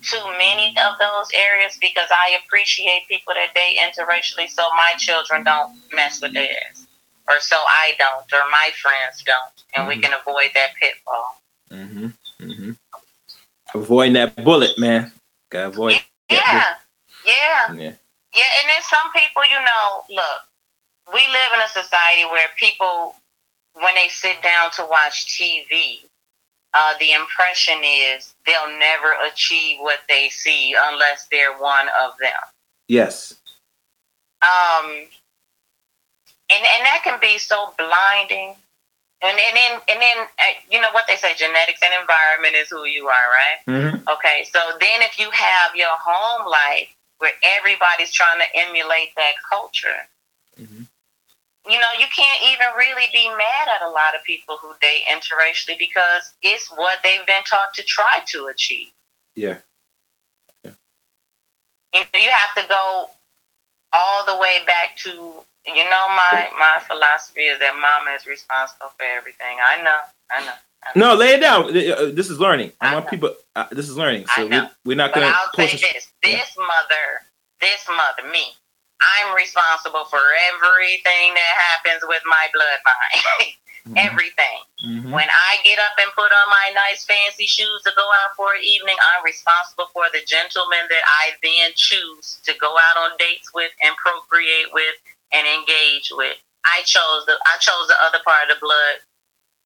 too 0.02 0.24
many 0.38 0.76
of 0.78 0.98
those 1.00 1.28
areas 1.34 1.78
because 1.80 2.08
I 2.12 2.38
appreciate 2.46 3.08
people 3.08 3.34
that 3.34 3.54
date 3.56 3.78
interracially 3.80 4.50
so 4.50 4.64
my 4.76 4.94
children 4.98 5.44
don't 5.44 5.78
mess 5.94 6.22
with 6.22 6.34
theirs. 6.34 6.88
Or 7.28 7.40
so 7.40 7.58
I 7.58 7.94
don't, 8.00 8.32
or 8.32 8.50
my 8.50 8.70
friends 8.82 9.24
don't. 9.26 9.52
And 9.76 9.88
we 9.88 9.96
Mhm. 9.96 10.04
can 10.04 10.14
avoid 10.14 10.52
that 10.54 10.76
pitfall. 10.76 11.42
Mm-hmm. 11.72 12.08
Mm-hmm. 12.40 12.72
Avoiding 13.76 14.14
that 14.14 14.44
bullet, 14.44 14.78
man. 14.78 15.12
Gotta 15.50 15.68
avoid. 15.68 16.02
Yeah. 16.30 16.76
Yeah. 17.26 17.74
Yeah. 17.74 17.94
Yeah, 18.34 18.44
and 18.62 18.70
then 18.70 18.82
some 18.84 19.12
people, 19.14 19.44
you 19.46 19.60
know, 19.60 20.06
look, 20.10 20.42
we 21.14 21.20
live 21.28 21.54
in 21.56 21.62
a 21.62 21.70
society 21.70 22.26
where 22.26 22.48
people, 22.58 23.16
when 23.74 23.96
they 23.96 24.08
sit 24.10 24.42
down 24.42 24.72
to 24.72 24.86
watch 24.86 25.26
TV, 25.28 26.06
uh, 26.74 26.94
the 27.00 27.12
impression 27.12 27.78
is 27.84 28.34
they'll 28.46 28.78
never 28.78 29.14
achieve 29.32 29.80
what 29.80 30.00
they 30.08 30.30
see 30.30 30.76
unless 30.92 31.28
they're 31.32 31.58
one 31.58 31.88
of 32.02 32.12
them. 32.20 32.32
Yes. 32.88 33.34
Um, 34.42 34.86
and 36.50 36.64
and 36.64 36.86
that 36.86 37.02
can 37.04 37.20
be 37.20 37.38
so 37.38 37.74
blinding. 37.78 38.56
And 39.24 39.38
and 39.38 39.58
then 39.58 39.82
and 39.90 40.02
then 40.02 40.18
uh, 40.40 40.44
you 40.70 40.80
know 40.80 40.90
what 40.92 41.06
they 41.08 41.16
say, 41.16 41.34
genetics 41.36 41.82
and 41.84 41.94
environment 42.00 42.56
is 42.56 42.70
who 42.70 42.86
you 42.86 43.08
are, 43.08 43.28
right? 43.32 43.60
Mm-hmm. 43.68 44.08
Okay, 44.10 44.46
so 44.52 44.60
then 44.80 45.02
if 45.02 45.18
you 45.20 45.32
have 45.32 45.76
your 45.76 45.90
home 46.00 46.50
life 46.50 46.90
where 47.18 47.32
everybody's 47.58 48.12
trying 48.12 48.40
to 48.40 48.46
emulate 48.56 49.10
that 49.16 49.34
culture, 49.50 50.08
Mhm. 50.62 50.86
You 51.70 51.78
know, 51.80 51.88
you 52.00 52.06
can't 52.16 52.42
even 52.52 52.68
really 52.78 53.08
be 53.14 53.28
mad 53.30 53.68
at 53.76 53.82
a 53.86 53.90
lot 53.90 54.16
of 54.16 54.24
people 54.26 54.58
who 54.62 54.74
date 54.82 55.02
interracially 55.12 55.78
because 55.78 56.34
it's 56.42 56.70
what 56.72 57.00
they've 57.04 57.26
been 57.26 57.44
taught 57.44 57.74
to 57.76 57.84
try 57.84 58.22
to 58.28 58.48
achieve. 58.48 58.88
Yeah. 59.36 59.58
yeah. 60.64 60.72
You, 61.94 62.00
know, 62.02 62.20
you 62.20 62.30
have 62.30 62.64
to 62.64 62.70
go 62.70 63.10
all 63.94 64.26
the 64.26 64.38
way 64.38 64.60
back 64.66 64.98
to, 64.98 65.10
you 65.10 65.84
know, 65.90 66.08
my, 66.10 66.50
my 66.58 66.78
philosophy 66.88 67.42
is 67.42 67.60
that 67.60 67.74
mama 67.76 68.16
is 68.16 68.26
responsible 68.26 68.92
for 68.98 69.04
everything. 69.04 69.58
I 69.66 69.82
know, 69.84 69.98
I 70.32 70.46
know. 70.46 70.54
No, 70.96 71.16
lay 71.16 71.34
it 71.34 71.42
down. 71.42 71.66
Uh, 71.66 72.12
This 72.14 72.30
is 72.30 72.40
learning. 72.40 72.72
I 72.80 72.92
I 72.92 72.94
want 72.94 73.06
know. 73.06 73.10
people. 73.10 73.36
Uh, 73.56 73.66
this 73.72 73.90
is 73.90 73.98
learning. 73.98 74.26
So 74.36 74.48
we, 74.48 74.62
we're 74.86 74.96
not 74.96 75.14
gonna 75.14 75.26
I'll 75.34 75.52
say 75.56 75.72
push. 75.72 75.82
this: 75.82 76.08
this 76.24 76.56
mother, 76.58 77.26
this 77.60 77.86
mother, 77.90 78.30
me, 78.32 78.54
I'm 79.02 79.36
responsible 79.36 80.06
for 80.06 80.22
everything 80.54 81.34
that 81.34 81.54
happens 81.72 82.04
with 82.08 82.22
my 82.26 82.48
bloodline. 82.56 83.54
Mhm. 83.88 84.04
everything. 84.04 84.60
Mhm. 84.84 85.12
When 85.12 85.30
I 85.30 85.60
get 85.64 85.80
up 85.80 85.94
and 85.98 86.12
put 86.12 86.30
on 86.30 86.50
my 86.50 86.72
nice 86.76 87.06
fancy 87.06 87.48
shoes 87.48 87.82
to 87.84 87.94
go 87.96 88.12
out 88.20 88.36
for 88.36 88.54
an 88.54 88.62
evening, 88.62 88.98
I'm 89.00 89.24
responsible 89.24 89.88
for 89.94 90.10
the 90.12 90.20
gentleman 90.28 90.88
that 90.90 91.04
I 91.08 91.38
then 91.42 91.72
choose 91.76 92.38
to 92.44 92.54
go 92.56 92.78
out 92.78 92.98
on 92.98 93.16
dates 93.18 93.54
with 93.54 93.72
and 93.82 93.96
procreate 93.96 94.74
with 94.74 94.96
and 95.32 95.48
engage 95.48 96.12
with. 96.12 96.36
I 96.66 96.82
chose 96.84 97.26
the 97.28 97.40
I 97.46 97.58
chose 97.60 97.88
the 97.88 97.96
other 98.04 98.20
part 98.26 98.50
of 98.52 98.60
the 98.60 98.66
blood 98.66 98.96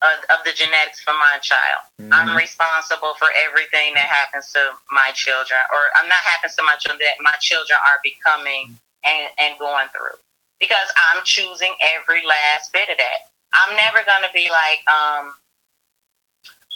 of, 0.04 0.38
of 0.38 0.46
the 0.46 0.52
genetics 0.54 1.02
for 1.02 1.14
my 1.14 1.40
child. 1.42 1.82
I'm 2.12 2.30
Mhm. 2.30 2.38
responsible 2.38 3.16
for 3.16 3.32
everything 3.32 3.96
that 3.96 4.06
happens 4.06 4.52
to 4.54 4.78
my 4.92 5.12
children, 5.14 5.60
or 5.74 5.90
I'm 5.98 6.08
not 6.08 6.18
happens 6.22 6.56
to 6.58 6.64
my 6.64 6.76
children 6.76 7.00
that 7.08 7.20
my 7.22 7.38
children 7.40 7.80
are 7.90 8.00
becoming 8.04 8.78
and, 9.06 9.30
and 9.40 9.60
going 9.60 9.88
through, 9.90 10.18
because 10.60 10.88
I'm 11.14 11.22
choosing 11.24 11.74
every 11.96 12.24
last 12.26 12.72
bit 12.74 12.90
of 12.90 12.98
that. 12.98 13.30
I'm 13.54 13.76
never 13.76 14.00
gonna 14.06 14.32
be 14.34 14.50
like, 14.50 14.80
um, 14.88 15.34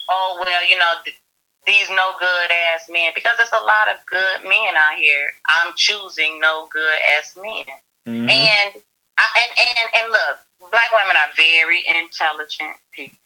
oh 0.09 0.41
well, 0.43 0.69
you 0.69 0.77
know, 0.77 0.93
th- 1.03 1.17
these 1.65 1.89
no 1.89 2.13
good 2.19 2.51
ass 2.51 2.89
men, 2.89 3.11
because 3.15 3.37
there's 3.37 3.51
a 3.53 3.63
lot 3.63 3.89
of 3.89 4.05
good 4.05 4.43
men 4.43 4.75
out 4.75 4.97
here. 4.97 5.29
I'm 5.47 5.73
choosing 5.75 6.39
no 6.39 6.67
good 6.71 6.99
ass 7.17 7.35
men. 7.35 7.65
Mhm. 8.07 8.29
And 8.29 8.81
I, 9.17 9.25
and 9.41 9.51
and 9.59 9.89
and 10.03 10.11
look, 10.11 10.71
black 10.71 10.91
women 10.91 11.15
are 11.15 11.29
very 11.35 11.83
intelligent 11.87 12.75
people, 12.91 13.17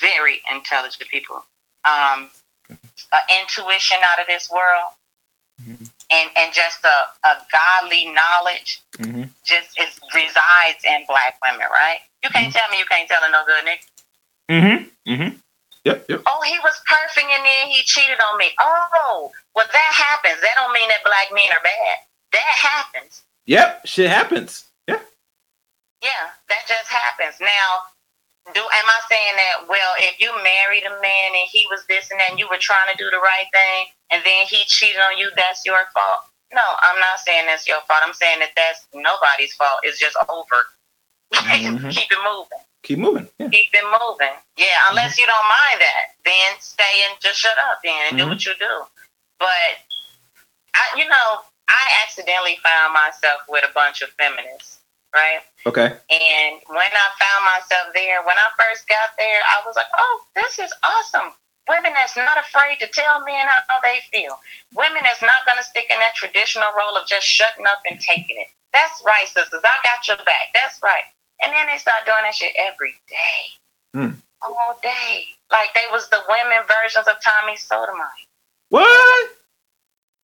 very 0.00 0.42
intelligent 0.52 1.08
people. 1.08 1.44
Um, 1.84 2.30
uh, 3.12 3.18
intuition 3.40 3.98
out 4.12 4.20
of 4.20 4.26
this 4.26 4.50
world, 4.50 4.90
Mhm. 5.62 5.90
and 6.10 6.30
and 6.36 6.52
just 6.54 6.84
a, 6.84 7.28
a 7.28 7.36
godly 7.52 8.06
knowledge 8.12 8.80
Mhm. 8.98 9.30
just 9.44 9.78
is 9.80 9.98
resides 10.14 10.84
in 10.84 11.04
black 11.06 11.38
women, 11.42 11.66
right? 11.70 12.00
You 12.22 12.30
can't 12.30 12.52
tell 12.52 12.68
me 12.70 12.78
you 12.78 12.84
can't 12.86 13.08
tell 13.08 13.22
a 13.24 13.30
no 13.30 13.44
good 13.46 13.64
nigga. 13.64 13.86
Mhm. 14.50 14.90
Mm 15.08 15.18
Mhm. 15.18 15.40
Yep. 15.84 16.06
Yep. 16.08 16.22
Oh, 16.26 16.42
he 16.42 16.58
was 16.60 16.80
perfect 16.86 17.26
and 17.30 17.44
then 17.46 17.68
he 17.68 17.82
cheated 17.84 18.20
on 18.20 18.38
me. 18.38 18.52
Oh, 18.60 19.32
well 19.54 19.66
that 19.72 19.92
happens. 19.94 20.40
That 20.42 20.54
don't 20.56 20.72
mean 20.72 20.88
that 20.88 21.04
black 21.04 21.32
men 21.32 21.46
are 21.52 21.62
bad. 21.62 21.98
That 22.32 22.40
happens. 22.60 23.22
Yep, 23.46 23.86
shit 23.86 24.10
happens. 24.10 24.64
Yeah. 24.88 25.00
Yeah, 26.02 26.30
that 26.48 26.64
just 26.68 26.88
happens. 26.88 27.36
Now, 27.40 27.84
do 28.54 28.60
am 28.60 28.86
I 28.86 29.00
saying 29.08 29.36
that? 29.36 29.68
Well, 29.68 29.94
if 29.98 30.20
you 30.20 30.30
married 30.42 30.84
a 30.84 30.90
man 31.02 31.28
and 31.34 31.48
he 31.50 31.66
was 31.70 31.84
this 31.88 32.10
and 32.10 32.20
that, 32.20 32.30
and 32.30 32.38
you 32.38 32.46
were 32.50 32.60
trying 32.60 32.90
to 32.92 32.96
do 32.98 33.10
the 33.10 33.18
right 33.18 33.46
thing, 33.52 33.86
and 34.10 34.22
then 34.24 34.46
he 34.46 34.64
cheated 34.66 35.00
on 35.00 35.18
you, 35.18 35.30
that's 35.36 35.64
your 35.66 35.82
fault. 35.94 36.30
No, 36.54 36.62
I'm 36.82 36.98
not 37.00 37.18
saying 37.20 37.46
that's 37.46 37.66
your 37.66 37.80
fault. 37.88 38.00
I'm 38.04 38.14
saying 38.14 38.38
that 38.40 38.50
that's 38.54 38.86
nobody's 38.94 39.52
fault. 39.54 39.80
It's 39.82 39.98
just 39.98 40.16
over. 40.28 40.66
Mhm. 41.34 41.90
Keep 41.90 42.12
it 42.12 42.18
moving. 42.22 42.58
Keep 42.84 42.98
moving. 43.00 43.28
Yeah. 43.38 43.48
Keep 43.48 43.70
it 43.74 43.84
moving. 44.00 44.34
Yeah, 44.56 44.78
unless 44.90 45.18
you 45.18 45.26
don't 45.26 45.48
mind 45.48 45.80
that, 45.80 46.14
then 46.24 46.60
stay 46.60 47.02
and 47.10 47.18
just 47.20 47.40
shut 47.40 47.58
up 47.70 47.80
then 47.82 47.94
and 48.08 48.16
do 48.16 48.24
Mhm. 48.24 48.28
what 48.30 48.46
you 48.46 48.54
do. 48.54 48.86
But 49.40 49.82
I, 50.74 50.96
you 50.96 51.08
know, 51.08 51.42
I 51.68 52.02
accidentally 52.06 52.56
found 52.62 52.94
myself 52.94 53.42
with 53.48 53.64
a 53.68 53.72
bunch 53.72 54.02
of 54.02 54.10
feminists, 54.10 54.78
right? 55.16 55.40
Okay. 55.64 55.88
And 55.88 56.52
when 56.68 56.92
I 56.92 57.06
found 57.16 57.42
myself 57.48 57.96
there, 57.96 58.20
when 58.28 58.36
I 58.36 58.48
first 58.60 58.84
got 58.86 59.16
there, 59.16 59.40
I 59.40 59.64
was 59.64 59.74
like, 59.74 59.88
oh, 59.96 60.16
this 60.36 60.60
is 60.60 60.70
awesome. 60.84 61.32
Women 61.66 61.96
that's 61.96 62.14
not 62.14 62.38
afraid 62.38 62.78
to 62.78 62.86
tell 62.92 63.24
men 63.24 63.48
how 63.48 63.80
they 63.82 63.98
feel. 64.12 64.38
Women 64.76 65.02
that's 65.02 65.24
not 65.24 65.42
going 65.48 65.58
to 65.58 65.66
stick 65.66 65.90
in 65.90 65.98
that 65.98 66.14
traditional 66.14 66.70
role 66.78 66.94
of 66.94 67.08
just 67.08 67.26
shutting 67.26 67.66
up 67.66 67.82
and 67.90 67.98
taking 67.98 68.38
it. 68.38 68.52
That's 68.70 69.02
right, 69.02 69.26
sisters. 69.26 69.64
I 69.64 69.76
got 69.82 70.06
your 70.06 70.20
back. 70.22 70.54
That's 70.54 70.78
right. 70.84 71.10
And 71.42 71.50
then 71.50 71.66
they 71.66 71.78
start 71.80 72.06
doing 72.06 72.22
that 72.22 72.36
shit 72.36 72.54
every 72.54 72.94
day. 73.10 73.40
Hmm. 73.96 74.14
All 74.44 74.78
day. 74.84 75.26
Like 75.50 75.74
they 75.74 75.88
was 75.90 76.08
the 76.10 76.22
women 76.28 76.62
versions 76.68 77.08
of 77.08 77.16
Tommy 77.18 77.56
Sotomayor. 77.56 78.06
What? 78.68 79.30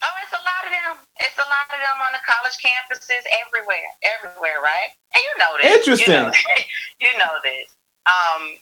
Oh, 0.02 0.14
it's 0.22 0.34
a 0.34 0.42
lot 0.42 0.62
of 0.66 0.70
them. 0.74 0.94
It's 1.22 1.38
a 1.38 1.46
lot 1.46 1.66
of 1.70 1.78
them 1.78 1.98
on 2.02 2.10
the 2.10 2.22
college 2.26 2.58
campuses 2.58 3.22
everywhere, 3.46 3.86
everywhere, 4.02 4.58
right? 4.58 4.90
And 5.14 5.20
you 5.22 5.32
know 5.38 5.52
this. 5.62 5.70
Interesting. 5.78 6.10
You 6.10 6.26
know, 6.26 6.32
you 7.06 7.12
know 7.18 7.34
this. 7.46 7.70
Um, 8.02 8.58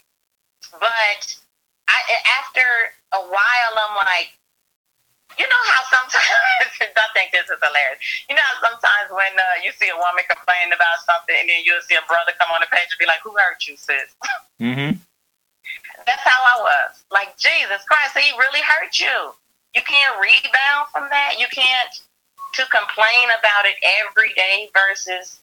but 0.76 1.20
I 1.88 1.98
after 2.44 2.64
a 3.16 3.22
while, 3.24 3.72
I'm 3.74 3.96
like, 4.04 4.36
you 5.40 5.48
know 5.48 5.62
how 5.64 5.82
sometimes 5.88 6.70
I 7.04 7.08
think 7.16 7.32
this 7.32 7.48
is 7.48 7.56
hilarious. 7.56 8.00
You 8.28 8.36
know 8.36 8.44
how 8.44 8.76
sometimes 8.76 9.08
when 9.08 9.32
uh, 9.32 9.64
you 9.64 9.72
see 9.72 9.88
a 9.88 9.96
woman 9.96 10.28
complaining 10.28 10.76
about 10.76 11.00
something, 11.08 11.40
and 11.40 11.48
then 11.48 11.64
you'll 11.64 11.84
see 11.88 11.96
a 11.96 12.04
brother 12.04 12.36
come 12.36 12.52
on 12.52 12.60
the 12.60 12.68
page 12.68 12.92
and 12.92 13.00
be 13.00 13.08
like, 13.08 13.24
"Who 13.24 13.32
hurt 13.32 13.64
you, 13.64 13.80
sis?" 13.80 14.12
Mm-hmm. 14.60 15.00
That's 16.06 16.24
how 16.24 16.40
I 16.40 16.56
was. 16.60 17.04
Like, 17.10 17.36
Jesus 17.36 17.80
Christ, 17.88 18.16
he 18.16 18.32
really 18.38 18.62
hurt 18.64 18.98
you. 18.98 19.32
You 19.74 19.82
can't 19.82 20.20
rebound 20.20 20.88
from 20.92 21.08
that. 21.10 21.36
You 21.38 21.46
can't 21.52 21.90
to 22.54 22.62
complain 22.66 23.30
about 23.38 23.66
it 23.66 23.76
every 24.02 24.34
day 24.34 24.70
versus 24.74 25.40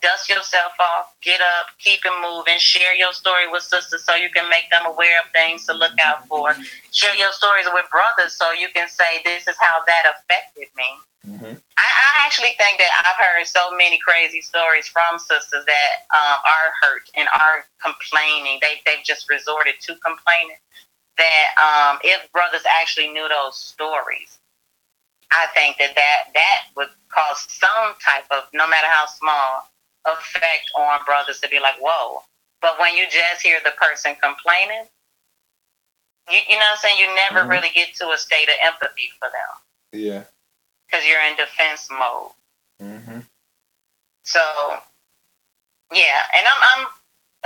dust 0.00 0.28
yourself 0.28 0.72
off, 0.80 1.14
get 1.20 1.40
up, 1.40 1.66
keep 1.78 2.00
it 2.04 2.12
moving, 2.22 2.58
share 2.58 2.94
your 2.94 3.12
story 3.12 3.50
with 3.50 3.62
sisters 3.62 4.04
so 4.04 4.14
you 4.14 4.30
can 4.30 4.48
make 4.48 4.70
them 4.70 4.86
aware 4.86 5.20
of 5.20 5.30
things 5.32 5.66
to 5.66 5.74
look 5.74 5.92
out 6.00 6.26
for. 6.28 6.54
Share 6.92 7.14
your 7.16 7.32
stories 7.32 7.66
with 7.74 7.84
brothers 7.90 8.34
so 8.34 8.52
you 8.52 8.68
can 8.74 8.88
say, 8.88 9.20
This 9.24 9.46
is 9.48 9.56
how 9.60 9.82
that 9.86 10.04
affected 10.14 10.68
me. 10.76 10.88
Mm-hmm. 11.28 11.52
I, 11.76 11.84
I 11.84 12.24
actually 12.24 12.56
think 12.56 12.78
that 12.78 12.90
I've 13.04 13.20
heard 13.20 13.46
so 13.46 13.76
many 13.76 13.98
crazy 13.98 14.40
stories 14.40 14.88
from 14.88 15.18
sisters 15.18 15.64
that 15.66 15.92
um, 16.16 16.38
are 16.40 16.72
hurt 16.80 17.10
and 17.14 17.28
are 17.38 17.64
complaining. 17.82 18.58
They 18.62 18.80
they've 18.86 19.04
just 19.04 19.28
resorted 19.28 19.74
to 19.82 19.96
complaining. 19.96 20.56
That 21.20 21.48
um, 21.60 21.98
if 22.02 22.32
brothers 22.32 22.62
actually 22.80 23.08
knew 23.12 23.28
those 23.28 23.58
stories, 23.58 24.38
I 25.32 25.46
think 25.54 25.76
that 25.76 25.94
that 25.94 26.32
that 26.32 26.60
would 26.76 26.88
cause 27.12 27.46
some 27.48 27.92
type 28.00 28.24
of, 28.30 28.44
no 28.54 28.66
matter 28.66 28.86
how 28.88 29.04
small, 29.06 29.68
effect 30.06 30.70
on 30.74 31.04
brothers 31.04 31.40
to 31.40 31.48
be 31.48 31.60
like, 31.60 31.76
whoa. 31.78 32.22
But 32.62 32.80
when 32.80 32.96
you 32.96 33.04
just 33.04 33.42
hear 33.42 33.60
the 33.64 33.72
person 33.72 34.16
complaining, 34.22 34.88
you, 36.30 36.38
you 36.48 36.54
know 36.54 36.64
what 36.72 36.72
I'm 36.72 36.76
saying? 36.78 36.98
You 37.00 37.14
never 37.14 37.44
Mhm. 37.44 37.50
really 37.50 37.70
get 37.70 37.94
to 37.96 38.10
a 38.10 38.18
state 38.18 38.48
of 38.48 38.54
empathy 38.62 39.12
for 39.18 39.28
them 39.30 40.00
Yeah. 40.00 40.22
because 40.86 41.04
you're 41.06 41.20
in 41.22 41.36
defense 41.36 41.88
mode. 41.90 42.32
Mm-hmm. 42.80 43.20
So, 44.24 44.82
yeah, 45.92 46.22
and 46.34 46.46
I'm, 46.46 46.62
I'm 46.80 46.86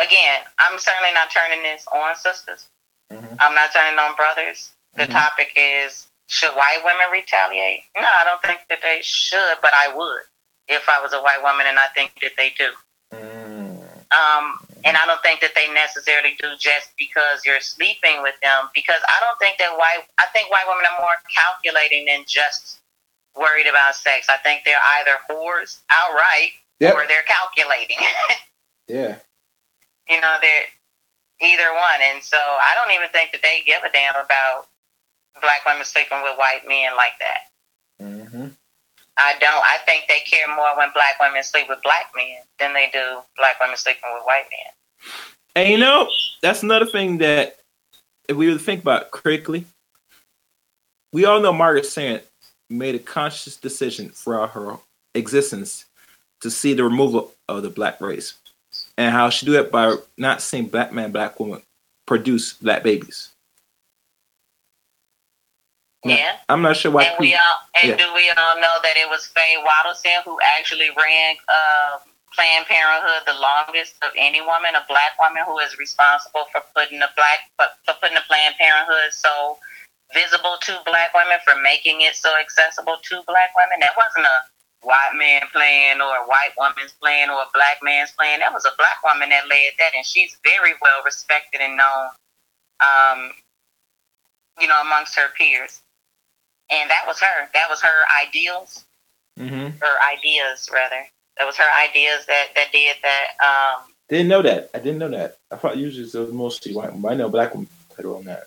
again, 0.06 0.44
I'm 0.58 0.78
certainly 0.78 1.12
not 1.12 1.30
turning 1.30 1.62
this 1.62 1.86
on 1.88 2.14
sisters. 2.16 2.66
Mhm. 3.12 3.36
I'm 3.40 3.54
not 3.54 3.72
turning 3.72 3.98
on 3.98 4.14
brothers. 4.16 4.70
The 4.94 5.06
Mhm. 5.06 5.12
topic 5.12 5.52
is 5.56 6.06
should 6.26 6.54
white 6.54 6.82
women 6.84 7.10
retaliate? 7.10 7.84
No, 7.96 8.08
I 8.08 8.24
don't 8.24 8.42
think 8.42 8.66
that 8.68 8.80
they 8.82 9.02
should, 9.02 9.58
but 9.60 9.74
I 9.74 9.88
would 9.88 10.22
if 10.68 10.88
I 10.88 10.98
was 11.00 11.12
a 11.12 11.20
white 11.20 11.42
woman, 11.42 11.66
and 11.66 11.78
I 11.78 11.88
think 11.88 12.18
that 12.22 12.36
they 12.36 12.50
do. 12.50 12.74
Mm. 13.12 14.10
Um, 14.14 14.66
and 14.84 14.96
I 14.96 15.04
don't 15.06 15.20
think 15.22 15.40
that 15.40 15.54
they 15.54 15.68
necessarily 15.68 16.34
do 16.38 16.56
just 16.56 16.96
because 16.96 17.44
you're 17.44 17.60
sleeping 17.60 18.22
with 18.22 18.38
them. 18.40 18.70
Because 18.74 19.00
I 19.06 19.20
don't 19.20 19.38
think 19.38 19.58
that 19.58 19.76
white, 19.76 20.04
I 20.18 20.26
think 20.26 20.50
white 20.50 20.66
women 20.66 20.86
are 20.86 21.00
more 21.00 21.16
calculating 21.34 22.06
than 22.06 22.24
just 22.26 22.78
worried 23.34 23.66
about 23.66 23.94
sex. 23.96 24.28
I 24.30 24.36
think 24.38 24.64
they're 24.64 24.80
either 24.98 25.18
whores 25.28 25.78
outright 25.90 26.52
Yep. 26.80 26.94
or 26.94 27.06
they're 27.06 27.22
calculating. 27.24 27.98
Yeah. 28.86 29.16
you 30.06 30.20
know, 30.20 30.36
they're 30.42 30.66
either 31.44 31.72
one. 31.72 32.00
And 32.02 32.22
so 32.22 32.36
I 32.36 32.74
don't 32.74 32.94
even 32.94 33.08
think 33.10 33.32
that 33.32 33.42
they 33.42 33.62
give 33.64 33.82
a 33.82 33.92
damn 33.92 34.14
about 34.14 34.66
black 35.40 35.64
women 35.66 35.84
sleeping 35.84 36.22
with 36.22 36.38
white 36.38 36.66
men 36.66 36.96
like 36.96 37.14
that. 37.20 37.42
Mm-hmm. 38.00 38.48
I 39.16 39.34
don't. 39.38 39.64
I 39.64 39.78
think 39.86 40.04
they 40.08 40.20
care 40.26 40.48
more 40.48 40.76
when 40.76 40.88
black 40.92 41.20
women 41.20 41.42
sleep 41.42 41.68
with 41.68 41.82
black 41.82 42.10
men 42.16 42.38
than 42.58 42.74
they 42.74 42.90
do 42.92 43.20
black 43.36 43.60
women 43.60 43.76
sleeping 43.76 44.10
with 44.12 44.24
white 44.24 44.46
men. 44.50 45.12
And 45.54 45.68
you 45.68 45.78
know, 45.78 46.08
that's 46.42 46.62
another 46.62 46.86
thing 46.86 47.18
that 47.18 47.58
if 48.28 48.36
we 48.36 48.48
were 48.48 48.54
to 48.54 48.58
think 48.58 48.82
about 48.82 49.12
critically, 49.12 49.66
we 51.12 51.24
all 51.24 51.40
know 51.40 51.52
Margaret 51.52 51.86
Sanger 51.86 52.22
made 52.68 52.96
a 52.96 52.98
conscious 52.98 53.56
decision 53.56 54.08
throughout 54.08 54.50
her 54.50 54.78
existence 55.14 55.84
to 56.40 56.50
see 56.50 56.74
the 56.74 56.82
removal 56.82 57.32
of 57.48 57.62
the 57.62 57.70
black 57.70 58.00
race. 58.00 58.34
And 58.96 59.12
how 59.12 59.28
she 59.30 59.44
do 59.46 59.58
it 59.58 59.72
by 59.72 59.96
not 60.16 60.40
seeing 60.40 60.68
black 60.68 60.92
man, 60.92 61.10
black 61.10 61.40
woman 61.40 61.62
produce 62.06 62.52
black 62.54 62.82
babies. 62.82 63.30
Yeah. 66.04 66.36
I'm 66.48 66.60
not 66.60 66.76
sure 66.76 66.92
why 66.92 67.04
And 67.04 67.16
we 67.18 67.32
all 67.34 67.58
and 67.80 67.90
yeah. 67.90 67.96
do 67.96 68.12
we 68.12 68.28
all 68.36 68.60
know 68.60 68.76
that 68.84 68.96
it 68.96 69.08
was 69.08 69.24
Faye 69.26 69.56
Wattleton 69.64 70.20
who 70.24 70.36
actually 70.58 70.90
ran 70.92 71.36
uh, 71.48 71.96
Planned 72.36 72.66
Parenthood 72.66 73.24
the 73.26 73.40
longest 73.40 73.94
of 74.04 74.12
any 74.18 74.42
woman, 74.42 74.76
a 74.76 74.84
black 74.86 75.16
woman 75.18 75.42
who 75.46 75.58
is 75.60 75.78
responsible 75.78 76.44
for 76.52 76.60
putting 76.76 77.00
the 77.00 77.08
black 77.16 77.48
for 77.56 77.66
for 77.88 77.96
putting 78.00 78.20
the 78.20 78.26
Planned 78.28 78.54
Parenthood 78.60 79.16
so 79.16 79.56
visible 80.12 80.60
to 80.60 80.78
black 80.84 81.14
women, 81.14 81.38
for 81.40 81.56
making 81.62 82.02
it 82.02 82.14
so 82.14 82.28
accessible 82.36 83.00
to 83.00 83.22
black 83.26 83.56
women. 83.56 83.80
That 83.80 83.96
wasn't 83.96 84.26
a 84.28 84.38
white 84.84 85.12
man 85.16 85.42
playing 85.52 86.00
or 86.00 86.16
a 86.16 86.26
white 86.26 86.52
woman's 86.58 86.92
playing 87.00 87.30
or 87.30 87.42
a 87.42 87.46
black 87.54 87.78
man's 87.82 88.12
playing. 88.12 88.40
That 88.40 88.52
was 88.52 88.64
a 88.64 88.72
black 88.78 89.02
woman 89.04 89.30
that 89.30 89.48
led 89.48 89.72
that, 89.78 89.92
and 89.96 90.04
she's 90.04 90.36
very 90.44 90.74
well 90.80 91.02
respected 91.04 91.60
and 91.60 91.76
known, 91.76 92.08
um, 92.80 93.30
you 94.60 94.68
know, 94.68 94.80
amongst 94.80 95.14
her 95.16 95.28
peers. 95.36 95.80
And 96.70 96.88
that 96.90 97.04
was 97.06 97.20
her. 97.20 97.48
That 97.52 97.68
was 97.68 97.82
her 97.82 98.04
ideals, 98.22 98.84
Mhm. 99.38 99.78
her 99.80 100.02
ideas 100.12 100.70
rather. 100.72 101.06
That 101.36 101.46
was 101.46 101.56
her 101.56 101.70
ideas 101.82 102.26
that 102.26 102.54
that 102.54 102.70
did 102.72 102.96
that. 103.02 103.36
Um, 103.44 103.94
Didn't 104.08 104.28
know 104.28 104.42
that. 104.42 104.70
I 104.74 104.78
didn't 104.78 104.98
know 104.98 105.08
that. 105.10 105.38
I 105.50 105.56
thought 105.56 105.76
usually 105.76 106.06
it 106.06 106.14
was 106.14 106.32
mostly 106.32 106.74
white. 106.74 106.92
women. 106.92 107.10
I 107.10 107.14
know 107.14 107.28
black 107.28 107.52
women 107.54 107.68
put 107.94 108.04
on 108.04 108.24
that. 108.24 108.46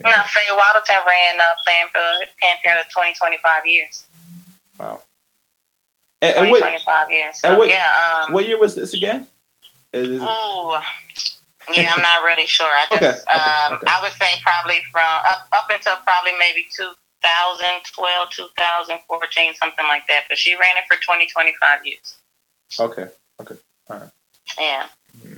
know, 0.00 0.10
Faye 0.28 0.54
Wattleton 0.54 0.96
ran 1.06 1.40
uh, 1.40 1.54
Parenthood, 1.66 2.28
Planned 2.38 2.58
Parenthood 2.62 2.92
20, 2.92 3.14
25 3.14 3.66
years. 3.66 4.04
Wow. 4.78 5.02
And, 6.22 6.34
20, 6.34 6.40
and 6.42 6.50
what, 6.50 6.60
25 6.60 7.10
years. 7.10 7.40
and 7.44 7.58
what- 7.58 7.68
yeah. 7.68 8.24
Um, 8.26 8.32
what 8.32 8.46
year 8.46 8.58
was 8.58 8.74
this 8.74 8.94
again? 8.94 9.26
Is 9.92 10.20
Ooh. 10.20 10.76
Yeah, 11.72 11.92
I'm 11.94 12.00
not 12.02 12.22
really 12.22 12.46
sure. 12.46 12.66
I 12.66 12.86
just, 12.90 13.26
Okay, 13.26 13.34
um, 13.38 13.72
okay. 13.74 13.86
I 13.90 14.00
would 14.02 14.12
say 14.12 14.28
probably 14.42 14.80
from 14.92 15.02
up, 15.02 15.48
up 15.52 15.68
until 15.68 15.96
probably 16.04 16.32
maybe 16.38 16.64
2012, 16.76 18.30
2014, 18.30 19.54
something 19.54 19.86
like 19.86 20.06
that. 20.06 20.24
But 20.28 20.38
she 20.38 20.54
ran 20.54 20.76
it 20.78 20.84
for 20.88 20.96
20, 21.02 21.26
25 21.26 21.84
years. 21.86 22.16
okay. 22.78 23.06
Okay. 23.40 23.56
All 23.90 23.98
right. 23.98 24.10
Yeah. 24.58 24.86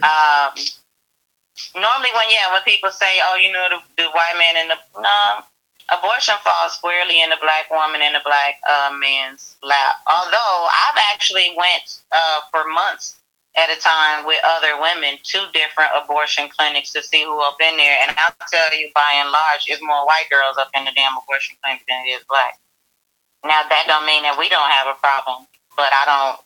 Um, 0.03 0.53
normally, 1.75 2.11
when 2.15 2.31
yeah, 2.31 2.53
when 2.53 2.63
people 2.63 2.91
say, 2.91 3.19
"Oh, 3.25 3.37
you 3.37 3.51
know, 3.53 3.69
the, 3.71 4.03
the 4.03 4.09
white 4.11 4.35
man 4.39 4.57
and 4.59 4.71
the 4.71 4.77
no," 5.01 5.45
abortion 5.93 6.35
falls 6.45 6.75
squarely 6.75 7.23
in 7.23 7.31
the 7.31 7.41
black 7.41 7.71
woman 7.71 8.03
and 8.03 8.15
the 8.15 8.25
black 8.25 8.61
uh, 8.69 8.93
man's 8.99 9.57
lap. 9.63 9.97
Although 10.07 10.69
I've 10.69 11.01
actually 11.13 11.55
went 11.57 12.01
uh, 12.13 12.41
for 12.51 12.69
months 12.69 13.17
at 13.57 13.71
a 13.71 13.81
time 13.81 14.27
with 14.27 14.39
other 14.45 14.81
women 14.81 15.19
to 15.25 15.39
different 15.53 15.91
abortion 15.97 16.49
clinics 16.49 16.93
to 16.93 17.03
see 17.03 17.25
who 17.25 17.41
up 17.43 17.57
in 17.61 17.77
there, 17.77 17.99
and 18.07 18.17
I'll 18.19 18.49
tell 18.51 18.79
you, 18.79 18.91
by 18.95 19.17
and 19.17 19.31
large, 19.31 19.67
it's 19.67 19.83
more 19.83 20.07
white 20.07 20.29
girls 20.31 20.57
up 20.59 20.71
in 20.77 20.85
the 20.85 20.93
damn 20.95 21.17
abortion 21.17 21.57
clinic 21.63 21.83
than 21.89 22.05
it 22.07 22.11
is 22.11 22.25
black. 22.29 22.59
Now 23.45 23.63
that 23.69 23.85
don't 23.87 24.07
mean 24.07 24.23
that 24.25 24.39
we 24.39 24.49
don't 24.49 24.71
have 24.71 24.89
a 24.89 24.99
problem, 25.01 25.47
but 25.77 25.93
I 25.93 26.05
don't 26.07 26.41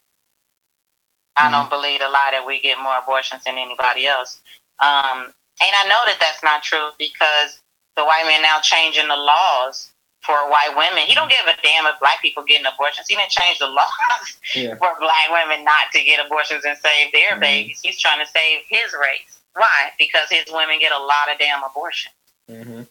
I 1.36 1.50
don't 1.50 1.70
believe 1.70 2.00
a 2.02 2.08
lie 2.08 2.30
that 2.32 2.46
we 2.46 2.60
get 2.60 2.78
more 2.78 2.98
abortions 2.98 3.44
than 3.44 3.56
anybody 3.56 4.06
else. 4.06 4.40
Um, 4.80 5.32
and 5.62 5.72
I 5.74 5.86
know 5.88 6.00
that 6.06 6.18
that's 6.20 6.42
not 6.42 6.62
true 6.62 6.90
because 6.98 7.61
the 7.96 8.04
white 8.04 8.24
man 8.26 8.42
now 8.42 8.58
changing 8.60 9.08
the 9.08 9.16
laws 9.16 9.90
for 10.22 10.34
white 10.48 10.72
women. 10.76 11.04
He 11.06 11.14
don't 11.14 11.28
give 11.28 11.40
a 11.46 11.60
damn 11.62 11.86
if 11.86 11.98
black 12.00 12.22
people 12.22 12.44
getting 12.44 12.66
abortions. 12.66 13.06
He 13.08 13.16
didn't 13.16 13.30
change 13.30 13.58
the 13.58 13.66
laws 13.66 13.88
Yeah. 14.54 14.76
for 14.76 14.94
black 15.00 15.30
women 15.30 15.64
not 15.64 15.90
to 15.92 16.02
get 16.02 16.24
abortions 16.24 16.64
and 16.64 16.78
save 16.78 17.12
their 17.12 17.32
Mhm. 17.36 17.40
babies. 17.40 17.80
He's 17.82 17.98
trying 17.98 18.24
to 18.24 18.30
save 18.30 18.60
his 18.68 18.92
race. 18.92 19.38
Why? 19.54 19.92
Because 19.98 20.28
his 20.30 20.44
women 20.50 20.78
get 20.78 20.92
a 20.92 20.98
lot 20.98 21.30
of 21.30 21.38
damn 21.38 21.62
abortion. 21.64 22.12
Mm-hmm. 22.50 22.82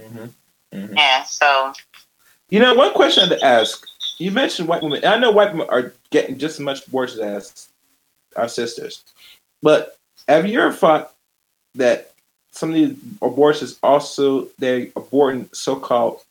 Mm-hmm. 0.00 0.24
Mm-hmm. 0.74 0.96
Yeah. 0.96 1.22
So 1.24 1.72
You 2.50 2.60
know, 2.60 2.74
one 2.74 2.92
question 2.92 3.24
I 3.24 3.28
had 3.28 3.38
to 3.38 3.44
ask. 3.44 3.86
You 4.18 4.30
mentioned 4.30 4.68
white 4.68 4.82
women. 4.82 5.04
I 5.04 5.16
know 5.16 5.30
white 5.30 5.52
women 5.52 5.68
are 5.70 5.94
getting 6.10 6.38
just 6.38 6.56
as 6.56 6.60
much 6.60 6.86
abortions 6.86 7.20
as 7.20 7.68
our 8.36 8.46
sisters, 8.48 9.04
but 9.62 9.96
have 10.28 10.46
you 10.46 10.60
ever 10.60 10.72
thought 10.72 11.14
that 11.76 12.11
some 12.52 12.68
of 12.68 12.74
these 12.74 12.96
abortions 13.20 13.78
also 13.82 14.48
they're 14.58 14.86
aborting 14.86 15.54
so-called 15.54 16.22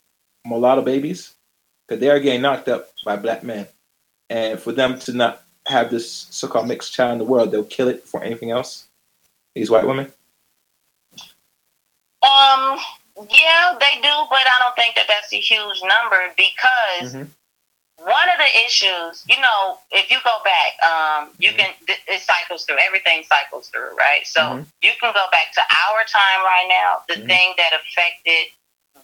mulatto 0.46 0.82
babies 0.82 1.34
because 1.86 2.00
they 2.00 2.08
are 2.08 2.20
getting 2.20 2.42
knocked 2.42 2.68
up 2.68 2.90
by 3.04 3.16
black 3.16 3.42
men, 3.42 3.66
and 4.30 4.58
for 4.58 4.72
them 4.72 4.98
to 5.00 5.12
not 5.12 5.42
have 5.66 5.90
this 5.90 6.26
so-called 6.30 6.66
mixed 6.66 6.92
child 6.92 7.12
in 7.12 7.18
the 7.18 7.24
world, 7.24 7.50
they'll 7.50 7.64
kill 7.64 7.88
it 7.88 8.06
for 8.06 8.22
anything 8.22 8.50
else. 8.50 8.86
These 9.54 9.70
white 9.70 9.86
women. 9.86 10.06
Um, 12.22 12.78
yeah, 13.28 13.76
they 13.78 14.00
do, 14.00 14.08
but 14.30 14.40
I 14.46 14.56
don't 14.60 14.74
think 14.76 14.94
that 14.94 15.06
that's 15.08 15.32
a 15.32 15.40
huge 15.40 15.82
number 15.82 16.32
because 16.36 17.14
Mhm. 17.14 17.28
One 18.04 18.28
of 18.28 18.38
the 18.38 18.50
issues, 18.66 19.24
you 19.28 19.40
know, 19.40 19.78
if 19.92 20.10
you 20.10 20.18
go 20.24 20.38
back, 20.44 20.82
um, 20.82 21.30
you 21.38 21.52
Mhm. 21.52 21.56
can 21.58 21.74
it 21.88 22.20
cycles 22.22 22.64
through. 22.64 22.78
Everything 22.78 23.24
cycles 23.24 23.68
through, 23.68 23.96
right? 23.96 24.26
So 24.26 24.40
Mhm. 24.40 24.66
you 24.82 24.92
can 25.00 25.12
go 25.14 25.26
back 25.30 25.52
to 25.54 25.62
our 25.62 26.04
time 26.04 26.42
right 26.44 26.66
now. 26.68 27.04
The 27.08 27.16
Mhm. 27.16 27.26
thing 27.26 27.54
that 27.58 27.72
affected 27.74 28.52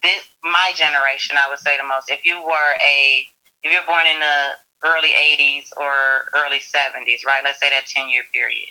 this 0.02 0.28
my 0.42 0.72
generation, 0.74 1.36
I 1.38 1.48
would 1.48 1.58
say 1.60 1.76
the 1.76 1.84
most. 1.84 2.10
If 2.10 2.24
you 2.26 2.42
were 2.42 2.76
a 2.84 3.28
if 3.62 3.72
you're 3.72 3.86
born 3.86 4.06
in 4.06 4.20
the 4.20 4.58
early 4.84 5.14
'80s 5.14 5.72
or 5.76 6.30
early 6.34 6.60
'70s, 6.60 7.24
right? 7.24 7.42
Let's 7.44 7.60
say 7.60 7.70
that 7.70 7.86
10 7.86 8.08
year 8.08 8.24
period 8.32 8.68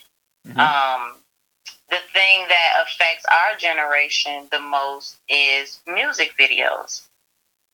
Mhm. 0.47 0.59
um, 0.59 1.17
the 1.89 1.99
thing 2.13 2.47
that 2.49 2.83
affects 2.85 3.25
our 3.25 3.57
generation 3.57 4.47
the 4.51 4.59
most 4.59 5.17
is 5.29 5.79
music 5.87 6.33
videos. 6.39 7.03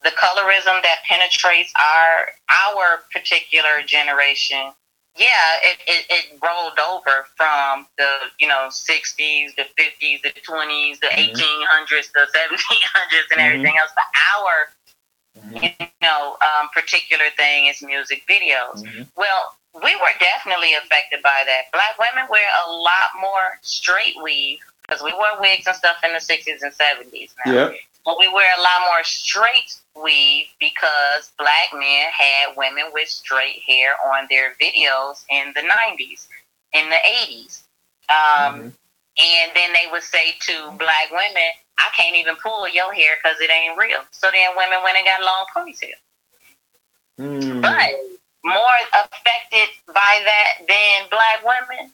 The 0.04 0.12
colorism 0.12 0.82
that 0.84 0.98
penetrates 1.08 1.72
our 1.80 2.30
our 2.50 3.04
particular 3.12 3.82
generation, 3.86 4.72
yeah, 5.18 5.28
it, 5.64 5.78
it, 5.88 6.06
it 6.10 6.40
rolled 6.44 6.78
over 6.80 7.26
from 7.38 7.88
the 7.98 8.10
you 8.40 8.48
know 8.48 8.68
sixties, 8.70 9.54
the 9.56 9.66
fifties, 9.78 10.22
the 10.22 10.32
twenties, 10.44 11.00
the 11.00 11.08
Mhm. 11.08 11.18
eighteen 11.20 11.66
hundreds, 11.68 12.10
the 12.14 12.28
seventeen 12.34 12.80
hundreds, 12.94 13.32
and 13.32 13.40
Mhm. 13.40 13.46
everything 13.46 13.78
else. 13.78 13.92
But 13.96 14.06
our 14.36 14.70
Mhm. 15.40 15.80
you 15.80 15.88
know 16.02 16.38
um, 16.42 16.70
particular 16.70 17.30
thing 17.38 17.68
is 17.68 17.82
music 17.82 18.24
videos. 18.28 18.84
Mhm. 18.84 19.08
Well, 19.16 19.56
we 19.84 19.96
were 19.96 20.12
definitely 20.20 20.74
affected 20.76 21.22
by 21.24 21.44
that. 21.48 21.72
Black 21.72 21.98
women 21.98 22.28
wear 22.30 22.48
a 22.68 22.72
lot 22.72 23.10
more 23.20 23.58
straight 23.62 24.16
weave 24.22 24.60
because 24.88 25.02
we 25.02 25.14
wore 25.14 25.40
wigs 25.40 25.66
and 25.66 25.76
stuff 25.76 25.98
in 26.04 26.14
the 26.14 26.20
60s 26.20 26.62
and 26.62 26.74
70s 26.74 27.34
now. 27.46 27.54
Yep. 27.54 27.76
But 28.06 28.20
we 28.20 28.28
wear 28.28 28.52
a 28.58 28.62
lot 28.62 28.82
more 28.90 29.04
straight 29.04 29.76
weave 30.02 30.48
because 30.60 31.32
black 31.38 31.70
men 31.74 32.08
had 32.12 32.58
women 32.58 32.86
with 32.94 33.08
straight 33.08 33.62
hair 33.68 33.96
on 34.14 34.28
their 34.30 34.56
videos 34.62 35.24
in 35.30 35.54
the 35.56 35.62
90s, 35.62 36.28
in 36.74 36.90
the 36.90 37.00
80s. 37.06 37.64
Um, 38.10 38.16
Mhm. 38.56 38.74
And 39.16 39.52
then 39.56 39.74
they 39.74 39.88
would 39.92 40.04
say 40.04 40.34
to 40.42 40.72
black 40.72 41.12
women, 41.12 41.52
I 41.80 41.90
can't 41.96 42.16
even 42.16 42.36
pull 42.38 42.68
your 42.68 42.94
hair 42.94 43.16
because 43.22 43.40
it 43.42 43.52
ain't 43.52 43.78
real. 43.78 44.04
So 44.12 44.32
then 44.32 44.56
women 44.58 44.82
went 44.84 44.98
and 44.98 45.06
got 45.06 45.22
long 45.24 45.46
ponytails 45.56 46.02
Mm. 47.20 47.62
but 47.62 47.92
more 48.44 48.76
affected 48.94 49.70
by 49.88 50.22
that 50.26 50.54
than 50.68 51.10
black 51.10 51.44
women, 51.44 51.94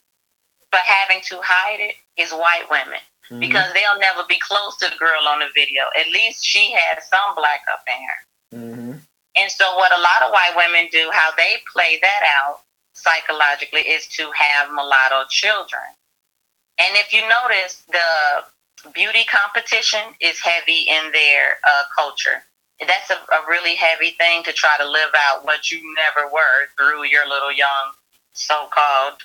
but 0.72 0.80
having 0.82 1.22
to 1.24 1.42
hide 1.44 1.82
it 1.82 1.96
is 2.18 2.32
white 2.32 2.70
women 2.70 3.00
Mhm. 3.30 3.40
because 3.40 3.72
they'll 3.74 4.00
never 4.00 4.24
be 4.24 4.40
close 4.40 4.76
to 4.78 4.90
the 4.90 4.96
girl 4.96 5.28
on 5.28 5.40
the 5.40 5.50
video. 5.54 5.90
At 5.98 6.08
least 6.08 6.44
she 6.46 6.72
has 6.72 7.08
some 7.08 7.36
black 7.36 7.62
up 7.72 7.84
in 7.88 8.04
her. 8.04 8.26
Mhm. 8.56 9.02
And 9.36 9.52
so, 9.52 9.76
what 9.78 9.92
a 9.92 10.02
lot 10.02 10.22
of 10.24 10.32
white 10.32 10.56
women 10.56 10.88
do, 10.92 11.12
how 11.12 11.32
they 11.32 11.64
play 11.72 12.00
that 12.02 12.24
out 12.24 12.62
psychologically, 12.94 13.82
is 13.82 14.08
to 14.08 14.32
have 14.32 14.72
mulatto 14.72 15.26
children. 15.30 15.84
And 16.78 16.96
if 16.98 17.14
you 17.14 17.28
notice, 17.28 17.84
the 17.90 18.46
beauty 18.94 19.24
competition 19.26 20.16
is 20.20 20.40
heavy 20.40 20.82
in 20.82 21.12
their 21.12 21.60
uh, 21.68 21.84
culture. 21.96 22.44
That's 22.80 23.10
a, 23.10 23.16
a 23.34 23.46
really 23.48 23.76
heavy 23.76 24.12
thing 24.12 24.44
to 24.44 24.54
try 24.54 24.76
to 24.78 24.86
live 24.86 25.12
out 25.28 25.44
what 25.46 25.70
you 25.70 25.94
never 25.96 26.28
were 26.30 26.68
through 26.78 27.04
your 27.06 27.28
little 27.28 27.52
young 27.52 27.92
so-called 28.34 29.22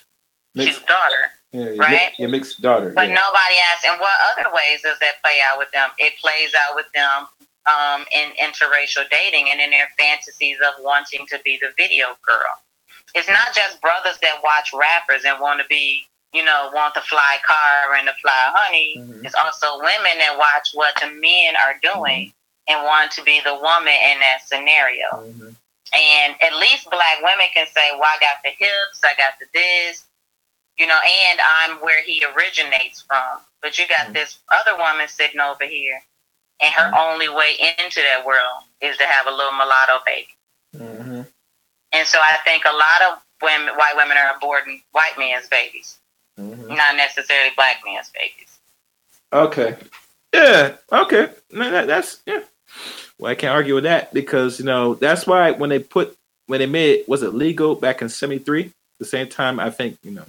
Mixed- 0.55 0.79
cute 0.79 0.89
daughter. 0.89 1.31
Yeah, 1.55 1.71
your, 1.71 1.77
Right? 1.77 2.11
mi- 2.11 2.15
your 2.19 2.29
mixed 2.31 2.61
daughter. 2.61 2.91
But 2.91 3.09
yeah. 3.09 3.15
nobody 3.15 3.55
asks, 3.71 3.87
and 3.87 4.01
what 4.01 4.11
other 4.35 4.51
ways 4.53 4.83
does 4.83 4.99
that 4.99 5.23
play 5.23 5.39
out 5.47 5.57
with 5.57 5.71
them? 5.71 5.89
It 5.99 6.19
plays 6.19 6.51
out 6.67 6.75
with 6.75 6.91
them 6.93 7.29
um, 7.71 8.05
in 8.11 8.33
interracial 8.43 9.09
dating 9.09 9.51
and 9.53 9.61
in 9.61 9.71
their 9.71 9.89
fantasies 9.97 10.59
of 10.61 10.83
wanting 10.83 11.27
to 11.31 11.39
be 11.45 11.59
the 11.63 11.71
video 11.79 12.09
girl. 12.27 12.59
It's 13.15 13.29
not 13.29 13.55
just 13.55 13.81
brothers 13.81 14.19
that 14.21 14.43
watch 14.43 14.75
rappers 14.75 15.25
and 15.25 15.39
want 15.41 15.61
to 15.61 15.67
be, 15.69 16.03
you 16.33 16.45
know, 16.45 16.71
want 16.75 16.95
the 16.95 17.01
fly 17.03 17.39
car 17.47 17.95
and 17.95 18.09
the 18.09 18.15
fly 18.21 18.35
honey. 18.53 18.97
Mhm. 18.99 19.25
It's 19.25 19.37
also 19.37 19.79
women 19.79 20.19
that 20.19 20.37
watch 20.37 20.71
what 20.75 20.97
the 21.01 21.07
men 21.07 21.55
are 21.57 21.79
doing 21.81 22.35
and 22.67 22.83
want 22.83 23.13
to 23.13 23.23
be 23.23 23.39
the 23.41 23.55
woman 23.55 23.95
in 23.95 24.19
that 24.19 24.43
scenario. 24.45 25.07
Mhm. 25.13 25.55
And 25.95 26.35
at 26.43 26.57
least 26.57 26.91
black 26.91 27.23
women 27.23 27.47
can 27.55 27.69
say, 27.69 27.93
well, 27.93 28.11
I 28.13 28.19
got 28.19 28.43
the 28.43 28.51
hips, 28.51 28.99
I 29.05 29.15
got 29.15 29.39
the 29.39 29.47
this, 29.55 30.03
you 30.77 30.87
know, 30.87 30.99
and 31.29 31.41
I'm 31.41 31.77
where 31.79 32.03
he 32.03 32.25
originates 32.35 33.03
from. 33.03 33.41
But 33.63 33.79
you 33.79 33.87
got 33.89 34.09
Mhm. 34.09 34.15
this 34.15 34.39
other 34.51 34.77
woman 34.77 35.09
sitting 35.09 35.41
over 35.41 35.65
here, 35.65 36.03
and 36.61 36.73
her 36.75 36.91
Mhm. 36.91 36.99
only 36.99 37.29
way 37.29 37.75
into 37.79 38.01
that 38.03 38.25
world 38.25 38.65
is 38.81 38.97
to 38.99 39.07
have 39.07 39.27
a 39.27 39.31
little 39.31 39.53
mulatto 39.53 40.03
baby. 40.05 40.35
Mhm. 40.77 41.27
And 41.93 42.09
so 42.09 42.21
I 42.21 42.39
think 42.45 42.65
a 42.65 42.73
lot 42.73 43.03
of 43.03 43.23
women, 43.41 43.75
white 43.77 43.97
women 43.97 44.17
are 44.17 44.39
aborting 44.39 44.83
white 44.93 45.17
men's 45.19 45.49
babies, 45.49 45.99
Mhm. 46.39 46.77
not 46.77 46.97
necessarily 46.97 47.51
black 47.51 47.83
men's 47.85 48.11
babies. 48.11 48.59
Okay. 49.33 49.77
Yeah. 50.33 50.77
Okay. 50.93 51.31
No, 51.51 51.71
that, 51.71 51.87
that's 51.87 52.19
yeah. 52.27 52.41
Well, 53.19 53.31
I 53.31 53.35
can't 53.37 53.55
argue 53.55 53.77
with 53.77 53.85
that 53.85 54.13
because 54.13 54.59
you 54.59 54.65
know 54.65 54.95
that's 54.95 55.27
why 55.27 55.53
when 55.53 55.71
they 55.71 55.79
put 55.79 56.17
when 56.47 56.59
they 56.59 56.67
made 56.67 57.01
it 57.01 57.09
was 57.09 57.23
it 57.23 57.35
legal 57.35 57.75
back 57.77 58.03
in 58.03 58.09
'73, 58.09 58.73
the 58.99 59.05
same 59.05 59.29
time 59.29 59.61
I 59.61 59.71
think 59.71 59.99
you 60.03 60.11
know 60.11 60.27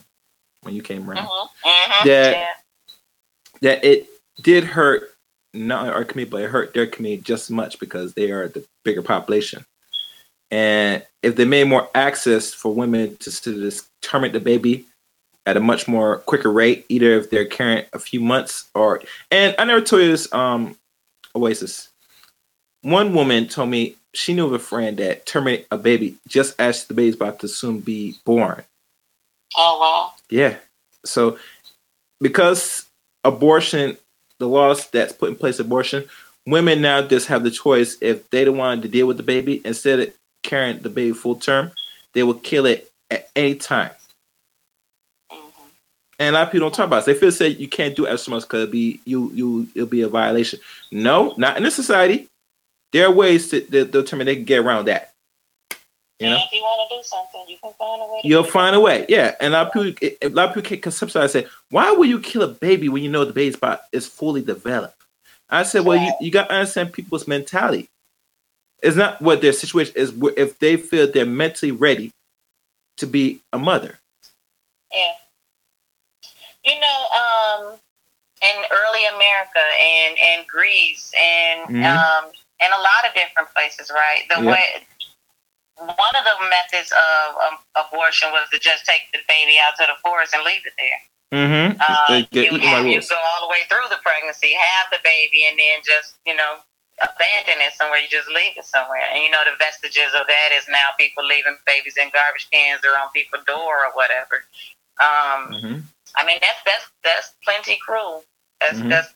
when 0.65 0.75
you 0.75 0.81
came 0.81 1.09
around 1.09 1.25
Mm-hmm. 1.27 1.67
Mm-hmm. 1.69 2.07
That- 2.07 2.31
yeah. 2.31 2.47
that 3.61 3.83
it 3.85 4.07
did 4.41 4.63
hurt 4.63 5.11
not 5.53 5.87
our 5.87 6.03
community, 6.03 6.31
but 6.31 6.41
it 6.43 6.49
hurt 6.49 6.73
their 6.73 6.85
community 6.87 7.21
just 7.23 7.45
as 7.45 7.51
much 7.51 7.79
because 7.79 8.13
they 8.13 8.31
are 8.31 8.49
the 8.49 8.65
bigger 8.83 9.01
population. 9.01 9.65
And 10.51 11.05
if 11.23 11.35
they 11.37 11.45
made 11.45 11.67
more 11.67 11.89
access 11.95 12.53
for 12.53 12.73
women 12.73 13.15
to, 13.17 13.31
to 13.41 13.53
just 13.61 13.87
terminate 14.01 14.33
the 14.33 14.39
baby 14.41 14.85
at 15.45 15.57
a 15.57 15.61
much 15.61 15.87
more 15.87 16.17
quicker 16.19 16.51
rate, 16.51 16.85
either 16.89 17.13
if 17.13 17.29
they're 17.29 17.45
carrying 17.45 17.85
a 17.93 17.99
few 17.99 18.19
months 18.19 18.69
or 18.75 19.01
and 19.31 19.55
I 19.57 19.63
never 19.63 19.81
told 19.81 20.01
you 20.01 20.09
this, 20.11 20.31
um, 20.33 20.75
Oasis. 21.35 21.89
One 22.81 23.13
woman 23.13 23.47
told 23.47 23.69
me 23.69 23.95
she 24.13 24.33
knew 24.33 24.45
of 24.45 24.53
a 24.53 24.59
friend 24.59 24.97
that 24.97 25.25
terminated 25.25 25.67
a 25.71 25.77
baby 25.77 26.15
just 26.27 26.59
as 26.59 26.85
the 26.85 26.93
baby's 26.93 27.15
about 27.15 27.39
to 27.39 27.47
soon 27.47 27.79
be 27.79 28.15
born. 28.25 28.63
Oh 29.55 29.77
well. 29.79 30.15
Yeah. 30.29 30.57
So 31.05 31.37
because 32.19 32.87
abortion, 33.23 33.97
the 34.39 34.47
laws 34.47 34.89
that's 34.89 35.13
put 35.13 35.29
in 35.29 35.35
place 35.35 35.59
abortion, 35.59 36.05
women 36.45 36.81
now 36.81 37.01
just 37.01 37.27
have 37.27 37.43
the 37.43 37.51
choice 37.51 37.97
if 38.01 38.29
they 38.29 38.45
don't 38.45 38.57
want 38.57 38.81
to 38.83 38.87
deal 38.87 39.07
with 39.07 39.17
the 39.17 39.23
baby 39.23 39.61
instead 39.65 39.99
of 39.99 40.13
carrying 40.43 40.79
the 40.79 40.89
baby 40.89 41.13
full 41.13 41.35
term, 41.35 41.71
they 42.13 42.23
will 42.23 42.35
kill 42.35 42.65
it 42.65 42.89
at 43.09 43.29
any 43.35 43.55
time. 43.55 43.91
Mm-hmm. 45.31 45.61
And 46.19 46.35
a 46.35 46.39
lot 46.39 46.47
of 46.47 46.51
people 46.51 46.67
don't 46.67 46.75
talk 46.75 46.87
about 46.87 47.03
it. 47.03 47.05
They 47.05 47.13
feel 47.13 47.31
say 47.31 47.49
you 47.49 47.67
can't 47.67 47.95
do 47.95 48.07
extra 48.07 48.31
much 48.31 48.43
because 48.43 48.63
it'll 48.63 48.71
be 48.71 48.99
you 49.05 49.31
you 49.33 49.67
it'll 49.75 49.87
be 49.87 50.01
a 50.01 50.07
violation. 50.07 50.59
No, 50.91 51.33
not 51.37 51.57
in 51.57 51.63
this 51.63 51.75
society. 51.75 52.27
There 52.91 53.07
are 53.07 53.11
ways 53.11 53.49
to, 53.49 53.61
to 53.61 53.85
determine 53.85 54.25
they 54.25 54.35
can 54.35 54.45
get 54.45 54.59
around 54.59 54.85
that. 54.85 55.11
You 56.19 56.29
know? 56.29 56.37
if 56.37 56.51
you 56.53 56.61
want 56.61 56.89
to 56.89 56.95
do 56.97 57.03
something, 57.03 57.43
you 57.47 57.57
can 57.61 57.73
find 57.73 58.01
a 58.01 58.05
way. 58.05 58.21
You'll 58.23 58.43
do 58.43 58.47
it. 58.49 58.51
find 58.51 58.75
a 58.75 58.79
way. 58.79 59.05
Yeah. 59.09 59.35
And 59.41 59.53
a 59.53 59.57
lot 59.63 59.67
of 59.67 59.73
people, 59.73 60.09
a 60.21 60.29
lot 60.29 60.49
of 60.49 60.55
people 60.55 60.77
can 60.77 60.91
conceptualize 60.91 61.31
say, 61.31 61.47
why 61.69 61.91
would 61.91 62.07
you 62.07 62.19
kill 62.19 62.43
a 62.43 62.47
baby 62.47 62.87
when 62.87 63.03
you 63.03 63.11
know 63.11 63.25
the 63.25 63.33
baby's 63.33 63.57
body 63.57 63.81
is 63.91 64.07
fully 64.07 64.41
developed? 64.41 64.95
I 65.49 65.63
said, 65.63 65.85
well, 65.85 65.97
you, 65.97 66.13
you 66.21 66.31
got 66.31 66.47
to 66.47 66.53
understand 66.55 66.93
people's 66.93 67.27
mentality. 67.27 67.89
It's 68.81 68.95
not 68.95 69.21
what 69.21 69.41
their 69.41 69.53
situation 69.53 69.93
is. 69.97 70.13
If 70.37 70.59
they 70.59 70.77
feel 70.77 71.11
they're 71.11 71.25
mentally 71.25 71.71
ready 71.71 72.11
to 72.97 73.07
be 73.07 73.41
a 73.51 73.57
mother, 73.57 73.99
Yeah. 74.93 75.13
you 76.63 76.79
know, 76.79 77.07
um, 77.11 77.73
in 78.41 78.63
early 78.71 79.05
America 79.05 79.59
and 79.79 80.17
and 80.19 80.47
Greece 80.47 81.11
and 81.19 81.61
Mhm. 81.69 81.85
um, 81.85 82.31
and 82.59 82.73
a 82.73 82.77
lot 82.77 83.07
of 83.07 83.13
different 83.13 83.53
places, 83.53 83.91
right? 83.93 84.23
The 84.29 84.43
Yeah. 84.43 84.51
way 84.51 84.85
one 85.77 86.13
of 86.15 86.23
the 86.23 86.37
methods 86.47 86.91
of 86.91 87.35
um, 87.41 87.55
abortion 87.75 88.31
was 88.31 88.47
to 88.51 88.59
just 88.59 88.85
take 88.85 89.03
the 89.13 89.19
baby 89.27 89.57
out 89.59 89.75
to 89.77 89.85
the 89.87 89.97
forest 90.01 90.33
and 90.33 90.43
leave 90.43 90.63
it 90.65 90.73
there. 90.79 91.01
Mm-hmm. 91.35 91.81
Um, 91.81 92.27
get 92.31 92.51
you 92.51 92.59
have 92.59 92.85
you 92.87 93.01
go 93.01 93.17
all 93.17 93.47
the 93.47 93.51
way 93.51 93.67
through 93.67 93.89
the 93.89 93.99
pregnancy, 94.03 94.53
have 94.55 94.87
the 94.91 95.01
baby, 95.03 95.43
and 95.49 95.57
then 95.59 95.83
just 95.83 96.15
you 96.25 96.35
know 96.35 96.63
abandon 97.03 97.59
it 97.59 97.73
somewhere. 97.75 97.99
You 97.99 98.07
just 98.07 98.29
leave 98.29 98.55
it 98.55 98.63
somewhere, 98.63 99.03
and 99.11 99.19
you 99.23 99.29
know 99.29 99.43
the 99.43 99.57
vestiges 99.59 100.15
of 100.15 100.27
that 100.27 100.49
is 100.55 100.63
now 100.69 100.95
people 100.97 101.25
leaving 101.25 101.57
babies 101.67 101.97
in 101.99 102.07
garbage 102.15 102.47
cans 102.53 102.79
or 102.87 102.95
on 102.95 103.11
people's 103.11 103.43
door 103.43 103.83
or 103.83 103.91
whatever. 103.93 104.45
Um, 105.01 105.51
Mm-hmm. 105.51 105.77
I 106.15 106.23
mean 106.25 106.37
that's 106.39 106.61
that's 106.63 106.87
that's 107.03 107.27
plenty 107.43 107.75
cruel. 107.83 108.23
That's 108.61 108.79
Mhm. 108.79 108.87
that's 108.89 109.11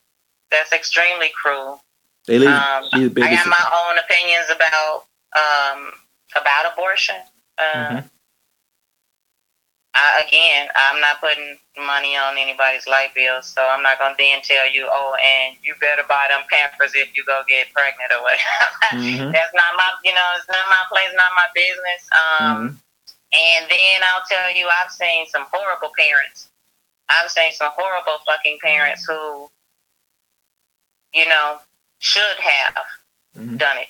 that's 0.51 0.73
extremely 0.73 1.31
cruel. 1.31 1.79
They 2.25 2.39
leave, 2.39 2.49
Um, 2.49 2.83
leave 2.91 3.11
I 3.11 3.31
babies. 3.31 3.37
got 3.37 3.47
my 3.47 3.65
own 3.87 3.97
opinions 3.97 4.49
about 4.49 5.05
um, 5.37 5.93
about 6.35 6.71
abortion. 6.73 7.15
Uh, 7.57 7.73
Mhm. 7.73 8.09
I, 9.95 10.23
again, 10.25 10.69
I'm 10.75 11.01
not 11.01 11.19
putting 11.19 11.59
money 11.77 12.15
on 12.15 12.37
anybody's 12.37 12.87
light 12.87 13.13
bill, 13.15 13.41
so 13.41 13.67
I'm 13.67 13.81
not 13.81 13.99
gonna 13.99 14.15
then 14.17 14.41
tell 14.41 14.69
you, 14.69 14.87
oh, 14.89 15.15
and 15.15 15.57
you 15.63 15.75
better 15.81 16.03
buy 16.03 16.27
them 16.29 16.43
Pampers 16.49 16.93
if 16.95 17.15
you 17.17 17.25
go 17.25 17.41
get 17.49 17.73
pregnant 17.73 18.11
or 18.13 18.21
whatever. 18.21 18.43
Mhm. 18.93 19.31
That's 19.33 19.53
not 19.53 19.75
my, 19.75 19.93
you 20.03 20.13
know, 20.13 20.29
it's 20.37 20.47
not 20.47 20.67
my 20.69 20.83
place, 20.89 21.09
not 21.15 21.31
my 21.35 21.47
business. 21.53 22.09
Um, 22.11 22.69
Mhm. 22.69 22.77
And 23.31 23.69
then 23.69 24.01
I'll 24.03 24.23
tell 24.27 24.51
you, 24.55 24.67
I've 24.69 24.91
seen 24.91 25.27
some 25.27 25.45
horrible 25.51 25.91
parents. 25.97 26.47
I've 27.09 27.29
seen 27.29 27.51
some 27.51 27.71
horrible 27.75 28.17
fucking 28.25 28.57
parents 28.59 29.05
who, 29.05 29.51
you 31.13 31.27
know, 31.27 31.59
should 31.99 32.37
have 32.39 32.85
Mhm. 33.37 33.57
done 33.59 33.77
it. 33.77 33.89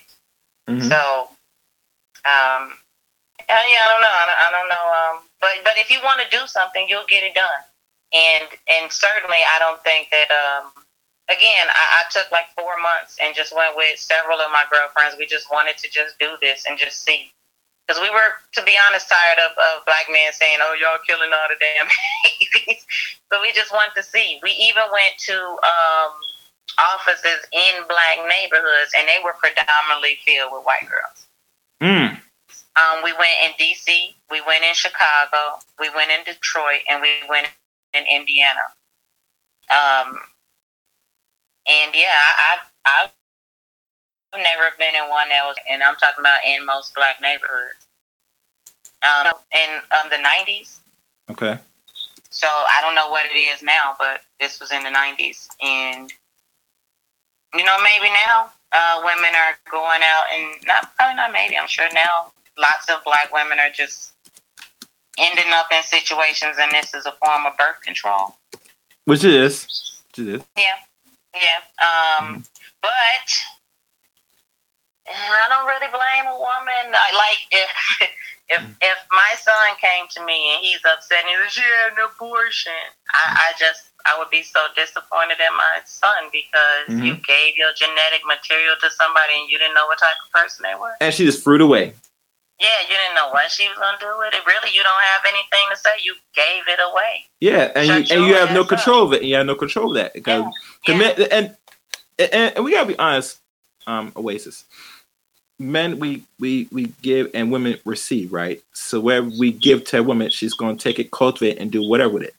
Mhm. 0.67 0.89
So, 0.89 1.31
um, 2.25 2.75
uh, 3.47 3.65
yeah, 3.65 3.81
I 3.81 3.87
don't 3.89 4.03
know. 4.03 4.13
I 4.13 4.25
don't, 4.27 4.39
I 4.39 4.49
don't 4.51 4.69
know. 4.69 4.85
Um, 4.91 5.15
but 5.41 5.55
but 5.63 5.75
if 5.77 5.89
you 5.89 5.99
want 6.03 6.21
to 6.21 6.27
do 6.29 6.45
something, 6.47 6.85
you'll 6.89 7.09
get 7.09 7.23
it 7.23 7.33
done. 7.33 7.63
And 8.13 8.49
and 8.67 8.91
certainly, 8.91 9.39
I 9.55 9.59
don't 9.59 9.81
think 9.83 10.09
that. 10.11 10.29
Um, 10.31 10.71
again, 11.29 11.69
I, 11.69 12.01
I 12.01 12.09
took 12.09 12.29
like 12.31 12.49
four 12.57 12.73
months 12.81 13.17
and 13.21 13.37
just 13.37 13.55
went 13.55 13.77
with 13.77 14.01
several 14.01 14.41
of 14.41 14.51
my 14.51 14.65
girlfriends. 14.69 15.15
We 15.17 15.29
just 15.29 15.49
wanted 15.53 15.77
to 15.77 15.87
just 15.89 16.17
do 16.19 16.35
this 16.41 16.65
and 16.67 16.77
just 16.77 17.05
see. 17.05 17.31
Because 17.85 18.01
we 18.01 18.09
were, 18.09 18.37
to 18.53 18.61
be 18.65 18.77
honest, 18.77 19.09
tired 19.09 19.41
of, 19.41 19.53
of 19.57 19.85
black 19.85 20.05
men 20.13 20.29
saying, 20.33 20.57
"Oh, 20.61 20.77
y'all 20.77 21.01
killing 21.05 21.33
all 21.33 21.49
the 21.49 21.57
damn 21.57 21.89
babies." 21.89 22.85
so 23.33 23.41
we 23.41 23.53
just 23.53 23.71
wanted 23.71 23.97
to 23.97 24.03
see. 24.03 24.37
We 24.43 24.51
even 24.51 24.85
went 24.93 25.17
to 25.25 25.37
um, 25.65 26.13
offices 26.77 27.41
in 27.49 27.81
black 27.89 28.21
neighborhoods, 28.29 28.93
and 28.93 29.07
they 29.07 29.17
were 29.23 29.33
predominantly 29.41 30.21
filled 30.21 30.53
with 30.53 30.65
white 30.65 30.85
girls. 30.85 31.28
Mm. 31.81 32.19
Um, 32.75 33.03
we 33.03 33.13
went 33.13 33.31
in 33.45 33.51
D.C., 33.57 34.15
we 34.31 34.41
went 34.41 34.63
in 34.63 34.73
Chicago, 34.73 35.59
we 35.79 35.89
went 35.95 36.11
in 36.11 36.23
Detroit, 36.25 36.81
and 36.89 37.01
we 37.01 37.09
went 37.29 37.47
in 37.93 38.03
Indiana. 38.09 38.61
Um, 39.69 40.19
and 41.67 41.91
yeah, 41.93 42.09
I, 42.13 42.57
I, 42.85 43.09
I've 44.33 44.41
never 44.43 44.71
been 44.77 44.95
in 44.95 45.09
one 45.09 45.29
that 45.29 45.43
was, 45.45 45.57
and 45.69 45.83
I'm 45.83 45.95
talking 45.95 46.21
about 46.21 46.39
in 46.47 46.65
most 46.65 46.95
black 46.95 47.21
neighborhoods. 47.21 47.87
Um, 49.03 49.33
in 49.53 49.77
um, 49.93 50.09
the 50.09 50.17
90s, 50.17 50.79
Okay. 51.31 51.57
so 52.29 52.47
I 52.47 52.81
don't 52.81 52.95
know 52.95 53.09
what 53.09 53.25
it 53.25 53.37
is 53.37 53.63
now, 53.63 53.95
but 53.97 54.21
this 54.39 54.59
was 54.59 54.71
in 54.71 54.83
the 54.83 54.89
90s. 54.89 55.47
And, 55.63 56.11
you 57.55 57.63
know, 57.63 57.77
maybe 57.81 58.11
now 58.27 58.51
uh, 58.71 59.01
women 59.03 59.31
are 59.35 59.57
going 59.71 60.01
out 60.03 60.25
and 60.33 60.55
not, 60.65 60.95
probably 60.95 61.15
not 61.15 61.31
maybe, 61.31 61.57
I'm 61.57 61.67
sure 61.67 61.87
now 61.93 62.31
lots 62.57 62.89
of 62.89 63.03
black 63.03 63.33
women 63.33 63.59
are 63.59 63.71
just 63.71 64.13
ending 65.17 65.51
up 65.51 65.67
in 65.71 65.83
situations 65.83 66.57
and 66.59 66.71
this 66.71 66.93
is 66.93 67.05
a 67.05 67.11
form 67.23 67.45
of 67.45 67.57
birth 67.57 67.81
control. 67.83 68.35
Which 69.05 69.23
it 69.23 69.33
is. 69.33 69.65
Which 70.07 70.27
it 70.27 70.35
is. 70.35 70.43
Yeah. 70.57 70.77
Yeah. 71.33 71.61
Um, 71.81 72.43
but 72.81 72.91
I 75.09 75.45
don't 75.49 75.65
really 75.65 75.89
blame 75.91 76.27
a 76.29 76.37
woman. 76.37 76.93
I, 76.93 77.09
like 77.17 77.41
if 77.51 77.69
if 78.49 78.61
if 78.81 78.97
my 79.11 79.33
son 79.41 79.75
came 79.81 80.07
to 80.11 80.25
me 80.25 80.53
and 80.53 80.63
he's 80.63 80.79
upset 80.85 81.25
and 81.25 81.29
he 81.29 81.35
says, 81.49 81.57
"Yeah, 81.57 81.87
an 81.87 82.09
abortion," 82.13 82.73
I, 83.09 83.49
I 83.49 83.53
just 83.57 83.88
I 84.05 84.17
would 84.17 84.29
be 84.29 84.43
so 84.43 84.59
disappointed 84.75 85.37
in 85.39 85.55
my 85.55 85.81
son 85.85 86.29
because 86.31 86.87
you 87.03 87.15
gave 87.27 87.55
your 87.57 87.69
genetic 87.75 88.21
material 88.25 88.75
to 88.81 88.89
somebody 88.91 89.33
and 89.39 89.49
you 89.49 89.57
didn't 89.59 89.75
know 89.75 89.85
what 89.87 89.99
type 89.99 90.15
of 90.25 90.31
person 90.31 90.63
they 90.63 90.75
were. 90.79 90.93
And 91.01 91.13
she 91.13 91.25
just 91.25 91.43
threw 91.43 91.55
it 91.55 91.61
away. 91.61 91.93
Yeah, 92.59 92.67
you 92.89 92.95
didn't 92.95 93.15
know 93.15 93.29
what 93.31 93.51
she 93.51 93.67
was 93.67 93.77
gonna 93.77 93.97
do 93.99 94.11
with 94.17 94.33
it. 94.33 94.45
Really, 94.45 94.75
you 94.75 94.83
don't 94.83 95.03
have 95.13 95.21
anything 95.25 95.67
to 95.71 95.77
say. 95.77 95.91
You 96.03 96.15
gave 96.35 96.63
it 96.67 96.79
away. 96.91 97.25
Yeah, 97.39 97.71
and 97.75 97.87
Shut 97.87 98.09
you 98.09 98.17
and 98.17 98.27
you 98.27 98.33
have 98.35 98.49
no 98.51 98.61
ass 98.61 98.63
up. 98.63 98.69
control 98.69 99.03
of 99.03 99.13
it. 99.13 99.21
And 99.21 99.29
you 99.29 99.35
have 99.35 99.45
no 99.45 99.55
control 99.55 99.91
of 99.91 99.95
that 99.95 100.13
because 100.13 100.43
Yeah. 100.87 100.93
the 100.93 100.95
men- 100.99 101.27
and, 101.31 101.55
and 102.19 102.53
and 102.55 102.65
we 102.65 102.71
gotta 102.71 102.87
be 102.87 102.99
honest. 102.99 103.39
Um, 103.87 104.11
Oasis, 104.15 104.65
men 105.57 105.99
we 105.99 106.23
we 106.39 106.67
we 106.71 106.87
give 107.01 107.31
and 107.33 107.51
women 107.51 107.79
receive, 107.85 108.31
right? 108.33 108.61
So 108.73 108.99
whatever 108.99 109.29
we 109.39 109.51
give 109.51 109.83
to 109.85 109.99
a 109.99 110.03
woman, 110.03 110.29
she's 110.29 110.53
gonna 110.53 110.77
take 110.77 110.99
it, 110.99 111.11
cultivate, 111.11 111.57
and 111.59 111.71
do 111.71 111.87
whatever 111.87 112.13
with 112.15 112.23
it. 112.23 112.35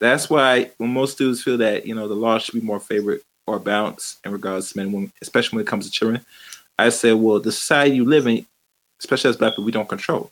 That's 0.00 0.30
why 0.30 0.70
when 0.78 0.92
most 0.92 1.18
dudes 1.18 1.42
feel 1.42 1.58
that 1.58 1.86
you 1.86 1.94
know 1.94 2.08
the 2.08 2.14
law 2.14 2.38
should 2.38 2.54
be 2.54 2.60
more 2.60 2.80
favored 2.80 3.20
or 3.46 3.58
balanced 3.58 4.18
in 4.24 4.32
regards 4.32 4.70
to 4.70 4.78
men 4.78 4.86
and 4.86 4.94
women, 4.94 5.12
especially 5.22 5.56
when 5.56 5.64
it 5.64 5.68
comes 5.68 5.86
to 5.86 5.90
children, 5.90 6.24
I 6.78 6.90
say, 6.90 7.12
well, 7.14 7.40
the 7.40 7.50
society 7.50 7.96
you 7.96 8.04
live 8.04 8.26
in, 8.26 8.46
especially 9.00 9.30
as 9.30 9.36
black 9.36 9.52
people, 9.52 9.64
we 9.64 9.72
don't 9.72 9.88
control. 9.88 10.30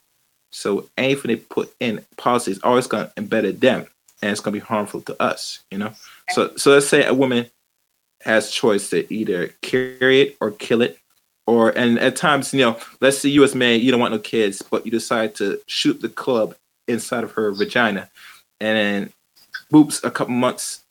So 0.52 0.88
anything 0.96 1.28
they 1.28 1.36
put 1.36 1.74
in 1.80 2.04
policy 2.16 2.52
is 2.52 2.60
always 2.62 2.86
going 2.86 3.06
to 3.06 3.12
embed 3.14 3.60
them, 3.60 3.86
and 4.22 4.30
it's 4.30 4.40
going 4.40 4.54
to 4.54 4.60
be 4.60 4.64
harmful 4.64 5.00
to 5.02 5.20
us. 5.20 5.60
You 5.70 5.78
know. 5.78 5.92
So 6.30 6.56
so 6.56 6.72
let's 6.72 6.88
say 6.88 7.04
a 7.04 7.14
woman 7.14 7.46
has 8.22 8.50
choice 8.50 8.90
to 8.90 9.12
either 9.12 9.48
carry 9.62 10.20
it 10.20 10.36
or 10.40 10.50
kill 10.52 10.82
it, 10.82 10.98
or 11.46 11.70
and 11.70 11.98
at 11.98 12.16
times 12.16 12.54
you 12.54 12.60
know, 12.60 12.78
let's 13.00 13.18
say 13.18 13.28
you 13.28 13.44
as 13.44 13.54
man, 13.54 13.80
you 13.80 13.90
don't 13.90 14.00
want 14.00 14.12
no 14.12 14.18
kids, 14.18 14.62
but 14.62 14.84
you 14.84 14.92
decide 14.92 15.34
to 15.36 15.60
shoot 15.66 16.00
the 16.00 16.08
club 16.08 16.54
inside 16.86 17.24
of 17.24 17.32
her 17.32 17.50
vagina, 17.50 18.08
and 18.60 18.78
then, 18.78 19.12
boops, 19.72 20.02
a 20.04 20.10
couple 20.10 20.34
months, 20.34 20.82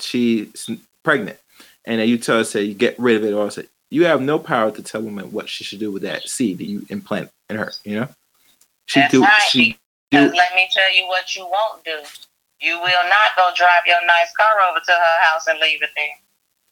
she's 0.00 0.68
pregnant, 1.02 1.38
and 1.84 2.00
then 2.00 2.08
you 2.08 2.18
tell 2.18 2.38
her 2.38 2.44
say 2.44 2.62
you 2.62 2.74
get 2.74 2.98
rid 2.98 3.16
of 3.16 3.24
it, 3.24 3.32
or 3.32 3.50
say 3.50 3.66
you 3.90 4.04
have 4.06 4.20
no 4.20 4.38
power 4.38 4.70
to 4.70 4.82
tell 4.82 5.02
woman 5.02 5.30
what 5.32 5.48
she 5.48 5.64
should 5.64 5.78
do 5.78 5.90
with 5.92 6.02
that 6.02 6.28
seed 6.28 6.58
that 6.58 6.66
you 6.66 6.84
implant 6.88 7.30
in 7.48 7.56
her. 7.56 7.72
You 7.84 8.00
know, 8.00 8.08
she 8.86 9.00
That's 9.00 9.12
do 9.12 9.22
right. 9.22 9.42
she 9.48 9.78
Because 10.10 10.30
do 10.32 10.36
let 10.36 10.54
me 10.54 10.68
tell 10.72 10.94
you 10.94 11.06
what 11.06 11.34
you 11.36 11.46
won't 11.46 11.84
do. 11.84 11.98
You 12.60 12.78
will 12.80 13.04
not 13.08 13.36
go 13.36 13.50
drive 13.54 13.84
your 13.86 14.04
nice 14.06 14.32
car 14.36 14.60
over 14.70 14.80
to 14.80 14.92
her 14.92 15.22
house 15.24 15.46
and 15.46 15.58
leave 15.60 15.82
it 15.82 15.90
there. 15.94 16.08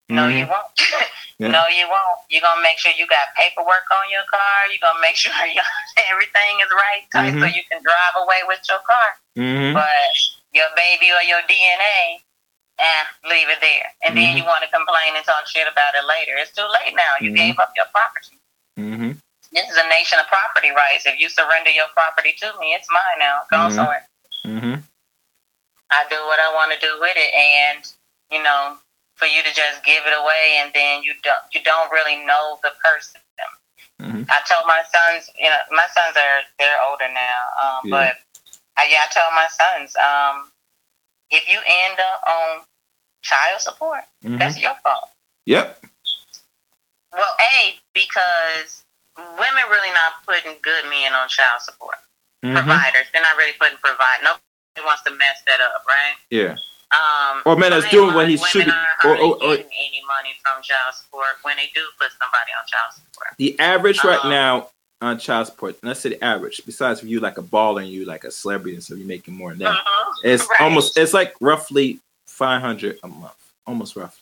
No, 0.09 0.29
you 0.29 0.45
Mhm. 0.47 0.51
won't. 0.51 0.81
Yeah. 1.39 1.49
No, 1.49 1.67
you 1.67 1.89
won't. 1.89 2.21
You're 2.31 2.43
gonna 2.43 2.63
make 2.63 2.79
sure 2.79 2.93
you 2.97 3.09
got 3.09 3.35
paperwork 3.37 3.91
on 3.91 4.09
your 4.09 4.23
car. 4.31 4.71
You're 4.71 4.79
gonna 4.81 5.01
make 5.01 5.17
sure 5.23 5.35
your, 5.47 5.65
everything 6.13 6.61
is 6.63 6.69
right 6.71 7.03
tight 7.13 7.33
so 7.41 7.47
Mhm. 7.47 7.55
you 7.57 7.63
can 7.69 7.83
drive 7.83 8.15
away 8.23 8.43
with 8.47 8.61
your 8.69 8.79
car. 8.87 9.19
Mhm. 9.37 9.75
But 9.75 9.91
your 10.55 10.71
baby 10.77 11.11
or 11.11 11.23
your 11.23 11.43
DNA, 11.43 12.23
eh, 12.79 13.05
leave 13.29 13.49
it 13.51 13.61
there. 13.61 13.93
And 14.07 14.17
then 14.17 14.35
Mhm. 14.35 14.39
you 14.39 14.45
want 14.45 14.63
to 14.65 14.71
complain 14.71 15.17
and 15.17 15.25
talk 15.25 15.47
shit 15.47 15.67
about 15.69 15.95
it 15.95 16.05
later. 16.05 16.37
It's 16.39 16.53
too 16.53 16.67
late 16.67 16.95
now. 16.95 17.17
You 17.21 17.31
Mhm. 17.33 17.37
gave 17.37 17.59
up 17.59 17.73
your 17.77 17.87
property. 17.87 18.39
Mhm. 18.79 19.21
This 19.53 19.69
is 19.71 19.77
a 19.77 19.87
nation 19.89 20.19
of 20.19 20.27
property 20.27 20.71
rights. 20.71 21.07
If 21.07 21.19
you 21.19 21.29
surrender 21.29 21.71
your 21.71 21.89
property 21.89 22.33
to 22.41 22.59
me, 22.59 22.75
it's 22.75 22.89
mine 22.91 23.19
now. 23.19 23.47
Go 23.51 23.69
Mhm. 23.69 23.75
somewhere. 23.75 24.09
Mhm. 24.47 24.83
I 25.91 26.05
do 26.09 26.25
what 26.27 26.41
I 26.41 26.53
want 26.55 26.73
to 26.73 26.79
do 26.79 26.99
with 27.01 27.17
it, 27.17 27.35
and 27.35 27.87
you 28.31 28.43
know, 28.43 28.79
for 29.17 29.27
you 29.27 29.43
to 29.43 29.53
just 29.55 29.85
give 29.85 30.07
it 30.07 30.13
away 30.19 30.57
and 30.59 30.73
then 30.73 31.03
you 31.03 31.15
don't 31.23 31.45
you 31.53 31.63
don't 31.63 31.91
really 31.93 32.17
know 32.25 32.59
the 32.63 32.73
person. 32.83 33.21
Mhm. 34.01 34.29
I 34.31 34.41
told 34.43 34.67
my 34.67 34.83
sons, 34.85 35.31
you 35.39 35.49
know, 35.49 35.61
my 35.71 35.87
sons 35.95 36.17
are 36.17 36.43
they're 36.59 36.83
older 36.83 37.09
now, 37.09 37.41
um, 37.63 37.81
Yeah. 37.85 37.91
but 37.91 38.19
I, 38.77 38.89
yeah, 38.91 38.99
I 39.05 39.09
tell 39.11 39.31
my 39.33 39.47
sons, 39.49 39.95
um, 39.97 40.51
if 41.31 41.49
you 41.51 41.59
end 41.65 41.99
up 42.01 42.23
on 42.27 42.65
child 43.23 43.61
support, 43.61 44.05
Mhm. 44.25 44.39
that's 44.39 44.59
your 44.59 44.75
fault. 44.83 45.11
Yep. 45.47 45.85
Well, 47.13 47.37
a 47.41 47.79
because 47.95 48.85
women 49.17 49.65
really 49.71 49.91
not 49.93 50.25
putting 50.27 50.59
good 50.63 50.85
men 50.87 51.15
on 51.15 51.29
child 51.29 51.63
support. 51.63 51.97
Mhm. 52.45 52.55
Providers, 52.55 53.07
they're 53.13 53.23
not 53.23 53.37
really 53.37 53.53
putting 53.53 53.79
provide. 53.79 54.23
Nobody 54.23 54.43
wants 54.85 55.03
to 55.05 55.11
mess 55.13 55.41
that 55.47 55.61
up, 55.61 55.85
right? 55.87 56.17
Yeah. 56.31 56.57
Um, 56.91 57.43
Or 57.45 57.57
men 57.57 57.73
is 57.73 57.85
doing 57.87 58.15
what 58.15 58.29
he 58.29 58.37
should 58.37 58.67
be- 58.67 58.71
or- 59.05 59.17
or- 59.17 59.43
or- 59.43 59.57
getting 59.57 59.73
any 59.73 60.03
money 60.07 60.39
from 60.45 60.63
child 60.63 60.95
support 60.95 61.39
when 61.43 61.57
they 61.57 61.69
do 61.69 61.89
put 61.99 62.11
somebody 62.13 62.53
on 62.53 62.67
child 62.67 62.93
support. 62.93 63.35
The 63.39 63.59
average 63.59 64.03
right 64.05 64.23
Um, 64.25 64.31
now 64.31 64.71
on 65.05 65.19
child 65.19 65.47
support, 65.47 65.77
and 65.83 65.89
let's 65.89 66.01
say 66.01 66.11
the 66.11 66.25
average, 66.25 66.63
besides 66.65 67.01
if 67.03 67.09
you 67.09 67.21
like 67.21 67.39
a 67.39 67.43
baller 67.43 67.83
and 67.83 67.91
you 67.91 68.05
like 68.05 68.25
a 68.25 68.31
celebrity 68.31 68.75
and 68.75 68.83
so 68.85 68.95
you're 68.95 69.07
making 69.07 69.35
more 69.35 69.51
than 69.51 69.59
that, 69.61 69.85
Mhm. 69.85 70.15
it's 70.25 70.49
Right. 70.49 70.61
almost 70.61 70.97
it's 70.99 71.13
like 71.15 71.35
roughly 71.41 72.01
five 72.27 72.61
hundred 72.61 72.99
a 73.03 73.09
month, 73.09 73.35
almost 73.67 73.97
roughly. 73.97 74.21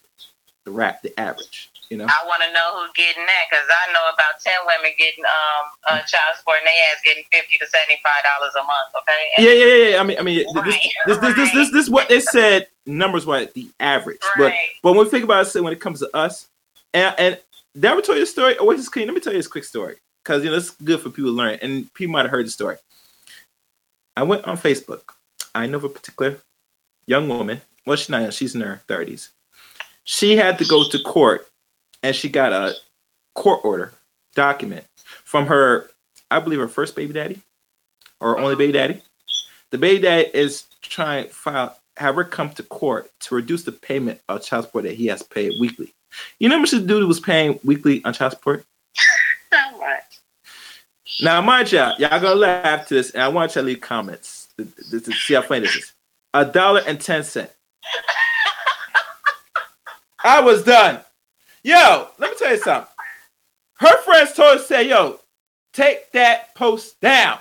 The 0.65 0.71
rap, 0.71 1.03
the 1.03 1.19
average. 1.19 1.69
You 1.91 1.99
know. 1.99 2.07
I 2.07 2.25
want 2.27 2.43
to 2.43 2.51
know 2.53 2.81
who's 2.81 2.93
getting 2.95 3.27
that 3.27 3.45
because 3.51 3.67
I 3.69 3.93
know 3.93 4.09
about 4.09 4.41
ten 4.41 4.55
women 4.67 4.93
getting 4.99 5.25
um 5.25 5.71
uh, 5.85 5.99
child 6.03 6.37
support 6.39 6.59
and 6.59 6.67
they 6.67 6.73
ass 6.91 7.01
getting 7.05 7.25
fifty 7.31 7.59
to 7.59 7.67
seventy 7.67 8.01
five 8.03 8.25
dollars 8.25 8.55
a 8.55 8.63
month. 8.63 8.95
Okay. 8.97 9.31
And 9.37 9.47
Yeah, 9.47 9.53
yeah, 9.53 9.91
yeah. 9.91 10.01
I 10.01 10.03
mean, 10.05 10.19
I 10.19 10.23
mean, 10.23 10.47
Right, 10.55 10.65
this, 10.65 10.79
this, 11.07 11.19
this, 11.19 11.35
this, 11.37 11.53
this, 11.53 11.71
this, 11.73 11.85
is 11.85 11.91
what 11.91 12.09
they 12.09 12.21
said 12.21 12.69
numbers 12.87 13.27
wise, 13.27 13.53
the 13.53 13.69
average. 13.81 14.21
But 14.37 14.45
Right. 14.45 14.71
but 14.83 14.93
when 14.93 15.05
we 15.05 15.11
think 15.11 15.25
about 15.25 15.55
it, 15.55 15.61
when 15.63 15.73
it 15.73 15.81
comes 15.81 15.99
to 16.01 16.09
us, 16.17 16.47
and 16.95 17.15
and 17.19 17.39
did 17.75 17.85
I 17.85 17.93
ever 17.93 18.01
tell 18.01 18.17
you 18.17 18.23
a 18.23 18.27
story? 18.27 18.57
Oh, 18.59 18.65
wait, 18.67 18.77
just 18.77 18.93
clean. 18.93 19.07
Let 19.07 19.15
me 19.15 19.21
tell 19.21 19.33
you 19.33 19.39
this 19.39 19.49
quick 19.49 19.65
story 19.65 19.97
because 20.23 20.45
you 20.45 20.51
know 20.51 20.57
it's 20.57 20.71
good 20.71 21.01
for 21.01 21.11
people 21.11 21.31
to 21.31 21.37
learn, 21.37 21.59
and 21.63 21.93
people 21.95 22.13
might 22.13 22.23
have 22.23 22.31
heard 22.31 22.47
the 22.47 22.51
story. 22.51 22.77
I 24.17 24.23
went 24.23 24.45
on 24.47 24.57
Facebook. 24.57 25.03
I 25.55 25.67
know 25.67 25.79
of 25.79 25.85
a 25.85 25.89
particular 25.89 26.39
young 27.07 27.29
woman. 27.29 27.61
Well, 27.87 27.97
she's 27.97 28.09
not. 28.09 28.33
She's 28.35 28.55
in 28.55 28.61
her 28.61 28.83
thirties. 28.87 29.31
She 30.05 30.37
had 30.37 30.59
to 30.59 30.65
go 30.65 30.89
to 30.89 30.99
court, 31.03 31.49
and 32.03 32.15
she 32.15 32.29
got 32.29 32.53
a 32.53 32.75
court 33.35 33.65
order 33.65 33.93
document 34.35 34.85
from 35.25 35.47
her, 35.47 35.91
I 36.31 36.41
believe, 36.41 36.59
her 36.59 36.69
first 36.69 36.97
baby 36.97 37.13
daddy, 37.13 37.41
or 38.21 38.39
only 38.39 38.57
baby 38.57 38.73
daddy. 38.73 39.03
The 39.71 39.79
baby 39.79 40.03
daddy 40.03 40.31
is 40.35 40.65
trying 40.83 41.29
to 41.29 41.31
file, 41.31 41.79
have 41.97 42.15
her 42.17 42.25
come 42.25 42.51
to 42.51 42.63
court 42.63 43.11
to 43.21 43.35
reduce 43.35 43.65
the 43.65 43.73
payment 43.73 44.21
of 44.29 44.43
child 44.43 44.65
support 44.65 44.85
that 44.85 44.95
he 44.95 45.07
has 45.07 45.23
paid 45.23 45.53
weekly. 45.61 45.93
You 46.39 46.49
know 46.49 46.57
how 46.57 46.61
much 46.61 46.73
this 46.73 46.83
dude 46.83 47.09
was 47.09 47.21
paying 47.21 47.59
weekly 47.65 48.05
on 48.05 48.13
child 48.13 48.33
support? 48.33 48.65
Now, 51.21 51.41
mind 51.41 51.71
y'all, 51.73 51.95
y'all 51.99 52.21
gonna 52.21 52.35
laugh 52.35 52.89
to 52.89 52.95
this, 52.95 53.11
and 53.11 53.23
I 53.23 53.29
want 53.29 53.55
y'all 53.55 53.65
leave 53.65 53.81
comments 53.81 54.49
to, 54.57 55.13
see 55.13 55.35
how 55.35 55.43
funny 55.43 55.61
this 55.61 55.77
is. 55.77 55.93
A 56.35 56.45
dollar 56.45 56.83
and 56.87 57.01
ten 57.01 57.23
cent. 57.23 57.51
I 60.25 60.41
was 60.41 60.65
done. 60.65 61.01
Yo, 61.63 62.09
let 62.19 62.31
me 62.31 62.37
tell 62.39 62.53
you 62.53 62.59
something. 62.59 62.89
Her 63.75 64.03
friends 64.03 64.33
told 64.33 64.59
her, 64.59 64.65
say, 64.65 64.89
yo, 64.89 65.21
take 65.73 66.11
that 66.13 66.55
post 66.55 67.01
down. 67.01 67.39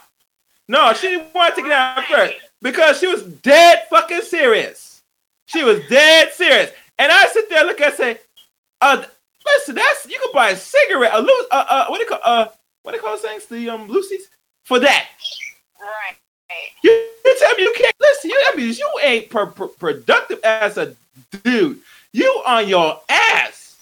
No, 0.68 0.94
she 0.94 1.08
didn't 1.08 1.34
want 1.34 1.56
to 1.56 1.66
it 1.66 1.70
down 1.70 2.04
first 2.10 2.34
because 2.62 3.00
she 3.00 3.08
was 3.08 3.24
dead 3.24 3.84
fucking 3.90 4.22
serious. 4.22 5.02
She 5.46 5.64
was 5.64 5.80
dead 5.90 6.34
serious. 6.34 6.72
And 6.98 7.12
I 7.12 7.28
sit 7.28 7.50
there, 7.50 7.66
look 7.66 7.82
at, 7.82 7.96
say, 7.96 8.18
uh, 8.82 9.04
listen, 9.46 9.76
that's 9.76 10.06
you 10.08 10.20
can 10.20 10.32
buy 10.34 10.52
a 10.52 10.56
cigarette, 10.56 11.14
a 11.14 11.20
loose, 11.20 11.46
uh, 11.52 11.66
uh, 11.70 11.86
what 11.88 11.98
do 11.98 12.04
you 12.04 12.10
call, 12.10 12.20
uh, 12.24 12.48
what 12.84 12.96
you 12.96 13.02
call 13.02 13.12
those 13.12 13.22
things? 13.22 13.46
The 13.46 13.70
um, 13.70 13.88
loosies 13.88 14.24
for 14.64 14.80
that. 14.80 15.08
Right. 15.80 16.18
You, 16.84 16.92
you 16.92 17.36
tell 17.40 17.56
me 17.56 17.64
you 17.64 17.74
can't 17.78 17.96
listen. 18.00 18.30
You 18.30 18.44
that 18.46 18.58
means 18.58 18.80
you 18.80 18.90
ain't 19.04 19.30
per, 19.30 19.48
per- 19.48 19.68
productive 19.68 20.40
as 20.44 20.78
a 20.78 20.96
dude. 21.44 21.80
You 22.14 22.44
on 22.46 22.68
your 22.68 23.00
ass. 23.08 23.78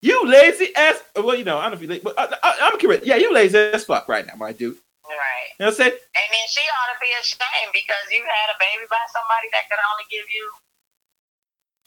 You 0.00 0.24
lazy 0.26 0.74
ass. 0.76 1.02
Well, 1.16 1.34
you 1.34 1.44
know 1.44 1.58
I 1.58 1.62
don't 1.62 1.72
know 1.72 1.76
if 1.76 1.82
you 1.82 1.88
lazy, 1.88 2.02
but 2.02 2.18
uh, 2.18 2.34
I, 2.42 2.58
I'm 2.62 2.78
curious. 2.78 3.04
Yeah, 3.04 3.16
you 3.16 3.32
lazy 3.32 3.58
as 3.58 3.84
fuck 3.84 4.08
right 4.08 4.26
now, 4.26 4.34
my 4.36 4.52
dude. 4.52 4.78
Right. 5.04 5.48
You 5.58 5.64
know 5.64 5.72
what 5.72 5.80
I'm 5.80 5.88
saying? 5.88 5.96
And 5.98 6.28
then 6.30 6.46
she 6.48 6.60
ought 6.60 6.92
to 6.94 7.00
be 7.00 7.12
ashamed 7.20 7.72
because 7.72 8.06
you 8.12 8.22
had 8.22 8.48
a 8.54 8.56
baby 8.60 8.86
by 8.88 9.00
somebody 9.12 9.48
that 9.52 9.68
could 9.68 9.80
only 9.80 10.06
give 10.08 10.28
you. 10.32 10.44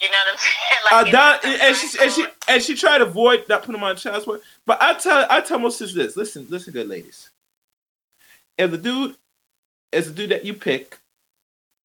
You 0.01 0.07
know 0.09 0.17
what 0.25 0.33
I'm 0.33 0.37
saying? 0.37 0.55
Uh, 0.91 1.03
Like 1.03 1.11
Don, 1.11 1.35
it's- 1.53 1.61
and 1.61 1.75
she 1.77 1.99
and 2.03 2.11
she 2.11 2.25
and 2.49 2.63
she 2.63 2.75
tried 2.75 2.97
to 2.99 3.05
avoid 3.05 3.45
not 3.47 3.61
putting 3.61 3.75
him 3.75 3.83
on 3.83 3.95
child 3.95 4.21
support. 4.23 4.41
But 4.65 4.81
I 4.81 4.93
tell 4.95 5.25
I 5.29 5.41
tell 5.41 5.59
most 5.59 5.77
sisters 5.77 5.95
this. 5.95 6.17
Listen, 6.17 6.47
listen, 6.49 6.73
good 6.73 6.87
ladies. 6.87 7.29
If 8.57 8.71
the 8.71 8.77
dude 8.77 9.15
is 9.91 10.07
the 10.07 10.13
dude 10.13 10.31
that 10.31 10.45
you 10.45 10.53
pick, 10.53 10.97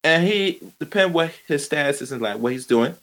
and 0.05 0.27
he 0.27 0.61
depend 0.79 1.15
what 1.15 1.33
his 1.47 1.65
status 1.65 2.01
is 2.03 2.13
and 2.13 2.23
like 2.23 2.39
what 2.39 2.53
he's 2.53 2.67
doing, 2.67 2.95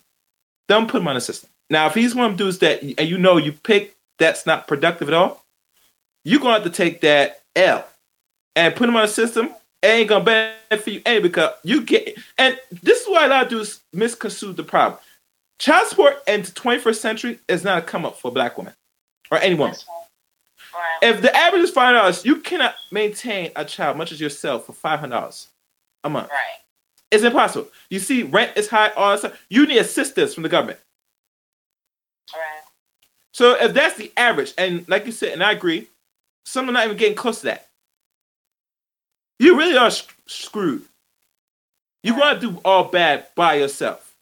don't 0.68 0.90
put 0.90 1.02
him 1.02 1.08
on 1.08 1.16
the 1.16 1.22
system. 1.22 1.50
Now, 1.70 1.88
if 1.88 1.94
he's 1.94 2.14
one 2.16 2.26
of 2.26 2.32
them 2.32 2.46
dudes 2.48 2.60
that 2.60 2.82
and 2.82 3.08
you 3.10 3.18
know 3.18 3.38
you 3.38 3.52
pick 3.52 3.96
that's 4.20 4.46
not 4.46 4.68
productive 4.68 5.08
at 5.08 5.14
all, 5.14 5.44
you're 6.24 6.40
gonna 6.40 6.54
have 6.56 6.64
to 6.64 6.70
take 6.70 7.02
that 7.02 7.42
L 7.56 7.86
and 8.56 8.76
put 8.76 8.90
him 8.90 8.96
on 8.96 9.04
a 9.06 9.08
system. 9.08 9.50
It 9.82 9.88
ain't 9.88 10.10
gonna 10.10 10.24
benefit 10.24 10.94
you 10.94 11.02
any 11.06 11.20
because 11.20 11.52
you 11.64 11.82
get 11.82 12.18
and 12.38 12.58
this 12.82 13.02
is 13.02 13.08
why 13.08 13.26
a 13.26 13.30
lot 13.30 13.44
of 13.44 13.50
dudes 13.50 13.82
misconstrue 13.92 14.54
the 14.54 14.64
problem. 14.64 15.00
Child 15.64 15.88
support 15.88 16.18
in 16.28 16.42
the 16.42 16.52
21st 16.52 16.96
century 16.98 17.40
is 17.48 17.64
not 17.64 17.78
a 17.78 17.82
come 17.82 18.06
up 18.06 18.20
for 18.20 18.28
a 18.28 18.32
black 18.32 18.58
women 18.58 18.74
or 19.32 19.38
any 19.38 19.56
woman. 19.56 19.78
Right. 19.78 20.04
Right. 21.02 21.10
If 21.10 21.22
the 21.22 21.34
average 21.34 21.62
is 21.64 21.70
five 21.70 21.96
dollars, 21.96 22.26
you 22.26 22.42
cannot 22.42 22.76
maintain 22.92 23.50
a 23.56 23.64
child 23.64 23.96
much 23.96 24.12
as 24.12 24.20
yourself 24.20 24.66
for 24.66 24.74
five 24.74 25.00
hundred 25.00 25.16
dollars 25.16 25.48
a 26.04 26.10
month. 26.10 26.28
Right. 26.30 26.60
It's 27.12 27.24
impossible. 27.24 27.70
You 27.90 28.00
see, 28.00 28.24
rent 28.24 28.58
is 28.58 28.68
high. 28.68 28.90
All 28.90 29.12
that 29.12 29.20
stuff. 29.20 29.46
You 29.48 29.66
need 29.66 29.78
assistance 29.78 30.34
from 30.34 30.44
the 30.44 30.50
government. 30.50 30.80
Right. 32.36 32.62
So 33.32 33.56
if 33.56 33.74
that's 33.74 33.96
the 33.96 34.12
average, 34.18 34.54
and 34.58 34.86
like 34.90 35.06
you 35.06 35.14
said, 35.14 35.32
and 35.32 35.42
I 35.42 35.54
agree, 35.54 35.88
some 36.46 36.68
are 36.68 36.74
not 36.74 36.84
even 36.88 36.98
getting 36.98 37.16
close 37.16 37.40
to 37.40 37.46
that. 37.46 37.70
You 39.40 39.58
really 39.58 39.78
are 39.78 39.92
sc- 39.92 40.14
screwed. 40.28 40.84
You're 42.04 42.18
going 42.18 42.36
to 42.36 42.52
do 42.52 42.62
all 42.66 42.84
bad 42.84 43.28
by 43.34 43.54
yourself. 43.54 44.14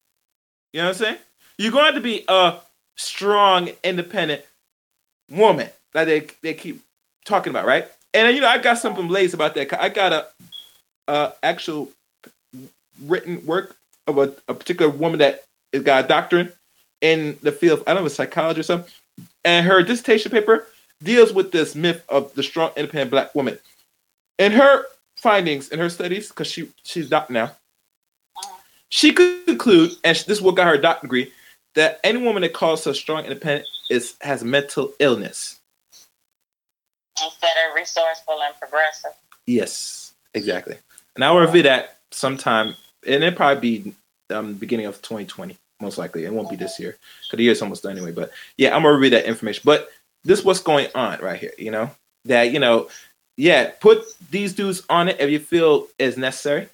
You 0.72 0.82
know 0.82 0.90
what 0.90 0.98
I'm 0.98 1.04
saying? 1.04 1.18
You're 1.62 1.72
going 1.72 1.94
to 1.94 2.02
be 2.02 2.26
a 2.28 2.56
strong, 2.96 3.70
independent 3.84 4.42
woman 5.30 5.70
that 5.94 6.06
they 6.06 6.28
they 6.42 6.56
keep 6.56 6.82
talking 7.24 7.52
about, 7.52 7.68
right? 7.68 7.88
And 8.16 8.36
you 8.36 8.42
know, 8.42 8.48
I 8.48 8.58
got 8.58 8.80
something 8.80 9.08
lazy 9.08 9.36
about 9.36 9.54
that. 9.54 9.80
I 9.80 9.90
got 9.90 10.12
a, 10.12 10.28
a 11.08 11.34
actual 11.44 11.90
written 13.04 13.46
work 13.46 13.76
of 14.08 14.18
a, 14.18 14.34
a 14.48 14.56
particular 14.56 14.90
woman 14.90 15.20
that 15.20 15.44
has 15.72 15.84
got 15.84 16.06
a 16.06 16.08
doctorate 16.08 16.58
in 17.02 17.38
the 17.44 17.52
field 17.52 17.82
of, 17.82 17.88
I 17.88 17.94
don't 17.94 18.04
know, 18.04 18.10
psychology 18.10 18.62
or 18.62 18.64
something. 18.64 18.92
And 19.46 19.64
her 19.68 19.84
dissertation 19.84 20.32
paper 20.32 20.66
deals 21.04 21.32
with 21.32 21.52
this 21.52 21.76
myth 21.76 22.04
of 22.10 22.34
the 22.34 22.42
strong, 22.42 22.72
independent 22.76 23.12
black 23.12 23.36
woman. 23.36 23.60
And 24.40 24.52
her 24.54 24.86
findings 25.16 25.70
in 25.70 25.78
her 25.78 25.92
studies, 25.92 26.30
because 26.30 26.48
she 26.48 26.70
she's 26.82 27.08
doctor 27.08 27.34
now, 27.34 27.52
she 28.90 29.14
could 29.14 29.46
conclude, 29.46 29.92
and 30.04 30.18
this 30.18 30.28
is 30.28 30.42
what 30.42 30.56
got 30.56 30.66
her 30.66 30.78
doctorate 30.78 31.04
degree, 31.04 31.34
that 31.76 32.00
any 32.04 32.22
woman 32.22 32.42
that 32.42 32.54
calls 32.54 32.82
herself 32.82 32.98
strong, 32.98 33.24
independent 33.24 33.68
is 33.90 34.16
has 34.22 34.44
mental 34.44 34.94
illness. 35.00 35.60
Instead 37.24 37.52
of 37.70 37.76
resourceful 37.76 38.42
and 38.42 38.56
progressive. 38.60 39.12
Yes, 39.46 40.14
exactly. 40.34 40.78
And 41.16 41.24
I 41.24 41.32
will 41.32 41.42
review 41.42 41.64
that 41.64 42.00
sometime, 42.12 42.76
and 43.06 43.24
it'll 43.24 43.36
probably 43.36 43.82
be 43.82 43.96
um 44.34 44.54
beginning 44.54 44.86
of 44.86 45.02
2020, 45.02 45.58
most 45.82 45.98
likely. 45.98 46.26
It 46.26 46.34
won't 46.34 46.50
be 46.50 46.56
this 46.56 46.80
year 46.80 46.98
because 47.24 47.38
the 47.38 47.44
year's 47.44 47.62
almost 47.62 47.84
done 47.84 47.94
anyway. 47.94 48.12
But 48.12 48.32
yeah, 48.58 48.76
I'm 48.76 48.84
gonna 48.84 48.96
review 48.96 49.12
that 49.12 49.26
information. 49.26 49.64
But 49.66 49.90
this 50.24 50.44
what's 50.44 50.62
going 50.62 50.88
on 50.96 51.20
right 51.20 51.40
here. 51.40 51.54
You 51.58 51.72
know 51.72 51.92
that 52.26 52.52
you 52.52 52.60
know, 52.60 52.90
yeah, 53.38 53.72
put 53.80 54.04
these 54.30 54.54
dudes 54.54 54.84
on 54.90 55.10
it 55.10 55.20
if 55.20 55.30
you 55.30 55.40
feel 55.40 55.88
is 56.00 56.18
necessary. 56.18 56.68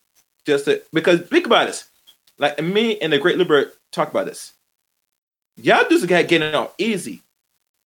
Just 0.45 0.65
to, 0.65 0.82
because 0.94 1.22
think 1.22 1.45
about 1.45 1.68
this, 1.68 1.90
like 2.38 2.61
me 2.64 2.98
and 2.99 3.11
the 3.11 3.18
Great 3.18 3.38
Liberator 3.38 3.74
talk 3.91 4.10
about 4.10 4.26
this. 4.26 4.53
Y'all 5.58 5.88
dudes 5.90 6.04
are 6.04 6.08
getting 6.24 6.54
off 6.54 6.74
easy 6.78 7.22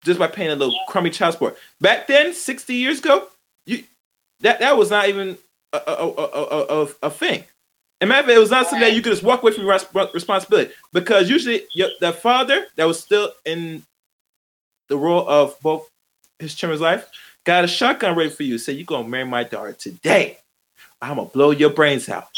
just 0.04 0.18
by 0.18 0.28
paying 0.28 0.50
a 0.50 0.56
little 0.56 0.78
crummy 0.88 1.10
child 1.10 1.34
support. 1.34 1.58
Back 1.80 2.06
then, 2.06 2.32
60 2.32 2.74
years 2.74 3.00
ago, 3.00 3.26
you 3.66 3.82
that 4.40 4.60
that 4.60 4.76
was 4.76 4.90
not 4.90 5.08
even 5.08 5.36
a 5.72 5.78
a, 5.86 6.08
a, 6.08 6.84
a, 6.84 6.88
a, 7.02 7.10
thing. 7.10 7.44
And 8.00 8.08
matter 8.08 8.30
it 8.30 8.38
was 8.38 8.50
not 8.50 8.66
something 8.66 8.80
that 8.80 8.94
you 8.94 9.02
could 9.02 9.12
just 9.12 9.22
walk 9.22 9.42
away 9.42 9.52
from 9.52 9.64
your 9.64 9.78
responsibility 10.14 10.72
because 10.92 11.28
usually 11.28 11.62
your, 11.74 11.88
the 12.00 12.12
father 12.12 12.66
that 12.76 12.84
was 12.84 13.00
still 13.00 13.32
in 13.44 13.82
the 14.88 14.96
role 14.96 15.28
of 15.28 15.58
both 15.60 15.90
his 16.38 16.54
children's 16.54 16.82
life 16.82 17.08
got 17.44 17.64
a 17.64 17.68
shotgun 17.68 18.14
ready 18.16 18.30
for 18.30 18.42
you. 18.42 18.58
Say, 18.58 18.74
you're 18.74 18.84
gonna 18.84 19.08
marry 19.08 19.24
my 19.24 19.42
daughter 19.42 19.72
today? 19.72 20.38
I'm 21.02 21.16
gonna 21.16 21.28
blow 21.28 21.50
your 21.50 21.70
brains 21.70 22.08
out." 22.08 22.28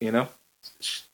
You 0.00 0.10
know, 0.10 0.28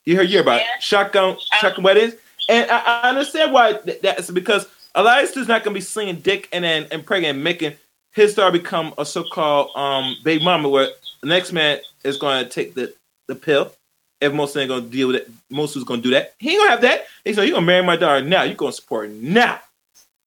you 0.09 0.17
heard 0.17 0.31
you 0.31 0.41
about 0.41 0.61
Yeah. 0.61 0.67
shotgun 0.81 1.37
shotgun 1.61 1.85
weddings, 1.85 2.15
and 2.49 2.71
I, 2.71 2.79
I 3.03 3.09
understand 3.11 3.53
why 3.53 3.75
th- 3.75 4.01
that's 4.01 4.31
because 4.31 4.67
of 4.95 5.33
dudes 5.35 5.49
not 5.49 5.63
gonna 5.65 5.75
be 5.75 5.81
slinging 5.81 6.17
dick 6.17 6.49
and 6.53 6.65
then 6.65 6.87
and 6.91 7.05
pregnant 7.05 7.35
and 7.37 7.45
making 7.45 7.75
his 8.13 8.35
daughter 8.35 8.51
become 8.51 8.95
a 8.99 9.05
so-called 9.05 9.71
um 9.77 10.17
baby 10.25 10.43
mama 10.43 10.69
where 10.69 10.89
the 11.21 11.29
next 11.29 11.53
man 11.53 11.79
is 12.05 12.17
gonna 12.17 12.49
take 12.49 12.75
the 12.75 12.95
the 13.27 13.35
pill. 13.35 13.73
If 14.21 14.33
most 14.33 14.57
ain't 14.57 14.69
gonna 14.71 14.81
deal 14.81 15.09
with 15.09 15.17
it, 15.17 15.31
most 15.51 15.75
who's 15.75 15.85
gonna 15.85 16.03
do 16.03 16.11
that. 16.11 16.35
He 16.39 16.51
ain't 16.53 16.61
gonna 16.61 16.71
have 16.71 16.81
that. 16.81 17.07
He's 17.25 17.37
like, 17.37 17.47
you 17.47 17.55
gonna 17.55 17.67
marry 17.67 17.85
my 17.85 17.97
daughter 17.97 18.25
now. 18.25 18.43
You 18.43 18.55
gonna 18.55 18.73
support 18.73 19.09
her 19.09 19.15
now. 19.15 19.61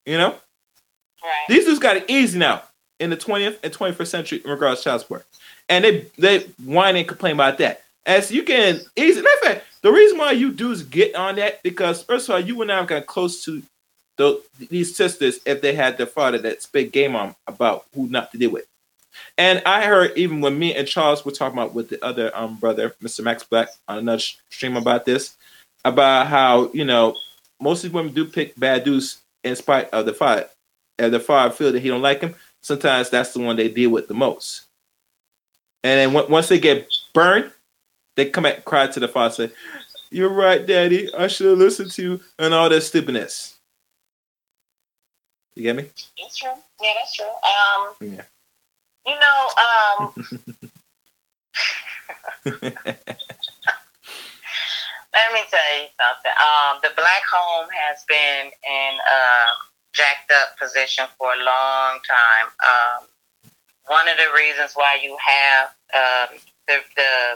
You 0.06 0.18
know? 0.18 0.30
Right. 0.30 1.46
These 1.50 1.66
dudes 1.66 1.80
got 1.80 1.98
it 1.98 2.06
easy 2.08 2.40
now 2.40 2.64
in 3.00 3.10
the 3.10 3.18
20th 3.18 3.58
and 3.64 3.74
21st 3.74 4.08
century 4.08 4.42
in 4.46 4.50
regards 4.50 4.82
to 4.82 4.84
child 4.86 5.02
support. 5.02 5.26
And 5.68 5.84
they 5.84 6.06
they 6.18 6.40
whine 6.64 6.96
and 6.96 7.08
complain 7.08 7.34
about 7.34 7.58
that. 7.58 7.84
As 8.06 8.32
you 8.32 8.44
can 8.44 8.80
easy. 8.96 9.22
Matter 9.22 9.38
fact, 9.44 9.66
the 9.82 9.92
reason 9.92 10.18
why 10.18 10.32
you 10.32 10.52
dudes 10.52 10.84
get 10.84 11.16
on 11.16 11.36
that 11.36 11.62
because 11.64 12.04
first 12.04 12.30
of 12.30 12.36
all, 12.36 12.40
you 12.40 12.62
and 12.62 12.72
I 12.72 12.84
got 12.86 13.06
close 13.06 13.44
to 13.46 13.62
the, 14.18 14.42
these 14.70 14.96
sisters 14.96 15.40
if 15.46 15.62
they 15.62 15.74
had 15.74 15.98
their 15.98 16.08
father 16.08 16.38
that 16.40 16.62
spit 16.62 16.92
game 16.92 17.16
on 17.16 17.36
about 17.48 17.86
who 17.94 18.08
not 18.08 18.32
to 18.32 18.38
deal 18.38 18.52
with. 18.52 18.66
And 19.38 19.62
I 19.66 19.86
heard 19.86 20.14
even 20.16 20.42
when 20.42 20.58
me 20.58 20.76
and 20.76 20.88
Charles 20.88 21.26
were 21.26 21.32
talking 21.32 21.58
about 21.58 21.74
with 21.74 21.90
the 21.90 22.04
other 22.04 22.36
um 22.36 22.56
brother, 22.58 22.96
Mr. 23.02 23.24
Max 23.24 23.44
Black, 23.44 23.70
on 23.88 24.00
another 24.00 24.24
stream 24.50 24.78
about 24.78 25.06
this, 25.06 25.36
about 25.86 26.28
how 26.28 26.72
you 26.74 26.86
know 26.86 27.16
most 27.60 27.84
of 27.84 27.94
women 27.94 28.14
do 28.14 28.26
pick 28.26 28.60
bad 28.60 28.84
dudes 28.84 29.22
in 29.44 29.56
spite 29.56 29.90
of 29.92 30.06
the 30.06 30.14
father. 30.14 30.48
And 30.98 31.14
the 31.14 31.20
father 31.20 31.54
feel 31.54 31.72
that 31.72 31.82
he 31.82 31.88
don't 31.88 32.02
like 32.02 32.22
him. 32.22 32.36
Sometimes 32.62 33.10
that's 33.10 33.34
the 33.34 33.40
one 33.40 33.56
they 33.56 33.70
deal 33.70 33.90
with 33.90 34.08
the 34.08 34.14
most. 34.14 34.66
And 35.84 36.14
then 36.14 36.30
once 36.30 36.48
they 36.48 36.60
get 36.60 36.88
burned, 37.14 37.52
they 38.24 38.30
come 38.30 38.44
back 38.44 38.64
cry 38.66 38.86
to 38.86 39.00
the 39.00 39.08
father, 39.08 39.34
say, 39.48 39.54
"You're 40.12 40.30
right, 40.30 40.64
Daddy. 40.64 41.12
I 41.14 41.26
should 41.28 41.48
have 41.48 41.58
listened 41.58 41.90
to 41.94 42.02
you," 42.04 42.22
and 42.38 42.54
all 42.54 42.70
that 42.70 42.82
stupidness. 42.82 43.56
You 45.56 45.64
get 45.64 45.76
me? 45.76 45.90
That's 46.20 46.38
true. 46.38 46.52
Yeah, 46.82 46.94
that's 47.00 47.16
true. 47.16 47.26
Um, 47.26 47.96
Yeah. 48.00 48.26
You 49.06 49.16
know, 49.20 49.50
um, 49.58 50.14
let 52.46 52.54
me 55.34 55.42
tell 55.50 55.70
you 55.76 55.90
something. 55.98 56.36
Um, 56.38 56.78
the 56.84 56.92
black 56.96 57.24
home 57.32 57.68
has 57.74 58.04
been 58.08 58.46
in 58.46 58.94
a 59.00 59.24
jacked 59.94 60.32
up 60.32 60.58
position 60.60 61.06
for 61.18 61.34
a 61.34 61.44
long 61.44 62.00
time. 62.08 62.48
Um, 62.64 63.08
one 63.88 64.08
of 64.08 64.16
the 64.18 64.30
reasons 64.36 64.74
why 64.76 64.98
you 65.02 65.18
have 65.20 65.70
um, 65.96 66.38
the, 66.68 66.78
the 66.96 67.36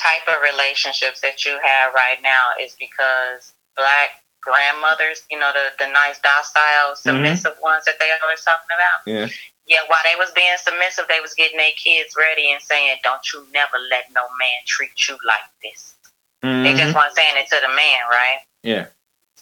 type 0.00 0.24
of 0.28 0.40
relationships 0.42 1.20
that 1.20 1.44
you 1.44 1.52
have 1.62 1.92
right 1.94 2.16
now 2.22 2.56
is 2.60 2.74
because 2.80 3.52
black 3.76 4.24
grandmothers, 4.40 5.22
you 5.30 5.38
know, 5.38 5.52
the, 5.52 5.84
the 5.84 5.90
nice, 5.92 6.18
docile, 6.20 6.96
submissive 6.96 7.54
ones 7.62 7.84
that 7.84 8.00
they 8.00 8.08
always 8.24 8.40
talking 8.42 8.72
about. 8.72 9.04
Yeah. 9.06 9.28
Yeah, 9.68 9.84
while 9.86 10.00
they 10.02 10.18
was 10.18 10.32
being 10.32 10.56
submissive, 10.58 11.04
they 11.08 11.20
was 11.20 11.34
getting 11.34 11.58
their 11.58 11.76
kids 11.76 12.16
ready 12.18 12.50
and 12.50 12.60
saying, 12.60 12.96
"Don't 13.04 13.22
you 13.32 13.46
never 13.52 13.78
let 13.90 14.10
no 14.12 14.22
man 14.40 14.60
treat 14.66 15.08
you 15.08 15.16
like 15.24 15.46
this." 15.62 15.94
They 16.42 16.74
just 16.74 16.90
Mhm. 16.90 16.94
weren't 16.96 17.14
saying 17.14 17.36
it 17.36 17.48
to 17.50 17.60
the 17.60 17.68
man, 17.68 18.00
right? 18.10 18.40
Yeah. 18.62 18.86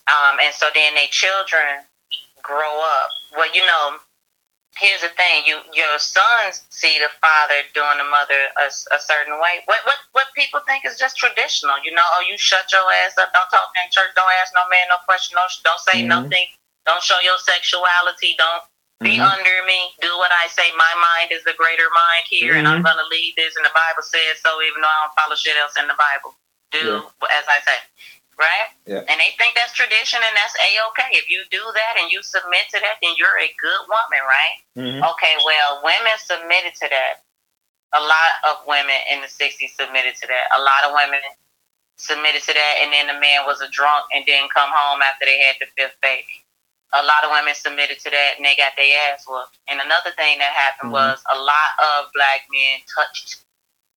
Um, 0.09 0.39
and 0.41 0.53
so 0.55 0.69
then 0.75 0.95
their 0.95 1.07
children 1.09 1.87
grow 2.43 2.81
up. 2.81 3.11
Well, 3.37 3.49
you 3.55 3.65
know, 3.65 4.01
here's 4.81 5.03
the 5.03 5.11
thing: 5.19 5.45
you 5.47 5.59
your 5.75 5.99
sons 5.99 6.65
see 6.71 6.99
the 6.99 7.11
father 7.21 7.67
doing 7.75 7.99
the 7.99 8.09
mother 8.09 8.51
a, 8.63 8.67
a 8.95 9.01
certain 9.01 9.39
way. 9.43 9.63
What 9.67 9.81
what 9.85 9.99
what 10.13 10.29
people 10.37 10.61
think 10.67 10.87
is 10.87 10.99
just 10.99 11.19
traditional. 11.19 11.77
You 11.85 11.95
know, 11.95 12.07
oh, 12.19 12.25
you 12.27 12.39
shut 12.39 12.71
your 12.73 12.87
ass 13.07 13.19
up. 13.19 13.33
Don't 13.35 13.51
talk 13.51 13.71
in 13.85 13.91
church. 13.91 14.15
Don't 14.17 14.31
ask 14.43 14.55
no 14.55 14.65
man 14.71 14.87
no 14.91 14.99
question. 15.07 15.37
No, 15.37 15.45
don't 15.65 15.83
say 15.83 16.03
Mhm. 16.05 16.09
nothing. 16.09 16.47
Don't 16.87 17.03
show 17.03 17.21
your 17.21 17.39
sexuality. 17.39 18.37
Don't 18.39 18.65
be 19.03 19.19
Mhm. 19.19 19.27
under 19.27 19.63
me. 19.67 19.95
Do 20.01 20.17
what 20.19 20.33
I 20.33 20.49
say. 20.49 20.73
My 20.73 20.95
mind 21.15 21.33
is 21.33 21.45
the 21.45 21.55
greater 21.55 21.91
mind 21.91 22.27
here, 22.31 22.55
and 22.57 22.67
I'm 22.69 22.83
Mhm. 22.83 22.87
gonna 22.87 23.05
lead 23.11 23.35
this. 23.37 23.57
And 23.57 23.65
the 23.65 23.71
Bible 23.75 24.03
says 24.03 24.41
so, 24.43 24.63
even 24.63 24.83
though 24.83 24.89
I 24.89 25.01
don't 25.07 25.15
follow 25.15 25.37
shit 25.37 25.57
else 25.59 25.77
in 25.77 25.89
the 25.89 25.95
Bible. 25.99 26.37
Do 26.73 27.11
as 27.31 27.45
I 27.49 27.61
say, 27.63 27.79
right? 28.39 28.71
Yeah. 28.87 29.03
And 29.09 29.19
they 29.21 29.35
think 29.37 29.55
that's 29.55 29.73
tradition, 29.75 30.21
and 30.23 30.35
that's 30.37 30.55
a 30.57 30.69
okay. 30.91 31.11
If 31.13 31.29
you 31.29 31.43
do 31.51 31.61
that 31.61 31.95
and 32.01 32.11
you 32.11 32.23
submit 32.23 32.71
to 32.73 32.81
that, 32.81 32.99
then 33.03 33.15
you're 33.19 33.39
a 33.39 33.51
good 33.61 33.83
woman, 33.91 34.23
right? 34.25 34.57
Mhm. 34.79 35.11
Okay. 35.13 35.35
Well, 35.45 35.83
women 35.83 36.17
submitted 36.19 36.75
to 36.77 36.89
that. 36.89 37.23
A 37.95 38.01
lot 38.01 38.33
of 38.45 38.67
women 38.67 38.97
in 39.11 39.21
the 39.21 39.29
'60s 39.29 39.75
submitted 39.75 40.17
to 40.17 40.27
that. 40.27 40.47
A 40.57 40.61
lot 40.63 40.85
of 40.85 40.93
women 40.93 41.21
submitted 41.97 42.43
to 42.45 42.55
that, 42.55 42.75
and 42.83 42.93
then 42.93 43.09
the 43.09 43.19
man 43.19 43.45
was 43.47 43.61
a 43.61 43.69
drunk 43.69 44.07
and 44.15 44.25
didn't 44.25 44.55
come 44.55 44.71
home 44.73 45.03
after 45.03 45.27
they 45.27 45.39
had 45.41 45.57
the 45.61 45.67
fifth 45.77 46.01
baby 46.01 46.45
a 46.95 47.03
lot 47.05 47.25
of 47.25 47.31
women 47.31 47.55
submitted 47.55 47.99
to 48.01 48.11
that 48.11 48.35
and 48.37 48.47
they 48.47 48.57
got 48.57 48.73
their 48.77 49.13
ass 49.13 49.25
whooped. 49.29 49.59
And 49.69 49.81
another 49.81 50.11
thing 50.13 50.39
that 50.39 50.53
happened 50.53 50.91
Mhm. 50.91 50.95
was 50.95 51.23
a 51.31 51.37
lot 51.39 51.71
of 51.79 52.13
black 52.15 52.47
men 52.51 52.81
touched 52.95 53.37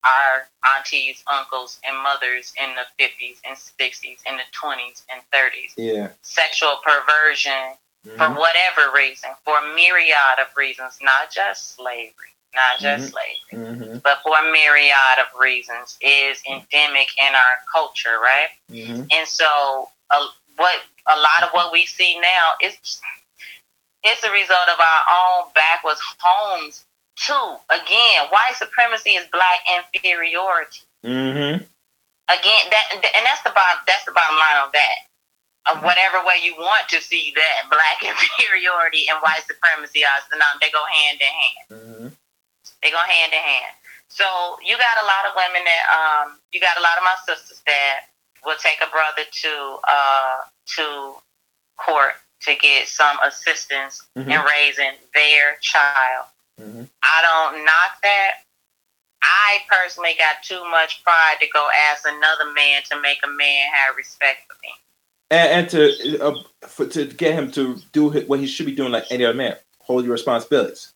our 0.06 0.48
aunties, 0.76 1.23
uncles, 1.32 1.80
and 1.88 1.98
mothers 1.98 2.53
in 2.61 2.76
the 2.76 2.86
50s 2.98 3.38
and 3.45 3.57
60s, 3.57 4.19
in 4.26 4.38
the 4.38 4.44
20s 4.52 5.03
and 5.11 5.22
30s. 5.32 5.73
Yeah. 5.78 6.10
Sexual 6.22 6.78
perversion 6.84 7.78
for 8.18 8.30
Mhm. 8.30 8.36
whatever 8.38 8.91
reason, 8.91 9.30
for 9.45 9.60
a 9.60 9.68
myriad 9.76 10.40
of 10.40 10.56
reasons, 10.57 10.98
not 11.02 11.30
just 11.30 11.76
slavery, 11.76 12.34
not 12.53 12.80
just 12.80 13.06
Mhm. 13.06 13.11
slavery, 13.11 13.40
Mhm. 13.53 14.02
but 14.03 14.23
for 14.23 14.38
a 14.40 14.52
myriad 14.52 15.19
of 15.19 15.28
reasons 15.40 15.98
is 16.02 16.41
endemic 16.48 17.10
in 17.18 17.36
our 17.36 17.64
culture, 17.72 18.19
right? 18.19 18.52
Mhm. 18.69 19.07
And 19.11 19.28
so, 19.28 19.91
uh, 20.10 20.28
what 20.56 20.82
a 21.07 21.18
lot 21.18 21.44
of 21.44 21.52
what 21.53 21.72
we 21.72 21.86
see 21.86 22.19
now 22.19 22.56
is 22.61 23.02
it's 24.03 24.23
a 24.23 24.32
result 24.32 24.68
of 24.68 24.80
our 24.80 25.06
own 25.10 25.52
backwards 25.53 26.02
homes 26.19 26.86
too. 27.15 27.55
Again, 27.69 28.27
white 28.29 28.55
supremacy 28.57 29.11
is 29.11 29.27
black 29.31 29.59
inferiority. 29.93 30.81
Mhm. 31.03 31.65
Again, 32.29 32.69
that 32.69 32.85
and 33.15 33.25
that's 33.25 33.41
the 33.43 33.49
bottom. 33.51 33.83
That's 33.88 34.05
the 34.05 34.11
bottom 34.11 34.35
line 34.38 34.57
on 34.57 34.69
that. 34.73 34.97
Of 35.67 35.83
whatever 35.83 36.23
way 36.25 36.38
you 36.41 36.55
want 36.55 36.89
to 36.89 37.01
see 37.01 37.33
that 37.35 37.69
black 37.69 38.01
inferiority 38.03 39.07
and 39.09 39.19
white 39.21 39.43
supremacy 39.45 40.03
are 40.03 40.21
synonymous, 40.31 40.59
they 40.61 40.71
go 40.71 40.83
hand 40.85 41.21
in 41.21 41.27
hand. 41.27 41.67
Mhm. 41.69 42.17
They 42.81 42.91
go 42.91 42.97
hand 42.97 43.33
in 43.33 43.39
hand. 43.39 43.75
So 44.09 44.59
you 44.63 44.77
got 44.77 45.01
a 45.03 45.05
lot 45.05 45.25
of 45.29 45.35
women 45.35 45.63
that 45.65 45.83
um 46.25 46.39
you 46.51 46.59
got 46.59 46.77
a 46.77 46.81
lot 46.81 46.97
of 46.97 47.03
my 47.03 47.15
sisters 47.25 47.61
that 47.67 48.07
will 48.45 48.57
take 48.57 48.81
a 48.81 48.88
brother 48.88 49.23
to 49.29 49.79
uh 49.88 50.38
to 50.77 51.15
court 51.77 52.15
to 52.41 52.55
get 52.55 52.88
some 52.88 53.19
assistance 53.23 54.01
in 54.15 54.23
Mhm. 54.25 54.45
raising 54.47 54.93
their 55.13 55.57
child. 55.57 56.25
Mhm. 56.60 56.90
I 57.03 57.22
don't 57.22 57.65
knock 57.65 58.02
that. 58.03 58.44
I 59.22 59.60
personally 59.69 60.15
got 60.18 60.41
too 60.44 60.64
much 60.69 61.03
pride 61.03 61.38
to 61.41 61.48
go 61.53 61.68
ask 61.91 62.06
another 62.06 62.52
man 62.53 62.82
to 62.90 62.99
make 63.02 63.19
a 63.23 63.28
man 63.28 63.68
have 63.72 63.95
respect 63.95 64.41
for 64.48 64.57
me. 64.64 64.73
And, 65.30 65.52
and 65.52 65.69
to 65.69 66.19
uh, 66.19 66.44
for, 66.68 66.86
to 66.88 67.06
get 67.06 67.36
him 67.36 67.52
to 67.52 67.78
do 67.94 68.10
what 68.10 68.40
he 68.40 68.48
should 68.48 68.65
be 68.65 68.76
doing 68.76 68.91
like 68.91 69.06
any 69.11 69.23
other 69.23 69.38
man, 69.38 69.56
hold 69.80 70.03
your 70.03 70.14
responsibilities. 70.14 70.94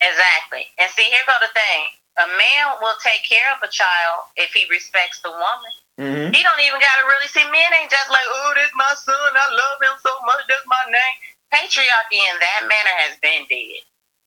Exactly. 0.00 0.66
And 0.78 0.90
see, 0.90 1.04
here 1.04 1.26
go 1.26 1.34
the 1.40 1.52
thing. 1.54 1.82
A 2.20 2.28
man 2.28 2.76
will 2.82 2.98
take 3.00 3.24
care 3.24 3.48
of 3.56 3.62
a 3.64 3.72
child 3.72 4.28
if 4.36 4.52
he 4.52 4.68
respects 4.68 5.22
the 5.22 5.30
woman. 5.30 5.72
Mm-hmm. 5.98 6.32
He 6.34 6.42
don't 6.42 6.60
even 6.60 6.80
gotta 6.80 7.04
really 7.08 7.28
see 7.28 7.44
men 7.44 7.72
ain't 7.80 7.90
just 7.90 8.10
like, 8.10 8.26
oh, 8.26 8.52
this 8.54 8.70
my 8.76 8.92
son, 9.00 9.16
I 9.16 9.46
love 9.48 9.78
him 9.80 9.96
so 10.02 10.12
much, 10.26 10.44
that's 10.48 10.66
my 10.68 10.84
name. 10.92 11.16
Patriarchy 11.52 12.20
in 12.20 12.36
that 12.40 12.60
manner 12.68 12.96
has 13.08 13.16
been 13.20 13.44
dead. 13.48 13.84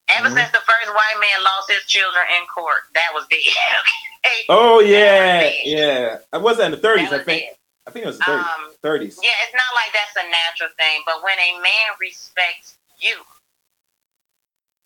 Ever 0.09 0.29
Mhm. 0.29 0.35
since 0.37 0.51
the 0.51 0.61
first 0.61 0.93
white 0.93 1.19
man 1.19 1.43
lost 1.43 1.69
his 1.69 1.83
children 1.85 2.23
in 2.39 2.45
court, 2.47 2.83
that 2.93 3.09
was 3.13 3.25
okay? 4.25 4.45
Oh 4.49 4.79
yeah, 4.79 5.43
was 5.43 5.53
yeah. 5.65 6.17
I 6.33 6.37
was 6.37 6.59
in 6.59 6.71
the 6.71 6.77
thirties, 6.77 7.11
I 7.11 7.23
think. 7.23 7.43
it. 7.43 7.59
I 7.87 7.91
think 7.91 8.05
it 8.05 8.07
was 8.07 8.17
the 8.17 8.23
30s. 8.25 8.39
Um, 8.39 8.71
30s. 8.83 9.19
yeah, 9.21 9.29
it's 9.45 9.53
not 9.53 9.69
like 9.75 9.93
that's 9.93 10.15
a 10.17 10.29
natural 10.29 10.69
thing, 10.77 11.01
but 11.05 11.23
when 11.23 11.37
a 11.37 11.53
man 11.59 11.89
respects 11.99 12.77
you, 12.99 13.15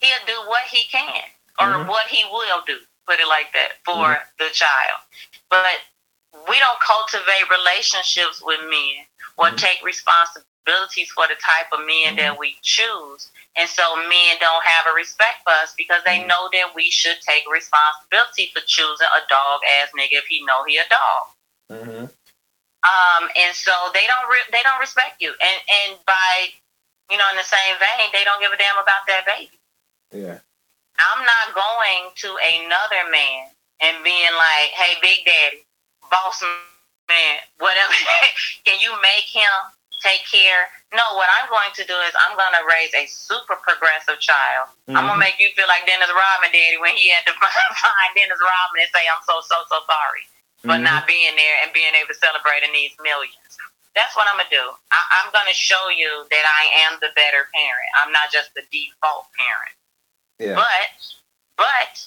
he'll 0.00 0.26
do 0.26 0.36
what 0.48 0.62
he 0.64 0.84
can 0.84 1.22
or 1.58 1.66
Mhm. 1.66 1.86
what 1.88 2.06
he 2.08 2.24
will 2.26 2.62
do, 2.66 2.78
put 3.06 3.20
it 3.20 3.26
like 3.26 3.52
that, 3.52 3.82
for 3.84 4.26
the 4.38 4.50
child. 4.50 5.00
But 5.48 5.80
we 6.48 6.58
don't 6.58 6.80
cultivate 6.80 7.48
relationships 7.50 8.40
with 8.42 8.60
men 8.62 9.06
or 9.36 9.50
Mhm. 9.50 9.56
take 9.58 9.82
responsibilities 10.66 11.10
for 11.10 11.26
the 11.28 11.34
type 11.34 11.72
of 11.72 11.86
men 11.86 12.16
that 12.16 12.38
we 12.38 12.56
choose. 12.62 13.28
And 13.56 13.68
so 13.68 13.96
men 13.96 14.36
don't 14.40 14.64
have 14.64 14.86
a 14.90 14.94
respect 14.94 15.42
for 15.44 15.52
us 15.52 15.74
because 15.76 16.02
they 16.04 16.20
Mhm. 16.20 16.26
know 16.26 16.48
that 16.52 16.74
we 16.74 16.90
should 16.90 17.20
take 17.22 17.48
responsibility 17.50 18.50
for 18.54 18.60
choosing 18.62 19.08
a 19.08 19.26
dog 19.28 19.60
ass 19.80 19.90
nigga 19.96 20.12
if 20.12 20.26
he 20.26 20.44
know 20.44 20.64
he 20.64 20.78
a 20.78 20.88
dog 20.88 21.28
Mm-hmm. 21.70 22.06
um, 22.82 23.30
and 23.36 23.54
so 23.54 23.90
they 23.94 24.06
don't 24.06 24.28
re- 24.28 24.50
they 24.50 24.62
don't 24.64 24.80
respect 24.80 25.22
you, 25.22 25.30
and 25.40 25.62
and 25.68 26.04
by 26.04 26.52
you 27.10 27.16
know 27.16 27.28
in 27.30 27.36
the 27.36 27.44
same 27.44 27.78
vein, 27.78 28.10
they 28.12 28.24
don't 28.24 28.40
give 28.40 28.52
a 28.52 28.56
damn 28.56 28.76
about 28.78 29.06
that 29.06 29.24
baby. 29.24 29.58
Yeah. 30.10 30.38
I'm 30.98 31.24
not 31.24 31.54
going 31.54 32.10
to 32.16 32.36
another 32.36 33.08
man 33.10 33.50
and 33.80 34.02
being 34.02 34.32
like, 34.34 34.70
"Hey, 34.74 34.98
Big 35.00 35.24
Daddy, 35.24 35.64
boss 36.10 36.42
man, 36.42 37.38
whatever, 37.58 37.92
can 38.64 38.80
you 38.80 39.00
make 39.00 39.24
him 39.24 39.50
take 40.02 40.24
care?" 40.28 40.68
No, 40.92 41.04
what 41.14 41.30
I'm 41.38 41.46
going 41.48 41.70
to 41.78 41.84
do 41.86 41.94
is 42.02 42.12
I'm 42.18 42.34
going 42.36 42.50
to 42.58 42.66
raise 42.66 42.90
a 42.98 43.06
super 43.06 43.54
progressive 43.62 44.18
child. 44.18 44.68
I'm 44.90 44.94
Mm-hmm. 44.96 45.06
gonna 45.06 45.20
make 45.22 45.38
you 45.38 45.48
feel 45.54 45.68
like 45.70 45.86
Dennis 45.86 46.10
Rodman, 46.10 46.50
Daddy, 46.50 46.76
when 46.82 46.96
he 46.98 47.08
had 47.14 47.22
to 47.30 47.32
find 47.38 48.10
Dennis 48.18 48.40
Rodman 48.42 48.82
and 48.82 48.90
say, 48.90 49.06
"I'm 49.06 49.22
so 49.22 49.38
so 49.46 49.62
so 49.70 49.80
sorry." 49.86 50.26
but 50.62 50.76
Mhm. 50.80 50.84
not 50.92 51.06
being 51.06 51.34
there 51.36 51.56
and 51.64 51.72
being 51.72 51.94
able 51.94 52.08
to 52.12 52.14
celebrate 52.20 52.62
in 52.62 52.72
these 52.72 52.92
millions. 53.00 53.56
That's 53.94 54.14
what 54.14 54.28
I'm 54.28 54.36
gonna 54.36 54.50
do. 54.50 54.76
I, 54.92 55.00
I'm 55.24 55.32
gonna 55.32 55.54
show 55.54 55.88
you 55.88 56.26
that 56.28 56.44
I 56.44 56.84
am 56.84 56.98
the 57.00 57.08
better 57.16 57.48
parent. 57.54 57.88
I'm 57.96 58.12
not 58.12 58.30
just 58.30 58.52
the 58.52 58.62
default 58.70 59.24
parent. 59.38 59.72
Yeah. 60.38 60.54
But, 60.56 60.90
but 61.56 62.06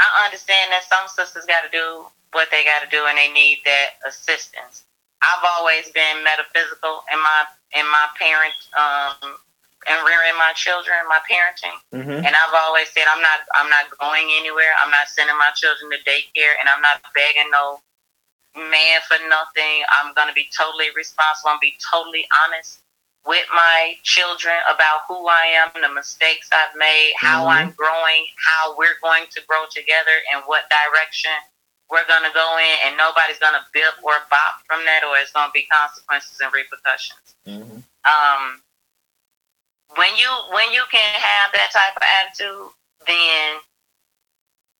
I 0.00 0.24
understand 0.24 0.72
that 0.72 0.82
some 0.88 1.06
sisters 1.06 1.44
got 1.46 1.62
to 1.62 1.68
do 1.70 2.06
what 2.32 2.48
they 2.50 2.64
got 2.64 2.82
to 2.82 2.88
do, 2.90 3.06
and 3.06 3.16
they 3.16 3.30
need 3.30 3.60
that 3.64 3.98
assistance. 4.06 4.82
I've 5.22 5.44
always 5.56 5.88
been 5.90 6.22
metaphysical 6.24 7.04
in 7.12 7.18
my 7.22 7.40
in 7.78 7.86
my 7.90 8.06
parent 8.18 8.54
um, 8.76 9.38
and 9.88 9.98
rearing 10.06 10.36
my 10.38 10.52
children, 10.54 10.96
my 11.08 11.20
parenting. 11.26 11.78
Mm-hmm. 11.94 12.26
And 12.26 12.32
I've 12.34 12.54
always 12.54 12.90
said 12.90 13.04
I'm 13.08 13.22
not 13.22 13.46
I'm 13.54 13.70
not 13.70 13.86
going 13.98 14.28
anywhere. 14.38 14.74
I'm 14.82 14.90
not 14.90 15.08
sending 15.08 15.36
my 15.38 15.50
children 15.54 15.90
to 15.90 15.98
daycare, 16.04 16.54
and 16.60 16.68
I'm 16.68 16.82
not 16.82 17.02
begging 17.14 17.50
no 17.50 17.80
man 18.56 19.00
for 19.08 19.16
nothing. 19.28 19.86
I'm 19.94 20.12
gonna 20.14 20.34
be 20.34 20.48
totally 20.56 20.90
responsible. 20.96 21.50
I'm 21.50 21.58
be 21.60 21.74
totally 21.80 22.26
honest 22.44 22.80
with 23.24 23.46
my 23.54 23.94
children 24.02 24.54
about 24.68 25.06
who 25.06 25.28
I 25.28 25.46
am, 25.54 25.70
the 25.80 25.88
mistakes 25.94 26.48
I've 26.52 26.74
made, 26.76 27.14
how 27.16 27.44
Mhm. 27.46 27.54
I'm 27.54 27.70
growing, 27.70 28.26
how 28.36 28.74
we're 28.76 28.98
going 29.00 29.26
to 29.28 29.40
grow 29.42 29.64
together, 29.70 30.22
and 30.32 30.42
what 30.44 30.68
direction 30.68 31.30
we're 31.92 32.08
gonna 32.08 32.32
go 32.32 32.56
in. 32.58 32.76
And 32.88 32.96
nobody's 32.96 33.38
gonna 33.38 33.62
bip 33.76 33.94
or 34.02 34.16
bop 34.32 34.64
from 34.66 34.80
that, 34.88 35.04
or 35.04 35.16
it's 35.20 35.30
gonna 35.32 35.52
be 35.52 35.68
consequences 35.70 36.40
and 36.40 36.52
repercussions 36.52 37.36
Mm-hmm. 37.46 37.78
um, 38.08 38.62
when 39.96 40.08
you 40.16 40.30
when 40.52 40.72
you 40.72 40.82
can 40.90 41.04
have 41.20 41.52
that 41.52 41.70
type 41.72 41.96
of 41.96 42.02
attitude, 42.22 42.70
then 43.06 43.60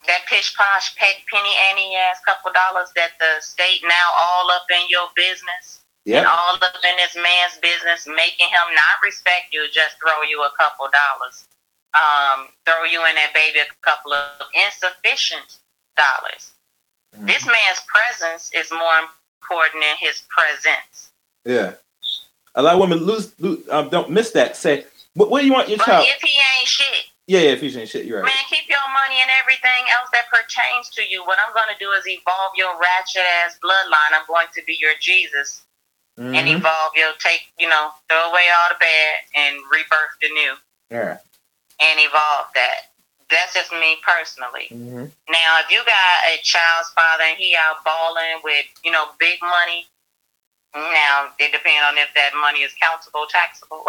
that 0.07 0.25
pish 0.27 0.57
posh 0.57 0.97
pe- 0.97 1.23
penny 1.31 1.55
ante 1.71 1.95
ass 1.95 2.19
couple 2.25 2.51
dollars 2.53 2.89
that 2.97 3.11
the 3.21 3.41
state 3.41 3.81
now 3.85 4.09
all 4.19 4.51
up 4.51 4.65
in 4.71 4.83
your 4.89 5.09
business 5.15 5.81
and 6.07 6.15
Yeah. 6.25 6.27
all 6.31 6.55
up 6.57 6.77
in 6.85 6.97
this 6.97 7.15
man's 7.15 7.59
business, 7.61 8.07
making 8.07 8.49
him 8.49 8.75
not 8.75 9.03
respect 9.05 9.53
you, 9.53 9.69
just 9.71 9.97
throw 10.01 10.23
you 10.23 10.43
a 10.43 10.51
couple 10.59 10.89
dollars, 10.91 11.47
um, 11.95 12.49
throw 12.67 12.85
you 12.85 13.05
in 13.07 13.15
that 13.17 13.33
baby 13.35 13.61
a 13.61 13.67
couple 13.83 14.13
of 14.13 14.47
insufficient 14.67 15.59
dollars. 15.97 16.53
Mm-hmm. 17.15 17.27
This 17.27 17.47
man's 17.47 17.81
presence 17.87 18.51
is 18.55 18.71
more 18.71 18.95
important 19.43 19.83
than 19.83 19.97
his 19.99 20.23
presence. 20.29 21.11
Yeah. 21.45 21.75
A 22.55 22.63
lot 22.63 22.75
of 22.75 22.81
women 22.81 22.99
lose, 23.05 23.33
lose 23.41 23.69
um, 23.71 23.89
don't 23.89 24.11
miss 24.11 24.31
that. 24.33 24.57
Say, 24.57 24.85
what, 25.15 25.31
what 25.31 25.41
do 25.41 25.47
you 25.47 25.53
want 25.53 25.69
your 25.69 25.79
But 25.79 25.87
child? 25.87 26.07
if 26.09 26.21
he 26.23 26.29
ain't 26.59 26.69
shit, 26.69 27.05
Yeah, 27.27 27.41
yeah, 27.41 27.51
if 27.51 27.63
you 27.63 27.79
ain't 27.79 27.89
shit, 27.89 28.05
you're 28.07 28.19
right. 28.19 28.27
Man, 28.27 28.45
keep 28.51 28.69
your 28.69 28.85
money 28.93 29.17
and 29.21 29.31
everything 29.41 29.85
else 29.99 30.09
that 30.13 30.29
pertains 30.31 30.89
to 30.91 31.03
you. 31.03 31.25
What 31.25 31.39
I'm 31.47 31.53
going 31.55 31.69
to 31.73 31.79
do 31.83 31.91
is 31.93 32.07
evolve 32.07 32.53
your 32.57 32.73
ratchet 32.79 33.23
ass 33.45 33.59
bloodline. 33.63 34.13
I'm 34.15 34.27
going 34.29 34.49
to 34.55 34.63
be 34.67 34.77
your 34.81 34.93
Jesus 35.01 35.63
and 36.19 36.35
Mhm. 36.47 36.59
evolve 36.59 36.93
your 36.95 37.13
take, 37.19 37.49
you 37.59 37.69
know, 37.69 37.91
throw 38.09 38.31
away 38.31 38.45
all 38.51 38.69
the 38.69 38.77
bad 38.79 39.15
and 39.35 39.57
rebirth 39.71 40.13
the 40.21 40.29
new 40.29 40.55
Yeah. 40.91 41.19
and 41.81 42.01
evolve 42.01 42.49
that. 42.55 42.92
That's 43.33 43.55
just 43.57 43.73
me 43.73 43.97
personally. 44.05 44.69
Mm-hmm. 44.69 45.09
Now, 45.33 45.51
if 45.65 45.73
you 45.73 45.81
got 45.89 46.15
a 46.29 46.37
child's 46.45 46.93
father 46.93 47.25
and 47.25 47.39
he 47.41 47.57
out 47.57 47.81
balling 47.85 48.45
with, 48.45 48.69
you 48.85 48.93
know, 48.93 49.07
big 49.19 49.41
money, 49.41 49.89
now 50.75 51.33
it 51.41 51.53
depends 51.53 51.83
on 51.89 51.97
if 51.99 52.13
that 52.15 52.33
money 52.37 52.61
is 52.61 52.73
countable, 52.77 53.25
taxable. 53.29 53.85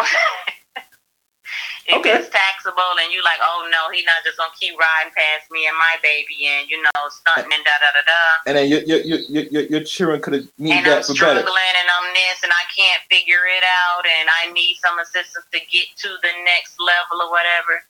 if 1.86 2.00
Okay. 2.00 2.16
it's 2.16 2.28
taxable 2.32 2.96
and 3.00 3.12
you 3.12 3.20
like, 3.24 3.40
oh 3.44 3.68
no, 3.68 3.92
he 3.92 4.04
not 4.04 4.24
just 4.24 4.40
gonna 4.40 4.52
keep 4.58 4.72
riding 4.80 5.12
past 5.12 5.50
me 5.52 5.68
and 5.68 5.76
my 5.76 5.96
baby 6.00 6.48
and 6.48 6.68
you 6.68 6.80
know 6.80 7.00
stunting 7.12 7.52
and 7.52 7.64
da 7.64 7.76
da 7.80 7.90
da 7.92 8.02
da. 8.08 8.20
And 8.48 8.56
then 8.56 8.68
your 8.68 8.80
your 8.88 9.00
your 9.04 9.20
your, 9.52 9.62
your, 9.68 9.84
children 9.84 10.20
could 10.20 10.34
have 10.34 10.48
need 10.56 10.72
And 10.72 10.88
I'm 10.88 11.04
that 11.04 11.04
for 11.04 11.12
better. 11.12 11.44
struggling 11.44 11.74
and 11.76 11.88
I'm 11.92 12.08
this 12.16 12.40
and 12.44 12.52
I 12.52 12.64
can't 12.72 13.02
figure 13.12 13.44
it 13.44 13.64
out 13.64 14.04
and 14.08 14.28
I 14.28 14.52
need 14.52 14.76
some 14.80 14.98
assistance 14.98 15.44
to 15.52 15.60
get 15.68 15.88
to 16.04 16.08
the 16.24 16.32
next 16.44 16.80
level 16.80 17.20
or 17.24 17.30
whatever. 17.30 17.84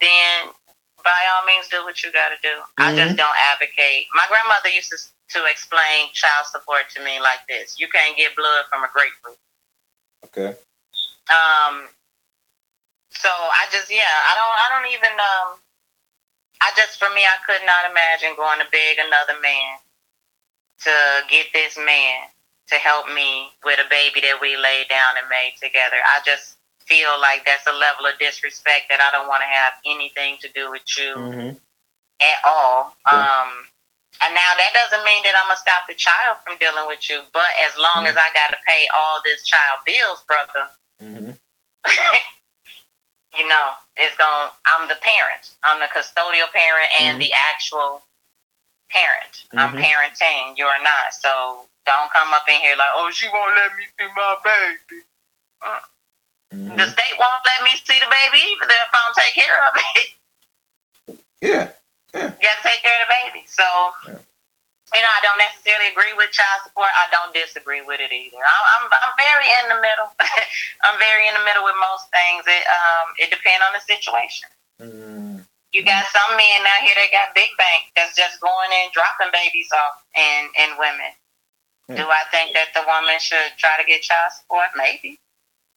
Then 0.00 0.52
by 1.04 1.14
all 1.36 1.46
means 1.46 1.68
do 1.68 1.84
what 1.84 2.02
you 2.02 2.10
gotta 2.12 2.38
do. 2.42 2.62
I 2.78 2.92
Mhm. 2.92 2.96
just 2.96 3.16
don't 3.16 3.36
advocate. 3.52 4.08
My 4.14 4.26
grandmother 4.28 4.70
used 4.70 4.90
to 4.90 4.98
to 5.30 5.44
explain 5.46 6.12
child 6.12 6.46
support 6.46 6.90
to 6.90 7.00
me 7.00 7.20
like 7.20 7.46
this: 7.48 7.78
you 7.78 7.88
can't 7.88 8.16
get 8.16 8.36
blood 8.36 8.66
from 8.70 8.84
a 8.84 8.88
grapefruit. 8.88 9.38
Okay. 10.24 10.56
Um. 11.30 11.88
So 13.10 13.30
I 13.30 13.66
just 13.70 13.90
yeah 13.90 14.02
I 14.04 14.34
don't 14.34 14.58
I 14.58 14.68
don't 14.70 14.92
even 14.92 15.12
um 15.20 15.60
I 16.62 16.72
just 16.76 16.98
for 16.98 17.10
me 17.10 17.24
I 17.24 17.36
could 17.46 17.64
not 17.66 17.90
imagine 17.90 18.36
going 18.36 18.60
to 18.60 18.66
beg 18.70 18.98
another 18.98 19.38
man 19.40 19.78
to 20.82 20.92
get 21.30 21.46
this 21.52 21.76
man 21.78 22.28
to 22.68 22.76
help 22.76 23.08
me 23.08 23.50
with 23.64 23.78
a 23.78 23.88
baby 23.90 24.20
that 24.22 24.40
we 24.40 24.56
laid 24.56 24.88
down 24.88 25.16
and 25.18 25.28
made 25.28 25.54
together. 25.60 25.96
I 26.04 26.20
just 26.24 26.53
feel 26.86 27.18
like 27.20 27.44
that's 27.46 27.66
a 27.66 27.72
level 27.72 28.06
of 28.06 28.18
disrespect 28.18 28.86
that 28.90 29.00
I 29.00 29.10
don't 29.16 29.28
want 29.28 29.42
to 29.42 29.48
have 29.50 29.74
anything 29.86 30.36
to 30.40 30.48
do 30.52 30.70
with 30.70 30.84
you 30.98 31.14
Mm-hmm. 31.16 31.56
at 32.20 32.38
all. 32.44 32.96
Yeah. 33.06 33.18
Um, 33.20 33.66
and 34.22 34.34
now 34.34 34.52
that 34.56 34.72
doesn't 34.72 35.04
mean 35.04 35.22
that 35.24 35.34
I'm 35.36 35.48
gonna 35.50 35.58
stop 35.58 35.86
the 35.88 35.94
child 35.94 36.38
from 36.44 36.56
dealing 36.58 36.86
with 36.86 37.08
you, 37.10 37.22
but 37.32 37.48
as 37.66 37.76
long 37.78 38.06
as 38.06 38.16
I 38.16 38.28
gotta 38.32 38.56
pay 38.66 38.86
all 38.96 39.20
this 39.24 39.42
child 39.44 39.80
bills, 39.86 40.22
brother, 40.26 40.68
Mm-hmm. 41.02 41.32
you 43.38 43.48
know, 43.48 43.72
it's 43.96 44.16
going. 44.16 44.48
to 44.48 44.52
I'm 44.66 44.88
the 44.88 44.96
parent. 45.02 45.50
I'm 45.64 45.80
the 45.80 45.86
custodial 45.86 46.50
parent 46.52 46.90
and 47.00 47.18
Mhm. 47.18 47.26
the 47.26 47.32
actual 47.52 48.02
parent. 48.90 49.44
I'm 49.56 49.72
Mhm. 49.76 49.82
parenting. 49.84 50.56
You're 50.56 50.82
not. 50.82 51.12
So 51.14 51.68
don't 51.84 52.10
come 52.12 52.32
up 52.32 52.48
in 52.48 52.60
here 52.60 52.76
like, 52.76 52.90
oh, 52.94 53.10
she 53.10 53.28
won't 53.28 53.54
let 53.56 53.74
me 53.76 53.86
see 53.98 54.06
my 54.16 54.36
baby. 54.44 55.02
Mm-hmm. 56.54 56.78
The 56.78 56.86
state 56.86 57.16
won't 57.18 57.42
let 57.42 57.60
me 57.66 57.74
see 57.82 57.98
the 57.98 58.06
baby 58.06 58.38
either 58.54 58.70
if 58.70 58.90
I 58.94 59.00
don't 59.02 59.16
take 59.18 59.34
care 59.34 59.58
of 59.66 59.72
it. 59.74 60.06
Yeah. 61.42 61.66
you 62.14 62.46
got 62.46 62.56
to 62.56 62.64
take 62.64 62.80
care 62.80 62.94
of 62.94 63.04
the 63.04 63.12
baby. 63.26 63.42
So, 63.50 63.66
Yeah. 64.06 64.22
you 64.94 65.02
know, 65.02 65.12
I 65.18 65.20
don't 65.26 65.36
necessarily 65.42 65.90
agree 65.90 66.14
with 66.14 66.30
child 66.30 66.62
support. 66.64 66.88
I 66.94 67.10
don't 67.10 67.34
disagree 67.34 67.82
with 67.82 67.98
it 68.00 68.14
either. 68.14 68.38
I'm, 68.38 68.64
I'm, 68.78 68.84
I'm 68.88 69.14
very 69.18 69.48
in 69.60 69.64
the 69.74 69.78
middle. 69.82 70.08
I'm 70.86 70.96
very 71.02 71.26
in 71.26 71.34
the 71.34 71.44
middle 71.44 71.66
with 71.66 71.74
most 71.82 72.06
things. 72.14 72.46
It 72.46 72.64
um 72.70 73.06
it 73.18 73.28
depends 73.34 73.60
on 73.66 73.74
the 73.74 73.82
situation. 73.82 74.48
Mm-hmm. 74.80 75.42
You 75.74 75.82
got 75.82 76.06
some 76.14 76.38
men 76.38 76.60
out 76.70 76.86
here 76.86 76.94
that 76.94 77.10
got 77.10 77.34
big 77.34 77.50
bank 77.58 77.90
that's 77.98 78.14
just 78.14 78.38
going 78.38 78.70
in 78.70 78.94
dropping 78.94 79.34
babies 79.34 79.68
off 79.74 80.06
and 80.14 80.46
and 80.54 80.70
women. 80.78 81.12
Yeah. 81.90 81.96
Do 81.98 82.04
I 82.08 82.22
think 82.30 82.54
that 82.54 82.72
the 82.72 82.86
woman 82.86 83.18
should 83.20 83.52
try 83.58 83.74
to 83.76 83.84
get 83.84 84.00
child 84.06 84.32
support? 84.32 84.70
Maybe, 84.78 85.18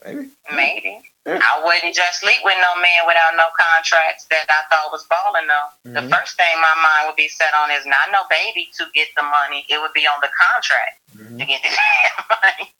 Maybe. 0.05 0.29
maybe. 0.55 1.01
Yeah. 1.25 1.39
I 1.41 1.63
wouldn't 1.65 1.93
just 1.93 2.19
sleep 2.21 2.37
with 2.43 2.55
no 2.61 2.81
man 2.81 3.01
without 3.05 3.35
no 3.35 3.45
contracts 3.59 4.25
that 4.29 4.45
I 4.47 4.61
thought 4.73 4.91
was 4.91 5.05
balling 5.09 5.47
though. 5.47 5.91
The 5.91 6.07
Mhm. 6.07 6.15
first 6.17 6.37
thing 6.37 6.55
my 6.61 6.75
mind 6.75 7.07
would 7.07 7.15
be 7.17 7.27
set 7.27 7.53
on 7.53 7.71
is 7.71 7.85
not 7.85 8.11
no 8.11 8.23
baby 8.29 8.69
to 8.77 8.85
get 8.93 9.09
the 9.17 9.23
money. 9.23 9.65
It 9.69 9.81
would 9.81 9.93
be 9.93 10.07
on 10.07 10.19
the 10.21 10.29
contract 10.51 10.99
Mhm. 11.17 11.39
to 11.39 11.45
get 11.45 11.61
the 11.63 11.69
money. 12.41 12.73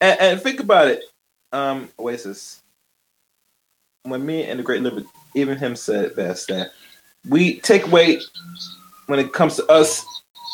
And, 0.00 0.20
and 0.20 0.42
think 0.42 0.60
about 0.60 0.88
it, 0.88 1.02
um, 1.52 1.90
Oasis. 1.98 2.62
When 4.04 4.24
me 4.24 4.44
and 4.44 4.58
the 4.58 4.62
Great 4.62 4.80
Liberty, 4.80 5.06
even 5.34 5.58
him 5.58 5.76
said 5.76 6.16
best 6.16 6.48
that 6.48 6.70
we 7.28 7.60
take 7.60 7.84
away 7.84 8.20
when 9.06 9.18
it 9.18 9.32
comes 9.34 9.56
to 9.56 9.66
us 9.66 10.06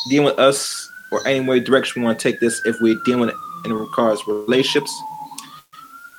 dealing 0.09 0.25
with 0.25 0.39
us 0.39 0.89
or 1.13 1.25
any 1.25 1.39
way 1.39 1.61
direction 1.61 2.01
we 2.01 2.05
want 2.05 2.19
to 2.19 2.29
take 2.31 2.41
this. 2.41 2.59
If 2.65 2.75
we're 2.81 2.99
dealing 3.05 3.21
with 3.21 3.29
it 3.29 3.35
in 3.65 3.71
regards 3.73 4.21
to 4.25 4.43
relationships, 4.45 4.91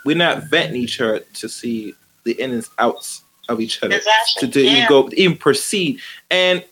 we're 0.08 0.16
not 0.16 0.44
vetting 0.44 0.74
each 0.74 1.02
other 1.02 1.18
to 1.34 1.50
see 1.50 1.92
the 2.24 2.32
ins 2.32 2.52
and 2.54 2.66
outs 2.78 3.24
of 3.50 3.60
each 3.60 3.82
other 3.82 3.94
Exactly. 3.94 4.48
to, 4.48 4.52
to 4.54 4.60
even 4.60 4.88
go 4.88 5.10
even 5.12 5.36
proceed. 5.36 6.00
And 6.30 6.64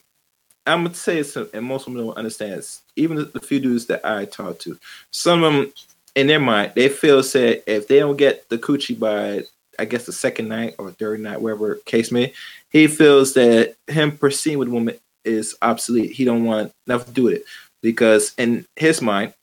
I'm 0.66 0.84
gonna 0.84 0.94
say 0.94 1.16
this, 1.16 1.36
and 1.36 1.66
most 1.66 1.86
women 1.86 2.06
don't 2.06 2.16
understand. 2.16 2.66
Even 2.96 3.18
the, 3.18 3.24
the 3.24 3.40
few 3.40 3.60
dudes 3.60 3.84
that 3.86 4.02
I 4.06 4.24
talk 4.24 4.58
to, 4.60 4.78
some 5.10 5.42
of 5.42 5.52
them 5.52 5.72
in 6.14 6.28
their 6.28 6.40
mind 6.40 6.72
they 6.74 6.88
feel 6.88 7.22
said 7.22 7.62
if 7.66 7.88
they 7.88 7.98
don't 7.98 8.16
get 8.16 8.48
the 8.48 8.56
coochie 8.56 8.98
by 8.98 9.42
I 9.78 9.84
guess 9.84 10.06
the 10.06 10.12
second 10.12 10.48
night 10.48 10.76
or 10.78 10.90
third 10.92 11.20
night, 11.20 11.42
wherever 11.42 11.74
case 11.84 12.10
may, 12.10 12.32
he 12.70 12.86
feels 12.86 13.34
that 13.34 13.74
him 13.86 14.16
proceeding 14.16 14.58
with 14.58 14.68
a 14.68 14.70
woman 14.70 14.96
is 15.26 15.54
obsolete. 15.60 16.12
He 16.12 16.24
don't 16.24 16.46
want 16.46 16.72
nothing 16.86 17.08
to 17.08 17.12
do 17.12 17.24
with 17.24 17.34
it 17.34 17.44
because 17.82 18.32
in 18.38 18.64
his 18.76 19.02
mind, 19.02 19.34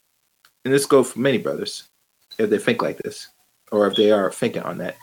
and 0.65 0.73
this 0.73 0.87
goes 0.87 1.11
for 1.11 1.19
many 1.19 1.37
brothers, 1.37 1.83
if 2.39 2.49
they 2.49 2.57
think 2.57 2.81
like 2.81 2.97
this, 2.97 3.27
or 3.73 3.87
if 3.87 3.95
they 3.95 4.11
are 4.11 4.31
thinking 4.31 4.61
on 4.61 4.77
that, 4.77 4.95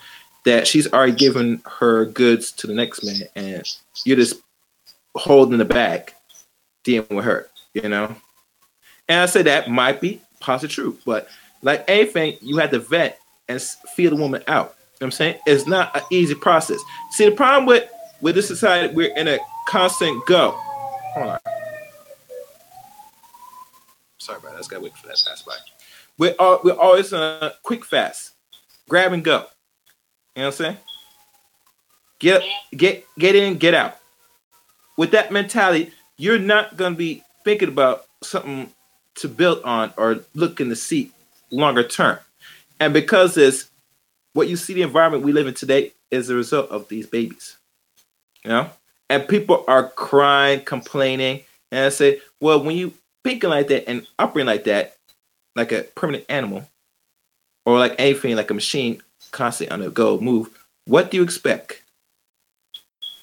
that 0.44 0.66
she's 0.66 0.90
already 0.92 1.12
given 1.12 1.60
her 1.66 2.06
goods 2.06 2.52
to 2.52 2.66
the 2.66 2.72
next 2.72 3.04
man, 3.04 3.28
and 3.34 3.76
you're 4.04 4.16
just 4.16 4.40
holding 5.16 5.58
the 5.58 5.64
bag, 5.64 6.14
dealing 6.84 7.16
with 7.16 7.24
her, 7.24 7.48
you 7.74 7.88
know. 7.88 8.14
And 9.08 9.20
I 9.20 9.26
say 9.26 9.42
that 9.42 9.68
might 9.68 10.00
be 10.00 10.22
possibly 10.38 10.72
true, 10.72 10.96
but 11.04 11.28
like 11.62 11.84
anything, 11.88 12.36
you 12.40 12.58
have 12.58 12.70
to 12.70 12.78
vet 12.78 13.18
and 13.48 13.60
feel 13.94 14.10
the 14.10 14.16
woman 14.16 14.42
out. 14.46 14.76
You 14.78 15.04
know 15.04 15.06
I'm 15.06 15.10
saying? 15.10 15.38
It's 15.46 15.66
not 15.66 15.94
an 15.96 16.02
easy 16.10 16.34
process. 16.34 16.80
See, 17.10 17.24
the 17.24 17.34
problem 17.34 17.66
with 17.66 17.90
with 18.20 18.34
this 18.34 18.46
society, 18.46 18.94
we're 18.94 19.16
in 19.16 19.28
a 19.28 19.38
constant 19.66 20.24
go. 20.26 20.52
Hold 21.14 21.28
on. 21.30 21.38
Sorry 24.18 24.38
that. 24.42 24.52
I 24.52 24.56
just 24.58 24.70
gotta 24.70 24.82
wait 24.82 24.96
for 24.96 25.08
that 25.08 25.22
pass 25.26 25.42
by. 25.42 25.56
We're 26.18 26.34
all, 26.38 26.60
we're 26.62 26.74
always 26.74 27.12
in 27.14 27.18
a 27.18 27.54
quick 27.62 27.82
fast, 27.82 28.32
grab 28.90 29.12
and 29.14 29.24
go. 29.24 29.46
You 30.36 30.42
know 30.42 30.46
what 30.46 30.46
I'm 30.46 30.52
saying? 30.52 30.76
Get 32.18 32.42
get 32.76 33.06
get 33.18 33.34
in, 33.34 33.56
get 33.56 33.72
out. 33.72 33.96
With 34.98 35.12
that 35.12 35.32
mentality, 35.32 35.92
you're 36.18 36.38
not 36.38 36.76
gonna 36.76 36.96
be 36.96 37.22
thinking 37.44 37.68
about 37.68 38.04
something 38.22 38.70
to 39.14 39.28
build 39.28 39.62
on 39.62 39.94
or 39.96 40.20
looking 40.34 40.68
to 40.68 40.76
see 40.76 41.12
longer 41.50 41.82
term. 41.82 42.18
And 42.78 42.92
because 42.92 43.36
it's 43.38 43.70
what 44.34 44.48
you 44.48 44.56
see 44.56 44.74
the 44.74 44.82
environment 44.82 45.24
we 45.24 45.32
live 45.32 45.46
in 45.46 45.54
today 45.54 45.92
is 46.10 46.28
a 46.28 46.34
result 46.34 46.70
of 46.70 46.88
these 46.88 47.06
babies. 47.06 47.56
You 48.44 48.50
know? 48.50 48.70
And 49.08 49.26
people 49.26 49.64
are 49.66 49.88
crying, 49.88 50.60
complaining, 50.60 51.42
and 51.72 51.86
I 51.86 51.88
say, 51.88 52.20
well, 52.40 52.62
when 52.62 52.76
you 52.76 52.92
thinking 53.24 53.50
like 53.50 53.68
that 53.68 53.88
and 53.88 54.06
operating 54.18 54.46
like 54.46 54.64
that, 54.64 54.96
like 55.56 55.72
a 55.72 55.82
permanent 55.82 56.24
animal, 56.28 56.68
or 57.70 57.78
like 57.78 57.94
anything 57.98 58.34
like 58.34 58.50
a 58.50 58.54
machine 58.54 59.00
constantly 59.30 59.72
on 59.72 59.80
the 59.80 59.90
go, 59.90 60.18
move, 60.18 60.50
what 60.86 61.10
do 61.10 61.16
you 61.16 61.22
expect? 61.22 61.82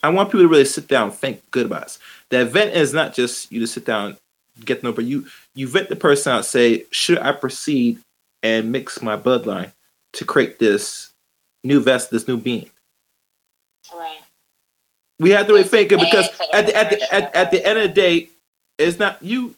I 0.02 0.10
want 0.10 0.30
people 0.30 0.42
to 0.42 0.48
really 0.48 0.64
sit 0.64 0.88
down 0.88 1.10
and 1.10 1.18
think 1.18 1.42
good 1.52 1.66
about 1.66 1.84
us. 1.84 2.00
The 2.30 2.42
event 2.42 2.74
is 2.74 2.94
not 2.94 3.14
just 3.14 3.52
you 3.52 3.60
to 3.60 3.68
sit 3.68 3.86
down, 3.86 4.16
get 4.64 4.80
to 4.80 4.86
know, 4.86 4.94
but 4.94 5.06
you 5.06 5.26
you 5.54 5.68
vet 5.68 5.90
the 5.90 5.96
person 5.98 6.32
out, 6.32 6.46
say, 6.46 6.86
should 6.92 7.20
I 7.20 7.34
proceed 7.34 8.00
and 8.42 8.72
mix 8.72 9.02
my 9.02 9.18
bloodline 9.18 9.74
to 10.14 10.24
create 10.24 10.60
this 10.60 11.12
new 11.64 11.82
vest, 11.82 12.10
this 12.10 12.28
new 12.28 12.38
being? 12.38 12.70
Right. 13.94 14.20
We 15.20 15.32
have 15.32 15.48
to 15.48 15.54
really 15.54 15.66
think 15.66 15.92
it 15.92 16.00
because 16.00 16.30
at 16.54 16.68
the, 16.68 16.76
at, 16.76 16.90
the, 16.90 17.14
at, 17.14 17.36
at 17.36 17.52
the 17.52 17.66
end 17.66 17.80
of 17.80 17.88
the 17.90 17.94
day, 17.94 18.30
it's 18.78 19.00
not 19.00 19.22
you 19.22 19.56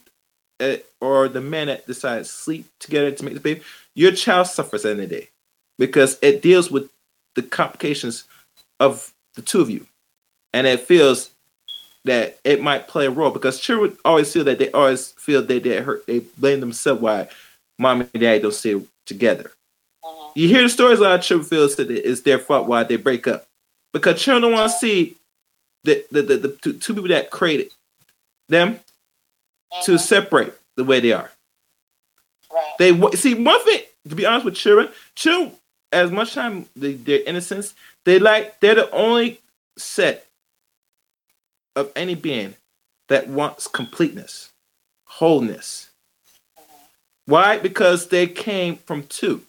uh, 0.60 0.78
or 1.02 1.28
the 1.28 1.42
man 1.42 1.68
that 1.68 1.88
decides 1.88 2.28
to 2.28 2.34
sleep 2.34 2.66
together 2.80 3.12
to 3.12 3.26
make 3.26 3.34
the 3.34 3.40
baby. 3.40 3.62
Your 3.96 4.12
child 4.12 4.48
suffers 4.48 4.86
at 4.86 4.98
the 4.98 5.04
end 5.04 5.04
of 5.04 5.10
the 5.10 5.16
day 5.22 5.30
because 5.78 6.18
it 6.22 6.42
deals 6.42 6.70
with 6.72 6.90
the 7.36 7.44
complications 7.44 8.26
of 8.80 9.14
the 9.36 9.42
two 9.42 9.62
of 9.62 9.70
you, 9.70 9.86
and 10.54 10.68
it 10.68 10.82
feels 10.82 11.32
that 12.06 12.40
it 12.44 12.62
might 12.62 12.88
play 12.88 13.06
a 13.06 13.12
role 13.12 13.32
because 13.32 13.60
children 13.60 13.98
always 14.06 14.32
feel 14.32 14.44
that 14.46 14.60
they 14.60 14.72
always 14.72 15.12
feel 15.14 15.42
that 15.44 15.64
they 15.64 15.78
hurt. 15.82 16.06
They 16.08 16.20
blame 16.20 16.60
themselves 16.60 17.02
why 17.02 17.28
mom 17.78 18.02
and 18.02 18.12
dad 18.14 18.42
don't 18.42 18.54
stay 18.54 18.82
together. 19.06 19.52
Mhm. 20.04 20.32
You 20.36 20.48
hear 20.48 20.62
the 20.64 20.70
stories 20.70 21.00
a 21.00 21.04
lot 21.04 21.20
of 21.20 21.22
children 21.26 21.48
feel 21.48 21.68
that 21.68 21.92
it's 21.92 22.22
their 22.22 22.40
fault 22.40 22.68
why 22.68 22.84
they 22.84 22.96
break 22.96 23.28
up 23.28 23.48
because 23.94 24.22
children 24.22 24.44
don't 24.44 24.54
want 24.54 24.72
to 24.72 24.78
see 24.78 25.16
the 25.84 26.06
the, 26.12 26.22
the, 26.22 26.38
the 26.38 26.48
two, 26.50 26.74
two 26.74 26.94
people 26.94 27.10
that 27.10 27.32
created 27.32 27.72
them 28.48 28.80
to 29.84 29.94
Mhm. 29.94 30.00
separate 30.00 30.60
the 30.76 30.84
way 30.84 31.00
they 31.00 31.14
are. 31.14 31.32
Right. 32.52 32.76
They 32.80 33.12
see 33.16 33.36
one 33.36 33.64
thing. 33.64 33.84
To 34.08 34.16
be 34.16 34.26
honest 34.26 34.46
with 34.46 34.56
children, 34.56 34.92
children, 35.16 35.58
as 35.92 36.10
much 36.12 36.34
time 36.34 36.68
they, 36.76 36.94
their 36.94 37.22
innocence, 37.24 37.76
they 38.06 38.18
like 38.18 38.60
they're 38.60 38.76
the 38.76 38.90
only 38.92 39.42
set 39.78 40.28
of 41.76 41.92
any 41.96 42.16
being 42.16 42.56
that 43.10 43.28
wants 43.28 43.68
completeness, 43.68 44.50
wholeness. 45.06 45.90
Why? 47.26 47.60
Because 47.60 48.08
they 48.08 48.26
came 48.28 48.78
from 48.78 49.06
two. 49.08 49.46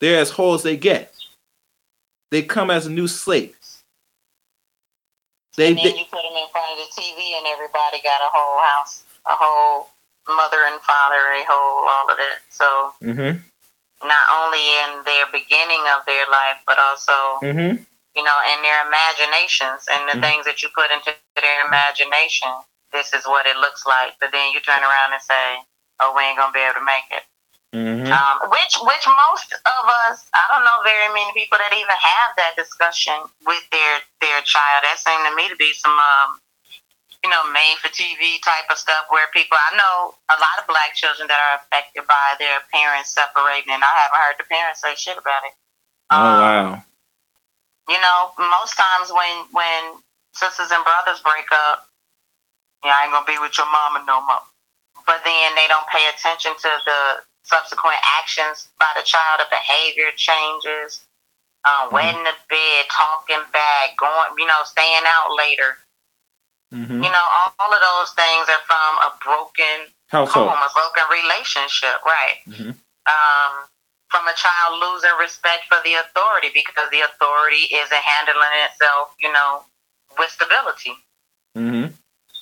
They're 0.00 0.20
as 0.20 0.30
whole 0.30 0.54
as 0.54 0.62
they 0.62 0.76
get. 0.76 1.14
They 2.30 2.42
come 2.42 2.70
as 2.70 2.86
a 2.86 2.90
new 2.90 3.06
slate. 3.06 3.54
They, 5.60 5.68
and 5.68 5.78
then 5.78 5.92
they 5.92 6.00
you 6.00 6.08
put 6.08 6.24
them 6.24 6.32
in 6.40 6.48
front 6.48 6.72
of 6.72 6.80
the 6.80 6.88
TV, 6.96 7.36
and 7.36 7.44
everybody 7.44 8.00
got 8.00 8.24
a 8.24 8.32
whole 8.32 8.56
house, 8.72 9.04
a 9.28 9.36
whole 9.36 9.92
mother 10.24 10.64
and 10.72 10.80
father, 10.80 11.20
a 11.36 11.44
whole 11.44 11.84
all 11.84 12.08
of 12.08 12.16
that. 12.16 12.40
So 12.48 12.66
mm-hmm, 13.04 13.36
not 14.08 14.26
only 14.40 14.64
in 14.88 15.04
their 15.04 15.28
beginning 15.28 15.84
of 15.92 16.08
their 16.08 16.24
life, 16.32 16.64
but 16.64 16.80
also 16.80 17.44
mm-hmm. 17.44 17.76
you 18.16 18.24
know 18.24 18.38
in 18.56 18.58
their 18.64 18.80
imaginations 18.88 19.84
and 19.92 20.08
the 20.08 20.16
Mhm. 20.16 20.24
things 20.24 20.44
that 20.48 20.64
you 20.64 20.72
put 20.72 20.88
into 20.90 21.12
their 21.36 21.66
imagination. 21.68 22.48
This 22.92 23.12
is 23.12 23.26
what 23.28 23.44
it 23.46 23.56
looks 23.60 23.84
like, 23.84 24.16
but 24.18 24.32
then 24.32 24.52
you 24.52 24.60
turn 24.64 24.80
around 24.80 25.12
and 25.12 25.22
say, 25.22 25.60
"Oh, 26.00 26.16
we 26.16 26.24
ain't 26.24 26.38
gonna 26.40 26.56
be 26.56 26.64
able 26.64 26.80
to 26.80 26.88
make 26.88 27.04
it." 27.12 27.24
Mm-hmm. 27.70 28.10
Um, 28.10 28.36
which, 28.50 28.74
which 28.82 29.06
most 29.30 29.54
of 29.54 29.84
us, 30.10 30.26
I 30.34 30.42
don't 30.50 30.66
know 30.66 30.82
very 30.82 31.06
many 31.14 31.30
people 31.38 31.54
that 31.54 31.70
even 31.70 31.94
have 31.94 32.34
that 32.34 32.58
discussion 32.58 33.14
with 33.46 33.62
their 33.70 34.02
their 34.18 34.42
child. 34.42 34.82
That 34.82 34.98
seemed 34.98 35.22
to 35.22 35.32
me 35.38 35.46
to 35.46 35.54
be 35.54 35.70
some, 35.78 35.94
um, 35.94 36.42
you 37.22 37.30
know, 37.30 37.46
made 37.54 37.78
for 37.78 37.86
TV 37.94 38.42
type 38.42 38.66
of 38.74 38.78
stuff 38.78 39.06
where 39.14 39.30
people. 39.30 39.54
I 39.54 39.78
know 39.78 40.18
a 40.34 40.38
lot 40.42 40.58
of 40.58 40.66
black 40.66 40.98
children 40.98 41.30
that 41.30 41.38
are 41.38 41.62
affected 41.62 42.10
by 42.10 42.34
their 42.42 42.58
parents 42.74 43.14
separating, 43.14 43.70
and 43.70 43.86
I 43.86 43.92
haven't 44.02 44.18
heard 44.18 44.38
the 44.42 44.50
parents 44.50 44.82
say 44.82 44.98
shit 44.98 45.14
about 45.14 45.46
it. 45.46 45.54
Oh 46.10 46.18
Um, 46.18 46.42
wow. 46.42 46.66
You 47.86 48.02
know, 48.02 48.34
most 48.50 48.74
times 48.74 49.14
when 49.14 49.46
when 49.54 50.02
sisters 50.34 50.74
and 50.74 50.82
brothers 50.82 51.22
break 51.22 51.46
up, 51.54 51.86
yeah, 52.82 52.98
I 52.98 53.06
ain't 53.06 53.14
gonna 53.14 53.30
be 53.30 53.38
with 53.38 53.54
your 53.54 53.70
mama 53.70 54.02
no 54.10 54.26
more. 54.26 54.42
But 55.06 55.22
then 55.22 55.54
they 55.54 55.70
don't 55.70 55.86
pay 55.86 56.02
attention 56.10 56.50
to 56.58 56.70
the 56.82 57.00
subsequent 57.50 57.98
actions 58.18 58.68
by 58.78 58.86
the 58.96 59.02
child, 59.02 59.40
the 59.42 59.46
behavior 59.50 60.10
changes, 60.16 61.02
uh, 61.64 61.86
Mhm. 61.88 61.92
wetting 61.92 62.24
the 62.24 62.36
bed, 62.48 62.86
talking 62.90 63.42
back, 63.52 63.96
going, 63.98 64.38
you 64.38 64.46
know, 64.46 64.62
staying 64.64 65.02
out 65.06 65.34
later. 65.34 65.78
Mm-hmm. 66.72 67.02
You 67.02 67.10
know, 67.10 67.26
all, 67.36 67.54
all 67.58 67.74
of 67.74 67.80
those 67.80 68.14
things 68.14 68.48
are 68.48 68.62
from 68.70 68.98
a 69.02 69.10
broken 69.24 69.92
Household. 70.08 70.48
home, 70.50 70.62
a 70.62 70.72
broken 70.72 71.04
relationship, 71.10 71.98
right? 72.06 72.38
Mm-hmm. 72.46 72.70
um, 73.10 73.66
from 74.08 74.26
a 74.28 74.34
child 74.34 74.78
losing 74.80 75.10
respect 75.18 75.66
for 75.68 75.78
the 75.84 75.94
authority 75.94 76.50
because 76.52 76.88
the 76.90 77.00
authority 77.00 77.66
isn't 77.74 78.02
handling 78.02 78.54
itself, 78.66 79.14
you 79.20 79.30
know, 79.32 79.64
with 80.18 80.30
stability. 80.30 80.94
Mm-hmm. 81.56 81.94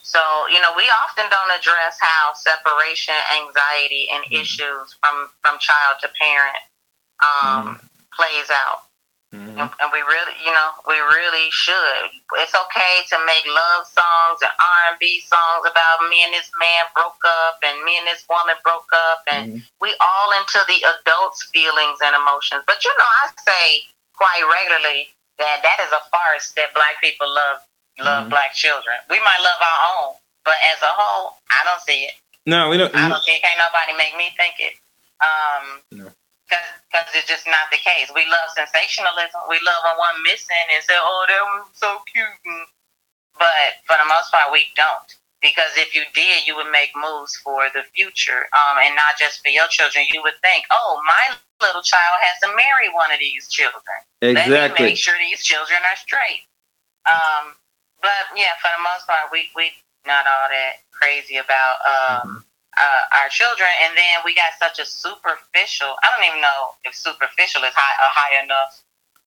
So, 0.02 0.20
you 0.48 0.60
know, 0.60 0.72
we 0.76 0.88
often 1.04 1.28
don't 1.30 1.50
address 1.58 1.98
how 2.00 2.32
separation, 2.34 3.14
anxiety, 3.42 4.08
and 4.10 4.24
Mhm. 4.24 4.40
issues 4.40 4.94
from, 5.02 5.30
from 5.42 5.58
child 5.58 5.98
to 6.00 6.08
parent 6.18 6.56
um, 7.20 7.80
plays 8.14 8.50
out. 8.50 8.84
Mm-hmm. 9.34 9.60
And, 9.60 9.70
and 9.80 9.92
we 9.92 10.00
really, 10.00 10.32
you 10.40 10.50
know, 10.52 10.70
we 10.88 10.96
really 10.96 11.50
should. 11.50 12.08
It's 12.40 12.54
okay 12.54 13.04
to 13.12 13.16
make 13.26 13.44
love 13.44 13.84
songs 13.86 14.40
and 14.40 14.50
R 14.56 14.80
and 14.88 14.98
B 14.98 15.20
songs 15.20 15.68
about 15.68 16.08
me 16.08 16.24
and 16.24 16.32
this 16.32 16.50
man 16.58 16.88
broke 16.96 17.20
up 17.26 17.60
and 17.62 17.84
me 17.84 17.98
and 17.98 18.06
this 18.06 18.24
woman 18.30 18.56
broke 18.64 18.88
up, 19.12 19.22
and 19.28 19.52
Mhm. 19.52 19.62
we 19.80 19.94
all 20.00 20.32
into 20.32 20.64
the 20.66 20.80
adults' 20.96 21.44
feelings 21.52 22.00
and 22.00 22.16
emotions. 22.16 22.64
But 22.66 22.82
you 22.84 22.92
know, 22.98 23.04
I 23.04 23.30
say 23.44 23.84
quite 24.16 24.42
regularly 24.48 25.12
that 25.38 25.62
that 25.62 25.78
is 25.84 25.92
a 25.92 26.00
farce 26.08 26.52
that 26.56 26.72
black 26.72 27.00
people 27.02 27.28
love 27.28 27.60
love 28.00 28.26
Mhm. 28.26 28.30
black 28.30 28.54
children. 28.54 28.98
We 29.08 29.20
might 29.20 29.40
love 29.40 29.60
our 29.60 29.80
own, 29.96 30.16
but 30.44 30.56
as 30.72 30.82
a 30.82 30.92
whole, 30.92 31.38
I 31.50 31.64
don't 31.64 31.82
see 31.82 32.04
it. 32.06 32.14
No, 32.46 32.68
we 32.68 32.78
don't. 32.78 32.94
I 32.94 33.08
don't 33.08 33.22
see 33.22 33.32
it. 33.32 33.42
Can't 33.42 33.58
nobody 33.58 33.92
make 33.94 34.16
me 34.16 34.30
think 34.36 34.58
it. 34.60 34.76
Um, 35.20 35.82
No. 35.90 36.14
because 36.48 37.14
it's 37.14 37.28
just 37.28 37.46
not 37.46 37.70
the 37.70 37.76
case. 37.76 38.10
We 38.14 38.24
love 38.26 38.48
sensationalism. 38.56 39.40
We 39.48 39.60
love 39.60 39.84
when 39.84 39.98
one 39.98 40.22
missing 40.22 40.56
and 40.72 40.82
say, 40.84 40.96
"Oh, 40.96 41.26
that 41.28 41.42
was 41.44 41.68
so 41.74 42.00
cute," 42.12 42.28
but 43.38 43.80
for 43.86 43.96
the 43.98 44.04
most 44.06 44.30
part, 44.32 44.50
we 44.52 44.72
don't. 44.76 45.14
Because 45.40 45.76
if 45.76 45.94
you 45.94 46.04
did, 46.14 46.46
you 46.46 46.56
would 46.56 46.70
make 46.72 46.96
moves 46.96 47.36
for 47.36 47.70
the 47.70 47.84
future, 47.94 48.48
um, 48.54 48.78
and 48.78 48.96
not 48.96 49.18
just 49.18 49.42
for 49.42 49.50
your 49.50 49.68
children. 49.68 50.06
You 50.10 50.22
would 50.22 50.40
think, 50.40 50.66
"Oh, 50.70 51.02
my 51.04 51.36
little 51.60 51.82
child 51.82 52.22
has 52.22 52.40
to 52.40 52.56
marry 52.56 52.88
one 52.88 53.12
of 53.12 53.18
these 53.20 53.48
children. 53.48 53.98
Let 54.22 54.34
me 54.34 54.42
Exactly. 54.42 54.86
make 54.86 54.98
sure 54.98 55.18
these 55.18 55.44
children 55.44 55.80
are 55.84 55.96
straight." 55.96 56.46
Um, 57.06 57.57
but 58.00 58.30
yeah, 58.36 58.54
for 58.62 58.70
the 58.70 58.82
most 58.82 59.06
part, 59.06 59.30
we 59.32 59.50
we 59.54 59.72
not 60.06 60.24
all 60.26 60.48
that 60.50 60.82
crazy 60.90 61.36
about 61.36 61.76
um, 61.84 62.44
uh, 62.76 63.02
our 63.22 63.28
children, 63.28 63.68
and 63.84 63.96
then 63.96 64.22
we 64.24 64.34
got 64.34 64.54
such 64.58 64.78
a 64.78 64.86
superficial. 64.86 65.98
I 66.02 66.06
don't 66.14 66.26
even 66.26 66.40
know 66.40 66.78
if 66.84 66.94
superficial 66.94 67.62
is 67.66 67.74
high, 67.74 67.96
a 67.98 68.08
high 68.10 68.34
enough 68.42 68.78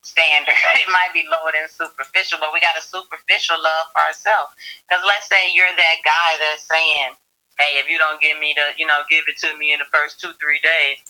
standard. 0.01 0.55
it 0.81 0.89
might 0.89 1.11
be 1.13 1.27
lower 1.27 1.51
than 1.51 1.67
superficial, 1.67 2.39
but 2.39 2.55
we 2.55 2.59
got 2.63 2.79
a 2.79 2.83
superficial 2.83 3.59
love 3.59 3.91
for 3.91 4.01
ourselves. 4.01 4.55
Because 4.87 5.03
let's 5.05 5.27
say 5.27 5.51
you're 5.51 5.71
that 5.71 5.97
guy 6.07 6.29
that's 6.39 6.63
saying, 6.65 7.13
"Hey, 7.59 7.77
if 7.77 7.91
you 7.91 7.99
don't 7.99 8.21
give 8.23 8.39
me 8.39 8.55
the, 8.55 8.73
you 8.79 8.87
know, 8.87 9.03
give 9.11 9.27
it 9.27 9.37
to 9.43 9.55
me 9.59 9.75
in 9.75 9.79
the 9.79 9.89
first 9.91 10.19
two, 10.19 10.31
three 10.39 10.59
days." 10.63 11.03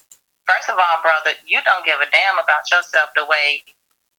First 0.49 0.67
of 0.67 0.75
all, 0.75 0.97
brother, 1.05 1.37
you 1.45 1.61
don't 1.63 1.85
give 1.85 2.01
a 2.01 2.09
damn 2.09 2.41
about 2.41 2.65
yourself 2.73 3.13
the 3.15 3.23
way 3.29 3.63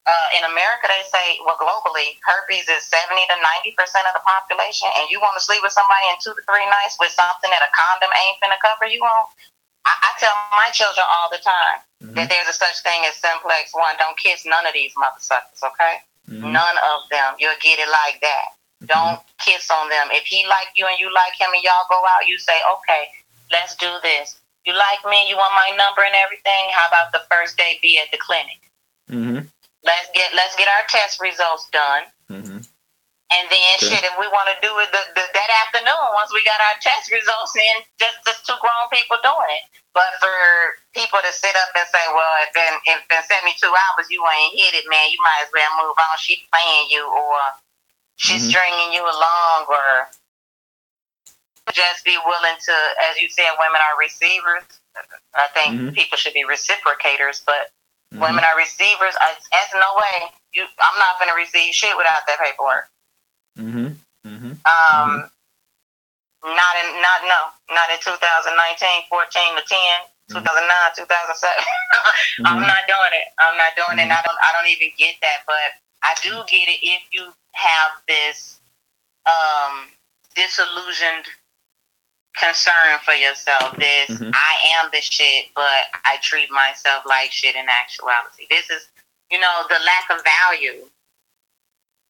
uh, 0.03 0.27
in 0.35 0.43
America, 0.43 0.91
they 0.91 1.03
say, 1.07 1.39
well, 1.47 1.55
globally, 1.55 2.19
herpes 2.27 2.67
is 2.67 2.83
70 2.83 3.15
to 3.31 3.37
90% 3.39 4.03
of 4.03 4.13
the 4.19 4.23
population, 4.27 4.91
and 4.99 5.07
you 5.07 5.23
want 5.23 5.39
to 5.39 5.43
sleep 5.43 5.63
with 5.63 5.71
somebody 5.71 6.11
in 6.11 6.19
two 6.19 6.35
to 6.35 6.43
three 6.43 6.67
nights 6.67 6.99
with 6.99 7.15
something 7.15 7.47
that 7.47 7.63
a 7.63 7.71
condom 7.71 8.11
ain't 8.11 8.37
finna 8.43 8.59
cover 8.59 8.85
you 8.91 8.99
on? 8.99 9.23
I, 9.87 9.95
I 9.95 10.09
tell 10.19 10.35
my 10.51 10.67
children 10.75 11.07
all 11.07 11.31
the 11.31 11.39
time 11.39 11.79
Mhm. 12.03 12.15
that 12.19 12.27
there's 12.27 12.51
a 12.51 12.55
such 12.55 12.83
thing 12.83 13.03
as 13.07 13.15
simplex 13.15 13.71
one. 13.73 13.95
Don't 13.97 14.17
kiss 14.19 14.43
none 14.43 14.67
of 14.67 14.73
these 14.73 14.91
mother 14.99 15.19
suckers, 15.19 15.63
okay? 15.63 16.03
Mhm. 16.27 16.51
None 16.51 16.77
of 16.91 17.07
them. 17.09 17.35
You'll 17.39 17.59
get 17.63 17.79
it 17.79 17.87
like 17.87 18.19
that. 18.21 18.59
Don't 18.85 19.23
kiss 19.39 19.71
on 19.71 19.87
them. 19.87 20.11
If 20.11 20.25
he 20.25 20.45
like 20.47 20.67
you 20.75 20.85
and 20.87 20.99
you 20.99 21.13
like 21.13 21.33
him 21.39 21.49
and 21.53 21.63
y'all 21.63 21.87
go 21.89 22.03
out, 22.05 22.27
you 22.27 22.37
say, 22.37 22.59
okay, 22.75 23.11
let's 23.51 23.75
do 23.75 23.87
this. 24.03 24.35
You 24.65 24.73
like 24.73 25.03
me, 25.05 25.27
you 25.29 25.37
want 25.37 25.53
my 25.55 25.75
number 25.75 26.03
and 26.03 26.15
everything? 26.15 26.69
How 26.71 26.87
about 26.87 27.11
the 27.13 27.23
first 27.31 27.55
day 27.55 27.79
be 27.81 27.99
at 27.99 28.11
the 28.11 28.17
clinic? 28.17 28.59
Let's 29.83 30.07
get 30.13 30.33
let's 30.33 30.55
get 30.55 30.67
our 30.67 30.85
test 30.87 31.19
results 31.19 31.67
done. 31.71 32.03
Mhm. 32.31 32.67
And 33.33 33.49
then 33.49 33.75
Okay. 33.81 33.89
shit, 33.89 34.03
if 34.03 34.13
we 34.19 34.27
want 34.29 34.45
to 34.53 34.57
do 34.61 34.69
it 34.77 34.91
the, 34.93 35.01
the, 35.15 35.25
that 35.25 35.49
afternoon, 35.65 36.05
once 36.13 36.31
we 36.31 36.43
got 36.43 36.61
our 36.61 36.77
test 36.79 37.11
results 37.11 37.55
in, 37.55 37.75
just 37.99 38.17
just 38.25 38.45
two 38.45 38.55
grown 38.61 38.87
people 38.91 39.17
doing 39.23 39.49
it. 39.57 39.65
But 39.93 40.13
for 40.19 40.33
people 40.93 41.19
to 41.21 41.31
sit 41.33 41.55
up 41.55 41.69
and 41.75 41.87
say, 41.89 42.05
"Well, 42.13 42.33
if 42.45 42.53
been 42.53 42.75
if 42.85 43.07
been 43.09 43.23
seventy 43.23 43.55
two 43.59 43.73
hours, 43.73 44.07
you 44.09 44.21
ain't 44.21 44.53
hit 44.55 44.73
it, 44.75 44.85
man. 44.89 45.09
You 45.09 45.17
might 45.21 45.45
as 45.45 45.51
well 45.53 45.71
move 45.81 45.97
on. 45.97 46.17
She's 46.17 46.43
playing 46.53 46.89
you, 46.89 47.05
or 47.09 47.39
she's 48.17 48.41
mm-hmm. 48.41 48.49
stringing 48.49 48.93
you 48.93 49.03
along, 49.03 49.65
or 49.67 50.09
just 51.71 52.05
be 52.05 52.17
willing 52.25 52.57
to, 52.59 52.75
as 53.09 53.17
you 53.21 53.29
said, 53.29 53.49
women 53.57 53.81
are 53.81 53.97
receivers. 53.99 54.63
I 55.33 55.47
think 55.53 55.73
mm-hmm. 55.73 55.89
people 55.95 56.17
should 56.17 56.33
be 56.33 56.45
reciprocators, 56.45 57.41
but 57.45 57.71
mm-hmm. 58.13 58.21
women 58.21 58.45
are 58.45 58.57
receivers. 58.57 59.17
I, 59.17 59.33
that's 59.49 59.73
no 59.73 59.89
way. 59.97 60.29
You, 60.53 60.69
I'm 60.69 60.97
not 61.01 61.17
going 61.17 61.33
to 61.33 61.37
receive 61.37 61.73
shit 61.73 61.97
without 61.97 62.21
that 62.29 62.37
paperwork. 62.37 62.85
Mm-hmm. 63.57 63.97
Mm-hmm. 64.29 64.53
Um, 64.63 65.09
not 66.45 66.73
in, 66.83 66.87
not 67.01 67.19
no, 67.25 67.41
not 67.73 67.89
in 67.89 67.97
2019, 67.97 69.09
14 69.09 69.57
to 69.57 69.63
10, 69.65 70.37
2009, 70.37 70.45
2007. 70.95 71.01
I'm 72.45 72.61
mm-hmm. 72.61 72.69
not 72.69 72.83
doing 72.85 73.13
it. 73.17 73.27
I'm 73.41 73.57
not 73.57 73.73
doing 73.73 73.97
it. 73.97 74.07
I 74.11 74.21
don't. 74.21 74.39
I 74.39 74.49
don't 74.53 74.69
even 74.69 74.93
get 74.97 75.17
that, 75.25 75.43
but 75.49 75.81
I 76.03 76.13
do 76.21 76.43
get 76.45 76.69
it 76.69 76.79
if 76.83 77.01
you 77.11 77.33
have 77.53 77.91
this 78.07 78.59
um, 79.25 79.87
disillusioned 80.35 81.25
concern 82.35 82.97
for 83.05 83.13
yourself. 83.13 83.75
This 83.77 84.09
mm-hmm. 84.09 84.31
I 84.33 84.53
am 84.79 84.89
the 84.91 85.01
shit, 85.01 85.53
but 85.55 85.89
I 86.05 86.17
treat 86.21 86.49
myself 86.51 87.03
like 87.05 87.31
shit 87.31 87.55
in 87.55 87.65
actuality. 87.69 88.45
This 88.49 88.69
is, 88.69 88.87
you 89.31 89.39
know, 89.39 89.63
the 89.69 89.79
lack 89.85 90.09
of 90.09 90.23
value 90.23 90.85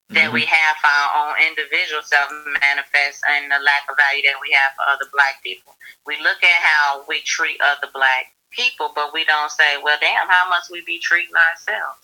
that 0.10 0.26
mm-hmm. 0.26 0.34
we 0.34 0.46
have 0.46 0.76
for 0.78 0.88
our 0.88 1.28
own 1.28 1.36
individual 1.48 2.02
self 2.04 2.32
manifests 2.62 3.22
and 3.30 3.52
the 3.52 3.60
lack 3.64 3.88
of 3.90 3.96
value 3.98 4.24
that 4.24 4.40
we 4.42 4.52
have 4.52 4.76
for 4.76 4.84
other 4.88 5.10
black 5.12 5.44
people. 5.44 5.76
We 6.06 6.18
look 6.22 6.44
at 6.44 6.60
how 6.62 7.04
we 7.08 7.22
treat 7.22 7.60
other 7.62 7.88
black 7.94 8.32
people, 8.52 8.92
but 8.94 9.14
we 9.14 9.26
don't 9.26 9.52
say, 9.52 9.82
well, 9.82 9.98
damn, 10.00 10.28
how 10.28 10.48
much 10.50 10.70
we 10.72 10.84
be 10.86 11.00
treating 11.00 11.36
ourselves. 11.36 12.04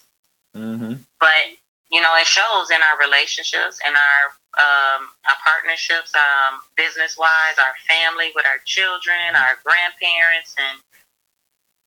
Mm-hmm. 0.56 0.94
But 1.20 1.60
you 1.90 2.02
know, 2.02 2.16
it 2.18 2.28
shows 2.28 2.70
in 2.70 2.78
our 2.82 3.00
relationships 3.00 3.80
in 3.86 3.94
our 3.94 4.24
um, 4.58 5.10
our 5.26 5.38
partnerships, 5.46 6.14
um, 6.16 6.60
business 6.76 7.18
wise, 7.18 7.58
our 7.58 7.76
family 7.88 8.32
with 8.36 8.46
our 8.46 8.60
children, 8.66 9.36
our 9.36 9.58
grandparents, 9.64 10.56
and 10.58 10.78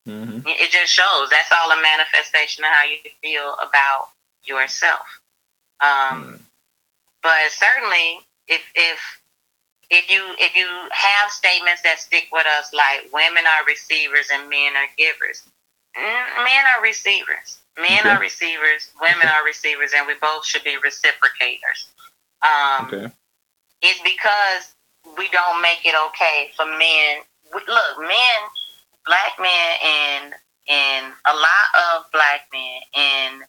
mm-hmm. 0.09 0.49
it 0.49 0.71
just 0.71 0.93
shows. 0.93 1.31
That's 1.31 1.53
all 1.53 1.71
a 1.71 1.83
manifestation 1.83 2.65
of 2.65 2.71
how 2.71 2.85
you 2.85 2.99
feel 3.21 3.55
about 3.61 4.11
yourself. 4.45 5.07
Um, 5.81 5.89
mm 5.89 6.39
But 7.23 7.51
certainly, 7.51 8.21
if 8.49 8.63
if 8.75 8.99
if 9.91 10.11
you 10.11 10.35
if 10.39 10.57
you 10.57 10.67
have 10.91 11.31
statements 11.31 11.83
that 11.83 12.01
stick 12.01 12.27
with 12.33 12.47
us, 12.59 12.73
like 12.73 13.13
women 13.13 13.45
are 13.47 13.67
receivers 13.67 14.31
and 14.33 14.49
men 14.49 14.75
are 14.75 14.91
givers, 14.97 15.43
men 15.95 16.65
are 16.75 16.83
receivers 16.83 17.62
Men 17.79 18.01
okay. 18.01 18.11
are 18.11 18.21
receivers, 18.21 18.91
women 19.01 19.29
are 19.29 19.45
receivers, 19.45 19.93
and 19.97 20.07
we 20.07 20.15
both 20.21 20.45
should 20.45 20.65
be 20.65 20.77
reciprocators. 20.85 21.89
Um, 22.43 22.87
okay. 22.87 23.13
It's 23.81 24.01
because 24.03 24.75
we 25.17 25.29
don't 25.31 25.63
make 25.63 25.85
it 25.85 25.95
okay 26.09 26.51
for 26.57 26.67
men. 26.67 27.23
Look, 27.53 27.99
men, 27.99 28.41
black 29.07 29.33
men, 29.39 29.77
and 29.85 30.35
and 30.69 31.13
a 31.27 31.35
lot 31.35 31.97
of 31.97 32.13
black 32.13 32.47
men 32.53 32.81
in 32.95 33.43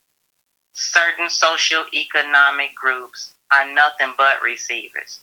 certain 0.73 1.29
social-economic 1.29 2.73
groups 2.73 3.33
are 3.51 3.71
nothing 3.71 4.13
but 4.17 4.41
receivers. 4.41 5.19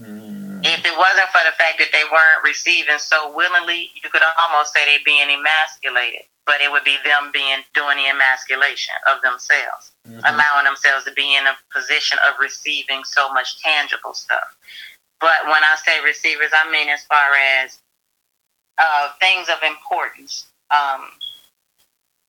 Mm. 0.00 0.60
If 0.64 0.84
it 0.86 0.96
wasn't 0.96 1.28
for 1.30 1.40
the 1.44 1.56
fact 1.58 1.78
that 1.78 1.88
they 1.92 2.04
weren't 2.12 2.44
receiving 2.44 2.98
so 2.98 3.34
willingly, 3.34 3.90
you 3.96 4.08
could 4.08 4.22
almost 4.46 4.72
say 4.72 4.84
they're 4.84 5.00
being 5.04 5.28
emasculated 5.28 6.26
but 6.46 6.60
it 6.60 6.70
would 6.70 6.84
be 6.84 6.96
them 7.04 7.30
being 7.32 7.58
doing 7.74 7.96
the 7.96 8.08
emasculation 8.08 8.94
of 9.08 9.22
themselves, 9.22 9.92
mm-hmm. 10.06 10.18
allowing 10.24 10.64
themselves 10.64 11.04
to 11.04 11.12
be 11.12 11.36
in 11.36 11.46
a 11.46 11.56
position 11.72 12.18
of 12.26 12.34
receiving 12.40 13.04
so 13.04 13.32
much 13.32 13.62
tangible 13.62 14.14
stuff. 14.14 14.56
But 15.20 15.46
when 15.46 15.62
I 15.62 15.76
say 15.84 16.02
receivers, 16.04 16.50
I 16.52 16.70
mean 16.70 16.88
as 16.88 17.04
far 17.04 17.34
as 17.62 17.78
uh, 18.78 19.10
things 19.20 19.48
of 19.48 19.62
importance. 19.62 20.46
Um, 20.70 21.10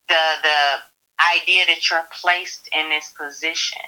the 0.07 0.23
the 0.43 0.59
idea 1.35 1.65
that 1.65 1.89
you're 1.89 2.07
placed 2.11 2.69
in 2.75 2.89
this 2.89 3.13
position. 3.17 3.81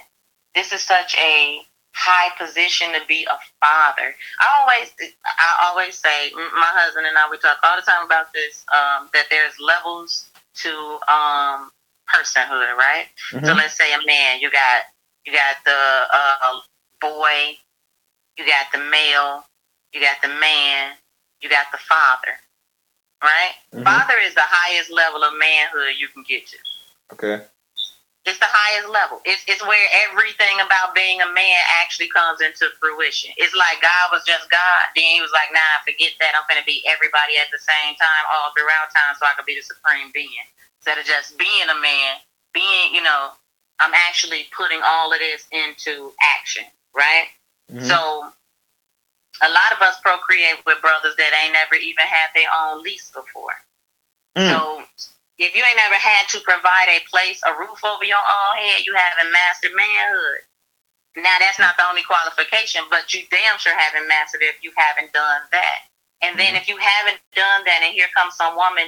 This 0.54 0.72
is 0.72 0.82
such 0.82 1.16
a 1.18 1.62
high 1.96 2.30
position 2.38 2.92
to 2.92 3.00
be 3.08 3.24
a 3.24 3.38
father. 3.64 4.14
I 4.42 4.48
always, 4.60 4.92
I 5.24 5.70
always 5.72 5.96
say, 5.96 6.30
my 6.36 6.72
husband 6.76 7.08
and 7.08 7.18
I, 7.18 7.30
we 7.32 7.38
talk 7.38 7.58
all 7.64 7.78
the 7.78 7.82
time 7.82 8.06
about 8.06 8.34
this, 8.34 8.66
um, 8.68 9.10
that 9.14 9.26
there's 9.32 9.56
levels 9.60 10.28
to 10.56 11.00
um, 11.08 11.72
personhood, 12.14 12.76
right? 12.76 13.08
Mm-hmm. 13.32 13.46
So 13.46 13.54
let's 13.54 13.78
say 13.78 13.94
a 13.94 14.06
man, 14.06 14.42
you 14.42 14.52
got, 14.52 14.84
you 15.26 15.32
got 15.32 15.56
the 15.64 15.72
uh, 16.14 16.60
boy, 17.00 17.58
you 18.38 18.46
got 18.46 18.68
the 18.74 18.80
male, 18.92 19.46
you 19.94 20.02
got 20.02 20.22
the 20.22 20.28
man, 20.28 20.92
you 21.40 21.50
got 21.50 21.68
the 21.72 21.80
father, 21.80 22.36
right? 23.24 23.56
Mm-hmm. 23.74 23.84
Father 23.84 24.16
is 24.28 24.36
the 24.36 24.44
highest 24.44 24.92
level 24.92 25.24
of 25.24 25.32
manhood 25.40 25.96
you 25.98 26.10
can 26.10 26.24
get 26.28 26.46
to. 26.48 26.58
Okay. 27.14 27.46
It's 28.26 28.42
the 28.42 28.50
highest 28.50 28.90
level. 28.90 29.22
It's, 29.22 29.46
it's 29.46 29.62
where 29.62 29.88
everything 30.10 30.58
about 30.58 30.98
being 30.98 31.22
a 31.22 31.30
man 31.30 31.62
actually 31.78 32.10
comes 32.10 32.42
into 32.42 32.74
fruition. 32.82 33.30
It's 33.38 33.54
like 33.54 33.78
God 33.86 34.10
was 34.10 34.26
just 34.26 34.50
God. 34.50 34.84
Then 34.98 35.06
he 35.14 35.22
was 35.22 35.30
like, 35.30 35.54
nah, 35.54 35.86
forget 35.86 36.18
that. 36.18 36.34
I'm 36.34 36.50
going 36.50 36.58
to 36.58 36.66
be 36.66 36.82
everybody 36.90 37.38
at 37.38 37.54
the 37.54 37.62
same 37.62 37.94
time 38.02 38.24
all 38.34 38.50
throughout 38.58 38.90
time 38.98 39.14
so 39.14 39.30
I 39.30 39.38
could 39.38 39.46
be 39.46 39.54
the 39.54 39.62
supreme 39.62 40.10
being. 40.10 40.46
Instead 40.82 40.98
of 40.98 41.06
just 41.06 41.38
being 41.38 41.70
a 41.70 41.78
man, 41.78 42.18
being, 42.50 42.98
you 42.98 43.06
know, 43.06 43.38
I'm 43.78 43.94
actually 43.94 44.50
putting 44.58 44.82
all 44.82 45.14
of 45.14 45.22
this 45.22 45.46
into 45.54 46.10
action, 46.42 46.66
right? 46.98 47.30
Mm-hmm. 47.70 47.86
So 47.86 48.26
a 49.46 49.50
lot 49.54 49.70
of 49.70 49.82
us 49.82 50.00
procreate 50.02 50.66
with 50.66 50.82
brothers 50.82 51.16
that 51.18 51.32
ain't 51.44 51.54
never 51.54 51.76
even 51.76 52.06
had 52.10 52.34
their 52.34 52.50
own 52.50 52.82
lease 52.82 53.12
before. 53.14 53.54
Mm. 54.36 54.50
So 54.50 54.84
if 55.38 55.52
you 55.52 55.64
ain't 55.64 55.84
ever 55.84 56.00
had 56.00 56.32
to 56.32 56.40
provide 56.48 56.88
a 56.88 57.04
place, 57.12 57.44
a 57.44 57.52
roof 57.60 57.84
over 57.84 58.08
your 58.08 58.24
own 58.24 58.56
head, 58.56 58.88
you 58.88 58.96
haven't 58.96 59.32
mastered 59.32 59.76
manhood. 59.76 60.48
Now 61.20 61.36
that's 61.40 61.60
not 61.60 61.76
the 61.76 61.88
only 61.88 62.04
qualification, 62.04 62.84
but 62.88 63.12
you 63.12 63.24
damn 63.32 63.60
sure 63.60 63.76
haven't 63.76 64.08
mastered 64.08 64.44
it 64.44 64.56
if 64.56 64.64
you 64.64 64.72
haven't 64.76 65.12
done 65.12 65.44
that. 65.52 65.92
And 66.24 66.40
then 66.40 66.56
mm-hmm. 66.56 66.64
if 66.64 66.72
you 66.72 66.80
haven't 66.80 67.20
done 67.36 67.68
that, 67.68 67.84
and 67.84 67.92
here 67.92 68.12
comes 68.16 68.36
some 68.36 68.56
woman, 68.56 68.88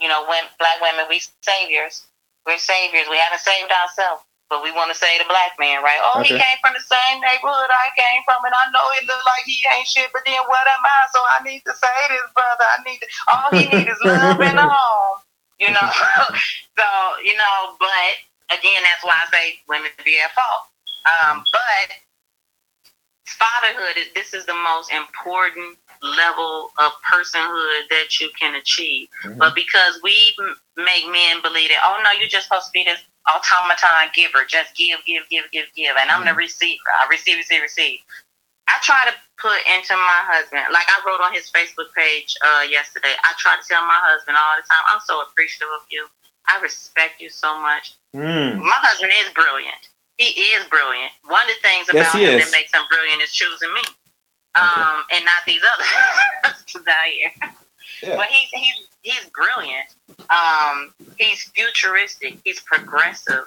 you 0.00 0.08
know, 0.08 0.24
when 0.28 0.44
black 0.60 0.80
women, 0.80 1.08
we 1.08 1.20
saviors, 1.40 2.04
we're 2.44 2.60
saviors. 2.60 3.08
We 3.08 3.20
haven't 3.20 3.44
saved 3.44 3.68
ourselves, 3.68 4.24
but 4.48 4.64
we 4.64 4.72
want 4.72 4.92
to 4.92 4.96
save 4.96 5.20
the 5.20 5.28
black 5.28 5.56
man, 5.60 5.84
right? 5.84 6.00
Oh, 6.00 6.20
okay. 6.20 6.36
he 6.36 6.40
came 6.40 6.58
from 6.60 6.76
the 6.76 6.84
same 6.84 7.20
neighborhood 7.20 7.68
I 7.72 7.92
came 7.96 8.20
from, 8.24 8.40
and 8.44 8.52
I 8.52 8.68
know 8.72 8.84
it 9.00 9.08
looks 9.08 9.24
like 9.24 9.44
he 9.44 9.60
ain't 9.76 9.88
shit, 9.88 10.12
but 10.12 10.24
then 10.24 10.40
what 10.44 10.64
am 10.64 10.84
I? 10.84 11.00
So 11.12 11.20
I 11.20 11.38
need 11.44 11.64
to 11.68 11.72
save 11.72 12.08
this 12.12 12.28
brother. 12.32 12.68
I 12.68 12.78
need 12.84 13.00
to, 13.00 13.08
all 13.32 13.48
he 13.52 13.64
needs 13.68 13.92
is 13.92 14.00
love 14.04 14.40
and 14.40 14.60
a 14.60 14.68
home 14.68 15.20
you 15.60 15.70
know. 15.70 15.80
so 16.78 16.86
you 17.24 17.36
know, 17.36 17.76
but 17.78 18.12
again, 18.50 18.82
that's 18.82 19.04
why 19.04 19.14
I 19.14 19.30
say 19.30 19.54
women 19.68 19.90
be 20.04 20.18
at 20.18 20.32
fault. 20.32 20.66
Um, 21.06 21.44
but 21.52 21.96
fatherhood 23.24 23.96
is 23.96 24.08
this 24.14 24.34
is 24.34 24.44
the 24.46 24.54
most 24.54 24.92
important 24.92 25.78
level 26.02 26.70
of 26.78 26.92
personhood 27.12 27.88
that 27.90 28.20
you 28.20 28.30
can 28.38 28.54
achieve. 28.54 29.08
Mm-hmm. 29.24 29.38
But 29.38 29.54
because 29.54 30.00
we 30.02 30.34
make 30.76 31.06
men 31.06 31.42
believe 31.42 31.68
that, 31.68 31.82
oh 31.84 32.00
no, 32.02 32.10
you're 32.18 32.28
just 32.28 32.48
supposed 32.48 32.66
to 32.66 32.72
be 32.72 32.84
this 32.84 33.00
automaton 33.28 34.10
giver, 34.14 34.44
just 34.48 34.74
give, 34.76 34.98
give, 35.06 35.22
give, 35.30 35.44
give, 35.52 35.66
give, 35.76 35.96
and 35.98 36.10
I'm 36.10 36.20
mm-hmm. 36.20 36.28
the 36.28 36.34
receiver. 36.34 36.90
I 37.02 37.08
receive, 37.08 37.36
receive, 37.36 37.62
receive. 37.62 37.98
I 38.70 38.78
try 38.82 39.02
to 39.10 39.14
put 39.36 39.58
into 39.66 39.94
my 39.96 40.20
husband, 40.30 40.62
like 40.72 40.86
I 40.86 41.02
wrote 41.02 41.20
on 41.20 41.34
his 41.34 41.50
Facebook 41.50 41.90
page 41.96 42.36
uh, 42.44 42.62
yesterday, 42.62 43.12
I 43.24 43.34
try 43.38 43.56
to 43.58 43.64
tell 43.66 43.82
my 43.82 43.98
husband 43.98 44.36
all 44.38 44.54
the 44.56 44.64
time, 44.68 44.84
I'm 44.94 45.02
so 45.04 45.22
appreciative 45.26 45.68
of 45.74 45.82
you. 45.90 46.06
I 46.46 46.60
respect 46.62 47.20
you 47.20 47.30
so 47.30 47.58
much. 47.60 47.94
Mm. 48.14 48.62
My 48.62 48.78
husband 48.78 49.12
is 49.24 49.32
brilliant. 49.34 49.90
He 50.18 50.52
is 50.54 50.64
brilliant. 50.68 51.12
One 51.24 51.42
of 51.42 51.56
the 51.56 51.60
things 51.66 51.88
about 51.88 52.12
yes, 52.12 52.14
him 52.14 52.38
is. 52.38 52.44
that 52.44 52.52
makes 52.52 52.72
him 52.74 52.82
brilliant 52.88 53.22
is 53.22 53.32
choosing 53.32 53.72
me. 53.72 53.80
Okay. 54.58 54.80
Um, 54.80 55.04
and 55.12 55.24
not 55.24 55.42
these 55.46 55.62
others 55.62 56.86
out 56.86 57.06
here. 57.10 57.32
Yeah. 58.02 58.16
But 58.16 58.26
he's 58.28 58.48
he's 58.52 58.86
he's 59.02 59.30
brilliant. 59.30 59.94
Um, 60.30 60.94
he's 61.18 61.42
futuristic. 61.54 62.38
He's 62.44 62.60
progressive. 62.60 63.44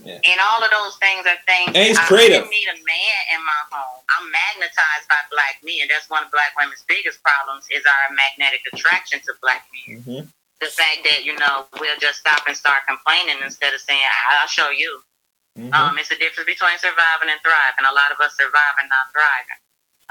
Yeah. 0.00 0.16
And 0.16 0.38
all 0.40 0.64
of 0.64 0.70
those 0.72 0.96
things 0.96 1.28
are 1.28 1.36
things. 1.44 1.76
And 1.76 1.92
creative. 2.08 2.44
I 2.44 2.48
need 2.48 2.68
a 2.72 2.78
man 2.80 3.20
in 3.36 3.40
my 3.44 3.62
home. 3.68 4.00
I'm 4.16 4.26
magnetized 4.32 5.06
by 5.08 5.20
black 5.28 5.60
men. 5.60 5.88
That's 5.92 6.08
one 6.08 6.24
of 6.24 6.32
black 6.32 6.56
women's 6.56 6.84
biggest 6.88 7.20
problems 7.20 7.68
is 7.68 7.84
our 7.84 8.16
magnetic 8.16 8.64
attraction 8.72 9.20
to 9.28 9.32
black 9.44 9.68
men. 9.70 10.00
Mm-hmm. 10.00 10.22
The 10.60 10.70
fact 10.72 11.04
that 11.04 11.24
you 11.24 11.36
know 11.36 11.68
we'll 11.80 12.00
just 12.00 12.20
stop 12.20 12.44
and 12.46 12.56
start 12.56 12.84
complaining 12.88 13.40
instead 13.44 13.72
of 13.72 13.80
saying 13.80 14.04
I'll 14.40 14.48
show 14.48 14.70
you. 14.70 15.00
Mm-hmm. 15.58 15.72
Um, 15.72 15.98
it's 15.98 16.08
the 16.08 16.16
difference 16.16 16.48
between 16.48 16.78
surviving 16.78 17.28
and 17.28 17.40
thriving. 17.44 17.84
A 17.84 17.94
lot 17.94 18.12
of 18.12 18.20
us 18.20 18.36
survive 18.36 18.76
and 18.80 18.88
not 18.88 19.08
thriving. 19.12 19.60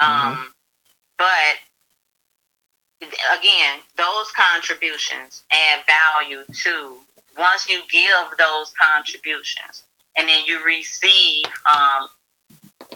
Mm-hmm. 0.01 0.27
Um, 0.37 0.53
but 1.17 1.57
again, 3.37 3.79
those 3.97 4.31
contributions 4.31 5.43
add 5.51 5.83
value 5.85 6.43
to 6.63 6.97
once 7.37 7.69
you 7.69 7.81
give 7.89 8.37
those 8.37 8.71
contributions 8.79 9.83
and 10.17 10.27
then 10.27 10.45
you 10.45 10.63
receive 10.63 11.45
um, 11.65 12.09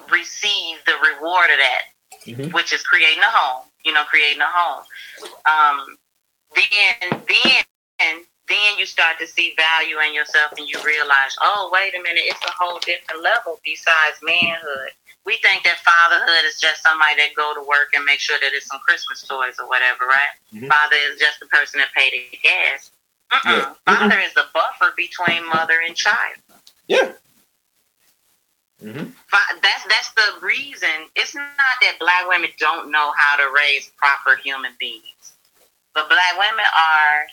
receive 0.10 0.78
the 0.86 0.96
reward 1.02 1.50
of 1.50 1.58
that, 1.58 1.84
Mhm. 2.26 2.54
which 2.54 2.74
is 2.74 2.84
creating 2.84 3.20
a 3.24 3.30
home. 3.30 3.66
You 3.84 3.92
know, 3.92 4.06
creating 4.06 4.42
a 4.42 4.50
home. 4.50 4.86
Um, 5.46 5.98
then, 6.56 7.10
then, 7.10 7.64
and 8.00 8.26
then 8.48 8.78
you 8.78 8.86
start 8.86 9.20
to 9.20 9.28
see 9.28 9.54
value 9.56 10.00
in 10.00 10.14
yourself, 10.14 10.54
and 10.58 10.68
you 10.68 10.82
realize, 10.84 11.36
oh, 11.42 11.70
wait 11.74 11.94
a 11.96 12.02
minute, 12.02 12.24
it's 12.26 12.42
a 12.46 12.52
whole 12.52 12.80
different 12.80 13.22
level 13.22 13.60
besides 13.66 14.18
manhood. 14.22 14.92
We 15.26 15.36
think 15.38 15.64
that 15.64 15.80
fatherhood 15.80 16.46
is 16.46 16.60
just 16.62 16.82
somebody 16.82 17.16
that 17.18 17.34
go 17.36 17.54
to 17.54 17.62
work 17.62 17.90
and 17.94 18.06
make 18.06 18.20
sure 18.20 18.38
that 18.40 18.54
it's 18.54 18.68
some 18.68 18.80
Christmas 18.80 19.22
toys 19.24 19.56
or 19.60 19.68
whatever, 19.68 20.06
right? 20.06 20.36
Mhm. 20.54 20.70
Father 20.70 20.96
is 20.96 21.20
just 21.20 21.40
the 21.42 21.46
person 21.48 21.80
that 21.80 21.92
paid 21.94 22.14
the 22.32 22.38
gas. 22.38 22.92
Mm-mm. 23.34 23.46
Yeah. 23.46 23.74
Father 23.86 24.20
is 24.20 24.34
the 24.34 24.46
buffer 24.54 24.94
between 24.96 25.48
mother 25.50 25.76
and 25.86 25.96
child. 25.96 26.38
Yeah. 26.88 27.14
Mm-hmm. 28.84 29.10
That's 29.62 29.84
that's 29.88 30.12
the 30.14 30.46
reason. 30.46 31.08
It's 31.16 31.34
not 31.34 31.48
that 31.82 31.98
black 32.00 32.28
women 32.28 32.50
don't 32.60 32.92
know 32.92 33.12
how 33.18 33.38
to 33.38 33.52
raise 33.56 33.90
proper 33.98 34.40
human 34.40 34.74
beings, 34.80 35.34
but 35.96 36.10
black 36.10 36.38
women 36.38 36.66
are 36.78 37.26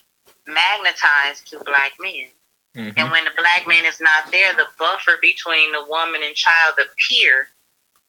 magnetized 0.46 1.48
to 1.48 1.58
black 1.64 1.92
men. 2.00 2.28
Mm-hmm. 2.76 2.98
And 2.98 3.10
when 3.10 3.24
the 3.24 3.32
black 3.36 3.66
man 3.66 3.84
is 3.84 4.00
not 4.00 4.30
there, 4.30 4.54
the 4.54 4.66
buffer 4.78 5.18
between 5.20 5.72
the 5.72 5.84
woman 5.88 6.22
and 6.24 6.36
child, 6.36 6.74
the 6.78 6.86
peer, 6.96 7.48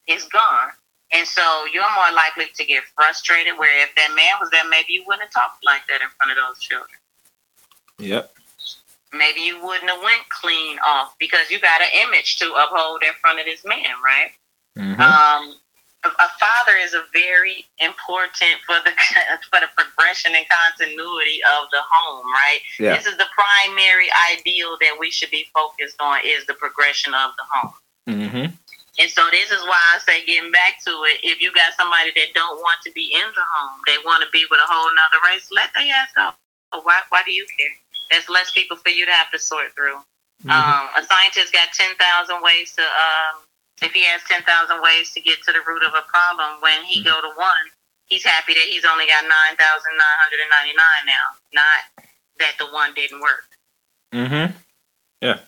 is 0.07 0.23
gone. 0.25 0.69
And 1.11 1.27
so 1.27 1.65
you're 1.73 1.81
more 1.95 2.13
likely 2.13 2.45
to 2.53 2.63
get 2.63 2.83
frustrated. 2.95 3.57
Where 3.57 3.83
if 3.83 3.93
that 3.95 4.13
man 4.15 4.37
was 4.39 4.51
there, 4.51 4.63
maybe 4.69 4.93
you 4.93 5.03
wouldn't 5.07 5.23
have 5.23 5.33
talked 5.33 5.65
like 5.65 5.81
that 5.89 6.01
in 6.01 6.09
front 6.15 6.31
of 6.31 6.37
those 6.37 6.61
children. 6.61 7.00
Yep. 8.01 8.33
Maybe 9.13 9.41
you 9.41 9.61
wouldn't 9.63 9.89
have 9.89 10.01
went 10.01 10.29
clean 10.29 10.77
off 10.87 11.15
because 11.19 11.51
you 11.51 11.59
got 11.59 11.81
an 11.81 11.89
image 12.07 12.37
to 12.39 12.53
uphold 12.53 13.03
in 13.03 13.13
front 13.21 13.39
of 13.39 13.45
this 13.45 13.63
man, 13.65 13.91
right? 14.03 14.31
Mm-hmm. 14.77 15.01
Um, 15.01 15.55
a, 16.03 16.07
a 16.07 16.29
father 16.39 16.77
is 16.79 16.93
a 16.93 17.03
very 17.13 17.65
important 17.79 18.57
for 18.65 18.77
the 18.83 18.91
for 19.51 19.59
the 19.59 19.69
progression 19.75 20.33
and 20.33 20.45
continuity 20.49 21.41
of 21.59 21.69
the 21.71 21.81
home, 21.91 22.25
right? 22.31 22.59
Yeah. 22.79 22.95
This 22.95 23.05
is 23.05 23.17
the 23.17 23.27
primary 23.35 24.07
ideal 24.33 24.77
that 24.79 24.95
we 24.99 25.11
should 25.11 25.29
be 25.29 25.45
focused 25.53 25.97
on 25.99 26.19
is 26.25 26.45
the 26.45 26.55
progression 26.55 27.13
of 27.13 27.31
the 27.37 27.45
home. 27.51 27.73
Mm-hmm. 28.09 28.45
And 28.99 29.09
so 29.09 29.23
this 29.31 29.51
is 29.51 29.61
why 29.63 29.79
I 29.95 29.99
say 30.03 30.25
getting 30.25 30.51
back 30.51 30.83
to 30.83 30.91
it, 31.07 31.23
if 31.23 31.39
you 31.39 31.53
got 31.53 31.73
somebody 31.79 32.11
that 32.15 32.35
don't 32.35 32.59
want 32.59 32.83
to 32.83 32.91
be 32.91 33.13
in 33.13 33.27
the 33.33 33.45
home, 33.55 33.79
they 33.87 33.95
want 34.03 34.23
to 34.23 34.29
be 34.31 34.45
with 34.51 34.59
a 34.59 34.67
whole 34.67 34.91
nother 34.91 35.21
race, 35.31 35.47
let 35.51 35.71
their 35.73 35.87
ass 35.95 36.11
go. 36.15 36.31
Why 36.83 36.99
why 37.09 37.21
do 37.25 37.31
you 37.31 37.45
care? 37.57 37.75
There's 38.11 38.27
less 38.29 38.51
people 38.51 38.77
for 38.77 38.89
you 38.89 39.05
to 39.07 39.11
have 39.11 39.31
to 39.31 39.39
sort 39.39 39.73
through. 39.73 39.97
Mm-hmm. 40.43 40.51
Um, 40.51 40.89
a 40.97 41.03
scientist 41.07 41.53
got 41.53 41.71
10,000 41.73 41.95
ways 42.43 42.73
to, 42.75 42.83
um, 42.83 43.41
if 43.81 43.93
he 43.93 44.03
has 44.05 44.21
10,000 44.27 44.45
ways 44.81 45.11
to 45.13 45.21
get 45.21 45.41
to 45.43 45.51
the 45.53 45.61
root 45.65 45.83
of 45.83 45.93
a 45.95 46.03
problem, 46.11 46.59
when 46.61 46.83
he 46.83 47.01
Mhm. 47.01 47.05
go 47.05 47.21
to 47.21 47.29
one, 47.39 47.71
he's 48.05 48.23
happy 48.23 48.53
that 48.53 48.63
he's 48.67 48.85
only 48.85 49.07
got 49.07 49.23
9,999 49.25 51.05
now, 51.05 51.37
not 51.53 51.83
that 52.37 52.57
the 52.59 52.67
one 52.67 52.93
didn't 52.93 53.21
work. 53.21 53.47
Mm-hmm. 54.11 54.57
Yeah. 55.21 55.39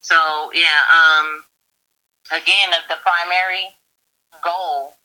So, 0.00 0.52
yeah, 0.52 0.84
um, 0.92 1.44
again, 2.30 2.70
the 2.88 2.96
primary 2.96 3.74
goal 4.42 4.96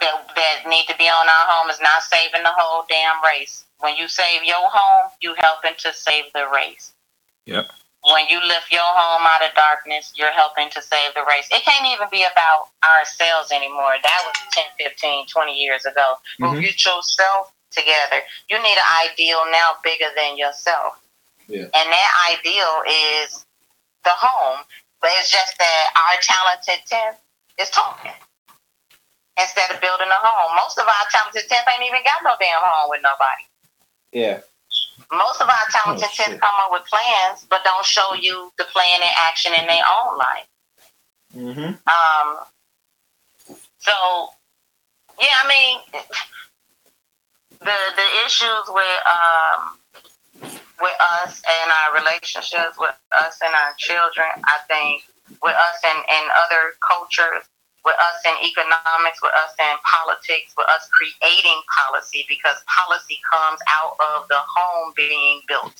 that, 0.00 0.28
that 0.34 0.68
need 0.68 0.86
to 0.88 0.96
be 0.96 1.04
on 1.04 1.28
our 1.28 1.46
home 1.48 1.70
is 1.70 1.80
not 1.80 2.02
saving 2.02 2.42
the 2.42 2.52
whole 2.54 2.84
damn 2.88 3.22
race. 3.22 3.64
When 3.80 3.96
you 3.96 4.08
save 4.08 4.44
your 4.44 4.62
home, 4.62 5.10
you 5.20 5.34
helping 5.38 5.72
to 5.78 5.92
save 5.92 6.32
the 6.32 6.46
race. 6.52 6.92
Yep. 7.46 7.66
When 8.04 8.26
you 8.28 8.38
lift 8.46 8.70
your 8.70 8.84
home 8.84 9.24
out 9.24 9.48
of 9.48 9.54
darkness, 9.54 10.12
you're 10.14 10.32
helping 10.32 10.68
to 10.70 10.82
save 10.82 11.14
the 11.14 11.24
race. 11.28 11.48
It 11.50 11.62
can't 11.64 11.86
even 11.86 12.08
be 12.10 12.24
about 12.24 12.68
ourselves 12.84 13.50
anymore. 13.52 13.96
That 14.02 14.20
was 14.26 14.36
10, 14.52 14.64
15, 14.78 15.26
20 15.26 15.54
years 15.56 15.84
ago. 15.84 16.18
Mhm. 16.40 16.60
get 16.60 16.84
yourself 16.84 17.52
together. 17.70 18.22
You 18.48 18.58
need 18.58 18.76
an 18.76 19.08
ideal 19.10 19.44
now 19.50 19.78
bigger 19.82 20.10
than 20.16 20.36
yourself. 20.36 20.98
Yeah. 21.46 21.64
And 21.72 21.92
that 21.92 22.10
ideal 22.30 22.82
is 22.86 23.44
the 24.04 24.10
home. 24.10 24.64
But 25.00 25.10
it's 25.18 25.30
just 25.30 25.58
that 25.58 25.92
our 25.96 26.20
talented 26.20 26.86
10 26.86 27.14
is 27.58 27.70
talking 27.70 28.12
instead 29.40 29.70
of 29.70 29.80
building 29.80 30.08
a 30.08 30.20
home. 30.22 30.54
Most 30.56 30.78
of 30.78 30.86
our 30.86 31.04
talented 31.10 31.48
10 31.48 31.58
ain't 31.74 31.82
even 31.88 32.02
got 32.04 32.22
no 32.22 32.34
damn 32.38 32.60
home 32.62 32.90
with 32.90 33.02
nobody. 33.02 33.44
Yeah. 34.12 34.40
Most 35.12 35.40
of 35.40 35.48
our 35.48 35.66
talented 35.70 36.08
Oh, 36.08 36.14
10 36.14 36.32
shit. 36.32 36.40
come 36.40 36.54
up 36.62 36.70
with 36.70 36.84
plans, 36.86 37.46
but 37.50 37.64
don't 37.64 37.84
show 37.84 38.14
you 38.14 38.52
the 38.58 38.64
plan 38.64 39.02
in 39.02 39.08
action 39.28 39.52
in 39.54 39.66
their 39.66 39.82
own 39.84 40.18
life. 40.18 40.48
Mm-hmm. 41.34 41.72
Um, 41.90 42.28
so, 43.78 44.28
yeah, 45.20 45.34
I 45.42 45.48
mean, 45.48 45.78
the 47.60 47.76
the 47.96 48.08
issues 48.26 48.64
with 48.68 49.00
um, 49.06 49.78
with 50.80 50.96
us 51.22 51.42
and 51.42 51.70
our 51.72 51.94
relationships, 52.00 52.76
with 52.78 52.94
us 53.18 53.38
and 53.44 53.52
our 53.54 53.74
children, 53.78 54.26
I 54.44 54.58
think, 54.68 55.02
with 55.42 55.54
us 55.54 55.78
and, 55.84 55.98
and 55.98 56.30
other 56.44 56.72
cultures, 56.86 57.44
with 57.84 57.96
us 58.00 58.18
in 58.24 58.36
economics, 58.44 59.20
with 59.20 59.36
us 59.36 59.52
in 59.60 59.76
politics, 59.84 60.56
with 60.56 60.68
us 60.72 60.88
creating 60.92 61.60
policy, 61.68 62.24
because 62.28 62.56
policy 62.66 63.20
comes 63.28 63.60
out 63.68 63.94
of 64.00 64.28
the 64.28 64.40
home 64.40 64.92
being 64.96 65.40
built. 65.46 65.76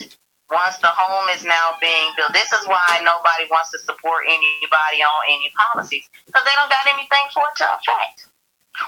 Once 0.52 0.76
the 0.85 0.93
home 0.93 1.26
is 1.32 1.43
now 1.43 1.74
being 1.81 2.12
built, 2.20 2.31
this 2.36 2.52
is 2.52 2.62
why 2.68 3.01
nobody 3.02 3.48
wants 3.51 3.72
to 3.72 3.78
support 3.81 4.28
anybody 4.28 5.01
on 5.01 5.20
any 5.26 5.48
policies 5.56 6.05
because 6.28 6.44
they 6.44 6.52
don't 6.60 6.68
got 6.70 6.85
anything 6.86 7.26
for 7.32 7.43
it 7.48 7.56
to 7.56 7.64
affect. 7.64 8.28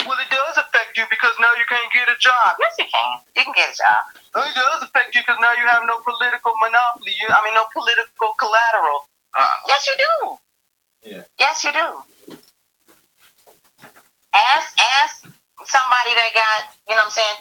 Well, 0.05 0.19
it 0.19 0.29
does 0.29 0.59
affect 0.59 0.99
you 0.99 1.05
because 1.09 1.33
now 1.41 1.51
you 1.57 1.65
can't 1.69 1.91
get 1.93 2.11
a 2.11 2.19
job. 2.19 2.59
Yes, 2.59 2.75
you 2.79 2.87
can. 2.91 3.13
You 3.39 3.43
can 3.47 3.55
get 3.57 3.71
a 3.73 3.77
job. 3.79 4.03
It 4.45 4.55
does 4.55 4.83
affect 4.83 5.15
you 5.15 5.23
because 5.23 5.39
now 5.41 5.55
you 5.55 5.65
have 5.67 5.83
no 5.87 6.03
political 6.03 6.53
monopoly. 6.61 7.15
You, 7.17 7.31
I 7.31 7.41
mean, 7.47 7.55
no 7.55 7.65
political 7.73 8.35
collateral. 8.37 9.07
Uh, 9.33 9.47
Yes, 9.69 9.87
you 9.87 9.95
do. 9.97 10.39
Yeah. 11.09 11.23
Yes, 11.39 11.65
you 11.65 11.73
do. 11.73 11.89
Ask 14.37 14.77
ask 15.01 15.25
somebody 15.65 16.13
that 16.13 16.31
got 16.37 16.77
you 16.89 16.95
know 16.95 17.09
what 17.09 17.09
I'm 17.09 17.17
saying 17.17 17.39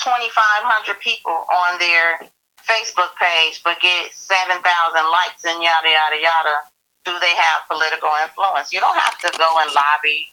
twenty 0.00 0.30
five 0.32 0.64
hundred 0.64 0.98
people 1.00 1.44
on 1.52 1.78
their 1.78 2.24
Facebook 2.64 3.12
page, 3.20 3.60
but 3.60 3.76
get 3.80 4.12
seven 4.14 4.56
thousand 4.64 5.04
likes 5.12 5.44
and 5.44 5.60
yada 5.60 5.90
yada 5.90 6.18
yada. 6.18 6.56
Do 7.04 7.12
they 7.20 7.34
have 7.34 7.68
political 7.68 8.08
influence? 8.24 8.72
You 8.72 8.80
don't 8.80 8.96
have 8.96 9.18
to 9.20 9.30
go 9.36 9.50
and 9.60 9.70
lobby. 9.74 10.32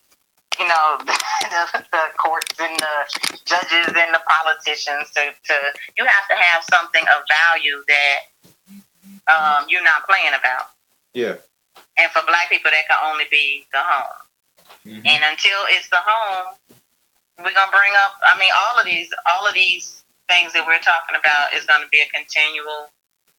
You 0.60 0.68
know 0.68 0.88
the, 1.06 1.84
the 1.92 2.04
courts 2.18 2.56
and 2.60 2.80
the 2.80 2.96
judges 3.46 3.92
and 3.96 4.12
the 4.16 4.24
politicians 4.24 5.12
to, 5.16 5.32
to 5.32 5.56
you 5.98 6.06
have 6.06 6.28
to 6.30 6.36
have 6.36 6.64
something 6.72 7.04
of 7.04 7.24
value 7.28 7.84
that 7.88 8.20
um, 9.30 9.66
you're 9.70 9.84
not 9.84 10.08
playing 10.08 10.34
about. 10.34 10.72
Yeah. 11.14 11.36
And 11.98 12.12
for 12.12 12.22
black 12.26 12.50
people, 12.50 12.72
that 12.72 12.88
can 12.88 12.98
only 13.12 13.26
be 13.30 13.66
the 13.72 13.80
home. 13.80 14.29
Mhm. 14.86 15.06
And 15.06 15.24
until 15.24 15.60
it's 15.70 15.90
the 15.90 16.00
home, 16.00 16.56
we're 17.38 17.54
gonna 17.54 17.72
bring 17.72 17.94
up. 18.06 18.20
I 18.24 18.38
mean, 18.40 18.52
all 18.56 18.80
of 18.80 18.86
these, 18.86 19.10
all 19.26 19.48
of 19.48 19.54
these 19.54 20.04
things 20.28 20.54
that 20.54 20.66
we're 20.66 20.80
talking 20.80 21.16
about 21.16 21.54
is 21.54 21.66
gonna 21.66 21.88
be 21.92 22.00
a 22.00 22.10
continual 22.10 22.92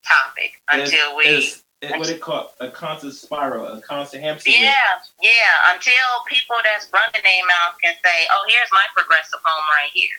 topic 0.06 0.60
until 0.70 1.16
we. 1.16 1.24
It's, 1.24 1.62
it's 1.80 1.96
what 1.96 2.08
they 2.08 2.18
call 2.18 2.52
a 2.60 2.68
constant 2.68 3.14
spiral, 3.14 3.66
a 3.66 3.80
constant 3.80 4.22
hamster. 4.22 4.50
wheel. 4.50 4.60
Yeah, 4.60 5.00
yeah. 5.22 5.72
Until 5.72 5.94
people 6.28 6.56
that's 6.62 6.88
running 6.92 7.22
their 7.24 7.46
mouth 7.46 7.76
can 7.82 7.94
say, 8.04 8.28
"Oh, 8.30 8.44
here's 8.48 8.70
my 8.72 8.84
progressive 8.94 9.40
home 9.42 9.64
right 9.80 9.90
here." 9.92 10.16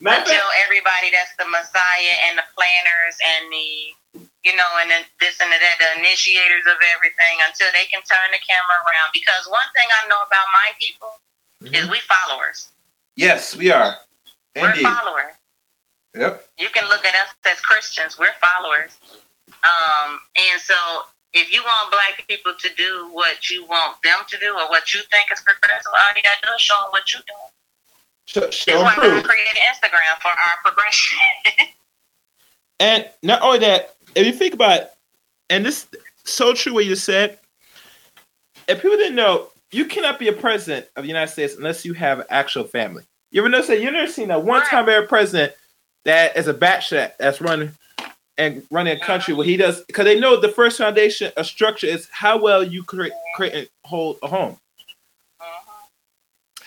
Of 0.00 0.12
until 0.12 0.44
everybody 0.64 1.10
that's 1.10 1.34
the 1.38 1.46
messiah 1.48 2.16
and 2.28 2.36
the 2.36 2.44
planners 2.54 3.16
and 3.24 3.50
the 3.50 3.96
you 4.44 4.54
know 4.56 4.70
and 4.80 4.90
then 4.90 5.02
this 5.20 5.40
and 5.40 5.50
that 5.50 5.60
the 5.78 6.00
initiators 6.00 6.64
of 6.66 6.78
everything 6.96 7.36
until 7.46 7.68
they 7.72 7.84
can 7.90 8.00
turn 8.06 8.28
the 8.32 8.40
camera 8.46 8.76
around 8.86 9.10
because 9.12 9.46
one 9.48 9.66
thing 9.74 9.88
i 10.02 10.08
know 10.08 10.20
about 10.26 10.46
my 10.52 10.68
people 10.78 11.12
is 11.72 11.86
Mhm. 11.86 11.90
we 11.90 12.00
followers 12.00 12.68
Yes, 13.16 13.56
we 13.56 13.70
are. 13.72 13.96
we're 14.54 14.74
followers 14.76 15.34
Yep. 16.14 16.48
you 16.58 16.68
can 16.70 16.88
look 16.88 17.04
at 17.04 17.14
us 17.14 17.30
as 17.50 17.60
christians 17.60 18.18
we're 18.18 18.34
followers 18.40 18.92
um 19.64 20.20
and 20.36 20.60
so 20.60 20.74
if 21.32 21.52
you 21.52 21.62
want 21.62 21.90
black 21.90 22.24
people 22.28 22.54
to 22.58 22.68
do 22.74 23.08
what 23.12 23.50
you 23.50 23.64
want 23.66 24.00
them 24.02 24.20
to 24.28 24.38
do 24.38 24.52
or 24.56 24.68
what 24.68 24.94
you 24.94 25.00
think 25.10 25.30
is 25.32 25.40
progressive 25.42 25.92
all 25.92 26.12
you 26.16 26.22
gotta 26.22 26.40
do 26.42 26.52
is 26.54 26.60
show 26.60 26.76
them 26.82 26.90
what 26.90 27.12
you're 27.12 27.22
doing 27.26 27.52
Show, 28.28 28.40
that's 28.40 28.66
why 28.66 28.94
prove. 28.94 29.22
created 29.24 29.56
instagram 29.70 30.16
for 30.20 30.28
our 30.28 30.56
progression 30.64 31.18
And 32.78 33.08
not 33.22 33.40
only 33.40 33.58
that, 33.60 33.95
if 34.16 34.26
you 34.26 34.32
think 34.32 34.54
about 34.54 34.80
it, 34.80 34.92
and 35.50 35.64
this 35.64 35.86
so 36.24 36.54
true 36.54 36.74
what 36.74 36.86
you 36.86 36.96
said, 36.96 37.38
if 38.66 38.82
people 38.82 38.96
didn't 38.96 39.14
know, 39.14 39.48
you 39.70 39.84
cannot 39.84 40.18
be 40.18 40.28
a 40.28 40.32
president 40.32 40.86
of 40.96 41.02
the 41.02 41.08
United 41.08 41.30
States 41.30 41.54
unless 41.54 41.84
you 41.84 41.92
have 41.92 42.20
an 42.20 42.26
actual 42.30 42.64
family. 42.64 43.04
You 43.30 43.42
ever 43.42 43.48
notice 43.48 43.68
that? 43.68 43.80
You 43.80 43.90
never 43.90 44.10
seen 44.10 44.30
a 44.30 44.38
one-time 44.38 44.88
ever 44.88 45.06
president 45.06 45.52
that 46.04 46.36
is 46.36 46.48
a 46.48 46.54
batshot 46.54 47.12
that's 47.18 47.40
running 47.40 47.72
and 48.38 48.62
running 48.70 48.96
a 48.96 49.00
country 49.00 49.34
where 49.34 49.46
he 49.46 49.56
does 49.56 49.82
because 49.82 50.04
they 50.04 50.18
know 50.18 50.38
the 50.40 50.48
first 50.48 50.78
foundation 50.78 51.32
of 51.36 51.46
structure 51.46 51.86
is 51.86 52.08
how 52.12 52.38
well 52.38 52.62
you 52.62 52.82
create 52.84 53.12
create 53.34 53.54
and 53.54 53.68
hold 53.84 54.18
a 54.22 54.28
home. 54.28 54.56
Uh-huh. 55.40 55.86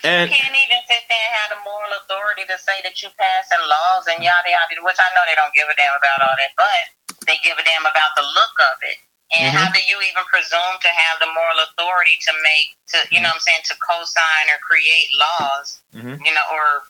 And 0.04 0.30
you 0.30 0.36
can't 0.36 0.50
even 0.54 0.82
sit 0.86 1.02
there 1.08 1.18
and 1.18 1.34
have 1.40 1.50
the 1.56 1.62
moral 1.64 1.90
authority 2.04 2.42
to 2.46 2.58
say 2.58 2.78
that 2.84 3.02
you 3.02 3.08
passing 3.16 3.64
laws 3.66 4.06
and 4.06 4.22
yada 4.22 4.50
yada, 4.50 4.82
which 4.82 4.98
I 4.98 5.08
know 5.14 5.22
they 5.26 5.34
don't 5.34 5.54
give 5.54 5.66
a 5.66 5.76
damn 5.76 5.96
about 5.96 6.28
all 6.28 6.36
that, 6.36 6.52
but 6.56 6.82
they 7.30 7.38
give 7.46 7.54
a 7.54 7.62
damn 7.62 7.86
about 7.86 8.12
the 8.18 8.26
look 8.26 8.56
of 8.74 8.76
it. 8.82 8.98
And 9.30 9.54
how 9.54 9.70
do 9.70 9.78
you 9.86 9.94
even 10.02 10.26
presume 10.26 10.74
to 10.82 10.90
have 10.90 11.22
the 11.22 11.30
moral 11.30 11.62
authority 11.70 12.18
to 12.26 12.32
make 12.42 12.74
to 12.90 12.98
you 13.14 13.22
know 13.22 13.30
what 13.30 13.38
I'm 13.38 13.46
saying 13.46 13.62
to 13.70 13.74
co-sign 13.78 14.44
or 14.50 14.58
create 14.58 15.06
laws, 15.14 15.78
Mhm. 15.94 16.18
you 16.26 16.34
know, 16.34 16.46
or 16.50 16.82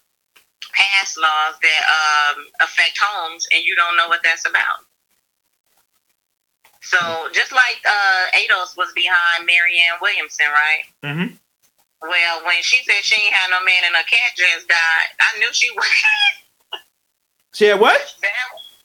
pass 0.72 1.18
laws 1.20 1.60
that 1.60 1.82
um, 1.84 2.48
affect 2.64 2.96
homes, 2.96 3.44
and 3.52 3.60
you 3.62 3.76
don't 3.76 3.92
know 4.00 4.08
what 4.08 4.22
that's 4.24 4.48
about. 4.48 4.88
So 6.80 7.28
just 7.32 7.52
like 7.52 7.76
uh, 7.84 8.24
ADOS 8.40 8.76
was 8.76 8.90
behind 8.96 9.44
Marianne 9.44 10.00
Williamson, 10.00 10.46
right? 10.48 10.84
Mm-hmm. 11.04 11.34
Well, 12.08 12.44
when 12.46 12.62
she 12.62 12.82
said 12.84 13.04
she 13.04 13.20
ain't 13.20 13.34
had 13.34 13.50
no 13.50 13.60
man 13.62 13.84
and 13.84 13.94
her 13.96 14.02
cat 14.08 14.32
just 14.34 14.66
died, 14.66 15.08
I 15.20 15.38
knew 15.38 15.52
she 15.52 15.68
was. 15.76 15.86
she 17.52 17.66
had 17.66 17.78
what? 17.78 18.00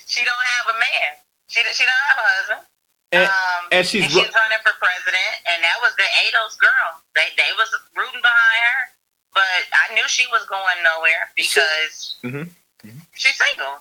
she 0.06 0.24
don't 0.26 0.46
have 0.60 0.76
a 0.76 0.78
man. 0.80 1.12
She 1.56 1.64
she 1.72 1.88
don't 1.88 2.04
have 2.12 2.20
a 2.20 2.28
husband. 2.28 2.64
And, 3.16 3.24
um, 3.32 3.64
and 3.72 3.88
she's 3.88 4.04
and 4.04 4.12
she's 4.12 4.28
running 4.28 4.60
for 4.60 4.76
president, 4.76 5.34
and 5.48 5.64
that 5.64 5.80
was 5.80 5.96
the 5.96 6.04
ADOS 6.04 6.60
girl. 6.60 7.00
They 7.16 7.32
they 7.40 7.48
was 7.56 7.72
rooting 7.96 8.20
behind 8.20 8.60
her, 8.68 8.82
but 9.32 9.62
I 9.72 9.94
knew 9.96 10.04
she 10.12 10.28
was 10.36 10.44
going 10.52 10.84
nowhere 10.84 11.32
because 11.40 12.20
Mhm. 12.28 12.52
she's 13.16 13.40
single. 13.40 13.80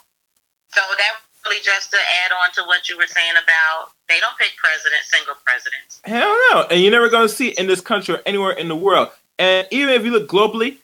So 0.70 0.80
that 0.86 1.18
really 1.46 1.60
just 1.62 1.90
to 1.90 1.98
add 1.98 2.30
on 2.32 2.52
to 2.54 2.62
what 2.64 2.88
you 2.88 2.96
were 2.96 3.06
saying 3.08 3.34
about 3.42 3.90
they 4.08 4.20
don't 4.20 4.36
pick 4.38 4.56
presidents, 4.56 5.10
single 5.10 5.34
presidents. 5.44 6.00
Hell 6.04 6.30
no. 6.52 6.66
And 6.70 6.80
you're 6.80 6.92
never 6.92 7.08
going 7.08 7.26
to 7.28 7.34
see 7.34 7.48
it 7.48 7.58
in 7.58 7.66
this 7.66 7.80
country 7.80 8.14
or 8.14 8.22
anywhere 8.26 8.52
in 8.52 8.68
the 8.68 8.76
world. 8.76 9.10
And 9.38 9.66
even 9.70 9.94
if 9.94 10.04
you 10.04 10.10
look 10.12 10.28
globally, 10.28 10.78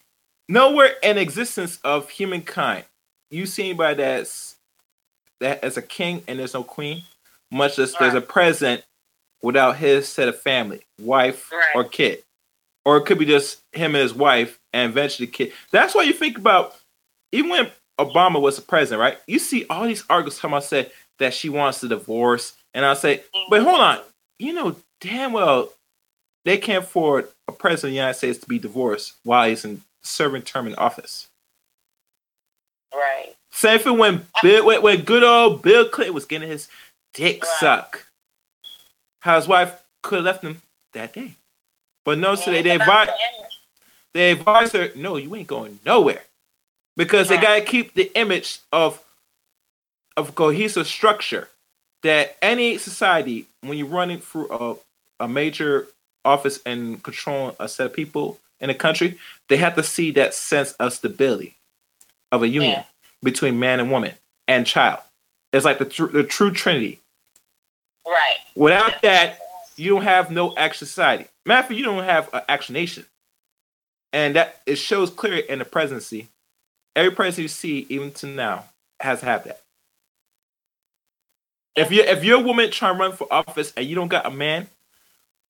nowhere 0.48 0.96
in 1.02 1.18
existence 1.18 1.78
of 1.84 2.08
humankind, 2.10 2.84
you 3.30 3.46
see 3.46 3.64
anybody 3.70 3.96
that's 4.02 4.49
that 5.40 5.62
as 5.64 5.76
a 5.76 5.82
king 5.82 6.22
and 6.28 6.38
there's 6.38 6.54
no 6.54 6.62
queen, 6.62 7.02
much 7.50 7.78
less 7.78 7.94
there's 7.96 8.14
a 8.14 8.20
president 8.20 8.84
without 9.42 9.76
his 9.76 10.08
set 10.08 10.28
of 10.28 10.38
family, 10.40 10.80
wife 11.00 11.50
Right. 11.50 11.74
or 11.74 11.84
kid. 11.84 12.22
Or 12.84 12.96
it 12.98 13.06
could 13.06 13.18
be 13.18 13.26
just 13.26 13.60
him 13.72 13.94
and 13.94 14.02
his 14.02 14.14
wife 14.14 14.58
and 14.72 14.90
eventually 14.90 15.26
kid. 15.26 15.52
That's 15.70 15.94
why 15.94 16.02
you 16.02 16.12
think 16.12 16.38
about 16.38 16.76
even 17.32 17.50
when 17.50 17.70
Obama 17.98 18.40
was 18.40 18.56
the 18.56 18.62
president, 18.62 19.00
right? 19.00 19.18
You 19.26 19.38
see 19.38 19.66
all 19.68 19.84
these 19.86 20.04
articles 20.08 20.38
come 20.40 20.54
out 20.54 20.64
say 20.64 20.90
that 21.18 21.34
she 21.34 21.48
wants 21.48 21.80
to 21.80 21.88
divorce. 21.88 22.54
And 22.72 22.84
I 22.84 22.94
say, 22.94 23.22
but 23.50 23.62
hold 23.62 23.80
on, 23.80 24.00
you 24.38 24.52
know 24.52 24.76
damn 25.00 25.32
well 25.32 25.70
they 26.44 26.56
can't 26.58 26.84
afford 26.84 27.28
a 27.48 27.52
president 27.52 27.90
of 27.90 27.92
the 27.92 27.96
United 27.96 28.14
States 28.18 28.38
to 28.38 28.46
be 28.46 28.58
divorced 28.58 29.14
while 29.24 29.48
he's 29.48 29.64
in 29.64 29.82
serving 30.02 30.42
term 30.42 30.66
in 30.66 30.74
office. 30.76 31.28
Right. 32.94 33.34
Same 33.60 33.78
thing 33.78 33.98
when 33.98 34.26
Bill, 34.42 34.64
when, 34.64 34.80
when 34.80 35.02
good 35.02 35.22
old 35.22 35.60
Bill 35.60 35.86
Clinton 35.86 36.14
was 36.14 36.24
getting 36.24 36.48
his 36.48 36.66
dick 37.12 37.42
Right. 37.44 37.52
sucked. 37.60 38.06
How 39.20 39.36
his 39.36 39.46
wife 39.46 39.82
could 40.02 40.16
have 40.16 40.24
left 40.24 40.42
him 40.42 40.62
that 40.94 41.12
day. 41.12 41.34
But 42.06 42.16
no, 42.16 42.36
so 42.36 42.50
they, 42.50 42.62
they, 42.62 42.70
advised, 42.70 43.10
they 44.14 44.32
advised 44.32 44.72
her, 44.72 44.90
no, 44.96 45.16
you 45.16 45.36
ain't 45.36 45.46
going 45.46 45.78
nowhere. 45.84 46.22
Because 46.96 47.28
they 47.28 47.36
got 47.36 47.56
to 47.56 47.60
keep 47.60 47.92
the 47.92 48.10
image 48.18 48.60
of 48.72 49.02
of 50.16 50.34
cohesive 50.34 50.86
structure 50.86 51.48
that 52.02 52.38
any 52.40 52.78
society, 52.78 53.44
when 53.60 53.76
you're 53.76 53.86
running 53.86 54.20
through 54.20 54.48
a, 54.50 54.76
a 55.24 55.28
major 55.28 55.86
office 56.24 56.60
and 56.64 57.02
controlling 57.02 57.54
a 57.60 57.68
set 57.68 57.86
of 57.86 57.92
people 57.92 58.38
in 58.58 58.70
a 58.70 58.74
country, 58.74 59.18
they 59.50 59.58
have 59.58 59.74
to 59.76 59.82
see 59.82 60.10
that 60.12 60.32
sense 60.32 60.72
of 60.72 60.94
stability 60.94 61.56
of 62.32 62.42
a 62.42 62.48
union 62.48 62.72
Yeah. 62.72 62.84
Between 63.22 63.58
man 63.58 63.80
and 63.80 63.90
woman 63.90 64.14
and 64.48 64.66
child. 64.66 65.00
It's 65.52 65.64
like 65.64 65.78
the, 65.78 65.84
tr- 65.84 66.06
the 66.06 66.24
true 66.24 66.50
trinity. 66.50 67.00
Right. 68.06 68.36
Without 68.54 69.02
that, 69.02 69.38
you 69.76 69.90
don't 69.90 70.02
have 70.02 70.30
no 70.30 70.54
action 70.56 70.86
society. 70.86 71.26
Matter 71.46 71.60
of 71.60 71.64
fact, 71.66 71.78
you 71.78 71.84
don't 71.84 72.04
have 72.04 72.28
an 72.32 72.42
action 72.48 72.74
nation. 72.74 73.04
And 74.12 74.36
that 74.36 74.60
it 74.66 74.76
shows 74.76 75.10
clear 75.10 75.38
in 75.38 75.60
the 75.60 75.64
presidency. 75.64 76.28
Every 76.96 77.12
president 77.12 77.42
you 77.42 77.48
see, 77.48 77.86
even 77.88 78.10
to 78.12 78.26
now, 78.26 78.64
has 78.98 79.20
to 79.20 79.26
have 79.26 79.44
that. 79.44 79.60
If 81.76 81.92
you 81.92 82.02
if 82.02 82.24
you're 82.24 82.40
a 82.40 82.42
woman 82.42 82.70
trying 82.70 82.96
to 82.96 83.00
run 83.00 83.12
for 83.12 83.28
office 83.30 83.72
and 83.76 83.86
you 83.86 83.94
don't 83.94 84.08
got 84.08 84.26
a 84.26 84.30
man, 84.30 84.68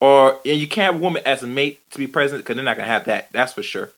or 0.01 0.39
and 0.45 0.61
you 0.61 0.69
can't 0.69 0.93
have 0.93 1.01
a 1.01 1.05
woman 1.05 1.23
as 1.25 1.43
a 1.43 1.47
mate 1.47 1.81
to 1.91 1.99
be 1.99 2.07
president, 2.07 2.45
because 2.45 2.57
they're 2.57 2.65
not 2.65 2.77
gonna 2.77 2.87
have 2.87 3.07
that. 3.07 3.33
That's 3.33 3.55
for 3.55 3.63
sure. 3.63 3.91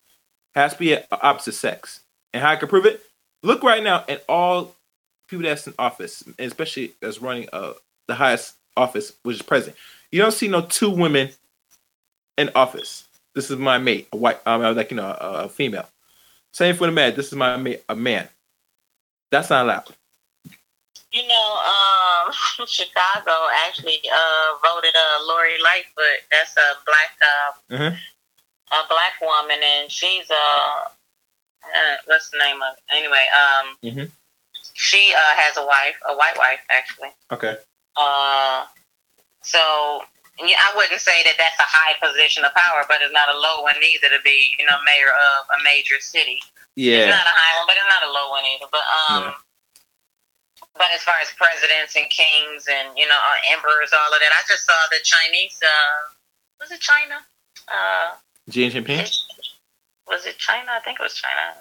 Has 0.54 0.74
to 0.74 0.78
be 0.78 0.92
a, 0.92 1.04
a 1.10 1.20
opposite 1.20 1.54
sex. 1.54 2.00
And 2.32 2.42
how 2.42 2.50
I 2.50 2.56
can 2.56 2.68
prove 2.68 2.86
it? 2.86 3.02
Look 3.42 3.62
right 3.62 3.82
now 3.82 4.04
at 4.08 4.24
all 4.28 4.74
people 5.28 5.44
that's 5.44 5.66
in 5.66 5.74
office, 5.78 6.22
especially 6.38 6.94
that's 7.00 7.20
running 7.20 7.48
uh, 7.52 7.72
the 8.06 8.14
highest 8.14 8.54
office, 8.76 9.12
which 9.22 9.36
is 9.36 9.42
president. 9.42 9.76
You 10.10 10.20
don't 10.20 10.32
see 10.32 10.48
no 10.48 10.62
two 10.62 10.90
women 10.90 11.30
in 12.38 12.50
office. 12.54 13.04
This 13.34 13.50
is 13.50 13.56
my 13.56 13.78
mate, 13.78 14.08
a 14.12 14.16
white, 14.16 14.40
um, 14.46 14.62
like 14.76 14.90
you 14.90 14.96
know, 14.96 15.06
a, 15.06 15.44
a 15.44 15.48
female. 15.48 15.88
Same 16.52 16.76
for 16.76 16.86
the 16.86 16.92
man. 16.92 17.14
This 17.16 17.28
is 17.28 17.34
my 17.34 17.56
mate, 17.56 17.82
a 17.88 17.96
man. 17.96 18.28
That's 19.30 19.48
not 19.50 19.64
allowed. 19.64 19.88
You 21.12 21.26
know, 21.26 21.56
um, 22.26 22.32
Chicago 22.66 23.32
actually 23.66 24.00
uh, 24.12 24.54
voted 24.62 24.94
uh, 24.94 25.24
Lori 25.26 25.60
Lightfoot. 25.62 26.20
That's 26.30 26.54
a 26.56 26.76
black 26.84 27.16
uh, 27.22 27.74
Mhm. 27.76 27.96
a 28.72 28.88
black 28.88 29.12
woman, 29.20 29.58
and 29.62 29.90
she's 29.90 30.30
uh, 30.30 30.88
uh 31.64 31.96
what's 32.06 32.30
the 32.30 32.38
name 32.38 32.60
of 32.62 32.74
it? 32.76 32.82
Anyway, 32.94 33.24
um, 33.34 33.76
Mhm. 33.82 34.10
she 34.74 35.12
uh, 35.14 35.34
has 35.36 35.56
a 35.56 35.64
wife, 35.66 35.96
a 36.08 36.14
white 36.16 36.36
wife 36.38 36.60
actually. 36.70 37.10
Okay. 37.30 37.56
Uh, 37.96 38.66
so 39.42 40.02
yeah, 40.40 40.56
I 40.58 40.72
wouldn't 40.76 41.00
say 41.00 41.22
that 41.24 41.36
that's 41.36 41.58
a 41.60 41.68
high 41.68 41.94
position 42.00 42.44
of 42.44 42.54
power, 42.54 42.84
but 42.88 43.02
it's 43.02 43.12
not 43.12 43.28
a 43.28 43.36
low 43.38 43.62
one 43.62 43.76
either 43.82 44.08
to 44.08 44.18
be, 44.24 44.56
you 44.58 44.64
know, 44.64 44.78
mayor 44.82 45.12
of 45.12 45.60
a 45.60 45.62
major 45.62 46.00
city. 46.00 46.40
Yeah. 46.74 47.04
It's 47.06 47.14
not 47.16 47.26
a 47.26 47.36
high 47.36 47.52
one, 47.60 47.66
but 47.68 47.76
it's 47.76 47.86
not 47.92 48.02
a 48.08 48.10
low 48.10 48.30
one 48.30 48.44
either. 48.48 48.66
But 48.72 48.84
um, 48.96 49.34
but 50.74 50.88
as 50.94 51.02
far 51.02 51.16
as 51.20 51.28
presidents 51.36 51.96
and 51.96 52.08
kings 52.08 52.66
and 52.66 52.96
you 52.96 53.06
know 53.06 53.18
uh, 53.20 53.52
emperors, 53.52 53.92
all 53.92 54.12
of 54.12 54.20
that, 54.20 54.32
I 54.32 54.42
just 54.48 54.64
saw 54.64 54.74
the 54.90 54.98
Chinese. 55.04 55.60
Uh, 55.62 56.10
was 56.60 56.70
it 56.72 56.80
China? 56.80 57.20
Uh, 57.68 58.16
Xi 58.50 58.70
Jinping. 58.70 59.04
Was 60.08 60.26
it 60.26 60.38
China? 60.38 60.72
I 60.72 60.80
think 60.80 60.98
it 61.00 61.02
was 61.02 61.14
China. 61.14 61.54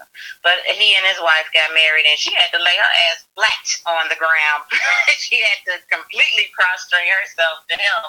But 0.43 0.59
he 0.65 0.95
and 0.95 1.05
his 1.05 1.19
wife 1.21 1.47
got 1.53 1.73
married, 1.73 2.05
and 2.09 2.17
she 2.17 2.33
had 2.33 2.49
to 2.51 2.59
lay 2.63 2.75
her 2.75 2.91
ass 3.11 3.25
flat 3.35 3.67
on 4.01 4.09
the 4.09 4.15
ground. 4.15 4.63
she 5.17 5.37
had 5.39 5.59
to 5.69 5.73
completely 5.89 6.49
prostrate 6.57 7.07
herself 7.21 7.65
to 7.69 7.75
him. 7.77 8.01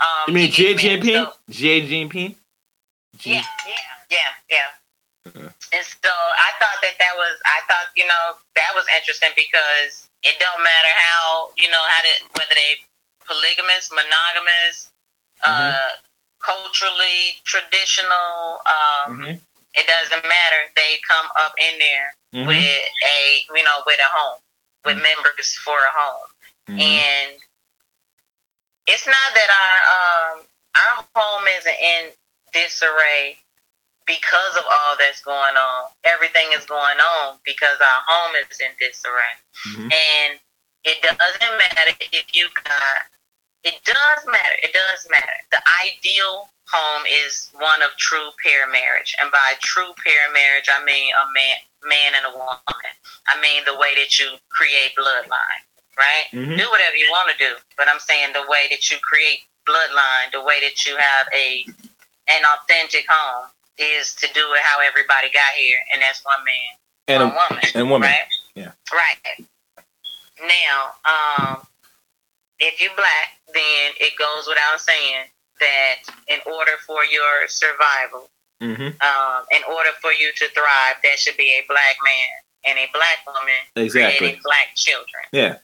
Um, 0.00 0.24
You 0.28 0.34
mean 0.34 0.50
Xi. 0.50 0.74
Jinping? 0.74 1.24
So- 1.26 1.34
Xi 1.50 1.82
Jinping. 1.86 2.34
Yeah, 3.24 3.42
yeah, 3.66 3.74
yeah, 4.10 4.32
yeah. 4.48 4.70
Mhm. 5.28 5.52
And 5.74 5.84
so 5.84 6.08
I 6.12 6.50
thought 6.60 6.78
that 6.82 6.94
that 6.98 7.14
was, 7.16 7.36
I 7.44 7.60
thought, 7.68 7.88
you 7.96 8.06
know, 8.06 8.36
that 8.54 8.70
was 8.74 8.86
interesting 8.96 9.30
because 9.36 10.08
it 10.22 10.38
don't 10.38 10.62
matter 10.62 10.92
how, 10.94 11.50
you 11.56 11.68
know, 11.68 11.82
how 11.88 12.02
to, 12.02 12.12
whether 12.38 12.54
they 12.54 12.80
polygamous, 13.26 13.90
monogamous, 13.90 14.90
uh, 15.44 15.90
culturally 16.40 17.42
traditional, 17.44 18.62
um, 18.66 19.18
Mhm. 19.20 19.40
It 19.78 19.86
doesn't 19.86 20.22
matter. 20.26 20.60
They 20.76 20.98
come 21.08 21.28
up 21.38 21.54
in 21.58 21.78
there 21.78 22.14
Mhm. 22.34 22.46
with 22.46 22.84
a, 23.04 23.46
you 23.54 23.62
know, 23.62 23.82
with 23.86 24.00
a 24.00 24.08
home, 24.10 24.40
with 24.84 24.96
Mhm. 24.98 25.02
members 25.02 25.54
for 25.64 25.78
a 25.78 25.92
home 25.92 26.28
Mhm. 26.68 26.80
and 26.80 27.42
it's 28.86 29.06
not 29.06 29.34
that 29.34 29.50
our 29.50 30.36
um 30.38 30.46
our 30.76 31.06
home 31.14 31.46
isn't 31.48 31.80
in 31.80 32.12
disarray 32.52 33.38
because 34.06 34.56
of 34.56 34.64
all 34.64 34.96
that's 34.98 35.20
going 35.22 35.56
on. 35.56 35.90
Everything 36.04 36.52
is 36.52 36.64
going 36.64 36.98
on 36.98 37.38
because 37.44 37.78
our 37.80 38.02
home 38.06 38.36
is 38.36 38.58
in 38.60 38.72
disarray, 38.80 39.36
Mhm. 39.66 39.92
and 39.92 40.40
it 40.84 41.02
doesn't 41.02 41.58
matter 41.58 41.96
if 42.00 42.34
you 42.34 42.48
got. 42.64 43.02
It 43.68 43.84
does 43.84 44.20
matter. 44.26 44.56
It 44.64 44.72
does 44.72 45.06
matter. 45.10 45.36
The 45.52 45.60
ideal 45.84 46.48
home 46.72 47.04
is 47.06 47.50
one 47.52 47.82
of 47.82 47.90
true 48.00 48.30
pair 48.42 48.64
marriage, 48.70 49.14
and 49.20 49.30
by 49.30 49.54
true 49.60 49.92
pair 50.04 50.32
marriage, 50.32 50.68
I 50.72 50.82
mean 50.84 51.12
a 51.12 51.24
man, 51.36 51.56
man 51.84 52.10
and 52.16 52.24
a 52.32 52.36
woman. 52.36 52.92
I 53.28 53.40
mean 53.40 53.64
the 53.66 53.76
way 53.76 53.92
that 53.96 54.18
you 54.18 54.36
create 54.48 54.96
bloodline, 54.96 55.62
right? 55.98 56.26
Mhm. 56.32 56.56
do 56.56 56.70
whatever 56.70 56.96
you 56.96 57.10
want 57.10 57.28
to 57.32 57.36
do. 57.36 57.56
But 57.76 57.88
I'm 57.88 58.00
saying 58.00 58.32
the 58.32 58.46
way 58.48 58.68
that 58.70 58.90
you 58.90 58.98
create 59.00 59.44
bloodline, 59.66 60.32
the 60.32 60.42
way 60.42 60.60
that 60.60 60.86
you 60.86 60.96
have 60.96 61.28
a 61.34 61.66
an 62.28 62.42
authentic 62.44 63.04
home, 63.08 63.50
is 63.78 64.14
to 64.16 64.26
do 64.32 64.52
it 64.54 64.60
how 64.62 64.80
everybody 64.80 65.28
got 65.30 65.52
here, 65.56 65.80
and 65.92 66.00
that's 66.02 66.24
one 66.24 66.42
man, 66.44 66.72
And 67.08 67.22
one 67.22 67.32
a, 67.32 67.36
woman, 67.52 67.64
and 67.74 67.90
woman. 67.90 68.08
right? 68.10 68.28
Yeah. 68.54 68.72
Right. 68.92 69.44
Now, 70.40 70.94
um, 71.04 71.66
if 72.60 72.80
you 72.80 72.90
black, 72.96 73.38
then 73.54 73.92
it 74.00 74.12
goes 74.18 74.46
without 74.46 74.80
saying 74.80 75.24
that 75.60 75.96
in 76.28 76.38
order 76.46 76.72
for 76.86 77.04
your 77.04 77.48
survival, 77.48 78.28
hmm 78.60 78.88
um, 79.04 79.44
in 79.52 79.62
order 79.72 79.90
for 80.00 80.12
you 80.12 80.32
to 80.36 80.48
thrive, 80.48 80.96
there 81.02 81.16
should 81.16 81.36
be 81.36 81.50
a 81.50 81.64
black 81.68 81.96
man 82.04 82.28
and 82.66 82.78
a 82.78 82.86
black 82.92 83.18
woman 83.26 83.54
Exactly. 83.76 84.18
creating 84.18 84.40
black 84.42 84.74
children. 84.74 85.22
Yeah. 85.32 85.56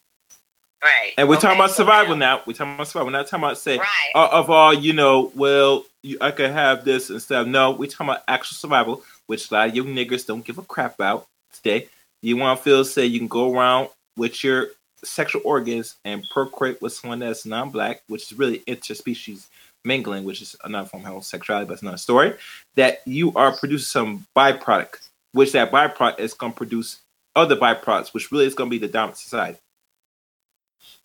Right. 0.83 1.13
And 1.17 1.29
we're 1.29 1.37
talking 1.37 1.51
Okay, 1.51 1.59
about 1.61 1.71
so 1.71 1.77
survival 1.77 2.15
now. 2.17 2.43
We're 2.47 2.53
talking 2.53 2.75
about 2.75 2.87
survival. 2.89 3.07
We're 3.07 3.19
not 3.19 3.27
talking 3.27 3.45
about 3.45 3.59
say 3.59 3.79
Right. 3.79 4.13
uh, 4.15 4.29
of 4.31 4.51
all, 4.51 4.75
you 4.75 4.93
know, 4.93 5.33
well, 5.35 5.87
you, 6.03 6.19
I 6.21 6.31
could 6.31 6.51
have 6.51 6.85
this 6.85 7.09
instead 7.11 7.41
of 7.41 7.49
no. 7.49 7.71
We're 7.71 7.89
talking 7.91 8.09
about 8.11 8.23
actual 8.29 8.57
survival, 8.57 9.03
which 9.27 9.51
a 9.51 9.55
lot 9.55 9.69
of 9.69 9.77
you 9.77 9.85
niggers 9.85 10.27
don't 10.27 10.45
give 10.45 10.59
a 10.59 10.63
crap 10.63 10.95
about 10.95 11.27
today. 11.55 11.89
You 12.23 12.37
want 12.37 12.59
to 12.59 12.63
feel 12.65 12.85
say 12.85 13.07
you 13.07 13.19
can 13.19 13.29
go 13.29 13.53
around 13.53 13.89
with 14.17 14.45
your 14.45 14.69
sexual 15.05 15.43
organs 15.45 15.97
and 16.05 16.25
procreate 16.31 16.81
with 16.83 16.93
someone 16.93 17.21
that's 17.21 17.47
non-black, 17.47 18.03
which 18.09 18.31
is 18.33 18.39
really 18.39 18.59
interspecies 18.61 19.47
mingling, 19.85 20.25
which 20.25 20.41
is 20.41 20.57
another 20.65 20.89
form 20.89 21.05
of 21.05 21.09
homosexuality, 21.09 21.67
but 21.67 21.75
it's 21.75 21.83
another 21.83 21.99
story. 21.99 22.35
That 22.77 23.03
you 23.07 23.33
are 23.35 23.53
producing 23.55 23.85
some 23.85 24.27
byproduct, 24.37 25.09
which 25.33 25.53
that 25.53 25.71
byproduct 25.71 26.21
is 26.21 26.35
going 26.35 26.53
to 26.53 26.57
produce 26.57 27.01
other 27.37 27.57
byproducts, 27.57 28.15
which 28.15 28.33
really 28.33 28.47
is 28.47 28.55
going 28.55 28.71
to 28.71 28.75
be 28.75 28.85
the 28.85 28.91
dominant 28.93 29.19
society. 29.19 29.59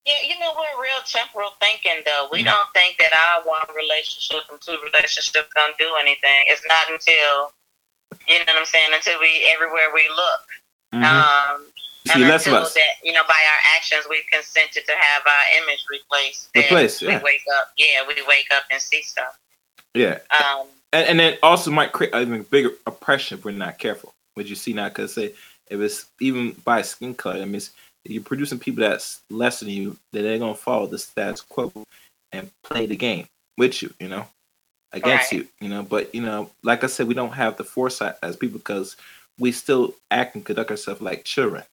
Yeah, 0.06 0.16
you 0.24 0.40
know, 0.40 0.54
we're 0.56 0.82
real 0.82 1.02
temporal 1.06 1.52
thinking, 1.60 2.02
though. 2.06 2.30
We 2.32 2.42
Mhm. 2.42 2.46
don't 2.46 2.74
think 2.74 2.98
that 2.98 3.14
our 3.14 3.44
one 3.44 3.68
relationship 3.76 4.44
and 4.50 4.60
two 4.62 4.80
relationships 4.82 5.50
gonna 5.54 5.74
do 5.78 5.96
anything. 5.96 6.46
It's 6.48 6.66
not 6.66 6.90
until 6.90 7.54
you 8.28 8.40
know 8.40 8.46
what 8.46 8.58
I'm 8.58 8.66
saying. 8.66 8.94
Until 8.94 9.20
we 9.20 9.46
everywhere 9.54 9.94
we 9.94 10.08
look, 10.10 10.48
Mhm. 10.94 11.04
um, 11.04 11.74
see 12.08 12.24
and 12.24 12.32
us. 12.32 12.46
that 12.46 12.82
you 13.04 13.12
know 13.12 13.24
by 13.28 13.34
our 13.34 13.76
actions 13.78 14.06
we've 14.10 14.24
consented 14.32 14.86
to 14.86 14.94
have 14.98 15.24
our 15.26 15.64
image 15.64 15.84
replaced. 15.90 16.50
that 16.54 16.64
Replaced, 16.66 17.02
We 17.02 17.08
yeah. 17.10 17.22
wake 17.24 17.42
up, 17.60 17.72
yeah, 17.78 18.08
we 18.08 18.16
wake 18.28 18.48
up 18.56 18.64
and 18.72 18.82
see 18.82 19.02
stuff. 19.02 19.38
Yeah. 19.94 20.20
Um, 20.32 20.68
and, 20.94 21.08
and 21.08 21.20
then 21.20 21.38
also 21.44 21.72
might 21.72 21.92
create 21.92 22.14
an 22.14 22.22
even 22.22 22.44
bigger 22.44 22.72
oppression 22.88 23.38
if 23.38 23.46
we're 23.46 23.52
not 23.52 23.78
careful. 23.80 24.14
What 24.36 24.48
you 24.48 24.56
see 24.56 24.74
now, 24.74 24.88
because 24.90 25.14
say 25.14 25.34
if 25.70 25.80
it's 25.80 26.06
even 26.22 26.52
by 26.64 26.82
skin 26.82 27.14
color, 27.14 27.42
I 27.42 27.46
mean, 27.46 27.62
you're 28.06 28.24
producing 28.24 28.60
people 28.60 28.82
that's 28.82 29.22
less 29.30 29.60
than 29.60 29.70
you, 29.70 29.98
then 30.14 30.24
they're 30.24 30.40
gonna 30.40 30.56
follow 30.56 30.88
the 30.88 30.98
status 30.98 31.42
quo 31.42 31.72
and 32.32 32.50
play 32.64 32.86
the 32.86 32.96
game 32.96 33.28
with 33.58 33.82
you, 33.82 33.94
you 34.00 34.08
know, 34.08 34.26
against 34.94 35.32
Right. 35.32 35.42
you, 35.42 35.48
you 35.60 35.70
know. 35.70 35.84
But 35.84 36.14
you 36.16 36.22
know, 36.22 36.50
like 36.64 36.84
I 36.84 36.88
said, 36.88 37.08
we 37.08 37.14
don't 37.14 37.34
have 37.34 37.58
the 37.58 37.64
foresight 37.64 38.16
as 38.24 38.36
people 38.38 38.60
because 38.60 38.96
we 39.38 39.52
still 39.52 39.94
act 40.12 40.36
and 40.36 40.46
conduct 40.46 40.72
ourselves 40.72 41.02
like 41.02 41.24
children, 41.24 41.64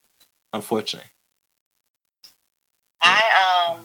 unfortunately. 0.56 1.08
I 3.02 3.20
um 3.70 3.84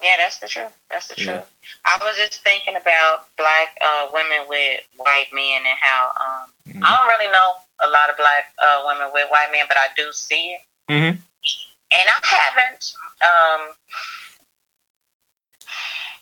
yeah, 0.00 0.14
that's 0.16 0.38
the 0.38 0.46
truth. 0.48 0.72
That's 0.90 1.08
the 1.08 1.16
truth. 1.16 1.26
Yeah. 1.26 1.44
I 1.84 1.98
was 2.04 2.16
just 2.16 2.40
thinking 2.44 2.76
about 2.76 3.26
black 3.36 3.76
uh, 3.82 4.06
women 4.14 4.46
with 4.48 4.80
white 4.96 5.26
men 5.32 5.62
and 5.66 5.78
how 5.80 6.12
um 6.16 6.52
Mhm. 6.68 6.84
I 6.84 6.96
don't 6.96 7.08
really 7.08 7.32
know 7.32 7.54
a 7.80 7.88
lot 7.88 8.10
of 8.10 8.16
black 8.16 8.52
uh, 8.62 8.82
women 8.86 9.10
with 9.12 9.28
white 9.30 9.48
men, 9.52 9.64
but 9.68 9.76
I 9.76 9.88
do 9.96 10.12
see 10.12 10.54
it. 10.54 10.60
Mhm. 10.88 11.18
And 11.18 12.06
I 12.08 12.18
haven't 12.26 12.92
um 13.22 13.74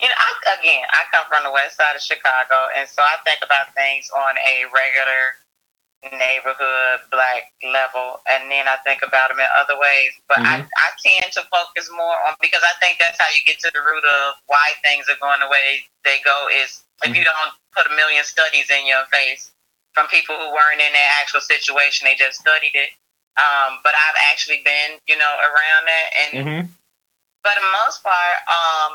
you 0.01 0.09
know, 0.09 0.15
I, 0.15 0.59
again, 0.61 0.85
I 0.93 1.05
come 1.11 1.24
from 1.27 1.43
the 1.44 1.51
west 1.51 1.77
side 1.77 1.97
of 1.97 2.03
Chicago, 2.03 2.69
and 2.77 2.86
so 2.89 3.01
I 3.03 3.16
think 3.24 3.40
about 3.43 3.73
things 3.74 4.11
on 4.15 4.36
a 4.36 4.65
regular 4.73 5.40
neighborhood 6.15 7.03
black 7.11 7.51
level, 7.65 8.20
and 8.31 8.51
then 8.51 8.69
I 8.69 8.77
think 8.85 9.03
about 9.03 9.31
them 9.31 9.41
in 9.41 9.49
other 9.59 9.74
ways. 9.78 10.12
But 10.28 10.41
I, 10.45 10.62
I 10.62 10.87
tend 11.03 11.33
to 11.35 11.43
focus 11.51 11.91
more 11.95 12.16
on 12.28 12.39
because 12.41 12.62
I 12.62 12.74
think 12.78 12.99
that's 12.99 13.19
how 13.19 13.28
you 13.35 13.43
get 13.47 13.59
to 13.66 13.70
the 13.74 13.81
root 13.83 14.05
of 14.05 14.39
why 14.47 14.77
things 14.85 15.07
are 15.11 15.19
going 15.20 15.41
the 15.41 15.51
way 15.51 15.83
they 16.05 16.23
go. 16.24 16.49
Is 16.53 16.83
if 17.03 17.15
you 17.16 17.24
don't 17.24 17.53
put 17.74 17.91
a 17.91 17.95
million 17.95 18.24
studies 18.24 18.70
in 18.70 18.87
your 18.87 19.05
face 19.11 19.51
from 19.93 20.07
people 20.09 20.37
who 20.37 20.53
weren't 20.53 20.81
in 20.81 20.93
that 20.93 21.11
actual 21.20 21.41
situation, 21.43 22.07
they 22.07 22.15
just 22.15 22.41
studied 22.41 22.74
it. 22.74 22.91
Um, 23.37 23.81
but 23.85 23.93
I've 23.93 24.19
actually 24.33 24.62
been, 24.65 24.97
you 25.07 25.16
know, 25.19 25.33
around 25.43 25.83
that, 25.87 26.09
and 26.16 26.31
Mm-hmm. 26.41 26.62
for 27.45 27.53
the 27.55 27.66
most 27.85 28.03
part, 28.03 28.37
um, 28.49 28.93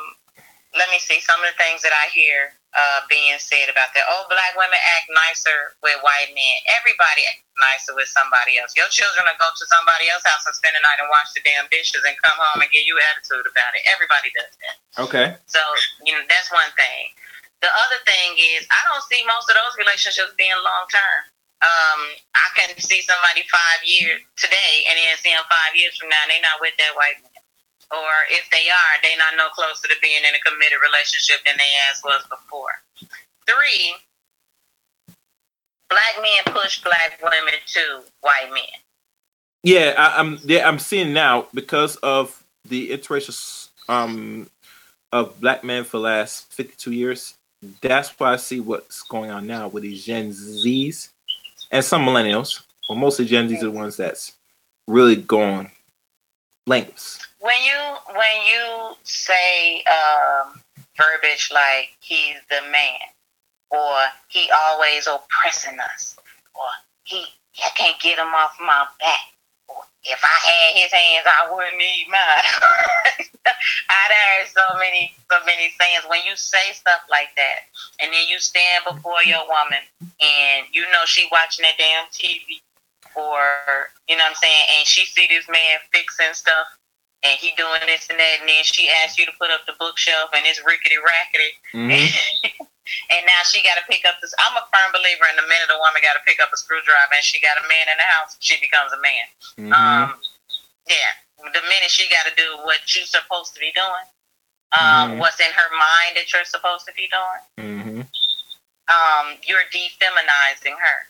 let 0.78 0.90
me 0.90 1.00
see 1.00 1.20
some 1.20 1.40
of 1.42 1.48
the 1.52 1.58
things 1.58 1.82
that 1.84 1.92
I 1.94 2.10
hear 2.10 2.54
uh, 2.72 3.04
being 3.12 3.36
said 3.36 3.68
about 3.68 3.92
that. 3.92 4.08
Oh, 4.08 4.24
black 4.32 4.56
women 4.56 4.80
act 4.96 5.12
nicer 5.12 5.76
with 5.84 6.00
white 6.04 6.32
men. 6.32 6.58
Everybody 6.80 7.28
acts 7.28 7.44
nicer 7.60 7.94
with 7.94 8.08
somebody 8.08 8.56
else. 8.58 8.72
Your 8.80 8.88
children 8.88 9.28
will 9.28 9.40
go 9.40 9.52
to 9.52 9.66
somebody 9.68 10.08
else's 10.08 10.28
house 10.28 10.48
and 10.48 10.56
spend 10.56 10.80
the 10.80 10.84
night 10.84 11.04
and 11.04 11.12
wash 11.12 11.36
the 11.36 11.44
damn 11.44 11.68
dishes 11.68 12.04
and 12.08 12.16
come 12.24 12.38
home 12.40 12.64
and 12.64 12.72
give 12.72 12.88
you 12.88 12.96
attitude 13.12 13.44
about 13.44 13.76
it. 13.76 13.84
Everybody 13.92 14.32
does 14.32 14.54
that. 14.64 14.76
Okay. 15.04 15.28
So, 15.52 15.60
you 16.08 16.16
know, 16.16 16.24
that's 16.32 16.48
one 16.50 16.72
thing. 16.80 17.12
The 17.60 17.70
other 17.70 18.00
thing 18.08 18.40
is, 18.58 18.66
I 18.72 18.82
don't 18.90 19.06
see 19.06 19.22
most 19.28 19.52
of 19.52 19.56
those 19.60 19.78
relationships 19.78 20.34
being 20.40 20.56
long 20.64 20.86
term. 20.90 21.20
Um, 21.62 22.02
I 22.34 22.48
can 22.58 22.74
see 22.82 23.06
somebody 23.06 23.46
five 23.46 23.86
years 23.86 24.18
today 24.34 24.82
and 24.90 24.98
then 24.98 25.14
see 25.22 25.30
them 25.30 25.46
five 25.46 25.78
years 25.78 25.94
from 25.94 26.10
now 26.10 26.18
and 26.26 26.34
they're 26.34 26.42
not 26.42 26.58
with 26.58 26.74
that 26.82 26.98
white 26.98 27.22
man. 27.22 27.31
Or 27.92 28.12
if 28.30 28.50
they 28.52 28.70
are, 28.70 28.94
they're 29.04 29.18
not 29.18 29.36
no 29.38 29.50
closer 29.50 29.88
to 29.88 29.96
being 30.02 30.24
in 30.28 30.36
a 30.36 30.40
committed 30.40 30.80
relationship 30.82 31.46
than 31.46 31.56
they 31.58 31.72
ass 31.90 32.02
was 32.04 32.24
before. 32.30 32.82
Three, 33.46 33.96
black 35.90 36.16
men 36.22 36.56
push 36.56 36.82
black 36.84 37.20
women 37.22 37.54
to 37.68 38.02
white 38.22 38.52
men. 38.54 38.64
Yeah, 39.64 39.94
I, 39.98 40.20
I'm. 40.20 40.40
Yeah, 40.44 40.68
I'm 40.68 40.80
seeing 40.80 41.14
now 41.14 41.48
because 41.54 41.98
of 41.98 42.44
the 42.68 42.92
interracial 42.92 43.70
um 43.90 44.50
of 45.12 45.40
black 45.42 45.64
men 45.64 45.84
for 45.84 45.98
the 45.98 46.04
last 46.04 46.52
52 46.54 46.92
years. 46.92 47.34
That's 47.82 48.10
why 48.20 48.34
I 48.34 48.36
see 48.38 48.60
what's 48.60 49.04
going 49.04 49.30
on 49.30 49.46
now 49.48 49.68
with 49.68 49.84
these 49.84 50.06
Gen 50.06 50.32
Zs 50.32 51.10
and 51.72 51.86
some 51.86 52.06
millennials. 52.06 52.62
Well, 52.90 52.98
mostly 52.98 53.26
Gen 53.26 53.50
Zs 53.50 53.60
are 53.60 53.66
the 53.66 53.72
ones 53.72 53.98
that's 53.98 54.34
really 54.88 55.16
going 55.16 55.72
lengths. 56.68 57.20
when 57.40 57.56
you 57.64 57.80
when 58.14 58.46
you 58.48 58.96
say 59.04 59.84
um, 59.84 60.62
verbiage 60.98 61.50
like 61.54 61.90
he's 62.00 62.36
the 62.50 62.62
man 62.72 63.00
or 63.72 63.94
he 64.28 64.50
always 64.68 65.08
oppressing 65.08 65.80
us 65.80 66.16
or 66.56 66.68
he 67.04 67.26
I 67.66 67.70
can't 67.76 68.00
get 68.00 68.18
him 68.20 68.28
off 68.34 68.56
my 68.60 68.86
back 69.00 69.34
or 69.68 69.84
if 70.04 70.22
I 70.24 70.50
had 70.50 70.82
his 70.82 70.92
hands 70.92 71.26
I 71.28 71.54
wouldn't 71.54 71.78
need 71.78 72.08
mine. 72.10 73.26
I'd 73.46 74.12
heard 74.14 74.48
so 74.48 74.78
many 74.78 75.14
so 75.30 75.38
many 75.46 75.74
sayings 75.80 76.06
when 76.08 76.22
you 76.28 76.36
say 76.36 76.72
stuff 76.74 77.02
like 77.10 77.30
that 77.38 77.66
and 78.02 78.14
then 78.14 78.28
you 78.30 78.40
stand 78.40 78.86
before 78.88 79.24
your 79.26 79.42
woman 79.48 79.82
and 80.00 80.68
you 80.72 80.84
know 80.84 81.06
she 81.06 81.28
watching 81.32 81.64
that 81.64 81.78
damn 81.78 82.06
TV 82.14 82.62
or 83.16 83.90
you 84.08 84.16
know 84.18 84.24
what 84.24 84.30
I'm 84.32 84.36
saying 84.36 84.66
and 84.78 84.88
she 84.88 85.06
see 85.06 85.28
this 85.28 85.48
man 85.50 85.80
fixing 85.92 86.34
stuff 86.34 86.68
and 87.24 87.38
he 87.38 87.54
doing 87.56 87.82
this 87.86 88.10
and 88.10 88.18
that, 88.18 88.42
and 88.42 88.50
then 88.50 88.64
she 88.66 88.90
asked 88.90 89.18
you 89.18 89.26
to 89.30 89.32
put 89.40 89.52
up 89.54 89.62
the 89.70 89.78
bookshelf, 89.78 90.32
and 90.34 90.42
it's 90.46 90.58
rickety 90.66 90.98
rackety, 90.98 91.54
Mhm. 91.70 92.10
and 93.14 93.22
now 93.30 93.42
she 93.46 93.62
got 93.62 93.78
to 93.78 93.86
pick 93.86 94.06
up 94.10 94.18
this. 94.22 94.34
I'm 94.42 94.58
a 94.58 94.66
firm 94.74 94.90
believer 94.92 95.30
in 95.30 95.36
the 95.38 95.46
minute 95.46 95.70
a 95.70 95.78
woman 95.78 96.02
got 96.02 96.18
to 96.18 96.26
pick 96.26 96.42
up 96.42 96.50
a 96.52 96.58
screwdriver, 96.58 97.14
and 97.14 97.24
she 97.24 97.40
got 97.40 97.62
a 97.62 97.68
man 97.70 97.86
in 97.94 97.98
the 97.98 98.10
house, 98.10 98.38
she 98.40 98.60
becomes 98.60 98.92
a 98.92 98.98
man. 99.06 99.26
Mhm. 99.60 99.70
Um, 99.70 100.22
yeah, 100.90 101.14
the 101.38 101.62
minute 101.62 101.92
she 101.94 102.10
got 102.10 102.26
to 102.26 102.34
do 102.34 102.58
what 102.66 102.82
you're 102.96 103.06
supposed 103.06 103.54
to 103.54 103.60
be 103.60 103.72
doing, 103.78 104.08
um, 104.74 105.14
Mhm. 105.14 105.18
what's 105.22 105.40
in 105.40 105.52
her 105.52 105.70
mind 105.78 106.18
that 106.18 106.34
you're 106.34 106.46
supposed 106.46 106.88
to 106.88 106.94
be 106.94 107.08
doing, 107.08 107.42
Mhm. 107.62 108.10
um, 108.90 109.38
you're 109.44 109.66
defeminizing 109.66 110.74
her. 110.80 111.08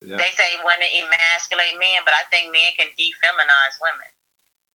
Yeah. 0.00 0.16
They 0.16 0.30
say 0.38 0.50
women 0.62 0.86
emasculate 0.94 1.74
men, 1.78 2.02
but 2.04 2.14
I 2.14 2.22
think 2.30 2.52
men 2.52 2.70
can 2.78 2.86
defeminize 2.94 3.76
women. 3.82 4.06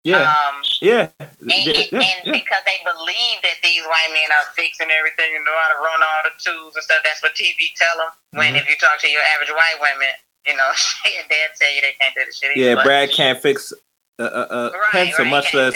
Yeah. 0.04 0.20
Um, 0.28 0.60
Yeah. 0.84 1.08
And, 1.20 1.32
Yeah. 1.48 1.96
and 1.96 2.20
Yeah. 2.28 2.32
Because 2.36 2.64
they 2.68 2.84
believe 2.84 3.40
that 3.42 3.56
these 3.64 3.84
white 3.88 4.12
men 4.12 4.28
are 4.36 4.52
fixing 4.52 4.92
everything 4.92 5.32
and 5.36 5.46
know 5.46 5.56
how 5.56 5.70
to 5.72 5.80
run 5.80 6.04
all 6.04 6.22
the 6.28 6.36
tools 6.44 6.76
and 6.76 6.84
stuff, 6.84 7.00
that's 7.06 7.24
what 7.24 7.36
TV 7.36 7.72
tell 7.80 7.96
them. 7.98 8.12
When 8.32 8.54
Mhm. 8.54 8.62
if 8.62 8.68
you 8.68 8.76
talk 8.76 9.00
to 9.00 9.08
your 9.10 9.24
average 9.34 9.52
white 9.52 9.80
women, 9.80 10.12
you 10.46 10.56
know, 10.56 10.72
they'll 11.30 11.56
tell 11.56 11.72
you 11.72 11.82
they 11.82 11.96
can't 12.02 12.14
do 12.16 12.26
the 12.26 12.34
shit. 12.34 12.58
Yeah. 12.58 12.76
But- 12.76 12.84
Brad 12.84 13.12
can't 13.14 13.42
fix 13.42 13.72
a, 14.20 14.24
a, 14.26 14.28
a 14.28 14.70
Right, 14.72 14.92
pencil, 14.92 15.24
right, 15.24 15.32
much 15.32 15.54
less 15.54 15.74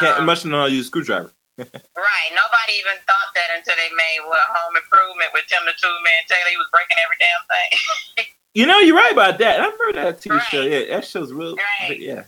can't 0.00 0.18
Um, 0.18 0.26
much 0.26 0.42
to 0.42 0.48
use 0.68 0.86
a 0.86 0.88
screwdriver. 0.88 1.32
Right. 1.60 2.28
Nobody 2.32 2.72
even 2.80 2.96
thought 3.06 3.30
that 3.34 3.50
until 3.54 3.76
they 3.76 3.90
made 3.90 4.20
what 4.24 4.40
Home 4.40 4.76
Improvement 4.76 5.30
with 5.34 5.46
Tim 5.46 5.64
the 5.66 5.72
Tool 5.74 6.00
Man 6.00 6.22
Taylor. 6.26 6.50
He 6.50 6.56
was 6.56 6.66
breaking 6.72 6.96
every 7.04 7.16
damn 7.20 7.44
thing. 7.46 8.26
You 8.54 8.66
know, 8.66 8.78
you're 8.80 8.96
right 8.96 9.12
about 9.12 9.38
that. 9.38 9.60
I 9.60 9.64
remember 9.70 9.92
that 9.94 10.20
TV 10.20 10.34
Right. 10.36 10.42
show. 10.50 10.62
Yeah, 10.62 10.96
that 10.96 11.04
show's 11.06 11.32
real. 11.32 11.54
Right. 11.54 11.98
Yeah, 12.00 12.24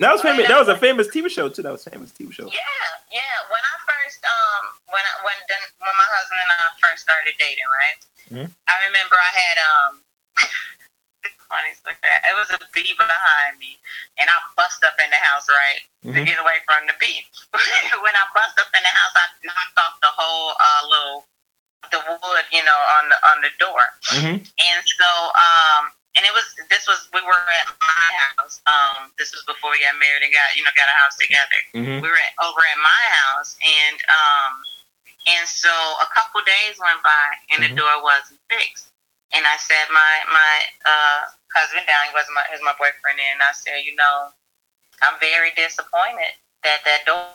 that 0.00 0.12
was 0.12 0.20
famous. 0.20 0.46
That 0.46 0.58
was 0.58 0.68
a 0.68 0.76
famous 0.76 1.08
TV 1.08 1.30
show 1.30 1.48
too. 1.48 1.62
That 1.62 1.72
was 1.72 1.86
a 1.86 1.90
famous 1.90 2.12
TV 2.12 2.32
show. 2.32 2.44
Yeah, 2.52 2.60
yeah. 3.10 3.36
When 3.48 3.62
I 3.64 3.74
first 3.88 4.20
um 4.28 4.64
when 4.92 5.00
I, 5.00 5.12
when 5.24 5.38
when 5.80 5.94
my 5.96 6.08
husband 6.20 6.40
and 6.44 6.50
I 6.52 6.68
first 6.84 7.02
started 7.02 7.32
dating, 7.40 7.64
right? 7.72 7.98
Mhm. 8.28 8.48
I 8.68 8.74
remember 8.86 9.16
I 9.16 9.32
had 9.32 9.56
um. 9.64 9.92
funny. 11.48 11.70
It 11.70 12.34
was 12.36 12.50
a 12.50 12.58
bee 12.72 12.92
behind 12.98 13.58
me, 13.60 13.78
and 14.18 14.28
I 14.28 14.36
bust 14.56 14.82
up 14.84 14.96
in 15.00 15.08
the 15.10 15.16
house, 15.16 15.46
right, 15.48 15.80
to 16.02 16.08
Mhm. 16.20 16.26
get 16.26 16.38
away 16.40 16.58
from 16.66 16.86
the 16.86 16.94
bee. 17.00 17.24
when 18.04 18.14
I 18.16 18.24
bust 18.34 18.58
up 18.58 18.68
in 18.74 18.82
the 18.82 18.88
house, 18.92 19.14
I 19.16 19.26
knocked 19.44 19.78
off 19.78 20.00
the 20.00 20.08
whole 20.12 20.56
uh, 20.58 20.82
little 20.88 21.26
the 21.90 22.00
wood, 22.04 22.44
you 22.52 22.62
know, 22.64 22.80
on 23.00 23.04
the 23.08 23.18
on 23.34 23.36
the 23.42 23.52
door. 23.58 23.82
Mm-hmm. 24.14 24.38
And 24.44 24.80
so, 24.84 25.10
um, 25.34 25.92
and 26.16 26.22
it 26.22 26.32
was 26.32 26.46
this 26.70 26.86
was 26.86 27.08
we 27.12 27.20
were 27.24 27.44
at 27.60 27.66
my 27.82 28.08
house. 28.36 28.60
Um, 28.68 29.10
this 29.18 29.32
was 29.34 29.42
before 29.44 29.72
we 29.74 29.82
got 29.82 29.98
married 29.98 30.22
and 30.22 30.32
got 30.32 30.54
you 30.54 30.62
know 30.62 30.72
got 30.78 30.86
a 30.88 30.96
house 31.04 31.16
together. 31.18 31.60
Mm-hmm. 31.74 31.98
We 32.02 32.08
were 32.08 32.20
at, 32.20 32.34
over 32.40 32.62
at 32.62 32.80
my 32.80 33.02
house, 33.24 33.56
and 33.60 33.98
um, 34.08 34.52
and 35.26 35.44
so 35.48 35.72
a 36.00 36.08
couple 36.12 36.40
days 36.44 36.76
went 36.78 37.00
by, 37.02 37.26
and 37.54 37.64
Mhm. 37.64 37.68
the 37.68 37.70
door 37.80 38.02
wasn't 38.04 38.40
fixed. 38.52 38.92
And 39.32 39.42
I 39.46 39.56
said 39.56 39.90
my 39.90 40.14
my 40.30 40.54
uh, 40.86 41.20
husband 41.54 41.86
down. 41.86 42.06
He 42.06 42.14
was 42.14 42.26
my 42.34 42.44
he 42.48 42.54
was 42.54 42.62
my 42.62 42.76
boyfriend, 42.78 43.18
and 43.18 43.42
I 43.42 43.52
said, 43.52 43.82
you 43.82 43.96
know, 43.96 44.30
I'm 45.02 45.18
very 45.18 45.50
disappointed 45.56 46.38
that 46.62 46.84
that 46.84 47.04
door 47.06 47.26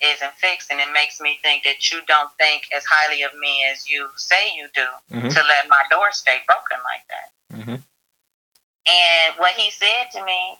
isn't 0.00 0.34
fixed, 0.34 0.70
and 0.70 0.80
it 0.80 0.92
makes 0.92 1.20
me 1.20 1.38
think 1.42 1.64
that 1.64 1.90
you 1.90 2.00
don't 2.06 2.30
think 2.38 2.68
as 2.74 2.84
highly 2.84 3.22
of 3.22 3.34
me 3.38 3.64
as 3.70 3.88
you 3.88 4.08
say 4.16 4.54
you 4.54 4.68
do 4.74 4.86
Mhm. 5.10 5.32
to 5.34 5.42
let 5.42 5.68
my 5.68 5.82
door 5.90 6.12
stay 6.12 6.42
broken 6.46 6.78
like 6.84 7.06
that. 7.08 7.32
Mm-hmm. 7.52 7.76
And 8.86 9.36
what 9.36 9.52
he 9.54 9.70
said 9.70 10.10
to 10.12 10.24
me 10.24 10.58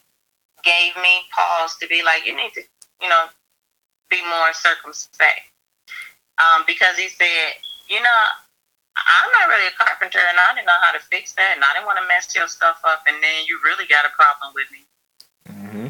gave 0.62 0.96
me 0.96 1.28
pause 1.30 1.76
to 1.76 1.86
be 1.86 2.02
like, 2.02 2.24
you 2.24 2.34
need 2.34 2.52
to, 2.54 2.62
you 3.00 3.08
know, 3.08 3.28
be 4.08 4.24
more 4.24 4.52
circumspect. 4.54 5.42
Um, 6.38 6.64
because 6.66 6.96
he 6.96 7.08
said, 7.08 7.54
you 7.88 8.00
know, 8.00 8.20
I'm 8.96 9.30
not 9.32 9.48
really 9.48 9.66
a 9.66 9.72
carpenter 9.72 10.20
and 10.28 10.38
I 10.38 10.54
didn't 10.54 10.66
know 10.66 10.80
how 10.80 10.92
to 10.92 11.00
fix 11.00 11.32
that 11.32 11.52
and 11.54 11.64
I 11.64 11.72
didn't 11.74 11.86
want 11.86 11.98
to 11.98 12.06
mess 12.08 12.34
your 12.34 12.48
stuff 12.48 12.80
up 12.84 13.02
and 13.06 13.22
then 13.22 13.44
you 13.46 13.60
really 13.64 13.86
got 13.86 14.06
a 14.06 14.10
problem 14.10 14.54
with 14.54 14.70
me. 14.70 14.86
Mm-hmm. 15.48 15.86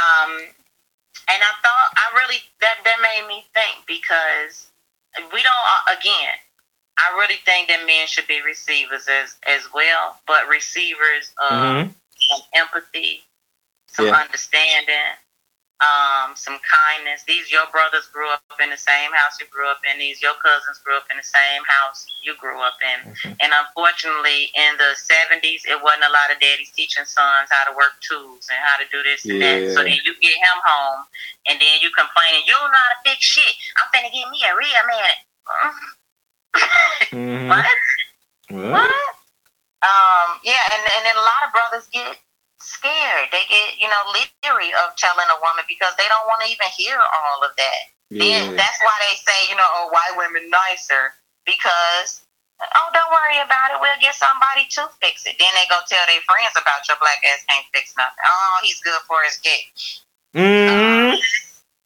Um, 0.00 0.48
and 1.32 1.42
I 1.42 1.52
thought 1.62 1.88
I 1.96 2.14
really 2.18 2.40
that 2.60 2.76
that 2.84 2.98
made 3.02 3.28
me 3.28 3.44
think 3.54 3.86
because 3.86 4.68
we 5.32 5.42
don't 5.42 5.66
uh, 5.88 5.94
again. 5.98 6.34
I 6.98 7.16
really 7.18 7.40
think 7.46 7.68
that 7.68 7.86
men 7.86 8.06
should 8.06 8.26
be 8.28 8.42
receivers 8.42 9.08
as 9.08 9.36
as 9.46 9.62
well, 9.74 10.18
but 10.26 10.48
receivers 10.48 11.32
of 11.50 11.52
Mm-hmm. 11.52 11.90
some 12.30 12.40
empathy, 12.54 13.22
some 13.88 14.06
Yeah. 14.06 14.16
understanding, 14.20 14.96
um, 15.80 16.36
some 16.36 16.60
kindness. 16.60 17.24
These 17.24 17.50
your 17.50 17.64
brothers 17.72 18.06
grew 18.12 18.28
up 18.28 18.44
in 18.60 18.68
the 18.68 18.76
same 18.76 19.12
house 19.12 19.40
you 19.40 19.46
grew 19.48 19.64
up 19.68 19.80
in. 19.88 19.98
These 19.98 20.20
your 20.20 20.34
cousins 20.36 20.78
grew 20.84 20.96
up 20.96 21.08
in 21.10 21.16
the 21.16 21.24
same 21.24 21.64
house 21.64 22.04
you 22.22 22.36
grew 22.36 22.60
up 22.60 22.76
in. 22.84 23.12
Mhm. 23.16 23.36
And 23.40 23.52
unfortunately, 23.54 24.52
in 24.54 24.76
the 24.76 24.94
seventies, 24.94 25.64
it 25.64 25.80
wasn't 25.80 26.04
a 26.04 26.12
lot 26.12 26.28
of 26.30 26.38
daddies 26.38 26.70
teaching 26.76 27.04
sons 27.06 27.48
how 27.50 27.64
to 27.64 27.76
work 27.76 27.96
tools 28.00 28.48
and 28.52 28.58
how 28.60 28.76
to 28.76 28.84
do 28.92 29.02
this 29.02 29.24
and 29.24 29.40
that. 29.40 29.72
So 29.74 29.82
then 29.82 29.96
you 30.04 30.14
get 30.20 30.36
him 30.36 30.58
home, 30.64 31.06
and 31.48 31.58
then 31.60 31.80
you 31.80 31.90
complaining, 31.96 32.42
you 32.46 32.52
don't 32.52 32.70
know 32.70 32.76
how 32.76 32.92
to 32.94 33.10
fix 33.10 33.24
shit. 33.24 33.54
I'm 33.80 33.88
finna 33.88 34.12
get 34.12 34.28
me 34.30 34.44
a 34.44 34.52
real 34.56 34.84
man. 34.86 35.14
Mm-hmm. 37.10 37.48
what? 37.48 37.64
Well, 38.50 38.72
What? 38.72 39.14
Um, 39.82 40.40
yeah, 40.44 40.60
and 40.76 40.82
and 40.92 41.06
then 41.06 41.16
a 41.16 41.20
lot 41.24 41.40
of 41.46 41.52
brothers 41.52 41.88
get 41.88 42.18
scared. 42.62 43.28
They 43.32 43.44
get, 43.48 43.80
you 43.80 43.88
know, 43.88 44.02
leery 44.12 44.70
of 44.84 44.94
telling 44.96 45.26
a 45.28 45.38
woman 45.40 45.64
because 45.68 45.92
they 45.98 46.06
don't 46.08 46.26
want 46.28 46.44
to 46.44 46.48
even 46.52 46.68
hear 46.76 46.96
all 47.00 47.40
of 47.44 47.52
that. 47.56 47.82
Then 48.10 48.56
that's 48.58 48.80
why 48.82 48.96
they 49.06 49.14
say, 49.22 49.38
you 49.48 49.54
know, 49.54 49.66
oh, 49.78 49.86
white 49.94 50.18
women 50.18 50.50
nicer 50.50 51.14
because 51.46 52.26
oh, 52.58 52.88
don't 52.90 53.06
worry 53.14 53.38
about 53.38 53.70
it. 53.70 53.78
We'll 53.78 54.02
get 54.02 54.18
somebody 54.18 54.66
to 54.74 54.90
fix 54.98 55.22
it. 55.30 55.38
Then 55.38 55.48
they 55.54 55.64
go 55.70 55.78
tell 55.86 56.02
their 56.10 56.18
friends 56.26 56.58
about 56.58 56.82
your 56.90 56.98
black 56.98 57.22
ass 57.22 57.46
can't 57.46 57.62
fix 57.70 57.94
nothing. 57.94 58.18
Oh, 58.26 58.56
he's 58.66 58.82
good 58.82 58.98
for 59.06 59.22
his 59.22 59.38
dick. 59.38 59.62
Mm-hmm. 60.34 61.22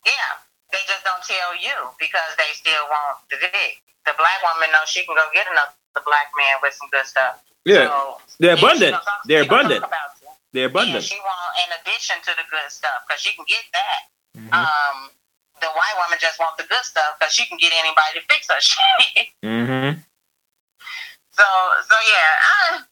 Yeah, 0.05 0.31
they 0.73 0.81
just 0.89 1.05
don't 1.05 1.21
tell 1.25 1.53
you 1.61 1.93
because 2.01 2.33
they 2.41 2.49
still 2.57 2.89
want 2.89 3.21
the 3.29 3.37
dick. 3.41 3.85
The 4.09 4.13
black 4.17 4.41
woman 4.45 4.73
knows 4.73 4.89
she 4.89 5.05
can 5.05 5.17
go 5.17 5.29
get 5.33 5.45
another 5.49 5.77
black 6.09 6.29
man 6.37 6.57
with 6.65 6.73
some 6.73 6.89
good 6.93 7.05
stuff. 7.05 7.41
Yeah, 7.65 7.89
So, 7.89 8.17
they're 8.41 8.57
yeah, 8.57 8.61
abundant. 8.61 8.93
talk- 8.97 9.25
They're 9.25 9.45
abundant. 9.45 9.85
about 9.85 10.14
They're 10.55 10.71
Yeah, 10.71 10.79
abundant. 10.79 11.03
she 11.05 11.19
want 11.19 11.51
in 11.67 11.69
addition 11.83 12.23
to 12.23 12.33
the 12.39 12.47
good 12.47 12.71
stuff 12.71 13.03
because 13.03 13.21
she 13.21 13.35
can 13.35 13.43
get 13.45 13.67
that. 13.75 14.01
Mhm. 14.39 14.55
Um, 14.55 15.11
the 15.61 15.67
white 15.75 15.97
woman 15.99 16.19
just 16.23 16.39
wants 16.39 16.63
the 16.63 16.67
good 16.71 16.85
stuff 16.87 17.19
because 17.19 17.35
she 17.35 17.45
can 17.47 17.59
get 17.59 17.73
anybody 17.75 18.21
to 18.21 18.23
fix 18.31 18.47
her 18.49 18.61
shit. 18.63 19.35
Mm-hmm. 19.43 19.99
so, 21.35 21.47
so 21.91 21.97
yeah. 22.07 22.31
I, 22.39 22.87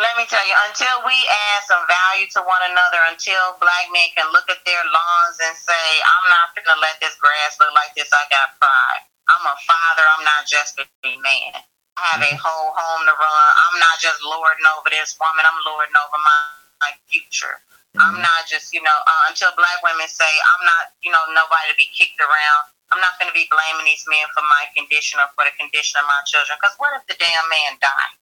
let 0.00 0.16
me 0.16 0.24
tell 0.24 0.40
you, 0.48 0.56
until 0.72 1.04
we 1.04 1.12
add 1.52 1.60
some 1.68 1.84
value 1.84 2.24
to 2.32 2.40
one 2.40 2.64
another, 2.64 3.04
until 3.12 3.60
black 3.60 3.92
men 3.92 4.08
can 4.16 4.24
look 4.32 4.48
at 4.48 4.64
their 4.64 4.80
lawns 4.88 5.36
and 5.44 5.52
say, 5.56 5.84
"I'm 6.00 6.26
not 6.32 6.56
gonna 6.56 6.80
let 6.80 6.96
this 7.04 7.14
grass 7.20 7.60
look 7.60 7.72
like 7.76 7.92
this. 7.94 8.08
I 8.08 8.24
got 8.32 8.56
pride. 8.58 9.04
I'm 9.28 9.44
a 9.44 9.56
father. 9.68 10.04
I'm 10.16 10.24
not 10.24 10.46
just 10.48 10.80
a 10.80 10.88
man. 11.04 11.60
I 12.00 12.02
have 12.16 12.22
a 12.24 12.34
whole 12.40 12.72
home 12.72 13.04
to 13.04 13.12
run. 13.12 13.48
I'm 13.68 13.78
not 13.78 14.00
just 14.00 14.24
lording 14.24 14.64
over 14.80 14.88
this 14.88 15.12
woman. 15.20 15.44
I'm 15.44 15.60
lording 15.68 15.92
over 15.92 16.16
my, 16.24 16.40
my 16.82 16.92
future. 17.06 17.62
I'm 18.00 18.16
not 18.24 18.48
just, 18.48 18.72
you 18.72 18.80
know, 18.80 18.98
uh, 19.04 19.28
until 19.28 19.52
black 19.52 19.76
women 19.84 20.08
say, 20.08 20.24
I'm 20.24 20.64
not, 20.64 20.96
you 21.04 21.12
know, 21.12 21.20
nobody 21.36 21.68
to 21.68 21.76
be 21.76 21.84
kicked 21.92 22.16
around. 22.24 22.62
I'm 22.88 23.00
not 23.04 23.20
going 23.20 23.28
to 23.28 23.36
be 23.36 23.44
blaming 23.52 23.84
these 23.84 24.04
men 24.08 24.24
for 24.32 24.40
my 24.48 24.64
condition 24.72 25.20
or 25.20 25.28
for 25.36 25.44
the 25.44 25.52
condition 25.60 26.00
of 26.00 26.08
my 26.08 26.20
children. 26.24 26.56
Because 26.56 26.72
what 26.80 26.96
if 26.96 27.04
the 27.04 27.20
damn 27.20 27.46
man 27.52 27.76
died? 27.84 28.16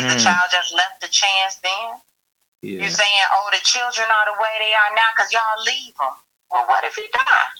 Is 0.00 0.04
the 0.08 0.16
Mm. 0.16 0.24
child 0.24 0.48
just 0.48 0.72
left 0.72 1.04
the 1.04 1.12
chance 1.12 1.60
then? 1.60 2.00
Yeah. 2.64 2.88
You're 2.88 2.96
saying, 2.96 3.24
oh, 3.36 3.48
the 3.52 3.60
children 3.64 4.08
are 4.08 4.26
the 4.32 4.36
way 4.40 4.54
they 4.64 4.72
are 4.72 4.92
now 4.96 5.12
because 5.12 5.28
y'all 5.32 5.60
leave 5.68 5.92
them. 6.00 6.16
Well, 6.48 6.64
what 6.64 6.80
if 6.84 6.96
he 6.96 7.04
died? 7.12 7.56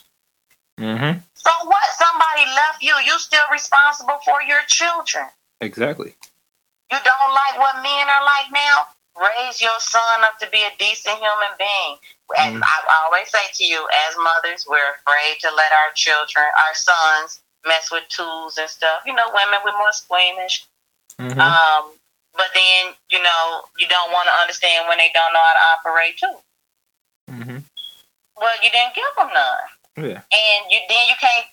Mm-hmm. 0.81 1.21
So 1.35 1.53
what? 1.69 1.85
Somebody 2.01 2.49
left 2.57 2.81
you. 2.81 2.97
You 3.05 3.19
still 3.21 3.45
responsible 3.53 4.19
for 4.25 4.41
your 4.43 4.65
children. 4.69 5.29
Exactly. 5.61 6.17
You 6.93 6.99
don't 7.05 7.33
like 7.37 7.61
what 7.61 7.77
men 7.85 8.09
are 8.09 8.25
like 8.25 8.49
now? 8.53 8.89
Raise 9.19 9.61
your 9.61 9.79
son 9.81 10.23
up 10.25 10.39
to 10.39 10.49
be 10.51 10.63
a 10.63 10.71
decent 10.79 11.17
human 11.19 11.53
being. 11.59 11.97
And 12.39 12.57
Mm. 12.57 12.63
I, 12.63 12.77
I 12.89 12.97
always 13.07 13.29
say 13.31 13.43
to 13.55 13.65
you, 13.65 13.87
as 14.09 14.15
mothers, 14.17 14.67
we're 14.69 14.95
afraid 15.03 15.41
to 15.41 15.51
let 15.55 15.73
our 15.73 15.91
children, 15.95 16.47
our 16.47 16.75
sons, 16.75 17.41
mess 17.67 17.91
with 17.91 18.07
tools 18.09 18.57
and 18.57 18.71
stuff. 18.71 19.03
You 19.05 19.13
know, 19.15 19.29
women 19.35 19.61
we're 19.65 19.77
more 19.77 19.93
squeamish. 19.93 20.65
Mm-hmm. 21.19 21.41
Um, 21.41 21.93
but 22.37 22.47
then, 22.55 22.95
you 23.11 23.21
know, 23.23 23.63
you 23.79 23.89
don't 23.89 24.13
want 24.13 24.29
to 24.29 24.35
understand 24.41 24.89
when 24.89 24.97
they 24.99 25.11
don't 25.13 25.33
know 25.35 25.41
how 25.43 25.53
to 25.59 25.91
operate 25.91 26.17
too. 26.17 26.37
mm-hmm. 27.31 27.59
Well, 28.37 28.55
you 28.63 28.71
didn't 28.71 28.95
give 28.95 29.05
them 29.19 29.29
none. 29.35 29.69
Yeah. 30.09 30.23
and 30.33 30.61
you 30.71 30.79
then 30.89 31.09
you 31.09 31.15
can't 31.21 31.45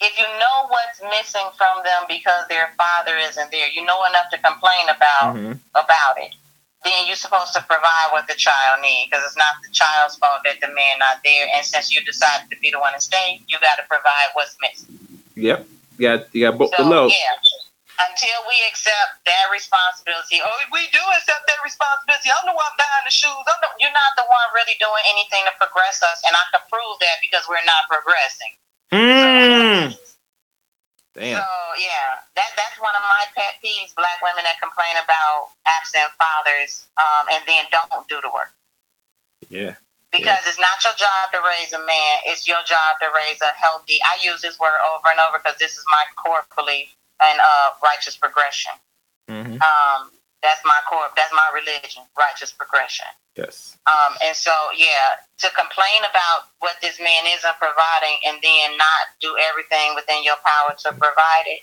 if 0.00 0.16
you 0.16 0.24
know 0.38 0.68
what's 0.68 1.02
missing 1.02 1.44
from 1.58 1.82
them 1.84 2.04
because 2.08 2.46
their 2.48 2.72
father 2.78 3.16
isn't 3.18 3.50
there 3.50 3.68
you 3.68 3.84
know 3.84 4.02
enough 4.06 4.30
to 4.30 4.38
complain 4.38 4.88
about 4.88 5.34
Mm-hmm. 5.36 5.52
about 5.74 6.16
it 6.16 6.32
then 6.84 7.06
you're 7.06 7.20
supposed 7.20 7.52
to 7.52 7.60
provide 7.68 8.08
what 8.12 8.26
the 8.26 8.34
child 8.34 8.80
needs 8.80 9.10
because 9.10 9.24
it's 9.26 9.36
not 9.36 9.60
the 9.60 9.68
child's 9.72 10.16
fault 10.16 10.40
that 10.48 10.60
the 10.64 10.68
man 10.72 10.96
not 10.98 11.20
there. 11.24 11.48
And 11.52 11.64
since 11.64 11.92
you 11.92 12.00
decided 12.04 12.48
to 12.48 12.56
be 12.60 12.70
the 12.72 12.80
one 12.80 12.96
to 12.96 13.00
stay 13.00 13.40
you 13.48 13.60
got 13.60 13.76
to 13.76 13.84
provide 13.84 14.32
what's 14.32 14.56
missing. 14.64 14.96
Yep. 15.36 15.68
You 15.98 16.02
got 16.08 16.18
you 16.32 16.40
got 16.48 16.56
both 16.56 16.72
so 16.72 16.84
below. 16.84 17.06
yeah. 17.12 17.36
Until 18.00 18.38
we 18.48 18.56
accept 18.72 19.20
that 19.28 19.52
responsibility. 19.52 20.40
Oh 20.40 20.56
we 20.72 20.88
do 20.88 21.02
accept 21.20 21.44
that 21.44 21.60
responsibility. 21.60 22.32
I'm 22.32 22.48
the 22.48 22.56
one 22.56 22.72
buying 22.80 23.04
the 23.04 23.12
shoes. 23.12 23.44
I'm 23.44 23.60
the, 23.60 23.68
you're 23.76 23.92
not 23.92 24.16
the 24.16 24.24
one 24.24 24.48
really 24.56 24.76
doing 24.80 25.04
anything 25.12 25.44
to 25.44 25.52
progress 25.60 26.00
us 26.00 26.24
and 26.24 26.32
i 26.32 26.44
can 26.48 26.64
prove 26.72 26.96
that 27.04 27.20
because 27.20 27.44
we're 27.44 27.64
not 27.68 27.84
progressing. 27.92 28.52
Mm. 28.88 30.09
Damn. 31.14 31.42
So 31.42 31.48
yeah, 31.78 32.22
that 32.38 32.50
that's 32.54 32.78
one 32.78 32.94
of 32.94 33.02
my 33.02 33.24
pet 33.34 33.58
peeves: 33.58 33.94
black 33.94 34.22
women 34.22 34.44
that 34.46 34.62
complain 34.62 34.94
about 35.02 35.50
absent 35.66 36.06
fathers, 36.14 36.86
um, 36.98 37.26
and 37.34 37.42
then 37.46 37.66
don't 37.70 38.06
do 38.08 38.20
the 38.22 38.30
work. 38.30 38.54
Yeah. 39.48 39.74
Because 40.10 40.42
it's 40.46 40.58
not 40.58 40.82
your 40.82 40.94
job 40.94 41.30
to 41.34 41.38
raise 41.42 41.72
a 41.72 41.82
man; 41.82 42.14
it's 42.26 42.46
your 42.46 42.62
job 42.66 42.98
to 43.02 43.10
raise 43.14 43.40
a 43.42 43.50
healthy. 43.58 43.98
I 44.02 44.22
use 44.22 44.42
this 44.42 44.58
word 44.58 44.78
over 44.94 45.06
and 45.10 45.18
over 45.18 45.38
because 45.38 45.58
this 45.58 45.74
is 45.78 45.84
my 45.90 46.04
core 46.14 46.46
belief 46.54 46.94
and 47.22 47.38
uh, 47.38 47.74
righteous 47.82 48.16
progression. 48.16 48.72
Mm-hmm. 49.28 49.58
Um, 49.62 50.10
that's 50.42 50.60
my 50.64 50.78
core. 50.88 51.08
That's 51.16 51.32
my 51.32 51.48
religion: 51.54 52.02
righteous 52.18 52.52
progression. 52.52 53.06
Yes. 53.36 53.76
Um, 53.86 54.14
and 54.24 54.36
so, 54.36 54.52
yeah, 54.76 55.18
to 55.38 55.48
complain 55.56 56.00
about 56.04 56.52
what 56.58 56.76
this 56.82 57.00
man 57.00 57.24
isn't 57.26 57.56
providing 57.58 58.18
and 58.26 58.36
then 58.42 58.76
not 58.76 59.16
do 59.20 59.36
everything 59.50 59.94
within 59.94 60.22
your 60.22 60.36
power 60.44 60.76
to 60.84 60.92
provide 60.92 61.46
it, 61.46 61.62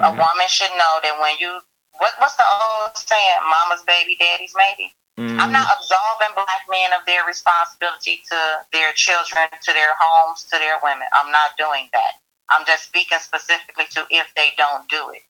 a 0.00 0.10
Mhm. 0.10 0.18
woman 0.18 0.48
should 0.48 0.72
know 0.74 1.00
that 1.02 1.18
when 1.20 1.36
you, 1.38 1.60
what, 1.98 2.18
what's 2.18 2.34
the 2.36 2.44
old 2.44 2.96
saying, 2.96 3.40
mama's 3.44 3.82
baby, 3.84 4.16
daddy's 4.16 4.54
maybe? 4.56 4.94
Mm, 5.18 5.38
I'm 5.38 5.52
not 5.52 5.68
absolving 5.78 6.34
black 6.34 6.64
men 6.68 6.92
of 6.94 7.04
their 7.06 7.24
responsibility 7.24 8.22
to 8.30 8.66
their 8.72 8.92
children, 8.94 9.48
to 9.50 9.72
their 9.72 9.94
homes, 10.00 10.44
to 10.44 10.58
their 10.58 10.80
women. 10.82 11.06
I'm 11.12 11.30
not 11.30 11.56
doing 11.58 11.88
that. 11.92 12.14
I'm 12.48 12.64
just 12.66 12.84
speaking 12.84 13.18
specifically 13.18 13.84
to 13.92 14.06
if 14.10 14.32
they 14.34 14.52
don't 14.56 14.88
do 14.88 15.10
it. 15.10 15.22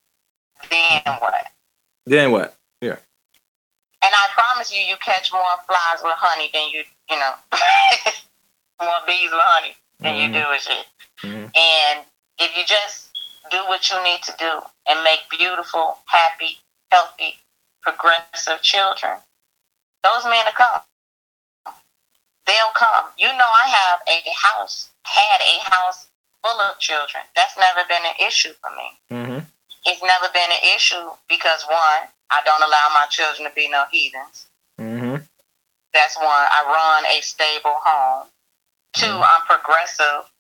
Then 0.71 1.03
what? 1.21 1.47
then 2.07 2.33
what? 2.33 2.57
And 4.05 4.13
I 4.13 4.27
promise 4.35 4.73
you, 4.75 4.81
you 4.81 4.97
catch 4.97 5.33
more 5.33 5.43
flies 5.67 6.03
with 6.03 6.15
honey 6.17 6.51
than 6.53 6.69
you, 6.71 6.83
you 7.09 7.17
know, 7.19 7.35
more 8.83 8.99
bees 9.07 9.31
with 9.31 9.41
honey 9.41 9.77
than 10.01 10.17
you 10.17 10.33
do 10.33 10.45
with 10.49 10.63
shit. 10.63 10.87
Mhm. 11.23 11.57
And 11.57 12.05
if 12.39 12.57
you 12.57 12.65
just 12.67 13.11
do 13.51 13.59
what 13.69 13.89
you 13.91 14.03
need 14.03 14.23
to 14.25 14.35
do 14.39 14.61
and 14.89 15.05
make 15.05 15.21
beautiful, 15.31 15.99
happy, 16.07 16.59
healthy, 16.91 17.39
progressive 17.81 18.61
children, 18.63 19.19
those 20.03 20.25
men 20.25 20.45
will 20.45 20.53
come. 20.53 20.81
They'll 22.47 22.75
come. 22.75 23.07
You 23.17 23.29
know, 23.29 23.51
I 23.63 23.69
have 23.69 24.01
a 24.09 24.21
house, 24.35 24.91
had 25.05 25.41
a 25.41 25.71
house 25.71 26.09
full 26.45 26.61
of 26.61 26.79
children. 26.81 27.23
That's 27.37 27.57
never 27.57 27.87
been 27.89 28.03
an 28.05 28.27
issue 28.27 28.53
for 28.61 28.71
me. 28.71 29.17
Mm-hmm. 29.17 29.39
It's 29.85 30.03
never 30.03 30.29
been 30.33 30.51
an 30.51 30.75
issue 30.77 31.11
because 31.29 31.65
one, 31.65 32.09
I 32.31 32.41
don't 32.45 32.63
allow 32.63 32.89
my 32.95 33.07
children 33.11 33.49
to 33.49 33.55
be 33.55 33.69
no 33.69 33.85
heathens. 33.91 34.47
Mm-hmm. 34.81 35.17
That's 35.93 36.17
one. 36.17 36.27
I 36.29 36.63
run 36.67 37.17
a 37.17 37.21
stable 37.21 37.77
home. 37.83 38.29
Two, 38.95 39.07
Mhm. 39.07 39.29
I'm 39.29 39.47
progressive 39.47 40.31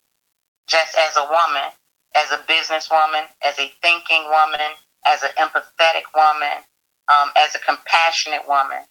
just 0.68 0.96
as 0.96 1.16
a 1.16 1.24
woman, 1.24 1.72
as 2.14 2.30
a 2.30 2.38
businesswoman, 2.38 3.28
as 3.42 3.58
a 3.58 3.68
thinking 3.82 4.24
woman, 4.30 4.60
as 5.04 5.22
an 5.22 5.30
empathetic 5.38 6.04
woman, 6.14 6.64
um, 7.08 7.32
as 7.36 7.54
a 7.54 7.58
compassionate 7.58 8.46
woman. 8.46 8.86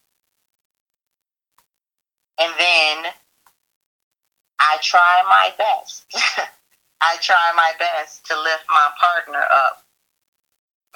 And 2.37 2.53
then 2.59 3.13
I 4.59 4.77
try 4.81 5.23
my 5.27 5.53
best. 5.57 6.05
I 7.01 7.17
try 7.17 7.51
my 7.55 7.73
best 7.79 8.25
to 8.27 8.39
lift 8.39 8.65
my 8.69 8.91
partner 8.99 9.43
up 9.51 9.83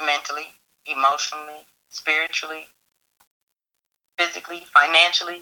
mentally, 0.04 0.48
emotionally, 0.86 1.66
spiritually, 1.90 2.68
physically, 4.18 4.64
financially, 4.74 5.42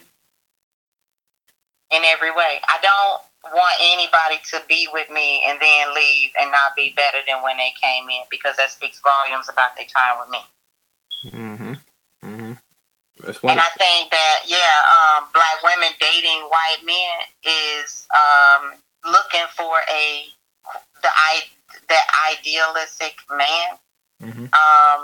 in 1.91 2.01
every 2.05 2.31
way. 2.31 2.59
I 2.67 2.77
don't 2.81 3.53
want 3.53 3.75
anybody 3.81 4.41
to 4.51 4.61
be 4.67 4.87
with 4.93 5.09
me 5.09 5.43
and 5.45 5.59
then 5.61 5.93
leave 5.93 6.31
and 6.39 6.51
not 6.51 6.75
be 6.75 6.93
better 6.95 7.19
than 7.27 7.43
when 7.43 7.57
they 7.57 7.73
came 7.81 8.09
in 8.09 8.23
because 8.31 8.55
that 8.57 8.71
speaks 8.71 9.01
volumes 9.01 9.49
about 9.49 9.75
their 9.75 9.85
time 9.85 10.19
with 10.19 10.29
me. 10.29 10.39
Mm-hmm. 11.25 11.73
Mm-hmm. 12.23 12.53
That's 13.23 13.43
And. 13.43 13.59
I 13.59 13.69
think 13.77 14.11
that 14.11 14.39
yeah, 14.47 14.57
um, 14.89 15.29
black 15.33 15.61
women 15.63 15.93
dating 15.99 16.41
white 16.49 16.81
men 16.85 17.27
is 17.43 18.07
um, 18.11 18.73
looking 19.05 19.45
for 19.55 19.75
a 19.89 20.25
the 21.01 21.09
i 21.09 21.41
the 21.87 21.99
idealistic 22.31 23.15
man. 23.29 23.77
Mm-hmm. 24.23 24.47
Um, 24.49 25.01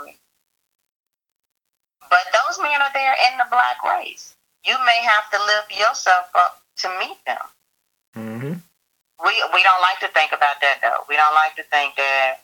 but 2.08 2.24
those 2.32 2.58
men 2.62 2.80
are 2.82 2.92
there 2.92 3.14
in 3.30 3.38
the 3.38 3.46
black 3.50 3.82
race. 3.84 4.34
You 4.64 4.74
may 4.84 5.00
have 5.04 5.30
to 5.30 5.38
lift 5.38 5.78
yourself 5.78 6.26
up 6.34 6.62
to 6.78 6.88
meet 7.00 7.18
them. 7.26 7.46
Mm-hmm. 8.16 8.54
We 9.24 9.34
we 9.54 9.62
don't 9.62 9.82
like 9.82 10.00
to 10.00 10.08
think 10.08 10.32
about 10.32 10.60
that 10.60 10.80
though. 10.82 11.04
We 11.08 11.16
don't 11.16 11.34
like 11.34 11.56
to 11.56 11.62
think 11.64 11.96
that 11.96 12.40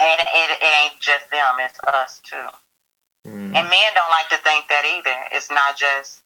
it, 0.00 0.20
it, 0.20 0.50
it 0.62 0.72
ain't 0.84 1.00
just 1.00 1.30
them, 1.30 1.56
it's 1.58 1.78
us 1.80 2.20
too. 2.24 2.48
Mm-hmm. 3.26 3.54
And 3.54 3.68
men 3.68 3.90
don't 3.94 4.10
like 4.10 4.28
to 4.30 4.38
think 4.38 4.68
that 4.68 4.84
either. 4.84 5.36
It's 5.36 5.50
not 5.50 5.76
just 5.76 6.21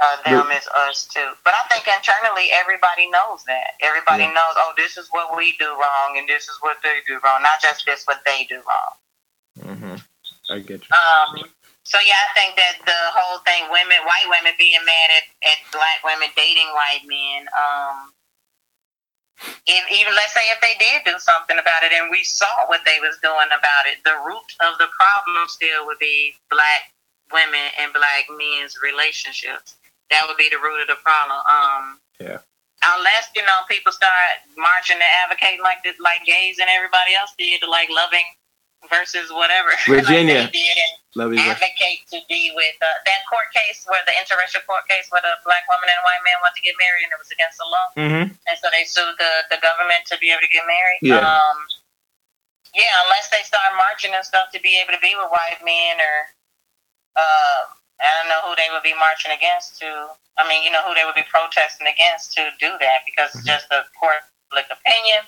uh, 0.00 0.16
them, 0.24 0.50
is 0.52 0.68
us 0.68 1.06
too. 1.06 1.32
But 1.44 1.54
I 1.54 1.68
think 1.68 1.86
internally 1.88 2.50
everybody 2.52 3.10
knows 3.10 3.44
that. 3.44 3.74
Everybody 3.80 4.24
Yeah. 4.24 4.32
knows, 4.32 4.54
oh, 4.56 4.72
this 4.76 4.96
is 4.96 5.08
what 5.10 5.36
we 5.36 5.56
do 5.58 5.70
wrong 5.74 6.16
and 6.16 6.28
this 6.28 6.48
is 6.48 6.56
what 6.60 6.78
they 6.82 7.00
do 7.06 7.18
wrong. 7.24 7.42
Not 7.42 7.60
just 7.60 7.84
this 7.86 8.04
what 8.06 8.22
they 8.24 8.44
do 8.44 8.62
wrong. 8.62 8.94
Mm-hmm. 9.58 9.96
I 10.50 10.58
get 10.60 10.82
you. 10.86 10.94
Um, 10.94 11.50
so 11.82 11.98
yeah, 12.04 12.20
I 12.30 12.34
think 12.38 12.56
that 12.56 12.78
the 12.84 13.00
whole 13.16 13.40
thing, 13.40 13.64
women, 13.72 13.98
white 14.04 14.28
women 14.28 14.52
being 14.58 14.84
mad 14.84 15.10
at, 15.16 15.26
at 15.50 15.58
black 15.72 16.04
women 16.04 16.28
dating 16.36 16.68
white 16.74 17.02
men, 17.06 17.48
um, 17.56 18.12
if, 19.66 19.84
even 19.90 20.14
let's 20.14 20.34
say 20.34 20.44
if 20.52 20.60
they 20.60 20.74
did 20.78 21.04
do 21.04 21.18
something 21.18 21.58
about 21.58 21.82
it 21.82 21.92
and 21.92 22.10
we 22.10 22.24
saw 22.24 22.46
what 22.66 22.80
they 22.84 22.98
was 23.00 23.16
doing 23.22 23.48
about 23.48 23.86
it, 23.86 24.04
the 24.04 24.18
root 24.26 24.50
of 24.60 24.78
the 24.78 24.88
problem 24.98 25.48
still 25.48 25.86
would 25.86 25.98
be 25.98 26.34
black 26.50 26.92
women 27.32 27.72
and 27.80 27.92
black 27.92 28.26
men's 28.30 28.76
relationships. 28.82 29.76
That 30.10 30.24
would 30.26 30.36
be 30.40 30.48
the 30.48 30.58
root 30.58 30.80
of 30.82 30.88
the 30.88 30.98
problem. 31.04 31.40
Um, 31.44 32.00
Yeah. 32.20 32.38
Unless 32.78 33.34
you 33.34 33.42
know 33.42 33.66
people 33.66 33.90
start 33.90 34.38
marching 34.56 34.96
and 35.02 35.12
advocating 35.26 35.60
like 35.66 35.82
this, 35.82 35.98
like 35.98 36.22
gays 36.24 36.58
and 36.62 36.70
everybody 36.70 37.12
else 37.18 37.34
did, 37.36 37.58
like 37.66 37.90
loving 37.90 38.22
versus 38.86 39.34
whatever. 39.34 39.74
Virginia. 39.90 40.46
like 40.46 40.54
Love 41.18 41.34
you. 41.34 41.42
advocate 41.42 42.06
to 42.14 42.22
be 42.30 42.54
with 42.54 42.78
uh, 42.78 42.86
that 43.02 43.26
court 43.26 43.50
case 43.50 43.82
where 43.90 43.98
the 44.06 44.14
interracial 44.22 44.62
court 44.70 44.86
case 44.86 45.10
where 45.10 45.18
the 45.26 45.34
black 45.42 45.66
woman 45.66 45.90
and 45.90 45.98
white 46.06 46.22
man 46.22 46.38
want 46.46 46.54
to 46.54 46.62
get 46.62 46.78
married 46.78 47.10
and 47.10 47.10
it 47.10 47.18
was 47.18 47.32
against 47.34 47.58
the 47.58 47.66
law 47.66 47.86
Mm-hmm. 47.98 48.24
and 48.30 48.56
so 48.62 48.70
they 48.70 48.86
sued 48.86 49.18
the, 49.18 49.32
the 49.50 49.58
government 49.58 50.06
to 50.06 50.14
be 50.22 50.30
able 50.30 50.46
to 50.46 50.52
get 50.52 50.62
married 50.70 51.02
Yeah. 51.02 51.18
um 51.18 51.58
yeah 52.78 52.86
unless 53.08 53.26
they 53.34 53.42
start 53.42 53.66
marching 53.74 54.14
and 54.14 54.22
stuff 54.22 54.54
to 54.54 54.62
be 54.62 54.78
able 54.78 54.94
to 54.94 55.02
be 55.02 55.10
with 55.18 55.26
white 55.34 55.58
men 55.66 55.98
or 55.98 56.16
uh 57.18 57.60
i 58.00 58.08
don't 58.20 58.28
know 58.30 58.42
who 58.48 58.54
they 58.56 58.68
would 58.72 58.82
be 58.82 58.94
marching 58.98 59.32
against 59.32 59.78
to 59.80 59.86
i 60.38 60.46
mean 60.48 60.62
you 60.62 60.70
know 60.70 60.82
who 60.86 60.94
they 60.94 61.04
would 61.04 61.14
be 61.18 61.26
protesting 61.30 61.86
against 61.86 62.32
to 62.34 62.50
do 62.60 62.70
that 62.80 63.02
because 63.06 63.30
it's 63.34 63.44
Mhm. 63.44 63.52
just 63.54 63.66
a 63.70 63.84
court 63.98 64.22
public 64.50 64.66
opinion 64.70 65.22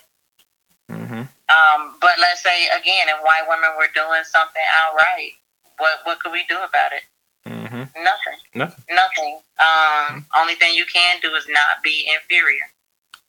Mm-hmm. 0.91 1.23
um, 1.55 1.97
but 2.01 2.19
let's 2.19 2.43
say 2.43 2.67
again, 2.69 3.09
if 3.09 3.23
white 3.23 3.47
women 3.49 3.71
were 3.79 3.89
doing 3.95 4.23
something 4.25 4.63
outright, 4.83 5.33
what 5.79 6.01
what 6.05 6.21
could 6.21 6.33
we 6.33 6.45
do 6.49 6.59
about 6.59 6.93
it? 6.93 7.03
Mm-hmm. 7.49 7.85
Nothing. 8.03 8.39
Nothing. 8.55 8.85
Nothing. 8.91 9.39
Um, 9.59 10.27
only 10.37 10.55
thing 10.57 10.75
you 10.75 10.85
can 10.87 11.21
do 11.23 11.35
is 11.35 11.47
not 11.49 11.83
be 11.83 12.11
inferior. 12.13 12.67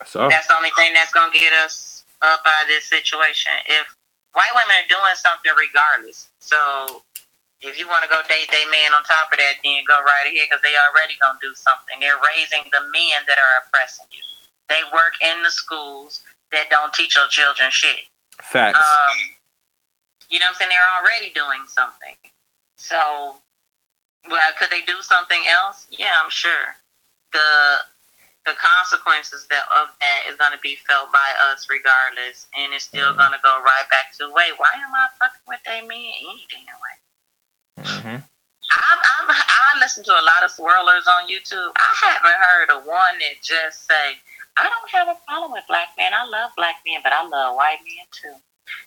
So 0.06 0.28
That's 0.30 0.48
the 0.48 0.56
only 0.58 0.72
thing 0.76 0.94
that's 0.94 1.14
gonna 1.14 1.32
get 1.32 1.54
us 1.54 2.04
up 2.24 2.42
out 2.46 2.64
of 2.64 2.68
this 2.68 2.86
situation. 2.86 3.52
If 3.68 3.86
white 4.34 4.52
women 4.56 4.76
are 4.84 4.88
doing 4.90 5.16
something 5.16 5.52
regardless, 5.56 6.28
so 6.40 7.04
if 7.62 7.78
you 7.78 7.88
want 7.88 8.04
to 8.04 8.10
go 8.10 8.22
date 8.28 8.50
their 8.50 8.70
man 8.70 8.94
on 8.94 9.04
top 9.06 9.30
of 9.32 9.38
that, 9.38 9.62
then 9.64 9.86
go 9.88 10.02
right 10.02 10.26
ahead 10.26 10.50
because 10.50 10.62
they 10.66 10.74
already 10.90 11.14
gonna 11.22 11.38
do 11.42 11.54
something. 11.54 12.02
They're 12.02 12.22
raising 12.22 12.66
the 12.74 12.82
men 12.90 13.22
that 13.30 13.38
are 13.38 13.66
oppressing 13.66 14.10
you. 14.10 14.26
They 14.70 14.82
work 14.94 15.14
in 15.22 15.44
the 15.44 15.52
schools 15.52 16.24
that 16.52 16.70
don't 16.70 16.94
teach 16.94 17.16
your 17.16 17.28
children 17.28 17.70
shit. 17.72 18.10
facts. 18.42 18.80
Um, 18.80 19.18
you 20.30 20.40
know 20.40 20.46
what 20.50 20.58
I'm 20.58 20.68
saying? 20.68 20.72
They're 20.72 20.94
already 20.98 21.30
doing 21.36 21.68
something. 21.68 22.16
So, 22.78 23.36
well, 24.30 24.52
could 24.58 24.72
they 24.72 24.82
do 24.82 25.02
something 25.02 25.44
else? 25.50 25.86
Yeah, 25.92 26.16
I'm 26.18 26.32
sure. 26.32 26.76
The 27.34 27.86
the 28.46 28.58
consequences 28.58 29.46
that 29.54 29.70
of 29.78 29.94
that 30.02 30.22
is 30.32 30.36
going 30.38 30.52
to 30.52 30.62
be 30.66 30.76
felt 30.90 31.12
by 31.14 31.30
us 31.52 31.68
regardless, 31.70 32.48
and 32.58 32.74
it's 32.74 32.86
still 32.86 33.14
going 33.14 33.32
to 33.32 33.42
go 33.44 33.62
right 33.62 33.86
back 33.92 34.18
to 34.18 34.32
wait. 34.34 34.58
Why 34.58 34.74
am 34.74 34.90
I 34.90 35.06
fucking 35.20 35.46
with 35.48 35.62
that 35.66 35.86
man 35.86 36.12
any 36.26 36.48
damn 36.50 36.74
way? 36.82 36.98
Mm-hmm. 37.84 38.18
I'm, 38.72 39.00
I'm, 39.00 39.26
I 39.30 39.80
listen 39.80 40.04
to 40.06 40.12
a 40.12 40.24
lot 40.24 40.44
of 40.44 40.52
swirlers 40.52 41.08
on 41.08 41.28
YouTube. 41.28 41.72
I 41.76 41.92
haven't 42.06 42.40
heard 42.40 42.70
of 42.78 42.86
one 42.86 43.20
that 43.20 43.42
just 43.44 43.88
say, 43.88 44.16
I 44.58 44.64
don't 44.64 44.90
have 44.92 45.08
a 45.08 45.18
problem 45.28 45.52
with 45.52 45.64
black 45.68 45.90
men. 45.98 46.14
I 46.14 46.26
love 46.26 46.52
black 46.56 46.76
men, 46.86 47.02
but 47.04 47.14
I 47.14 47.28
love 47.28 47.56
white 47.56 47.80
men 47.84 48.06
too. 48.12 48.36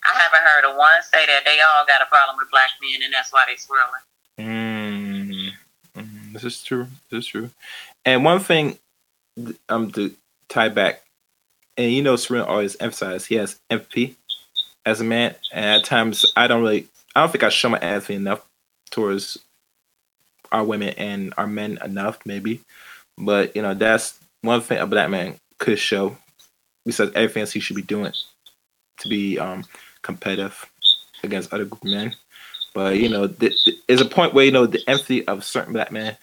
I 0.04 0.18
haven't 0.18 0.46
heard 0.46 0.70
of 0.70 0.76
one 0.76 1.02
say 1.02 1.26
that 1.26 1.42
they 1.44 1.58
all 1.60 1.84
got 1.86 2.02
a 2.02 2.06
problem 2.06 2.36
with 2.38 2.50
black 2.50 2.70
men 2.80 3.02
and 3.04 3.12
that's 3.12 3.32
why 3.32 3.44
they 3.48 3.56
swirling. 3.56 4.04
Mm, 4.38 5.50
mm, 5.96 6.32
this 6.32 6.44
is 6.44 6.62
true. 6.62 6.86
This 7.10 7.24
is 7.24 7.26
true. 7.26 7.50
And 8.04 8.24
one 8.24 8.40
thing, 8.40 8.78
th- 9.36 9.56
um, 9.68 9.90
to 9.92 10.14
tie 10.48 10.68
back, 10.68 11.02
and 11.76 11.92
you 11.92 12.02
know, 12.02 12.16
Serena 12.16 12.44
always 12.44 12.76
emphasizes 12.76 13.26
he 13.26 13.34
has 13.36 13.60
empathy 13.70 14.16
as 14.86 15.00
a 15.00 15.04
man, 15.04 15.34
and 15.52 15.64
at 15.64 15.84
times 15.84 16.24
I 16.36 16.46
don't 16.46 16.62
really, 16.62 16.88
I 17.14 17.20
don't 17.20 17.32
think 17.32 17.44
I 17.44 17.48
show 17.48 17.68
my 17.68 17.78
empathy 17.78 18.14
enough 18.14 18.44
towards 18.94 19.38
our 20.52 20.64
women 20.64 20.90
and 20.96 21.34
our 21.36 21.48
men 21.48 21.78
enough, 21.84 22.18
maybe. 22.24 22.60
But 23.18 23.54
you 23.56 23.62
know, 23.62 23.74
that's 23.74 24.18
one 24.42 24.60
thing 24.60 24.78
a 24.78 24.86
black 24.86 25.10
man 25.10 25.34
could 25.58 25.78
show, 25.78 26.16
besides 26.86 27.10
everything 27.14 27.40
else 27.40 27.52
he 27.52 27.60
should 27.60 27.76
be 27.76 27.82
doing 27.82 28.12
to 28.98 29.08
be 29.08 29.38
um 29.38 29.64
competitive 30.02 30.70
against 31.24 31.52
other 31.52 31.64
group 31.64 31.82
men. 31.84 32.14
But 32.72 32.96
you 32.98 33.08
know, 33.08 33.26
th- 33.26 33.64
th- 33.64 33.76
there's 33.88 34.00
a 34.00 34.06
point 34.06 34.32
where 34.32 34.44
you 34.44 34.52
know 34.52 34.66
the 34.66 34.82
empathy 34.88 35.26
of 35.26 35.44
certain 35.44 35.72
black 35.72 35.90
men, 35.90 36.16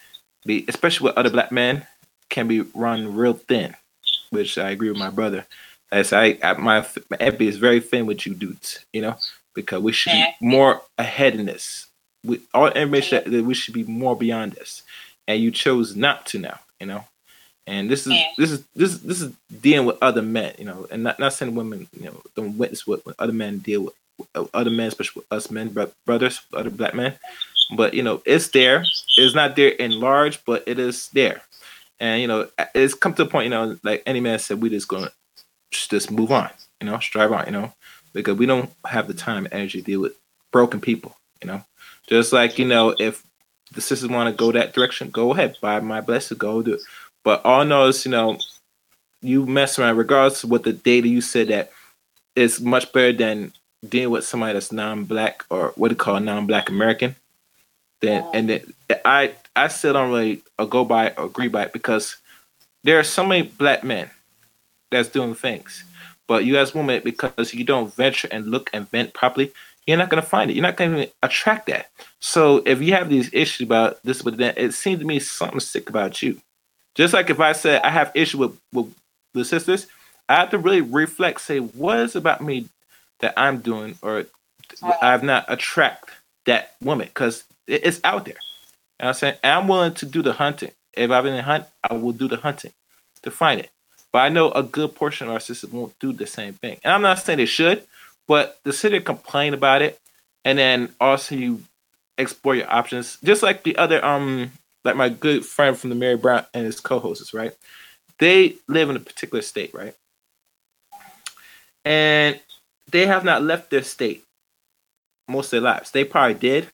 be 0.46 0.64
especially 0.68 1.06
with 1.06 1.18
other 1.18 1.30
black 1.30 1.52
men, 1.52 1.86
can 2.30 2.48
be 2.48 2.62
run 2.74 3.14
real 3.14 3.34
thin. 3.34 3.76
Which 4.30 4.56
I 4.56 4.70
agree 4.70 4.88
with 4.88 4.98
my 4.98 5.10
brother. 5.10 5.46
As 5.90 6.14
I, 6.14 6.38
I 6.42 6.54
my, 6.54 6.86
my 7.10 7.16
empathy 7.20 7.48
is 7.48 7.58
very 7.58 7.80
thin 7.80 8.06
with 8.06 8.24
you 8.24 8.32
dudes, 8.32 8.84
you 8.94 9.02
know, 9.02 9.16
because 9.54 9.82
we 9.82 9.92
should 9.92 10.12
be 10.40 10.46
more 10.46 10.80
ahead 10.96 11.34
in 11.34 11.44
this. 11.44 11.86
We, 12.24 12.40
all 12.54 12.68
information 12.68 13.22
that, 13.24 13.30
that 13.30 13.44
we 13.44 13.54
should 13.54 13.74
be 13.74 13.84
more 13.84 14.16
beyond 14.16 14.52
this, 14.52 14.82
and 15.26 15.40
you 15.42 15.50
chose 15.50 15.96
not 15.96 16.26
to 16.26 16.38
now. 16.38 16.60
You 16.80 16.86
know, 16.86 17.04
and 17.66 17.90
this 17.90 18.06
is 18.06 18.14
this 18.36 18.50
is 18.50 18.64
this 18.74 18.92
is 18.92 19.02
this 19.02 19.20
is 19.20 19.32
dealing 19.60 19.86
with 19.86 19.98
other 20.02 20.22
men. 20.22 20.54
You 20.58 20.64
know, 20.64 20.86
and 20.90 21.02
not 21.02 21.18
not 21.18 21.32
saying 21.32 21.54
women. 21.54 21.88
You 21.98 22.06
know, 22.06 22.22
don't 22.36 22.58
witness 22.58 22.86
what, 22.86 23.04
what 23.06 23.16
other 23.18 23.32
men 23.32 23.58
deal 23.58 23.82
with. 23.82 23.94
Other 24.54 24.70
men, 24.70 24.88
especially 24.88 25.22
us 25.30 25.50
men, 25.50 25.70
bro- 25.70 25.90
brothers, 26.06 26.42
other 26.52 26.70
black 26.70 26.94
men, 26.94 27.14
but 27.76 27.94
you 27.94 28.02
know 28.02 28.22
it's 28.24 28.48
there. 28.48 28.84
It's 29.16 29.34
not 29.34 29.56
there 29.56 29.70
in 29.70 29.92
large, 29.92 30.44
but 30.44 30.62
it 30.66 30.78
is 30.78 31.08
there, 31.08 31.42
and 31.98 32.20
you 32.20 32.28
know 32.28 32.48
it's 32.74 32.94
come 32.94 33.14
to 33.14 33.22
a 33.22 33.26
point. 33.26 33.44
You 33.44 33.50
know, 33.50 33.78
like 33.82 34.02
any 34.06 34.20
man 34.20 34.38
said, 34.38 34.60
we 34.60 34.70
just 34.70 34.86
gonna 34.86 35.10
just 35.70 36.10
move 36.10 36.30
on. 36.30 36.50
You 36.80 36.86
know, 36.88 36.98
strive 36.98 37.32
on. 37.32 37.46
You 37.46 37.52
know, 37.52 37.72
because 38.12 38.36
we 38.36 38.46
don't 38.46 38.70
have 38.86 39.08
the 39.08 39.14
time 39.14 39.44
and 39.46 39.54
energy 39.54 39.80
to 39.80 39.84
deal 39.84 40.00
with 40.00 40.14
broken 40.52 40.80
people. 40.80 41.16
You 41.40 41.48
know, 41.48 41.64
just 42.06 42.32
like 42.32 42.58
you 42.58 42.66
know, 42.66 42.94
if 42.98 43.24
the 43.72 43.80
sisters 43.80 44.08
want 44.08 44.28
to 44.28 44.36
go 44.36 44.52
that 44.52 44.74
direction, 44.74 45.10
go 45.10 45.32
ahead. 45.32 45.56
By 45.60 45.80
my 45.80 46.00
blessing, 46.00 46.38
go 46.38 46.62
do 46.62 46.74
it. 46.74 46.80
But 47.24 47.44
all 47.44 47.60
I 47.60 47.64
know 47.64 47.86
is, 47.86 48.04
you 48.04 48.10
know, 48.10 48.38
you 49.20 49.46
mess 49.46 49.78
around, 49.78 49.96
regardless 49.96 50.44
of 50.44 50.50
what 50.50 50.64
the 50.64 50.72
data 50.72 51.08
you 51.08 51.20
said 51.20 51.48
that 51.48 51.70
is 52.34 52.60
much 52.60 52.92
better 52.92 53.12
than 53.12 53.52
dealing 53.88 54.10
with 54.10 54.24
somebody 54.24 54.52
that's 54.52 54.72
non-black 54.72 55.44
or 55.50 55.72
what 55.76 55.88
they 55.88 55.94
call 55.94 56.20
non-black 56.20 56.68
American. 56.68 57.16
Then 58.00 58.24
and 58.34 58.48
then 58.48 58.74
I 59.04 59.32
I 59.54 59.68
still 59.68 59.92
don't 59.92 60.10
really 60.10 60.42
go 60.68 60.84
by 60.84 61.10
or 61.10 61.26
agree 61.26 61.48
by 61.48 61.64
it 61.64 61.72
because 61.72 62.16
there 62.82 62.98
are 62.98 63.04
so 63.04 63.24
many 63.24 63.42
black 63.42 63.84
men 63.84 64.10
that's 64.90 65.08
doing 65.08 65.34
things, 65.34 65.84
but 66.26 66.44
you 66.44 66.58
as 66.58 66.74
women 66.74 67.00
because 67.04 67.54
you 67.54 67.64
don't 67.64 67.94
venture 67.94 68.28
and 68.32 68.46
look 68.46 68.70
and 68.72 68.90
vent 68.90 69.14
properly, 69.14 69.52
you're 69.86 69.98
not 69.98 70.10
gonna 70.10 70.22
find 70.22 70.50
it. 70.50 70.54
You're 70.54 70.62
not 70.62 70.76
gonna 70.76 71.06
attract 71.22 71.66
that. 71.66 71.90
So 72.20 72.62
if 72.64 72.80
you 72.80 72.92
have 72.94 73.08
these 73.08 73.30
issues 73.32 73.66
about 73.66 74.02
this 74.02 74.22
but 74.22 74.36
that, 74.38 74.58
it 74.58 74.74
seems 74.74 75.00
to 75.00 75.06
me 75.06 75.18
something 75.18 75.60
sick 75.60 75.88
about 75.88 76.22
you. 76.22 76.40
Just 76.94 77.14
like 77.14 77.30
if 77.30 77.40
I 77.40 77.52
said 77.52 77.82
I 77.82 77.90
have 77.90 78.12
issue 78.14 78.38
with 78.38 78.58
with 78.72 78.94
the 79.34 79.44
sisters, 79.44 79.86
I 80.28 80.36
have 80.36 80.50
to 80.50 80.58
really 80.58 80.80
reflect, 80.80 81.40
say 81.40 81.58
what 81.58 81.98
is 81.98 82.16
about 82.16 82.40
me 82.40 82.68
that 83.20 83.34
I'm 83.36 83.58
doing 83.58 83.96
or 84.02 84.26
I've 85.00 85.22
not 85.22 85.44
attract 85.48 86.10
that 86.46 86.74
woman 86.82 87.08
because 87.08 87.44
it's 87.66 88.00
out 88.04 88.24
there. 88.24 88.36
What 88.98 89.08
I'm 89.08 89.14
saying? 89.14 89.34
And 89.42 89.52
I'm 89.52 89.68
willing 89.68 89.94
to 89.94 90.06
do 90.06 90.22
the 90.22 90.32
hunting. 90.34 90.72
If 90.94 91.10
I've 91.10 91.24
been 91.24 91.34
in 91.34 91.44
hunt, 91.44 91.66
I 91.82 91.94
will 91.94 92.12
do 92.12 92.28
the 92.28 92.36
hunting 92.36 92.72
to 93.22 93.30
find 93.30 93.60
it. 93.60 93.70
But 94.12 94.20
I 94.20 94.28
know 94.28 94.50
a 94.52 94.62
good 94.62 94.94
portion 94.94 95.28
of 95.28 95.32
our 95.32 95.40
sisters 95.40 95.70
won't 95.70 95.98
do 95.98 96.12
the 96.12 96.26
same 96.26 96.54
thing. 96.54 96.78
And 96.84 96.92
I'm 96.92 97.02
not 97.02 97.18
saying 97.18 97.38
they 97.38 97.46
should, 97.46 97.84
but 98.28 98.62
to 98.64 98.72
sit 98.72 98.90
there 98.90 98.96
and 98.96 99.06
complain 99.06 99.54
about 99.54 99.82
it, 99.82 100.00
and 100.44 100.58
then 100.58 100.94
also 101.00 101.34
you 101.34 101.62
explore 102.18 102.54
your 102.54 102.70
options, 102.72 103.18
just 103.22 103.42
like 103.42 103.62
the 103.62 103.76
other 103.76 104.04
um, 104.04 104.52
like 104.84 104.96
my 104.96 105.08
good 105.08 105.44
friend 105.44 105.76
from 105.76 105.90
the 105.90 105.96
Mary 105.96 106.16
Brown 106.16 106.44
and 106.54 106.64
his 106.66 106.80
co-hosts, 106.80 107.34
right? 107.34 107.52
They 108.18 108.56
live 108.68 108.90
in 108.90 108.96
a 108.96 109.00
particular 109.00 109.42
state, 109.42 109.74
right? 109.74 109.94
And 111.84 112.40
they 112.90 113.06
have 113.06 113.24
not 113.24 113.42
left 113.42 113.70
their 113.70 113.82
state 113.82 114.24
most 115.28 115.46
of 115.46 115.50
their 115.62 115.72
lives. 115.72 115.90
They 115.90 116.04
probably 116.04 116.34
did, 116.34 116.68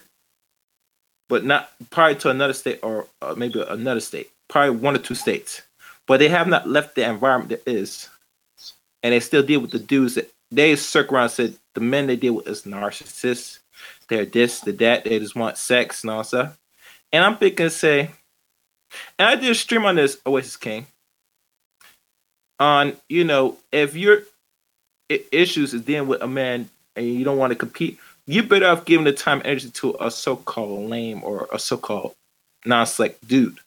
but 1.29 1.45
not 1.45 1.71
probably 1.91 2.17
to 2.17 2.31
another 2.31 2.53
state 2.53 2.81
or 2.83 3.07
uh, 3.23 3.35
maybe 3.37 3.63
another 3.63 4.01
state, 4.01 4.31
probably 4.49 4.77
one 4.77 4.97
or 4.97 4.99
two 4.99 5.15
states. 5.15 5.63
But 6.07 6.21
they 6.21 6.29
have 6.29 6.49
not 6.49 6.69
left 6.69 6.95
the 6.95 7.09
environment 7.09 7.51
that 7.51 7.71
is, 7.71 8.09
and 9.03 9.13
they 9.13 9.21
still 9.21 9.43
deal 9.43 9.61
with 9.61 9.71
the 9.71 9.79
dudes 9.79 10.15
that 10.15 10.31
they 10.51 10.77
circle 10.77 11.17
around. 11.17 11.31
Said 11.31 11.55
the 11.75 11.81
men 11.81 12.07
they 12.07 12.17
deal 12.17 12.35
with 12.35 12.49
is 12.49 12.63
narcissists. 12.63 13.59
They're 14.09 14.25
this, 14.25 14.61
the 14.61 14.73
that. 14.73 15.05
They 15.05 15.19
just 15.19 15.37
want 15.37 15.59
sex 15.59 16.03
and 16.03 16.11
all 16.11 16.25
stuff. 16.25 16.59
And 17.13 17.25
I'm 17.25 17.37
thinking, 17.37 17.69
say, 17.69 18.11
and 19.19 19.29
I 19.29 19.37
did 19.37 19.51
a 19.51 19.55
stream 19.55 19.85
on 19.85 19.97
this 19.97 20.19
Oasis 20.27 20.57
King. 20.57 20.87
On 22.59 22.97
you 23.09 23.25
know, 23.25 23.57
if 23.71 23.95
your 23.95 24.23
issues 25.09 25.75
is 25.75 25.83
dealing 25.83 26.09
with 26.09 26.23
a 26.23 26.27
man 26.27 26.69
and 26.97 27.07
you 27.07 27.25
don't 27.25 27.39
want 27.39 27.53
to 27.53 27.59
compete, 27.59 27.99
you 28.27 28.43
better 28.43 28.67
off 28.67 28.85
giving 28.85 29.05
the 29.05 29.13
time 29.13 29.41
energy 29.45 29.71
to 29.71 29.97
a 30.01 30.11
so-called 30.11 30.91
lame 30.91 31.23
or 31.23 31.49
a 31.53 31.59
so-called 31.59 32.15
non-select 32.67 33.27
dude 33.27 33.61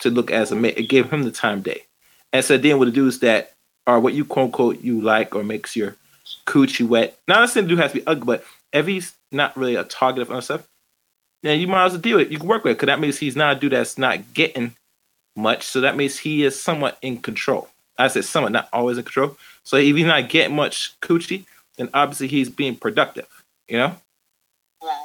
to 0.00 0.10
look 0.10 0.30
as 0.30 0.50
a 0.52 0.56
man. 0.56 0.74
give 0.88 1.10
him 1.10 1.22
the 1.22 1.30
time 1.30 1.62
day. 1.62 1.82
And 2.32 2.44
so 2.44 2.58
dealing 2.58 2.80
with 2.80 2.88
the 2.88 2.94
dudes 2.94 3.20
that 3.20 3.51
are 3.86 4.00
what 4.00 4.14
you 4.14 4.24
quote 4.24 4.46
unquote 4.46 4.80
you 4.80 5.00
like 5.00 5.34
or 5.34 5.42
makes 5.42 5.76
your 5.76 5.96
coochie 6.46 6.86
wet. 6.86 7.18
Not 7.28 7.52
the 7.52 7.62
dude 7.62 7.78
has 7.78 7.92
to 7.92 7.98
be 7.98 8.06
ugly, 8.06 8.24
but 8.26 8.44
if 8.72 8.86
he's 8.86 9.14
not 9.30 9.56
really 9.56 9.76
a 9.76 9.84
target 9.84 10.22
of 10.22 10.30
other 10.30 10.40
stuff, 10.40 10.68
then 11.42 11.60
you 11.60 11.66
might 11.66 11.86
as 11.86 11.92
well 11.92 12.00
deal 12.00 12.18
with 12.18 12.28
it. 12.28 12.32
You 12.32 12.38
can 12.38 12.48
work 12.48 12.64
with 12.64 12.72
it 12.72 12.74
because 12.74 12.86
that 12.86 13.00
means 13.00 13.18
he's 13.18 13.36
not 13.36 13.56
a 13.56 13.60
dude 13.60 13.72
that's 13.72 13.98
not 13.98 14.34
getting 14.34 14.74
much. 15.36 15.64
So 15.64 15.80
that 15.80 15.96
means 15.96 16.18
he 16.18 16.44
is 16.44 16.60
somewhat 16.60 16.98
in 17.02 17.18
control. 17.18 17.68
I 17.98 18.08
said 18.08 18.24
somewhat, 18.24 18.52
not 18.52 18.68
always 18.72 18.98
in 18.98 19.04
control. 19.04 19.36
So 19.64 19.76
if 19.76 19.96
he's 19.96 20.06
not 20.06 20.28
getting 20.28 20.56
much 20.56 20.98
coochie, 21.00 21.44
then 21.76 21.88
obviously 21.94 22.28
he's 22.28 22.48
being 22.48 22.76
productive. 22.76 23.26
You 23.68 23.78
know, 23.78 23.96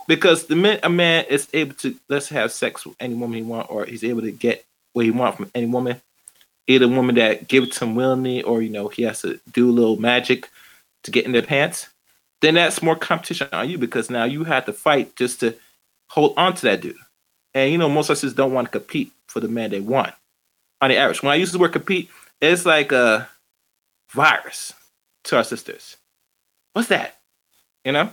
because 0.07 0.47
the 0.47 0.55
minute 0.55 0.81
a 0.83 0.89
man 0.89 1.25
is 1.29 1.47
able 1.53 1.75
to 1.75 1.95
let's 2.09 2.29
have 2.29 2.51
sex 2.51 2.85
with 2.85 2.95
any 2.99 3.15
woman 3.15 3.37
he 3.37 3.43
want, 3.43 3.69
or 3.69 3.85
he's 3.85 4.03
able 4.03 4.21
to 4.21 4.31
get 4.31 4.65
what 4.93 5.05
he 5.05 5.11
want 5.11 5.37
from 5.37 5.51
any 5.53 5.67
woman, 5.67 6.01
either 6.67 6.85
a 6.85 6.89
woman 6.89 7.15
that 7.15 7.47
gives 7.47 7.79
him 7.79 7.95
willingly, 7.95 8.43
or 8.43 8.61
you 8.61 8.69
know 8.69 8.87
he 8.89 9.03
has 9.03 9.21
to 9.21 9.39
do 9.51 9.69
a 9.69 9.71
little 9.71 9.97
magic 9.97 10.49
to 11.03 11.11
get 11.11 11.25
in 11.25 11.31
their 11.31 11.41
pants, 11.41 11.87
then 12.41 12.55
that's 12.55 12.83
more 12.83 12.95
competition 12.95 13.47
on 13.51 13.69
you 13.69 13.77
because 13.77 14.09
now 14.09 14.25
you 14.25 14.43
have 14.43 14.65
to 14.65 14.73
fight 14.73 15.15
just 15.15 15.39
to 15.39 15.55
hold 16.09 16.33
on 16.37 16.53
to 16.55 16.61
that 16.63 16.81
dude. 16.81 16.95
And 17.53 17.71
you 17.71 17.77
know 17.77 17.89
most 17.89 18.09
of 18.09 18.23
us 18.23 18.33
don't 18.33 18.53
want 18.53 18.67
to 18.67 18.79
compete 18.79 19.11
for 19.27 19.39
the 19.39 19.47
man 19.47 19.71
they 19.71 19.79
want. 19.79 20.13
On 20.81 20.89
the 20.89 20.97
average, 20.97 21.23
when 21.23 21.31
I 21.31 21.35
use 21.35 21.51
the 21.51 21.57
word 21.57 21.73
compete, 21.73 22.09
it's 22.39 22.65
like 22.65 22.91
a 22.91 23.27
virus 24.11 24.73
to 25.25 25.37
our 25.37 25.43
sisters. 25.43 25.97
What's 26.73 26.89
that? 26.89 27.17
You 27.83 27.93
know? 27.93 28.11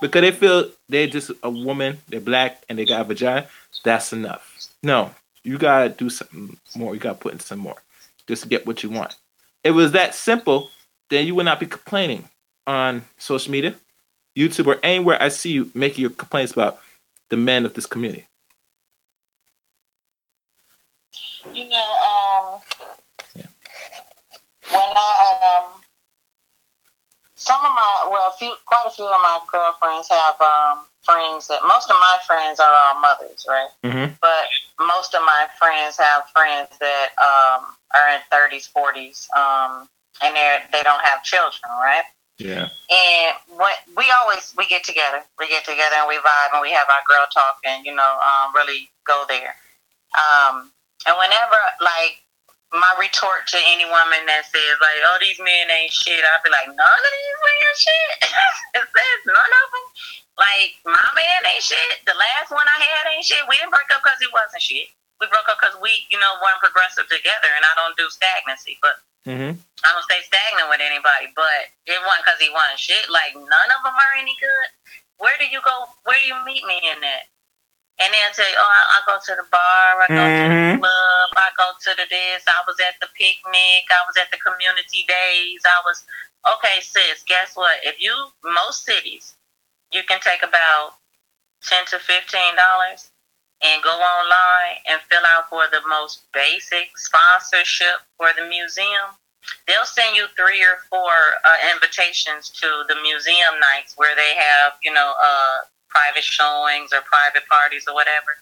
Because 0.00 0.22
they 0.22 0.32
feel 0.32 0.70
they're 0.88 1.06
just 1.06 1.30
a 1.42 1.50
woman, 1.50 1.98
they're 2.08 2.20
black, 2.20 2.62
and 2.68 2.78
they 2.78 2.84
got 2.84 3.02
a 3.02 3.04
vagina. 3.04 3.48
That's 3.84 4.12
enough. 4.12 4.68
No, 4.82 5.14
you 5.46 5.58
gotta 5.58 5.88
do 5.88 6.10
something 6.10 6.56
more. 6.76 6.94
You 6.94 7.00
gotta 7.00 7.18
put 7.18 7.32
in 7.32 7.40
some 7.40 7.60
more 7.60 7.76
just 8.26 8.42
to 8.42 8.48
get 8.48 8.66
what 8.66 8.82
you 8.82 8.90
want. 8.90 9.14
If 9.62 9.70
it 9.70 9.72
was 9.72 9.92
that 9.92 10.14
simple, 10.14 10.70
then 11.08 11.26
you 11.26 11.34
would 11.36 11.44
not 11.44 11.60
be 11.60 11.66
complaining 11.66 12.28
on 12.66 13.04
social 13.16 13.52
media, 13.52 13.76
YouTube, 14.36 14.66
or 14.66 14.78
anywhere 14.82 15.22
I 15.22 15.28
see 15.28 15.52
you 15.52 15.70
making 15.74 16.02
your 16.02 16.10
complaints 16.10 16.52
about 16.52 16.80
the 17.28 17.36
men 17.36 17.64
of 17.64 17.74
this 17.74 17.86
community. 17.86 18.26
You 21.54 21.68
know, 21.68 21.76
um, 21.78 22.60
Yeah. 23.36 23.46
when 24.70 24.82
I 24.96 25.64
um, 25.74 25.80
some 27.46 27.62
of 27.62 27.70
my 27.70 28.08
well, 28.10 28.34
a 28.34 28.36
few, 28.36 28.52
quite 28.66 28.84
a 28.86 28.90
few 28.90 29.06
of 29.06 29.22
my 29.22 29.38
girlfriends 29.50 30.08
have 30.10 30.34
um 30.42 30.86
friends 31.02 31.46
that 31.46 31.62
most 31.62 31.88
of 31.88 31.94
my 31.94 32.18
friends 32.26 32.58
are 32.58 32.74
all 32.74 33.00
mothers, 33.00 33.46
right? 33.48 33.70
Mm-hmm. 33.84 34.14
But 34.20 34.50
most 34.84 35.14
of 35.14 35.22
my 35.22 35.46
friends 35.56 35.96
have 35.96 36.28
friends 36.34 36.68
that 36.80 37.14
um 37.22 37.70
are 37.94 38.08
in 38.14 38.20
thirties, 38.30 38.66
forties, 38.66 39.28
um, 39.36 39.88
and 40.22 40.34
they 40.34 40.58
they 40.72 40.82
don't 40.82 41.04
have 41.06 41.22
children, 41.22 41.70
right? 41.78 42.02
Yeah. 42.38 42.68
And 42.90 43.32
what 43.56 43.78
we 43.96 44.04
always 44.20 44.52
we 44.58 44.66
get 44.66 44.82
together, 44.82 45.22
we 45.38 45.48
get 45.48 45.64
together 45.64 45.96
and 46.02 46.08
we 46.08 46.16
vibe 46.16 46.52
and 46.52 46.60
we 46.60 46.72
have 46.72 46.90
our 46.90 47.04
girl 47.06 47.26
talk 47.32 47.62
and 47.64 47.86
you 47.86 47.94
know 47.94 48.18
um, 48.26 48.54
really 48.54 48.90
go 49.06 49.24
there. 49.28 49.54
Um, 50.18 50.72
and 51.06 51.14
whenever 51.16 51.56
like 51.80 52.25
my 52.76 52.92
retort 53.00 53.48
to 53.50 53.58
any 53.72 53.84
woman 53.88 54.22
that 54.28 54.46
says 54.46 54.76
like, 54.80 55.00
"Oh, 55.08 55.18
these 55.20 55.40
men 55.40 55.68
ain't 55.72 55.92
shit," 55.92 56.22
I'll 56.22 56.44
be 56.44 56.52
like, 56.52 56.68
"None 56.68 56.78
of 56.78 57.12
these 57.12 57.40
men 57.42 57.58
are 57.64 57.78
shit." 57.80 58.10
it 58.80 58.86
says 58.86 59.20
none 59.26 59.52
of 59.64 59.68
them. 59.72 59.86
Like 60.36 60.70
my 60.84 61.08
man 61.16 61.40
ain't 61.48 61.64
shit. 61.64 62.04
The 62.04 62.16
last 62.16 62.52
one 62.52 62.66
I 62.68 62.78
had 62.78 63.08
ain't 63.10 63.24
shit. 63.24 63.42
We 63.48 63.56
didn't 63.56 63.72
break 63.72 63.88
up 63.90 64.04
because 64.04 64.20
he 64.20 64.28
wasn't 64.30 64.62
shit. 64.62 64.92
We 65.16 65.26
broke 65.32 65.48
up 65.48 65.56
because 65.56 65.80
we, 65.80 66.04
you 66.12 66.20
know, 66.20 66.36
weren't 66.44 66.60
progressive 66.60 67.08
together. 67.08 67.48
And 67.48 67.64
I 67.64 67.72
don't 67.72 67.96
do 67.96 68.04
stagnancy, 68.12 68.76
but 68.84 69.00
Mm-hmm. 69.26 69.58
I 69.58 69.88
don't 69.90 70.06
stay 70.06 70.22
stagnant 70.22 70.70
with 70.70 70.78
anybody, 70.78 71.34
but 71.34 71.66
it 71.90 71.98
wasn't 72.06 72.22
because 72.22 72.38
he 72.38 72.46
wasn't 72.54 72.78
shit. 72.78 73.10
Like 73.10 73.34
none 73.34 73.70
of 73.74 73.82
them 73.82 73.98
are 73.98 74.14
any 74.14 74.38
good. 74.38 74.68
Where 75.18 75.34
do 75.42 75.50
you 75.50 75.58
go? 75.66 75.90
Where 76.06 76.14
do 76.14 76.26
you 76.30 76.38
meet 76.46 76.62
me 76.62 76.78
in 76.78 77.02
that? 77.02 77.26
And 77.98 78.12
they'll 78.12 78.34
tell 78.34 78.48
you, 78.48 78.56
oh, 78.58 78.68
I, 78.68 78.82
I 78.96 79.00
go 79.06 79.16
to 79.24 79.34
the 79.40 79.48
bar, 79.50 80.02
I 80.04 80.08
go 80.08 80.28
to 80.28 80.44
the 80.48 80.54
Mhm. 80.54 80.78
club, 80.80 81.30
I 81.36 81.48
go 81.56 81.72
to 81.80 81.90
the 81.96 82.06
this. 82.10 82.44
I 82.46 82.62
was 82.66 82.76
at 82.80 83.00
the 83.00 83.08
picnic, 83.16 83.84
I 83.90 84.04
was 84.06 84.16
at 84.16 84.30
the 84.30 84.36
community 84.38 85.04
days. 85.08 85.62
I 85.64 85.80
was 85.84 86.04
okay, 86.54 86.80
sis. 86.80 87.22
Guess 87.24 87.56
what? 87.56 87.80
If 87.84 88.00
you 88.00 88.32
most 88.44 88.84
cities, 88.84 89.34
you 89.92 90.02
can 90.04 90.20
take 90.20 90.42
about 90.42 90.94
ten 91.62 91.84
to 91.86 91.98
fifteen 91.98 92.54
dollars 92.56 93.10
and 93.62 93.82
go 93.82 93.90
online 93.90 94.76
and 94.86 95.00
fill 95.08 95.22
out 95.34 95.48
for 95.48 95.64
the 95.72 95.80
most 95.88 96.20
basic 96.32 96.96
sponsorship 96.98 98.02
for 98.18 98.28
the 98.36 98.44
museum. 98.44 99.16
They'll 99.66 99.86
send 99.86 100.16
you 100.16 100.26
three 100.36 100.62
or 100.62 100.78
four 100.90 101.10
uh, 101.44 101.56
invitations 101.72 102.50
to 102.60 102.84
the 102.88 102.96
museum 102.96 103.54
nights 103.60 103.94
where 103.96 104.14
they 104.14 104.34
have, 104.34 104.74
you 104.82 104.92
know, 104.92 105.14
uh, 105.22 105.58
private 105.96 106.24
showings 106.24 106.92
or 106.92 107.00
private 107.08 107.48
parties 107.48 107.88
or 107.88 107.94
whatever. 107.94 108.36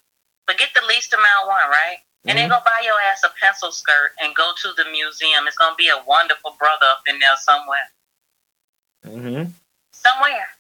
But 0.47 0.59
get 0.59 0.74
the 0.74 0.82
least 0.90 1.12
amount 1.14 1.47
one, 1.47 1.70
right? 1.70 1.98
And 2.26 2.39
then 2.39 2.48
Mhm. 2.48 2.59
go 2.59 2.60
buy 2.64 2.81
your 2.82 2.98
ass 3.02 3.22
a 3.22 3.28
pencil 3.31 3.70
skirt 3.70 4.14
and 4.18 4.35
go 4.35 4.52
to 4.62 4.72
the 4.72 4.85
museum. 4.86 5.47
It's 5.47 5.56
gonna 5.56 5.76
be 5.76 5.89
a 5.89 5.98
wonderful 5.98 6.52
brother 6.52 6.86
up 6.86 7.02
in 7.06 7.18
there 7.20 7.36
somewhere. 7.36 7.90
Mm-hmm. 9.06 9.52
Somewhere. 9.93 10.56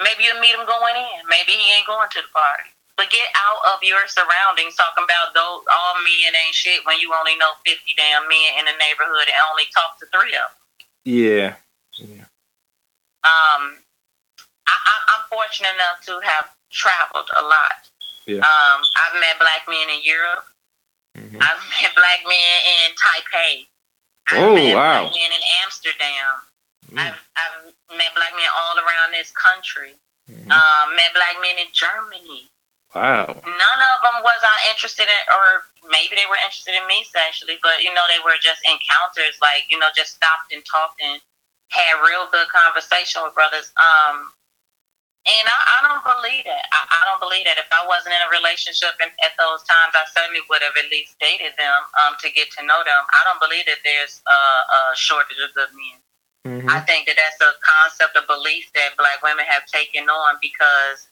Maybe 0.00 0.24
you'll 0.24 0.40
meet 0.40 0.54
him 0.54 0.64
going 0.66 0.96
in. 0.96 1.26
Maybe 1.28 1.52
he 1.52 1.72
ain't 1.74 1.86
going 1.86 2.08
to 2.10 2.22
the 2.22 2.28
party. 2.28 2.70
But 2.96 3.10
get 3.10 3.26
out 3.34 3.74
of 3.74 3.82
your 3.82 4.06
surroundings 4.06 4.76
talking 4.76 5.04
about 5.04 5.34
those 5.34 5.64
all 5.66 5.94
men 6.02 6.34
ain't 6.34 6.54
shit 6.54 6.84
when 6.86 6.98
you 7.00 7.12
only 7.14 7.36
know 7.36 7.52
fifty 7.64 7.94
damn 7.94 8.28
men 8.28 8.58
in 8.58 8.64
the 8.64 8.72
neighborhood 8.78 9.26
and 9.28 9.36
only 9.50 9.66
talk 9.74 9.98
to 9.98 10.06
three 10.06 10.34
of 10.36 10.46
them. 10.46 10.86
Yeah. 11.04 11.56
um, 13.24 13.81
I, 14.66 14.74
I'm 15.16 15.24
fortunate 15.28 15.74
enough 15.74 16.00
to 16.06 16.20
have 16.22 16.50
traveled 16.70 17.28
a 17.36 17.42
lot. 17.42 17.88
Yeah. 18.26 18.38
Um, 18.44 18.78
I've 19.02 19.18
met 19.20 19.38
black 19.38 19.66
men 19.68 19.88
in 19.90 20.02
Europe. 20.02 20.46
Mhm. 21.18 21.42
I've 21.42 21.62
met 21.82 21.94
black 21.94 22.20
men 22.24 22.56
in 22.64 22.94
Taipei. 22.96 23.66
I've 24.30 24.38
Oh, 24.38 24.54
met 24.54 24.74
wow. 24.74 25.02
black 25.08 25.12
men 25.12 25.32
in 25.32 25.42
Amsterdam. 25.64 26.32
Mm. 26.90 26.98
I've, 26.98 27.20
I've 27.36 27.96
met 27.96 28.14
black 28.14 28.32
men 28.36 28.48
all 28.56 28.78
around 28.78 29.12
this 29.12 29.30
country. 29.32 29.94
Mhm. 30.30 30.50
Um, 30.50 30.96
met 30.96 31.12
black 31.14 31.36
men 31.42 31.58
in 31.58 31.68
Germany. 31.72 32.48
Wow. 32.94 33.26
None 33.26 33.80
of 33.80 33.98
them 34.04 34.22
was 34.22 34.40
I 34.44 34.68
interested 34.70 35.08
in, 35.08 35.22
or 35.32 35.64
maybe 35.88 36.14
they 36.14 36.26
were 36.28 36.36
interested 36.44 36.74
in 36.76 36.86
me 36.86 37.04
sexually, 37.10 37.58
but 37.62 37.82
you 37.82 37.92
know 37.92 38.04
they 38.08 38.20
were 38.20 38.36
just 38.40 38.60
encounters. 38.68 39.36
Like 39.40 39.64
you 39.70 39.78
know, 39.78 39.88
just 39.96 40.14
stopped 40.16 40.52
and 40.52 40.62
talked 40.64 41.00
and 41.00 41.20
had 41.68 42.00
real 42.04 42.28
good 42.30 42.48
conversation 42.48 43.22
with 43.24 43.34
brothers. 43.34 43.72
Um, 43.80 44.32
and 45.22 45.44
I, 45.46 45.58
I 45.58 45.78
don't 45.86 46.02
believe 46.02 46.42
that. 46.50 46.64
I, 46.74 46.80
I 46.98 47.00
don't 47.06 47.22
believe 47.22 47.46
that. 47.46 47.58
If 47.58 47.70
I 47.70 47.86
wasn't 47.86 48.14
in 48.14 48.22
a 48.26 48.30
relationship 48.34 48.98
and 48.98 49.10
at 49.22 49.34
those 49.38 49.62
times, 49.64 49.94
I 49.94 50.02
certainly 50.10 50.42
would 50.50 50.62
have 50.66 50.74
at 50.74 50.90
least 50.90 51.14
dated 51.22 51.54
them 51.58 51.80
um, 52.02 52.18
to 52.22 52.28
get 52.34 52.50
to 52.58 52.66
know 52.66 52.82
them. 52.82 53.02
I 53.14 53.20
don't 53.24 53.38
believe 53.38 53.66
that 53.70 53.78
there's 53.86 54.18
a, 54.26 54.40
a 54.74 54.80
shortage 54.98 55.38
of 55.38 55.54
good 55.54 55.70
men. 55.74 55.98
Mhm. 56.42 56.66
I 56.66 56.82
think 56.82 57.06
that 57.06 57.14
that's 57.14 57.38
a 57.38 57.54
concept 57.62 58.18
of 58.18 58.26
belief 58.26 58.66
that 58.74 58.98
black 58.98 59.22
women 59.22 59.46
have 59.46 59.62
taken 59.70 60.10
on 60.10 60.42
because 60.42 61.06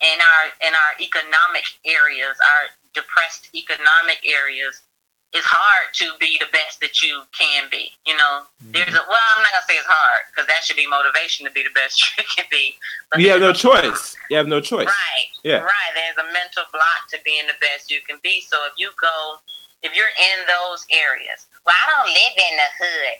in 0.00 0.18
our 0.20 0.44
in 0.68 0.72
our 0.76 0.92
economic 1.00 1.64
areas, 1.88 2.36
our 2.36 2.64
depressed 2.92 3.48
economic 3.54 4.20
areas, 4.28 4.82
it's 5.30 5.46
hard 5.46 5.94
to 5.94 6.10
be 6.18 6.42
the 6.42 6.50
best 6.50 6.82
that 6.82 7.02
you 7.02 7.22
can 7.30 7.70
be. 7.70 7.94
You 8.02 8.18
know, 8.18 8.50
mm-hmm. 8.58 8.74
there's 8.74 8.90
a 8.90 9.02
well, 9.06 9.26
I'm 9.36 9.42
not 9.46 9.54
gonna 9.54 9.68
say 9.70 9.78
it's 9.78 9.86
hard 9.86 10.26
because 10.30 10.50
that 10.50 10.66
should 10.66 10.74
be 10.74 10.90
motivation 10.90 11.46
to 11.46 11.52
be 11.54 11.62
the 11.62 11.74
best 11.74 12.02
you 12.18 12.24
can 12.26 12.46
be. 12.50 12.74
But 13.10 13.22
You 13.22 13.30
have 13.30 13.42
no 13.42 13.54
choice. 13.54 14.18
You 14.28 14.36
have 14.36 14.50
no 14.50 14.58
choice. 14.58 14.90
Right. 14.90 15.28
Yeah. 15.46 15.62
Right. 15.62 15.92
There's 15.94 16.18
a 16.18 16.26
mental 16.34 16.66
block 16.74 17.06
to 17.14 17.18
being 17.22 17.46
the 17.46 17.58
best 17.62 17.90
you 17.90 18.02
can 18.02 18.18
be. 18.26 18.42
So 18.42 18.58
if 18.66 18.74
you 18.74 18.90
go, 18.98 19.38
if 19.86 19.94
you're 19.94 20.14
in 20.18 20.38
those 20.50 20.82
areas, 20.90 21.46
well, 21.62 21.78
I 21.78 21.84
don't 21.94 22.10
live 22.10 22.34
in 22.34 22.54
the 22.58 22.70
hood. 22.82 23.18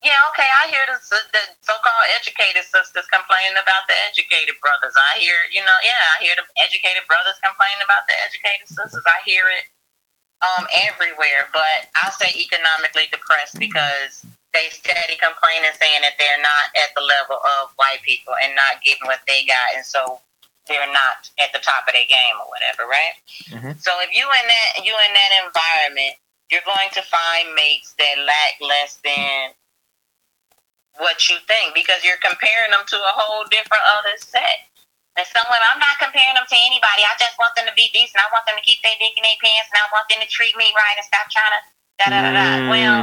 Yeah, 0.00 0.16
okay. 0.32 0.48
I 0.48 0.72
hear 0.72 0.88
the, 0.88 0.96
the 0.96 1.42
so-called 1.60 2.08
educated 2.16 2.64
sisters 2.64 3.04
complaining 3.12 3.60
about 3.60 3.84
the 3.84 3.92
educated 4.08 4.56
brothers. 4.64 4.96
I 4.96 5.20
hear, 5.20 5.36
you 5.52 5.60
know, 5.60 5.78
yeah, 5.84 6.16
I 6.16 6.24
hear 6.24 6.32
the 6.40 6.48
educated 6.56 7.04
brothers 7.04 7.36
complaining 7.44 7.84
about 7.84 8.08
the 8.08 8.16
educated 8.24 8.64
sisters. 8.64 9.04
I 9.04 9.20
hear 9.28 9.44
it 9.52 9.68
um 10.42 10.66
everywhere. 10.88 11.48
But 11.52 11.88
I 11.96 12.10
say 12.10 12.32
economically 12.36 13.08
depressed 13.12 13.58
because 13.58 14.24
they 14.52 14.68
steady 14.70 15.16
complaining, 15.20 15.70
saying 15.78 16.02
that 16.02 16.18
they're 16.18 16.42
not 16.42 16.74
at 16.74 16.90
the 16.96 17.02
level 17.02 17.38
of 17.38 17.70
white 17.76 18.02
people 18.02 18.34
and 18.42 18.54
not 18.56 18.82
getting 18.84 19.06
what 19.06 19.20
they 19.28 19.44
got, 19.46 19.76
and 19.76 19.84
so 19.84 20.20
they're 20.66 20.90
not 20.92 21.30
at 21.38 21.52
the 21.52 21.58
top 21.58 21.86
of 21.86 21.94
their 21.94 22.06
game 22.06 22.36
or 22.38 22.48
whatever, 22.50 22.86
right? 22.86 23.14
Mhm. 23.50 23.80
So 23.82 23.90
if 24.00 24.14
you 24.14 24.24
in 24.24 24.46
that 24.46 24.84
you 24.84 24.94
in 24.94 25.12
that 25.14 25.32
environment, 25.46 26.16
you're 26.50 26.66
going 26.66 26.90
to 26.90 27.02
find 27.02 27.54
mates 27.54 27.94
that 27.98 28.18
lack 28.18 28.60
less 28.60 28.96
than 29.04 29.54
what 30.98 31.28
you 31.30 31.38
think 31.46 31.74
because 31.74 32.04
you're 32.04 32.18
comparing 32.18 32.70
them 32.70 32.84
to 32.86 32.96
a 32.96 33.12
whole 33.14 33.44
different 33.44 33.82
other 33.96 34.16
set. 34.18 34.66
And 35.20 35.28
some 35.28 35.44
women, 35.52 35.68
I'm 35.68 35.82
not 35.84 36.00
comparing 36.00 36.32
them 36.40 36.48
to 36.48 36.58
anybody. 36.64 37.04
I 37.04 37.12
just 37.20 37.36
want 37.36 37.52
them 37.52 37.68
to 37.68 37.76
be 37.76 37.92
decent. 37.92 38.16
I 38.24 38.32
want 38.32 38.48
them 38.48 38.56
to 38.56 38.64
keep 38.64 38.80
their 38.80 38.96
dick 38.96 39.12
in 39.20 39.24
their 39.28 39.40
pants, 39.44 39.68
and 39.68 39.78
I 39.84 39.86
want 39.92 40.08
them 40.08 40.24
to 40.24 40.30
treat 40.32 40.56
me 40.56 40.72
right 40.72 40.96
and 40.96 41.04
stop 41.04 41.28
trying 41.28 41.52
to 41.52 41.62
da 42.00 42.06
da 42.08 42.20
da 42.24 42.32
da. 42.32 42.48
Mm. 42.64 42.70
Well, 42.72 42.98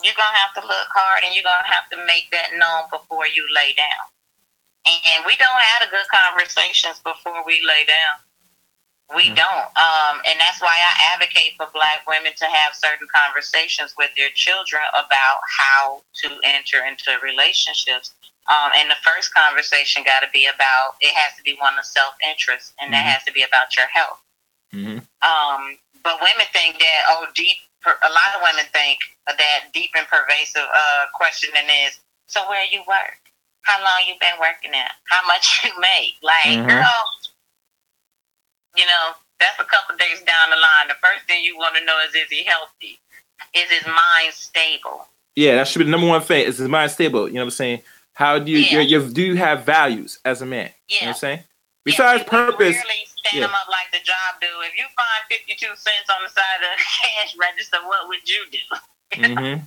you're 0.00 0.16
gonna 0.16 0.40
have 0.40 0.56
to 0.56 0.64
look 0.64 0.88
hard, 0.96 1.28
and 1.28 1.36
you're 1.36 1.44
gonna 1.46 1.68
have 1.68 1.92
to 1.92 2.00
make 2.08 2.32
that 2.32 2.56
known 2.56 2.88
before 2.88 3.28
you 3.28 3.44
lay 3.52 3.76
down. 3.76 4.08
And 4.88 5.26
we 5.26 5.36
don't 5.36 5.62
have 5.62 5.86
the 5.86 5.90
good 5.94 6.08
conversations 6.10 7.00
before 7.00 7.44
we 7.46 7.62
lay 7.66 7.84
down. 7.86 8.18
We 9.14 9.30
Mm. 9.30 9.36
don't, 9.36 9.78
um, 9.78 10.22
and 10.26 10.40
that's 10.40 10.60
why 10.60 10.76
I 10.78 11.14
advocate 11.14 11.56
for 11.56 11.66
Black 11.66 12.06
women 12.08 12.34
to 12.36 12.46
have 12.46 12.74
certain 12.76 13.08
conversations 13.14 13.94
with 13.98 14.14
their 14.16 14.30
children 14.30 14.82
about 14.94 15.40
how 15.58 16.02
to 16.24 16.40
enter 16.44 16.84
into 16.84 17.18
relationships. 17.20 18.12
Um, 18.48 18.72
and 18.76 18.88
the 18.90 18.96
first 19.04 19.34
conversation 19.34 20.02
got 20.04 20.20
to 20.20 20.28
be 20.32 20.46
about 20.46 20.96
it 21.00 21.12
has 21.14 21.36
to 21.36 21.42
be 21.42 21.54
one 21.60 21.78
of 21.78 21.84
self 21.84 22.14
interest, 22.26 22.72
and 22.80 22.92
that 22.92 23.04
Mhm. 23.04 23.12
has 23.12 23.24
to 23.24 23.32
be 23.32 23.42
about 23.42 23.76
your 23.76 23.86
health. 23.88 24.20
Mhm. 24.72 25.06
Um, 25.22 25.78
but 26.02 26.20
women 26.22 26.46
think 26.52 26.78
that 26.78 27.02
oh, 27.08 27.26
deep. 27.34 27.58
A 27.86 28.08
lot 28.10 28.34
of 28.34 28.42
women 28.42 28.66
think 28.72 28.98
that 29.26 29.72
deep 29.72 29.90
and 29.94 30.06
pervasive 30.08 30.66
uh, 30.74 31.06
questioning 31.14 31.68
is 31.86 31.98
so 32.26 32.46
where 32.48 32.64
you 32.64 32.82
work, 32.88 33.18
how 33.62 33.80
long 33.82 34.04
you 34.06 34.14
been 34.20 34.38
working 34.40 34.74
at, 34.74 34.92
how 35.08 35.24
much 35.26 35.60
you 35.64 35.72
make. 35.78 36.16
Like, 36.20 36.44
Mhm. 36.58 36.66
girl, 36.68 37.10
you 38.76 38.84
know 38.86 39.14
that's 39.38 39.58
a 39.60 39.64
couple 39.64 39.96
days 39.96 40.20
down 40.22 40.50
the 40.50 40.56
line. 40.56 40.88
The 40.88 40.94
first 40.94 41.24
thing 41.26 41.44
you 41.44 41.56
want 41.56 41.76
to 41.76 41.84
know 41.84 41.98
is 42.00 42.14
is 42.14 42.28
he 42.28 42.42
healthy? 42.42 42.98
Is 43.54 43.70
his 43.70 43.86
mind 43.86 44.34
stable? 44.34 45.08
Yeah, 45.36 45.54
that 45.56 45.68
should 45.68 45.78
be 45.78 45.84
the 45.84 45.90
number 45.92 46.08
one 46.08 46.20
thing. 46.22 46.44
Is 46.46 46.58
his 46.58 46.68
mind 46.68 46.90
stable? 46.90 47.28
You 47.28 47.34
know 47.34 47.42
what 47.42 47.46
I'm 47.46 47.50
saying? 47.52 47.82
How 48.18 48.40
do 48.42 48.50
you, 48.50 48.58
Yeah. 48.58 48.82
you, 48.82 48.98
you 48.98 49.14
do 49.14 49.22
you 49.22 49.36
have 49.38 49.62
values 49.62 50.18
as 50.26 50.42
a 50.42 50.46
man? 50.46 50.74
You 50.90 50.98
know 50.98 50.98
Yeah. 50.98 51.06
what 51.06 51.14
I'm 51.14 51.18
saying? 51.22 51.44
Besides 51.86 52.24
we- 52.24 52.30
purpose, 52.34 52.58
We 52.58 52.82
rarely 52.82 53.06
stand 53.06 53.34
yeah. 53.38 53.46
them 53.46 53.54
up 53.54 53.68
like 53.70 53.94
the 53.94 54.02
job 54.02 54.42
do. 54.42 54.50
If 54.66 54.74
you 54.74 54.90
find 54.98 55.22
52 55.30 55.54
cents 55.78 56.10
on 56.10 56.26
the 56.26 56.28
side 56.28 56.58
of 56.66 56.70
the 56.74 56.82
cash 56.98 57.36
register, 57.38 57.78
what 57.86 58.08
would 58.10 58.26
you 58.28 58.42
do? 58.50 58.58
mm-hmm. 59.22 59.62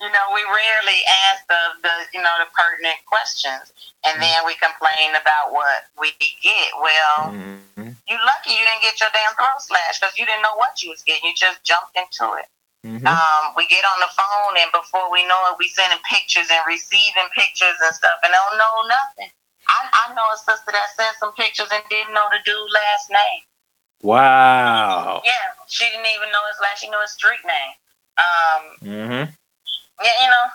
You 0.00 0.10
know, 0.10 0.26
we 0.32 0.40
rarely 0.48 1.00
ask 1.28 1.46
the, 1.46 1.62
the 1.84 1.92
you 2.16 2.22
know, 2.24 2.32
the 2.40 2.48
pertinent 2.56 2.96
questions. 3.04 3.70
And 4.08 4.20
then 4.20 4.46
we 4.48 4.56
complain 4.56 5.12
about 5.14 5.52
what 5.52 5.92
we 6.00 6.10
get. 6.40 6.72
Well, 6.80 7.36
hmm 7.36 7.60
you 8.08 8.16
lucky 8.16 8.52
you 8.52 8.64
didn't 8.64 8.82
get 8.82 9.00
your 9.00 9.08
damn 9.12 9.32
throat 9.36 9.60
slashed 9.60 10.00
because 10.00 10.16
you 10.18 10.24
didn't 10.26 10.42
know 10.42 10.56
what 10.56 10.82
you 10.82 10.90
was 10.90 11.02
getting. 11.02 11.28
You 11.30 11.34
just 11.36 11.62
jumped 11.64 11.96
into 11.96 12.32
it. 12.36 12.46
Hmm 12.82 13.06
Um, 13.06 13.44
we 13.56 13.66
get 13.68 13.84
on 13.86 14.00
the 14.02 14.10
phone, 14.14 14.54
and 14.58 14.70
before 14.72 15.10
we 15.10 15.26
know 15.26 15.38
it, 15.50 15.56
we 15.58 15.68
sending 15.70 15.98
pictures 16.10 16.50
and 16.50 16.62
receiving 16.66 17.30
pictures 17.34 17.78
and 17.82 17.94
stuff, 17.94 18.18
and 18.24 18.32
don't 18.34 18.58
know 18.58 18.76
nothing. 18.90 19.30
I, 19.68 20.10
I 20.10 20.14
know 20.14 20.26
a 20.34 20.36
sister 20.38 20.72
that 20.72 20.90
sent 20.96 21.16
some 21.18 21.32
pictures 21.34 21.68
and 21.70 21.82
didn't 21.88 22.14
know 22.14 22.26
the 22.30 22.42
dude 22.44 22.72
last 22.74 23.10
name. 23.10 23.42
Wow. 24.02 25.22
Yeah, 25.24 25.54
she 25.68 25.86
didn't 25.86 26.06
even 26.06 26.30
know 26.34 26.42
his 26.50 26.58
last. 26.60 26.82
She 26.82 26.90
knew 26.90 27.00
his 27.00 27.12
street 27.12 27.42
name. 27.46 27.74
Um, 28.18 28.62
mm-hmm. 28.82 29.24
yeah, 30.02 30.16
you 30.24 30.30
know. 30.30 30.46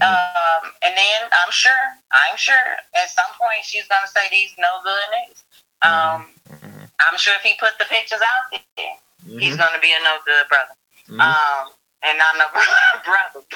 Um, 0.00 0.70
and 0.82 0.94
then 0.94 1.20
I'm 1.30 1.50
sure, 1.50 1.82
I'm 2.12 2.36
sure, 2.36 2.54
at 2.94 3.10
some 3.10 3.30
point 3.34 3.64
she's 3.64 3.86
gonna 3.88 4.06
say 4.06 4.26
these 4.30 4.54
no 4.58 4.82
good 4.84 5.06
niggas. 5.10 5.42
Um, 5.82 6.26
hmm 6.48 6.84
I'm 7.00 7.18
sure 7.18 7.34
if 7.34 7.42
he 7.42 7.54
put 7.58 7.78
the 7.78 7.86
pictures 7.86 8.20
out 8.22 8.50
there, 8.50 8.94
he's 9.38 9.54
hmm 9.54 9.60
gonna 9.60 9.80
be 9.82 9.90
a 9.90 10.02
no 10.04 10.18
good 10.26 10.46
brother. 10.48 10.77
Mhm. 11.08 11.20
um, 11.20 11.72
and 12.02 12.18
not 12.18 12.36
no 12.38 12.46
brother. 13.04 13.46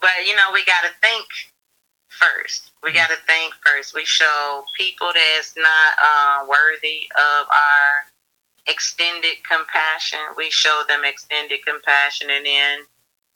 but 0.00 0.10
you 0.26 0.36
know, 0.36 0.50
we 0.52 0.64
got 0.64 0.82
to 0.82 0.90
think 1.00 1.26
first. 2.08 2.70
We 2.82 2.92
got 2.92 3.08
to 3.10 3.16
think 3.26 3.54
first. 3.64 3.94
We 3.94 4.04
show 4.04 4.64
people 4.76 5.10
that's 5.14 5.54
not 5.56 5.92
uh, 6.02 6.46
worthy 6.48 7.08
of 7.16 7.46
our 7.48 8.06
extended 8.66 9.36
compassion. 9.48 10.20
We 10.36 10.50
show 10.50 10.84
them 10.88 11.04
extended 11.04 11.64
compassion, 11.66 12.28
and 12.30 12.44
then 12.46 12.78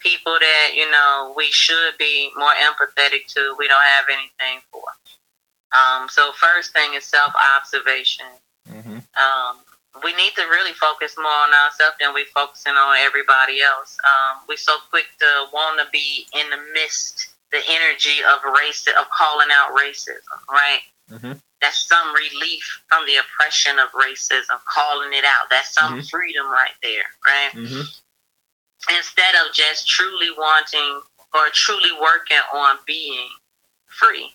people 0.00 0.36
that 0.38 0.72
you 0.74 0.90
know 0.90 1.32
we 1.36 1.46
should 1.50 1.96
be 1.98 2.30
more 2.36 2.52
empathetic 2.52 3.26
to. 3.34 3.54
We 3.58 3.68
don't 3.68 3.82
have 3.82 4.06
anything 4.10 4.60
for. 4.70 4.82
Um, 5.72 6.08
so 6.08 6.32
first 6.32 6.72
thing 6.72 6.94
is 6.94 7.04
self 7.04 7.32
observation 7.56 8.26
hmm 8.68 8.98
um, 9.18 9.56
we 10.04 10.12
need 10.14 10.32
to 10.36 10.42
really 10.42 10.72
focus 10.72 11.14
more 11.16 11.26
on 11.30 11.50
ourselves 11.64 11.96
than 12.00 12.14
we 12.14 12.24
focusing 12.34 12.74
on 12.74 12.96
everybody 12.98 13.60
else. 13.62 13.96
Um, 14.04 14.40
we 14.48 14.56
so 14.56 14.76
quick 14.90 15.06
to 15.20 15.46
want 15.52 15.80
to 15.80 15.86
be 15.92 16.26
in 16.34 16.48
the 16.50 16.58
midst, 16.74 17.28
the 17.52 17.60
energy 17.68 18.22
of 18.24 18.38
race, 18.54 18.86
of 18.98 19.08
calling 19.10 19.48
out 19.52 19.76
racism, 19.76 20.38
right? 20.50 20.80
hmm 21.08 21.32
That's 21.60 21.86
some 21.88 22.14
relief 22.14 22.82
from 22.88 23.06
the 23.06 23.16
oppression 23.16 23.78
of 23.78 23.88
racism, 23.92 24.58
calling 24.66 25.12
it 25.12 25.24
out. 25.24 25.50
That's 25.50 25.72
some 25.74 26.00
Mhm. 26.00 26.10
freedom 26.10 26.46
right 26.50 26.74
there, 26.82 27.06
right? 27.24 27.50
hmm 27.52 27.82
Instead 28.96 29.34
of 29.34 29.52
just 29.52 29.88
truly 29.88 30.30
wanting 30.30 31.02
or 31.34 31.50
truly 31.50 31.92
working 32.00 32.38
on 32.52 32.78
being 32.86 33.28
free. 33.86 34.34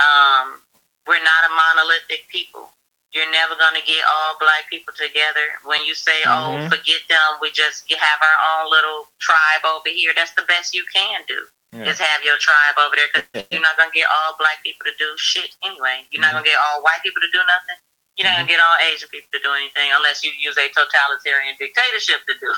Um, 0.00 0.62
we're 1.06 1.22
not 1.22 1.44
a 1.44 1.54
monolithic 1.54 2.28
people. 2.28 2.72
You're 3.12 3.30
never 3.30 3.54
gonna 3.56 3.80
get 3.80 4.04
all 4.04 4.36
black 4.38 4.68
people 4.68 4.92
together. 4.94 5.58
When 5.64 5.82
you 5.84 5.94
say, 5.94 6.20
"Oh, 6.26 6.56
Mhm. 6.58 6.68
forget 6.68 7.00
them," 7.08 7.38
we 7.40 7.50
just 7.50 7.90
have 7.90 8.20
our 8.22 8.38
own 8.60 8.70
little 8.70 9.08
tribe 9.18 9.64
over 9.64 9.88
here. 9.88 10.12
That's 10.14 10.32
the 10.32 10.42
best 10.42 10.74
you 10.74 10.84
can 10.92 11.24
do. 11.26 11.48
Yeah. 11.72 11.84
Is 11.84 11.98
have 11.98 12.22
your 12.24 12.38
tribe 12.38 12.78
over 12.78 12.96
there 12.96 13.08
because 13.12 13.46
you're 13.50 13.60
not 13.60 13.76
gonna 13.76 13.90
get 13.92 14.08
all 14.08 14.34
black 14.38 14.62
people 14.62 14.84
to 14.86 14.94
do 14.98 15.16
shit 15.18 15.54
anyway. 15.62 16.06
You're 16.10 16.20
not 16.22 16.32
gonna 16.32 16.44
get 16.44 16.58
all 16.58 16.82
white 16.82 17.02
people 17.02 17.20
to 17.22 17.30
do 17.30 17.38
nothing. 17.38 17.76
You're 18.16 18.26
not 18.28 18.36
gonna 18.38 18.48
get 18.48 18.60
all 18.60 18.76
Asian 18.80 19.08
people 19.10 19.28
to 19.32 19.38
do 19.38 19.52
anything 19.54 19.92
unless 19.92 20.24
you 20.24 20.32
use 20.38 20.56
a 20.58 20.68
totalitarian 20.70 21.56
dictatorship 21.58 22.26
to 22.26 22.34
do. 22.38 22.54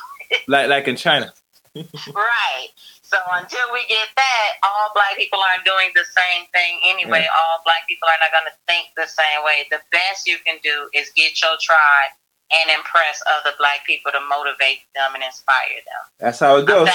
Like 0.47 0.69
like 0.69 0.89
in 0.89 0.97
China. 0.97 1.33
Right. 2.15 2.71
So 3.11 3.19
until 3.35 3.67
we 3.75 3.83
get 3.91 4.07
that, 4.15 4.49
all 4.63 4.95
black 4.95 5.19
people 5.19 5.43
aren't 5.43 5.67
doing 5.67 5.91
the 5.99 6.07
same 6.07 6.47
thing 6.55 6.79
anyway. 6.87 7.27
All 7.27 7.59
black 7.67 7.83
people 7.91 8.07
are 8.07 8.21
not 8.23 8.31
going 8.31 8.47
to 8.47 8.57
think 8.71 8.95
the 8.95 9.11
same 9.11 9.43
way. 9.43 9.67
The 9.67 9.83
best 9.91 10.31
you 10.31 10.39
can 10.47 10.63
do 10.63 10.87
is 10.95 11.11
get 11.19 11.35
your 11.43 11.59
tribe 11.59 12.15
and 12.55 12.71
impress 12.71 13.19
other 13.27 13.51
black 13.59 13.83
people 13.83 14.15
to 14.15 14.23
motivate 14.31 14.87
them 14.95 15.11
and 15.19 15.27
inspire 15.27 15.83
them. 15.83 16.03
That's 16.23 16.39
how 16.39 16.63
it 16.63 16.71
goes. 16.71 16.89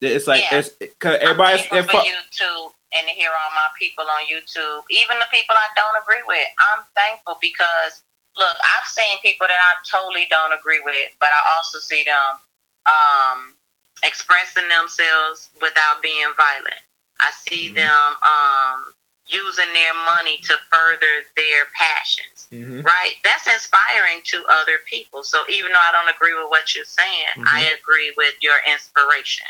It's 0.00 0.26
like 0.26 0.48
Yeah. 0.48 0.64
it's 0.64 0.72
cause 1.04 1.18
everybody's 1.20 1.66
I'm 1.68 1.84
for 1.84 2.00
YouTube 2.00 2.72
and 2.96 3.04
to 3.04 3.12
hear 3.12 3.28
all 3.28 3.52
my 3.52 3.68
people 3.76 4.08
on 4.08 4.24
YouTube, 4.24 4.88
even 4.88 5.18
the 5.20 5.28
people 5.28 5.52
I 5.52 5.68
don't 5.76 6.00
agree 6.00 6.24
with. 6.24 6.48
I'm 6.72 6.84
thankful 6.96 7.36
because 7.42 8.00
look, 8.38 8.56
I've 8.56 8.88
seen 8.88 9.18
people 9.20 9.46
that 9.48 9.58
I 9.58 9.72
totally 9.84 10.26
don't 10.30 10.56
agree 10.56 10.80
with, 10.80 11.12
but 11.20 11.28
I 11.28 11.56
also 11.56 11.78
see 11.78 12.04
them 12.04 12.40
um, 12.86 13.57
expressing 14.04 14.68
themselves 14.68 15.50
without 15.60 16.02
being 16.02 16.32
violent. 16.36 16.80
I 17.20 17.30
see 17.32 17.70
Mhm. 17.70 17.74
them 17.74 18.16
um, 18.22 18.94
using 19.26 19.72
their 19.72 19.94
money 19.94 20.38
to 20.38 20.56
further 20.70 21.24
their 21.36 21.66
passions. 21.66 22.46
Mhm. 22.50 22.84
Right? 22.84 23.16
That's 23.24 23.46
inspiring 23.46 24.22
to 24.22 24.46
other 24.46 24.78
people. 24.78 25.22
So 25.24 25.44
even 25.48 25.72
though 25.72 25.78
I 25.80 25.92
don't 25.92 26.08
agree 26.08 26.34
with 26.34 26.48
what 26.48 26.74
you're 26.74 26.84
saying, 26.84 27.28
I 27.46 27.64
agree 27.78 28.12
with 28.16 28.34
your 28.42 28.58
inspiration. 28.66 29.46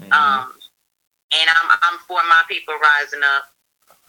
Mhm. 0.00 0.12
Um, 0.12 0.60
and 1.32 1.50
I'm 1.50 1.78
I'm 1.82 1.98
for 2.00 2.22
my 2.24 2.42
people 2.48 2.74
rising 2.78 3.22
up, 3.22 3.52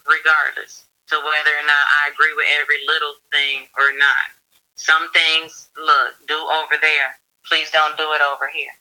regardless 0.05 0.85
to 1.07 1.19
whether 1.19 1.57
or 1.57 1.63
not 1.63 1.87
I 2.03 2.07
agree 2.07 2.33
with 2.33 2.47
every 2.49 2.85
little 2.85 3.15
thing 3.31 3.67
or 3.77 3.91
not. 3.93 4.31
Some 4.75 5.11
things, 5.11 5.67
look, 5.75 6.15
do 6.27 6.37
over 6.37 6.77
there. 6.77 7.19
Please 7.45 7.69
don't 7.71 7.97
do 7.97 8.13
it 8.13 8.21
over 8.21 8.47
here. 8.47 8.71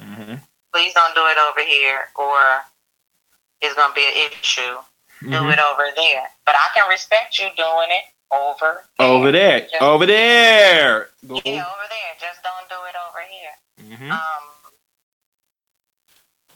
Mhm. 0.00 0.40
Please 0.72 0.92
don't 0.94 1.14
do 1.14 1.26
it 1.26 1.38
over 1.38 1.60
here, 1.62 2.10
or 2.16 2.64
it's 3.60 3.74
gonna 3.74 3.94
be 3.94 4.04
an 4.06 4.32
issue. 4.32 4.82
Do 5.22 5.28
Mhm. 5.30 5.52
it 5.52 5.58
over 5.58 5.90
there. 5.96 6.30
But 6.44 6.56
I 6.56 6.68
can 6.74 6.88
respect 6.88 7.38
you 7.38 7.48
doing 7.56 7.90
it 7.90 8.04
over 8.30 8.86
there. 8.98 9.06
Over 9.08 9.32
there. 9.32 9.60
Just- 9.60 9.82
Over 9.82 10.06
there. 10.06 11.10
Go- 11.26 11.40
Yeah, 11.44 11.64
over 11.64 11.86
there. 11.88 12.14
Just 12.20 12.42
don't 12.42 12.68
do 12.68 12.82
it 12.84 12.96
over 13.08 13.20
here. 13.22 13.56
Mhm. 13.80 14.10
Um, 14.10 14.50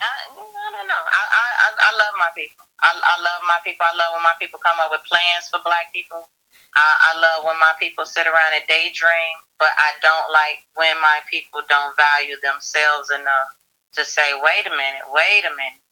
I, 0.01 0.07
I 0.07 0.71
don't 0.71 0.87
know. 0.87 0.95
I, 0.95 1.23
I, 1.33 1.47
I, 1.65 1.91
I 1.91 1.97
love 1.97 2.15
my 2.19 2.31
people. 2.35 2.67
I, 2.81 2.91
I 3.03 3.21
love 3.21 3.43
my 3.47 3.59
people. 3.65 3.87
I 3.87 3.95
love 3.97 4.13
when 4.15 4.23
my 4.23 4.35
people 4.39 4.59
come 4.61 4.79
up 4.81 4.91
with 4.91 5.03
plans 5.05 5.49
for 5.49 5.59
black 5.61 5.93
people. 5.93 6.29
I, 6.77 7.15
I 7.15 7.21
love 7.21 7.45
when 7.45 7.59
my 7.59 7.73
people 7.81 8.07
sit 8.07 8.27
around 8.27 8.55
and 8.55 8.65
daydream, 8.69 9.37
but 9.59 9.71
I 9.77 9.93
don't 10.03 10.33
like 10.33 10.65
when 10.75 10.97
my 11.01 11.21
people 11.31 11.61
don't 11.69 11.97
value 11.97 12.37
themselves 12.43 13.11
enough 13.11 13.49
to 13.95 14.05
say, 14.05 14.33
wait 14.43 14.67
a 14.67 14.71
minute, 14.71 15.03
wait 15.13 15.45
a 15.45 15.51
minute. 15.57 15.83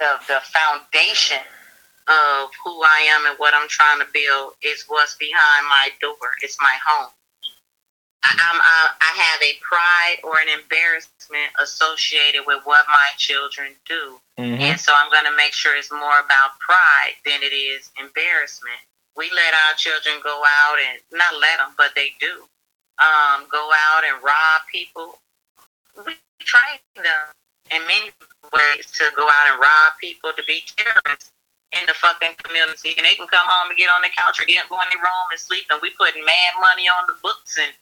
The, 0.00 0.18
the 0.26 0.40
foundation 0.42 1.38
of 2.08 2.50
who 2.64 2.82
I 2.82 3.06
am 3.14 3.26
and 3.26 3.38
what 3.38 3.54
I'm 3.54 3.68
trying 3.68 4.00
to 4.00 4.06
build 4.12 4.54
is 4.62 4.84
what's 4.88 5.14
behind 5.16 5.66
my 5.68 5.90
door. 6.00 6.16
It's 6.42 6.58
my 6.60 6.76
home. 6.86 7.10
I, 8.24 8.30
I'm, 8.34 8.60
I, 8.60 8.90
I 9.00 9.22
have 9.22 9.42
a 9.42 9.54
pride 9.62 10.16
or 10.24 10.38
an 10.38 10.48
embarrassment 10.60 11.52
associated 11.60 12.42
with 12.46 12.62
what 12.64 12.86
my 12.88 13.08
children 13.18 13.72
do. 13.86 14.20
Mhm. 14.38 14.60
And 14.60 14.80
so 14.80 14.92
I'm 14.96 15.10
going 15.10 15.24
to 15.26 15.36
make 15.36 15.52
sure 15.52 15.76
it's 15.76 15.90
more 15.92 16.18
about 16.20 16.58
pride 16.60 17.14
than 17.24 17.42
it 17.42 17.54
is 17.54 17.90
embarrassment. 17.98 18.78
We 19.16 19.30
let 19.34 19.54
our 19.54 19.74
children 19.76 20.16
go 20.22 20.42
out 20.44 20.78
and 20.78 20.98
not 21.12 21.34
let 21.40 21.58
them, 21.58 21.74
but 21.76 21.92
they 21.94 22.12
do 22.20 22.44
um, 23.00 23.46
go 23.50 23.70
out 23.92 24.04
and 24.04 24.22
rob 24.22 24.62
people. 24.72 25.18
We 26.06 26.16
train 26.40 26.80
them 26.96 27.28
in 27.70 27.86
many 27.86 28.10
ways 28.52 28.90
to 28.98 29.10
go 29.16 29.24
out 29.28 29.46
and 29.52 29.60
rob 29.60 29.98
people 30.00 30.32
to 30.36 30.42
be 30.44 30.64
terrorists 30.76 31.30
in 31.72 31.86
the 31.86 31.94
fucking 31.94 32.36
community, 32.42 32.94
and 32.96 33.04
they 33.06 33.14
can 33.14 33.26
come 33.28 33.46
home 33.48 33.70
and 33.70 33.78
get 33.78 33.88
on 33.88 34.02
the 34.02 34.10
couch 34.16 34.40
or 34.40 34.44
get 34.46 34.68
go 34.68 34.76
in 34.80 34.88
their 34.90 35.00
room 35.00 35.28
and 35.30 35.40
sleep, 35.40 35.64
and 35.70 35.80
we 35.82 35.90
putting 35.98 36.24
mad 36.24 36.52
money 36.60 36.88
on 36.88 37.04
the 37.08 37.14
books 37.22 37.58
and 37.58 37.72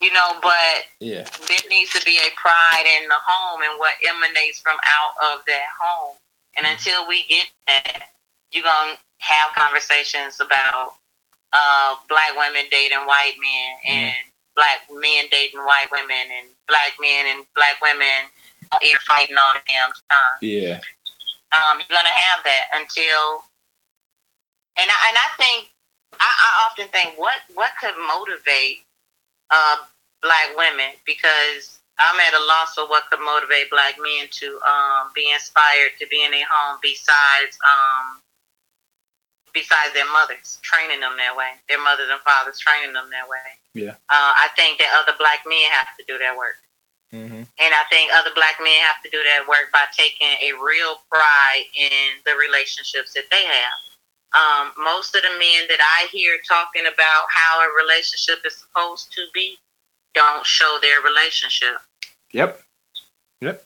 you 0.00 0.12
know, 0.12 0.38
but 0.42 0.86
Yeah. 1.00 1.24
there 1.48 1.58
needs 1.68 1.90
to 1.92 2.04
be 2.04 2.18
a 2.18 2.30
pride 2.36 2.86
in 3.00 3.08
the 3.08 3.16
home 3.16 3.62
and 3.62 3.78
what 3.78 3.94
emanates 4.06 4.60
from 4.60 4.78
out 4.84 5.34
of 5.34 5.44
that 5.46 5.66
home. 5.78 6.16
And 6.56 6.66
until 6.66 7.06
we 7.06 7.24
get 7.24 7.48
that, 7.66 8.10
you're 8.52 8.64
going 8.64 8.94
to 8.94 8.98
have 9.18 9.54
conversations 9.54 10.40
about 10.40 10.94
uh, 11.52 11.96
black 12.08 12.32
women 12.36 12.64
dating 12.70 13.04
white 13.06 13.34
men 13.40 13.70
and 13.86 14.14
black 14.56 14.86
men 14.90 15.24
dating 15.30 15.60
white 15.60 15.88
women 15.90 16.30
and 16.38 16.46
black 16.68 16.94
men 17.00 17.26
and 17.26 17.46
black 17.54 17.80
women 17.82 18.30
here 18.80 18.98
fighting 19.06 19.36
all 19.36 19.54
the 19.54 19.62
damn 19.66 19.90
time. 20.10 20.38
Yeah. 20.40 20.80
Um, 21.50 21.82
you're 21.82 21.90
going 21.90 22.06
to 22.06 22.20
have 22.30 22.44
that 22.44 22.64
until, 22.74 23.42
and 24.78 24.86
I, 24.86 24.98
and 25.10 25.16
I 25.18 25.28
think, 25.36 25.70
I, 26.14 26.26
I 26.26 26.50
often 26.70 26.86
think, 26.88 27.18
what, 27.18 27.42
what 27.54 27.72
could 27.80 27.94
motivate 27.98 28.86
uh, 29.50 29.76
black 30.22 30.54
women 30.56 30.94
because 31.04 31.80
I'm 31.98 32.18
at 32.20 32.34
a 32.34 32.44
loss 32.46 32.74
for 32.74 32.86
what 32.88 33.10
could 33.10 33.20
motivate 33.20 33.70
black 33.70 33.96
men 34.00 34.28
to 34.30 34.60
um, 34.62 35.10
be 35.14 35.30
inspired 35.32 35.98
to 35.98 36.06
be 36.06 36.24
in 36.24 36.32
a 36.32 36.42
home 36.48 36.78
besides 36.80 37.58
um, 37.66 38.22
besides 39.52 39.92
their 39.94 40.10
mothers 40.12 40.58
training 40.62 41.00
them 41.00 41.16
that 41.18 41.36
way, 41.36 41.52
their 41.68 41.82
mothers 41.82 42.08
and 42.10 42.20
fathers 42.20 42.58
training 42.58 42.92
them 42.92 43.10
that 43.10 43.28
way. 43.28 43.58
Yeah. 43.74 43.96
Uh, 44.08 44.32
I 44.36 44.48
think 44.56 44.78
that 44.78 44.90
other 44.94 45.16
black 45.18 45.44
men 45.46 45.70
have 45.72 45.96
to 45.98 46.04
do 46.06 46.18
that 46.18 46.36
work. 46.36 46.56
Mhm. 47.12 47.46
And 47.58 47.74
I 47.74 47.84
think 47.90 48.12
other 48.12 48.30
black 48.34 48.60
men 48.60 48.80
have 48.82 49.02
to 49.02 49.10
do 49.10 49.22
that 49.24 49.46
work 49.48 49.72
by 49.72 49.86
taking 49.96 50.30
a 50.40 50.52
real 50.62 51.02
pride 51.10 51.64
in 51.74 52.22
the 52.24 52.34
relationships 52.36 53.12
that 53.14 53.28
they 53.30 53.44
have. 53.44 53.78
Um, 54.32 54.72
most 54.76 55.14
of 55.16 55.22
the 55.22 55.30
men 55.30 55.66
that 55.68 55.80
I 55.80 56.06
hear 56.12 56.38
talking 56.46 56.86
about 56.86 57.26
how 57.28 57.60
a 57.62 57.74
relationship 57.82 58.46
is 58.46 58.56
supposed 58.56 59.12
to 59.12 59.26
be 59.34 59.58
don't 60.14 60.46
show 60.46 60.78
their 60.80 61.00
relationship. 61.00 61.78
Yep. 62.32 62.62
Yep. 63.40 63.64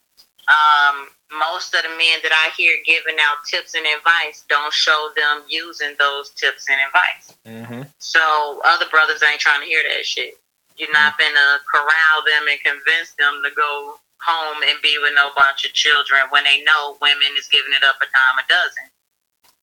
Um, 0.49 1.11
most 1.39 1.75
of 1.75 1.83
the 1.83 1.89
men 1.91 2.21
that 2.23 2.33
I 2.33 2.51
hear 2.57 2.79
giving 2.85 3.17
out 3.21 3.45
tips 3.45 3.75
and 3.75 3.87
advice 3.87 4.45
don't 4.49 4.73
show 4.73 5.11
them 5.17 5.43
using 5.49 5.95
those 5.99 6.31
tips 6.31 6.69
and 6.69 6.81
advice. 6.81 7.35
Mhm. 7.47 7.91
So 7.99 8.61
other 8.65 8.87
brothers 8.87 9.23
ain't 9.23 9.41
trying 9.41 9.61
to 9.61 9.67
hear 9.67 9.83
that 9.83 10.07
shit. 10.07 10.39
You're 10.77 10.93
not 10.93 11.19
gonna 11.19 11.61
corral 11.71 12.23
them 12.27 12.49
and 12.49 12.61
convince 12.61 13.13
them 13.13 13.43
to 13.43 13.51
go 13.51 14.01
home 14.21 14.63
and 14.63 14.81
be 14.83 14.99
with 14.99 15.15
no 15.15 15.31
bunch 15.37 15.65
of 15.65 15.73
children 15.75 16.29
when 16.31 16.45
they 16.45 16.63
know 16.63 16.97
women 17.01 17.37
is 17.37 17.47
giving 17.49 17.73
it 17.73 17.85
up 17.85 17.97
a 18.01 18.07
dime 18.07 18.45
a 18.45 18.47
dozen. 18.49 18.91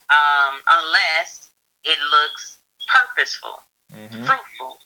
Um, 0.10 0.64
unless 0.68 1.50
it 1.84 2.00
looks 2.00 2.58
purposeful, 2.88 3.64
Mhm. 3.94 4.26
fruitful. 4.26 4.82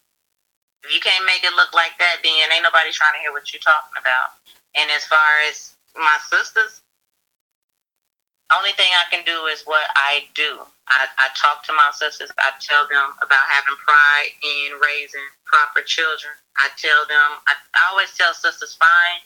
If 0.84 0.94
you 0.94 0.99
can't 0.99 1.26
make 1.26 1.44
it 1.44 1.53
look 1.53 1.74
like 1.74 1.98
that, 1.98 2.22
then 2.24 2.52
ain't 2.52 2.64
nobody 2.64 2.91
trying 2.91 3.14
to 3.14 3.20
hear 3.20 3.32
what 3.32 3.52
you're 3.52 3.62
talking 3.62 3.98
about. 3.98 4.34
And 4.76 4.90
as 4.91 5.06
far 5.06 5.40
as 5.41 5.74
my 5.98 6.18
sisters, 6.30 6.82
only 8.54 8.72
thing 8.78 8.92
I 8.94 9.10
can 9.10 9.26
do 9.26 9.48
is 9.50 9.64
what 9.66 9.86
I 9.96 10.26
do. 10.36 10.62
I, 10.88 11.08
I 11.18 11.28
talk 11.34 11.66
to 11.66 11.74
my 11.74 11.90
sisters. 11.94 12.30
I 12.38 12.54
tell 12.62 12.86
them 12.88 13.18
about 13.22 13.46
having 13.50 13.76
pride 13.82 14.30
in 14.44 14.78
raising 14.80 15.26
proper 15.46 15.82
children. 15.82 16.34
I 16.58 16.70
tell 16.78 17.08
them, 17.10 17.42
I, 17.50 17.58
I 17.74 17.82
always 17.92 18.14
tell 18.14 18.34
sisters, 18.34 18.78
find 18.78 19.22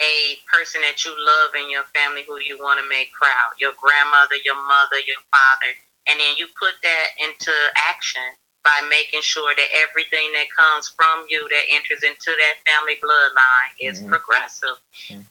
a 0.00 0.38
person 0.48 0.80
that 0.82 1.04
you 1.04 1.12
love 1.12 1.52
in 1.58 1.68
your 1.70 1.84
family 1.92 2.22
who 2.24 2.38
you 2.40 2.56
want 2.62 2.80
to 2.80 2.88
make 2.88 3.12
proud 3.12 3.52
your 3.58 3.74
grandmother, 3.76 4.38
your 4.44 4.56
mother, 4.56 5.02
your 5.04 5.20
father. 5.34 5.74
And 6.08 6.18
then 6.20 6.38
you 6.38 6.46
put 6.58 6.78
that 6.82 7.06
into 7.20 7.52
action 7.90 8.24
by 8.64 8.78
making 8.88 9.22
sure 9.22 9.52
that 9.56 9.68
everything 9.76 10.32
that 10.32 10.46
comes 10.54 10.88
from 10.94 11.26
you 11.28 11.42
that 11.50 11.64
enters 11.74 12.02
into 12.04 12.30
that 12.32 12.56
family 12.64 12.96
bloodline 13.02 13.72
is 13.80 14.00
Mhm. 14.00 14.08
progressive. 14.08 14.78
Mhm. 15.10 15.26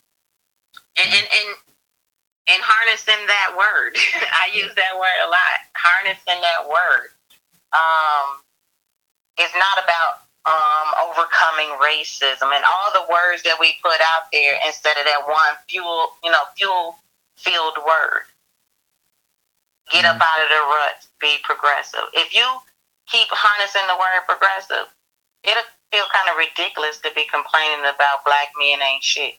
And, 0.99 1.09
and 1.13 1.27
and 1.31 1.49
and 2.49 2.61
harnessing 2.63 3.21
that 3.27 3.53
word. 3.55 3.95
I 4.43 4.49
use 4.53 4.73
that 4.75 4.97
word 4.97 5.19
a 5.25 5.29
lot. 5.29 5.57
Harnessing 5.75 6.41
that 6.41 6.67
word. 6.67 7.13
Um 7.71 8.41
it's 9.37 9.55
not 9.55 9.83
about 9.83 10.27
um 10.47 11.09
overcoming 11.09 11.71
racism 11.79 12.51
and 12.51 12.63
all 12.65 12.91
the 12.93 13.05
words 13.11 13.43
that 13.43 13.57
we 13.59 13.75
put 13.81 13.99
out 14.01 14.31
there 14.33 14.59
instead 14.65 14.97
of 14.97 15.05
that 15.05 15.23
one 15.27 15.55
fuel, 15.67 16.17
you 16.23 16.31
know, 16.31 16.43
fuel 16.57 16.97
filled 17.35 17.77
word. 17.85 18.27
Get 19.91 20.05
up 20.05 20.21
out 20.21 20.43
of 20.43 20.49
the 20.49 20.61
rut. 20.69 21.07
Be 21.19 21.37
progressive. 21.43 22.13
If 22.13 22.35
you 22.35 22.45
keep 23.07 23.27
harnessing 23.31 23.87
the 23.87 23.97
word 23.97 24.21
progressive, 24.27 24.85
it'll 25.43 25.63
feel 25.91 26.05
kind 26.13 26.29
of 26.29 26.37
ridiculous 26.37 26.99
to 26.99 27.09
be 27.15 27.25
complaining 27.25 27.81
about 27.81 28.23
black 28.23 28.49
men 28.59 28.81
ain't 28.81 29.03
shit. 29.03 29.33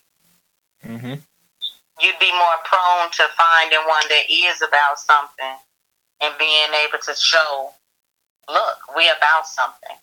Mm-hmm. 0.85 1.15
You'd 2.01 2.19
be 2.19 2.33
more 2.33 2.59
prone 2.65 3.11
to 3.13 3.25
finding 3.37 3.81
one 3.87 4.05
that 4.09 4.25
is 4.29 4.63
about 4.63 4.99
something 4.99 5.57
and 6.23 6.35
being 6.39 6.73
able 6.85 6.99
to 6.99 7.15
show, 7.15 7.71
look, 8.49 8.79
we 8.97 9.09
about 9.09 9.47
something. 9.47 9.97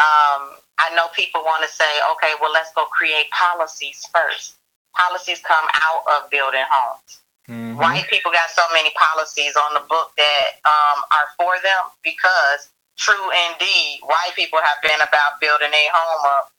Um, 0.00 0.56
I 0.80 0.90
know 0.96 1.08
people 1.14 1.42
want 1.42 1.62
to 1.62 1.70
say, 1.70 1.88
okay, 2.12 2.32
well, 2.40 2.52
let's 2.52 2.72
go 2.72 2.84
create 2.86 3.30
policies 3.30 4.08
first. 4.12 4.56
Policies 4.96 5.40
come 5.40 5.64
out 5.84 6.02
of 6.16 6.30
building 6.30 6.64
homes. 6.70 7.20
Mm-hmm. 7.48 7.76
White 7.76 8.08
people 8.08 8.32
got 8.32 8.50
so 8.50 8.62
many 8.72 8.90
policies 8.96 9.54
on 9.56 9.74
the 9.74 9.84
book 9.88 10.12
that 10.16 10.46
um, 10.64 11.02
are 11.12 11.28
for 11.36 11.54
them 11.62 11.90
because, 12.02 12.70
true 12.96 13.28
indeed, 13.50 14.00
white 14.02 14.32
people 14.36 14.60
have 14.62 14.80
been 14.82 15.00
about 15.00 15.40
building 15.40 15.72
a 15.72 15.84
home 15.92 16.24
up 16.38 16.52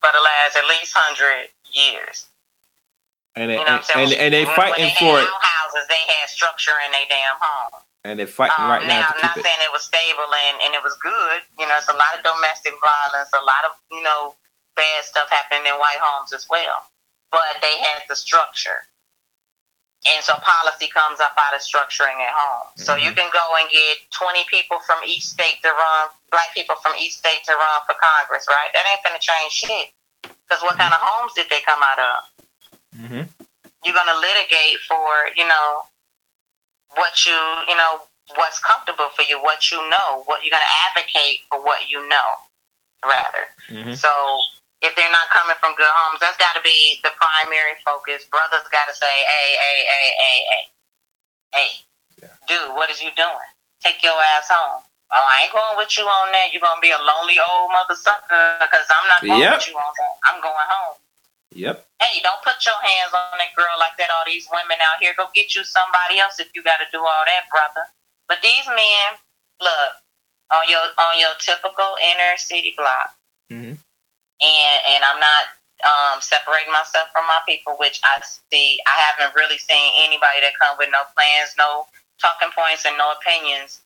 for 0.00 0.10
the 0.12 0.20
last 0.20 0.56
at 0.56 0.66
least 0.68 0.92
hundred 0.94 1.48
years. 1.72 2.26
And 3.34 3.48
they, 3.48 3.56
You 3.56 3.64
know 3.64 3.80
and, 3.96 4.12
and, 4.12 4.30
they 4.34 4.44
fighting 4.44 4.92
they 4.92 4.96
for 5.00 5.16
had 5.16 5.24
it, 5.24 5.40
houses, 5.40 5.84
they 5.88 6.02
had 6.20 6.28
structure 6.28 6.76
in 6.84 6.92
their 6.92 7.08
damn 7.08 7.36
home. 7.40 7.80
and 8.04 8.18
they're 8.20 8.26
fighting 8.28 8.60
Um, 8.60 8.68
right 8.70 8.84
now 8.84 9.00
now, 9.00 9.06
to 9.08 9.14
I'm 9.16 9.22
not 9.32 9.36
it. 9.38 9.44
saying 9.44 9.60
it 9.64 9.72
was 9.72 9.82
stable 9.88 10.28
and, 10.28 10.56
and 10.68 10.74
it 10.76 10.82
was 10.84 10.92
good. 11.00 11.40
You 11.58 11.64
know, 11.66 11.76
it's 11.80 11.88
a 11.88 11.96
lot 11.96 12.12
of 12.12 12.20
domestic 12.24 12.74
violence, 12.84 13.30
a 13.32 13.40
lot 13.40 13.64
of, 13.64 13.72
you 13.90 14.02
know, 14.04 14.36
bad 14.76 15.04
stuff 15.04 15.30
happening 15.32 15.64
in 15.64 15.80
white 15.80 15.96
homes 16.00 16.32
as 16.36 16.44
well. 16.50 16.84
But 17.30 17.56
they 17.64 17.78
had 17.80 18.04
the 18.08 18.16
structure. 18.16 18.84
And 20.04 20.20
so 20.24 20.34
policy 20.42 20.88
comes 20.90 21.20
up 21.20 21.32
out 21.38 21.54
of 21.54 21.62
structuring 21.62 22.18
at 22.20 22.34
home. 22.34 22.66
So 22.76 22.96
you 22.96 23.12
can 23.14 23.30
go 23.32 23.44
and 23.60 23.70
get 23.70 23.98
20 24.10 24.44
people 24.50 24.80
from 24.84 24.98
each 25.06 25.24
state 25.24 25.62
to 25.62 25.70
run, 25.70 26.08
black 26.34 26.52
people 26.52 26.74
from 26.82 26.92
each 26.98 27.14
state 27.16 27.44
to 27.46 27.52
run 27.54 27.78
for 27.86 27.94
Congress, 27.96 28.44
right? 28.50 28.68
That 28.74 28.82
ain't 28.90 29.00
going 29.06 29.14
to 29.14 29.22
change 29.24 29.52
shit. 29.54 29.88
Because 30.26 30.60
what 30.66 30.76
kind 30.76 30.92
of 30.92 30.98
homes 31.00 31.32
did 31.34 31.46
they 31.48 31.60
come 31.62 31.80
out 31.80 32.00
of? 32.02 32.24
Mm-hmm. 32.96 33.24
you're 33.84 33.94
gonna 33.94 34.18
litigate 34.20 34.78
for 34.86 35.08
you 35.36 35.48
know 35.48 35.84
what 36.94 37.24
you 37.24 37.36
you 37.68 37.76
know 37.76 38.02
what's 38.36 38.58
comfortable 38.60 39.08
for 39.14 39.22
you, 39.22 39.40
what 39.42 39.70
you 39.70 39.78
know, 39.90 40.22
what 40.26 40.44
you're 40.44 40.54
gonna 40.54 40.74
advocate 40.88 41.42
for 41.50 41.60
what 41.62 41.90
you 41.90 42.00
know, 42.08 42.28
rather. 43.04 43.44
Mm-hmm. 43.68 43.94
So 43.94 44.08
if 44.80 44.94
they're 44.96 45.10
not 45.12 45.30
coming 45.30 45.56
from 45.60 45.74
good 45.76 45.90
homes, 45.90 46.20
that's 46.20 46.36
got 46.38 46.54
to 46.54 46.62
be 46.62 46.98
the 47.02 47.10
primary 47.18 47.78
focus. 47.86 48.24
Brothers 48.26 48.66
got 48.74 48.86
to 48.90 48.94
say, 48.94 49.06
hey, 49.06 49.48
hey, 49.54 49.78
hey, 49.86 50.06
hey, 50.18 50.38
hey, 50.50 50.62
hey, 51.54 51.70
Yeah. 52.22 52.34
dude, 52.50 52.74
what 52.74 52.90
is 52.90 53.02
you 53.02 53.10
doing? 53.16 53.50
Take 53.82 54.02
your 54.02 54.16
ass 54.38 54.48
home. 54.50 54.82
Oh, 55.12 55.26
I 55.28 55.44
ain't 55.44 55.52
going 55.52 55.76
with 55.76 55.92
you 55.98 56.04
on 56.08 56.32
that. 56.32 56.54
You're 56.54 56.64
gonna 56.64 56.80
be 56.80 56.90
a 56.94 57.02
lonely 57.02 57.36
old 57.42 57.70
mother 57.74 57.94
sucker 57.98 58.56
because 58.62 58.86
I'm 58.88 59.06
not 59.08 59.20
going 59.20 59.40
Yep. 59.40 59.60
with 59.60 59.68
you 59.68 59.76
on 59.76 59.92
that. 59.98 60.14
I'm 60.30 60.40
going 60.40 60.68
home 60.72 60.96
Yep. 61.54 61.86
hey, 62.00 62.20
don't 62.22 62.42
put 62.42 62.64
your 62.64 62.78
hands 62.82 63.12
on 63.14 63.38
that 63.38 63.54
girl 63.56 63.76
like 63.78 63.96
that. 63.98 64.10
All 64.10 64.24
these 64.26 64.48
women 64.50 64.78
out 64.80 65.00
here, 65.00 65.14
go 65.16 65.28
get 65.34 65.54
you 65.54 65.64
somebody 65.64 66.18
else 66.18 66.40
if 66.40 66.48
you 66.54 66.62
got 66.62 66.78
to 66.78 66.88
do 66.92 66.98
all 66.98 67.24
that, 67.26 67.48
brother. 67.50 67.86
But 68.28 68.38
these 68.42 68.66
men, 68.66 69.08
look 69.60 69.92
on 70.52 70.64
your 70.68 70.82
on 70.98 71.18
your 71.20 71.34
typical 71.38 71.96
inner 72.02 72.36
city 72.36 72.74
block, 72.76 73.14
Mhm. 73.52 73.76
and 74.40 74.78
and 74.88 75.04
I'm 75.04 75.20
not 75.20 75.44
um, 75.82 76.20
separating 76.20 76.72
myself 76.72 77.08
from 77.12 77.26
my 77.26 77.40
people, 77.46 77.74
which 77.78 78.00
I 78.04 78.22
see. 78.52 78.80
I 78.86 78.94
haven't 79.12 79.34
really 79.34 79.58
seen 79.58 79.92
anybody 79.98 80.40
that 80.42 80.52
come 80.60 80.78
with 80.78 80.90
no 80.92 81.02
plans, 81.16 81.54
no 81.58 81.86
talking 82.20 82.50
points, 82.54 82.84
and 82.86 82.96
no 82.96 83.12
opinions. 83.12 83.80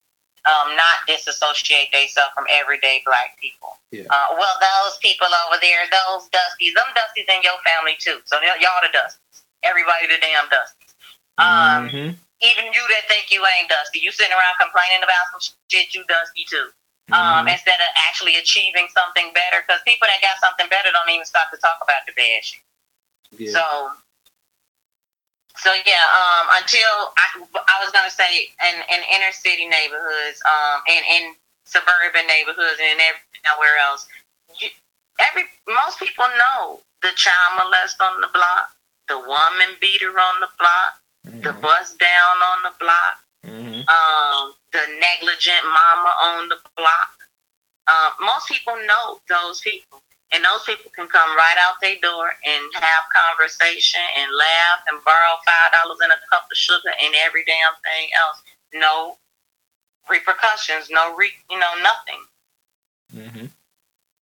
Um, 0.46 0.78
not 0.78 1.02
disassociate 1.10 1.90
themselves 1.90 2.30
from 2.38 2.46
everyday 2.46 3.02
black 3.04 3.34
people. 3.42 3.74
Yeah. 3.90 4.06
Uh, 4.06 4.38
well, 4.38 4.54
those 4.62 4.94
people 5.02 5.26
over 5.26 5.58
there, 5.58 5.82
those 5.90 6.30
dusties, 6.30 6.70
them 6.70 6.86
dusties 6.94 7.26
in 7.26 7.42
your 7.42 7.58
family 7.66 7.98
too. 7.98 8.22
So 8.30 8.38
y'all 8.38 8.78
the 8.78 8.94
dusties. 8.94 9.42
Everybody 9.66 10.06
the 10.06 10.22
damn 10.22 10.46
dusties. 10.46 10.94
Um, 11.42 11.90
mm-hmm. 11.90 12.08
even 12.46 12.64
you 12.70 12.84
that 12.94 13.10
think 13.10 13.34
you 13.34 13.42
ain't 13.58 13.66
dusty, 13.68 13.98
you 13.98 14.14
sitting 14.14 14.30
around 14.32 14.54
complaining 14.62 15.02
about 15.02 15.34
some 15.34 15.42
shit, 15.66 15.90
you 15.98 16.06
dusty 16.06 16.46
too. 16.46 16.70
Um, 17.10 17.46
Mhm. 17.46 17.52
instead 17.54 17.78
of 17.82 17.86
actually 18.06 18.34
achieving 18.36 18.86
something 18.94 19.32
better, 19.34 19.62
because 19.66 19.82
people 19.82 20.06
that 20.06 20.22
got 20.22 20.38
something 20.38 20.66
better 20.70 20.90
don't 20.90 21.10
even 21.10 21.26
stop 21.26 21.50
to 21.50 21.56
talk 21.58 21.78
about 21.82 22.06
the 22.06 22.12
bad 22.14 22.44
shit. 22.44 22.62
yeah. 23.38 23.50
So, 23.52 23.92
so 25.58 25.72
yeah. 25.86 26.04
Um, 26.16 26.46
until 26.62 27.12
I, 27.16 27.26
I 27.68 27.82
was 27.84 27.92
gonna 27.92 28.10
say, 28.10 28.50
in, 28.68 28.76
in 28.92 29.00
inner 29.14 29.32
city 29.32 29.66
neighborhoods, 29.66 30.40
um, 30.46 30.80
and 30.88 31.04
in 31.10 31.34
suburban 31.64 32.26
neighborhoods, 32.26 32.78
and 32.80 33.00
everywhere 33.00 33.78
else, 33.82 34.06
you, 34.60 34.68
every 35.20 35.44
most 35.68 35.98
people 35.98 36.26
know 36.38 36.80
the 37.02 37.10
child 37.16 37.52
molest 37.58 38.00
on 38.00 38.20
the 38.20 38.28
block, 38.32 38.70
the 39.08 39.18
woman 39.18 39.76
beater 39.80 40.10
on 40.18 40.40
the 40.40 40.48
block, 40.58 41.00
the 41.24 41.52
Mhm. 41.52 41.60
bus 41.60 41.94
down 41.94 42.36
on 42.42 42.62
the 42.62 42.74
block, 42.78 43.18
Mhm. 43.44 43.88
um, 43.88 44.54
the 44.72 44.86
negligent 44.98 45.64
mama 45.64 46.14
on 46.20 46.48
the 46.48 46.60
block. 46.76 47.10
Um, 47.86 48.14
most 48.20 48.48
people 48.48 48.76
know 48.86 49.20
those 49.28 49.60
people, 49.60 50.02
and 50.32 50.44
those 50.44 50.64
people 50.64 50.90
can 50.94 51.08
come 51.08 51.36
right 51.36 51.56
out 51.60 51.80
their 51.80 51.96
door 52.02 52.30
and 52.44 52.62
have 52.74 53.04
conversation 53.14 54.00
and 54.18 54.30
laugh 54.34 54.80
and 54.90 55.02
borrow 55.04 55.36
five 55.46 55.72
dollars 55.72 55.98
and 56.02 56.12
a 56.12 56.20
cup 56.30 56.46
of 56.50 56.56
sugar 56.56 56.90
and 57.02 57.14
every 57.24 57.44
damn 57.44 57.74
thing 57.84 58.10
else. 58.18 58.42
No 58.74 59.18
repercussions, 60.08 60.90
no 60.90 61.14
re, 61.16 61.32
you 61.50 61.58
know, 61.58 61.74
nothing, 61.82 62.26
Mhm. 63.14 63.50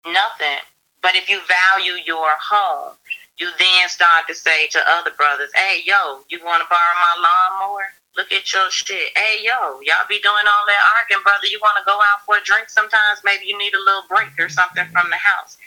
nothing. 0.07 0.61
But 1.03 1.17
if 1.17 1.29
you 1.29 1.41
value 1.43 1.95
your 2.05 2.31
home, 2.37 2.99
you 3.37 3.51
then 3.59 3.89
start 3.89 4.27
to 4.29 4.35
say 4.35 4.69
to 4.69 4.89
other 4.89 5.11
brothers, 5.13 5.53
"Hey, 5.55 5.79
yo, 5.85 6.25
you 6.29 6.43
want 6.45 6.63
to 6.63 6.69
borrow 6.69 6.95
my 6.97 7.15
lawnmower? 7.17 7.95
Look 8.17 8.33
at 8.33 8.53
your 8.53 8.71
shit. 8.71 9.17
Hey, 9.19 9.41
yo, 9.43 9.81
y'all 9.81 10.07
be 10.07 10.21
doing 10.21 10.47
all 10.47 10.67
that 10.67 10.83
arguing, 10.99 11.23
brother. 11.25 11.47
You 11.47 11.59
want 11.61 11.79
to 11.79 11.85
go 11.85 12.01
out 12.01 12.25
for 12.25 12.37
a 12.37 12.41
drink 12.43 12.71
sometimes? 12.71 13.25
Maybe 13.25 13.47
you 13.47 13.59
need 13.59 13.75
a 13.75 13.81
little 13.81 14.03
break 14.09 14.39
or 14.39 14.49
something 14.49 14.89
from 14.93 15.11
the 15.11 15.17
house. 15.17 15.59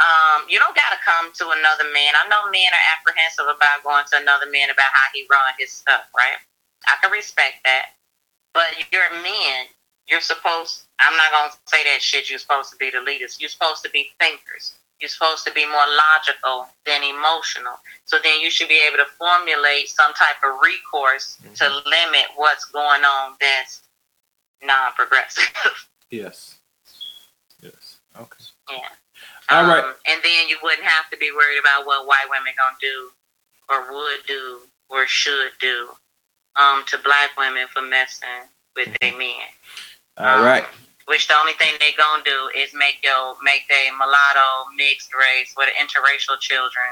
Um, 0.00 0.46
you 0.48 0.58
don't 0.58 0.74
gotta 0.74 0.98
come 1.04 1.32
to 1.34 1.44
another 1.50 1.84
man. 1.94 2.14
I 2.18 2.26
know 2.28 2.50
men 2.50 2.66
are 2.72 2.86
apprehensive 2.98 3.46
about 3.46 3.84
going 3.84 4.04
to 4.10 4.16
another 4.18 4.50
man 4.50 4.70
about 4.70 4.90
how 4.92 5.06
he 5.14 5.26
run 5.30 5.54
his 5.58 5.70
stuff, 5.72 6.10
right? 6.16 6.38
I 6.86 6.96
can 7.00 7.12
respect 7.12 7.62
that, 7.64 7.94
but 8.52 8.74
you're 8.92 9.10
men. 9.22 9.66
You're 10.08 10.20
supposed. 10.20 10.82
I'm 11.00 11.16
not 11.16 11.30
gonna 11.30 11.52
say 11.66 11.84
that 11.84 12.02
shit. 12.02 12.28
You're 12.28 12.38
supposed 12.40 12.70
to 12.72 12.76
be 12.76 12.90
the 12.90 13.00
leaders. 13.00 13.38
You're 13.40 13.48
supposed 13.50 13.84
to 13.84 13.90
be 13.90 14.10
thinkers. 14.18 14.74
You're 15.00 15.08
supposed 15.08 15.46
to 15.46 15.52
be 15.52 15.66
more 15.66 15.86
logical 16.16 16.68
than 16.86 17.02
emotional. 17.02 17.74
So 18.04 18.18
then 18.22 18.40
you 18.40 18.50
should 18.50 18.68
be 18.68 18.80
able 18.86 18.98
to 18.98 19.06
formulate 19.18 19.88
some 19.88 20.12
type 20.14 20.36
of 20.44 20.60
recourse 20.62 21.36
to 21.56 21.64
limit 21.86 22.26
what's 22.36 22.64
going 22.66 23.04
on 23.04 23.34
that's 23.40 23.80
non-progressive. 24.62 25.44
Yes. 26.10 26.58
Yes. 27.60 27.96
Okay. 28.16 28.44
Yeah. 28.70 28.88
All 29.50 29.64
right. 29.64 29.84
Um, 29.84 29.94
and 30.06 30.22
then 30.22 30.48
you 30.48 30.56
wouldn't 30.62 30.86
have 30.86 31.10
to 31.10 31.16
be 31.16 31.30
worried 31.32 31.58
about 31.58 31.86
what 31.86 32.06
white 32.06 32.26
women 32.30 32.52
gonna 32.58 32.76
do, 32.80 33.10
or 33.68 33.92
would 33.92 34.26
do, 34.26 34.60
or 34.88 35.06
should 35.06 35.52
do, 35.60 35.90
um, 36.56 36.84
to 36.86 36.98
black 36.98 37.36
women 37.36 37.66
for 37.72 37.82
messing 37.82 38.48
with 38.76 38.88
their 39.00 39.16
men. 39.16 39.48
All 40.18 40.38
Um, 40.38 40.44
right. 40.44 40.66
Which 41.06 41.28
the 41.28 41.36
only 41.36 41.52
thing 41.54 41.74
they 41.80 41.92
gonna 41.92 42.24
do 42.24 42.50
is 42.54 42.72
make 42.72 43.02
your 43.04 43.36
make 43.42 43.68
their 43.68 43.92
mulatto 43.96 44.66
mixed 44.76 45.12
race 45.14 45.52
with 45.56 45.68
interracial 45.74 46.40
children 46.40 46.86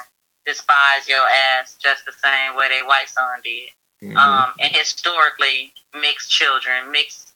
despise 0.45 1.09
your 1.09 1.27
ass 1.27 1.77
just 1.77 2.05
the 2.05 2.13
same 2.13 2.55
way 2.57 2.69
they 2.69 2.83
white 2.83 3.09
son 3.09 3.41
did. 3.43 3.71
Mhm. 4.03 4.17
Um, 4.17 4.55
and 4.59 4.75
historically, 4.75 5.73
mixed 5.95 6.31
children, 6.31 6.91
mixed 6.91 7.33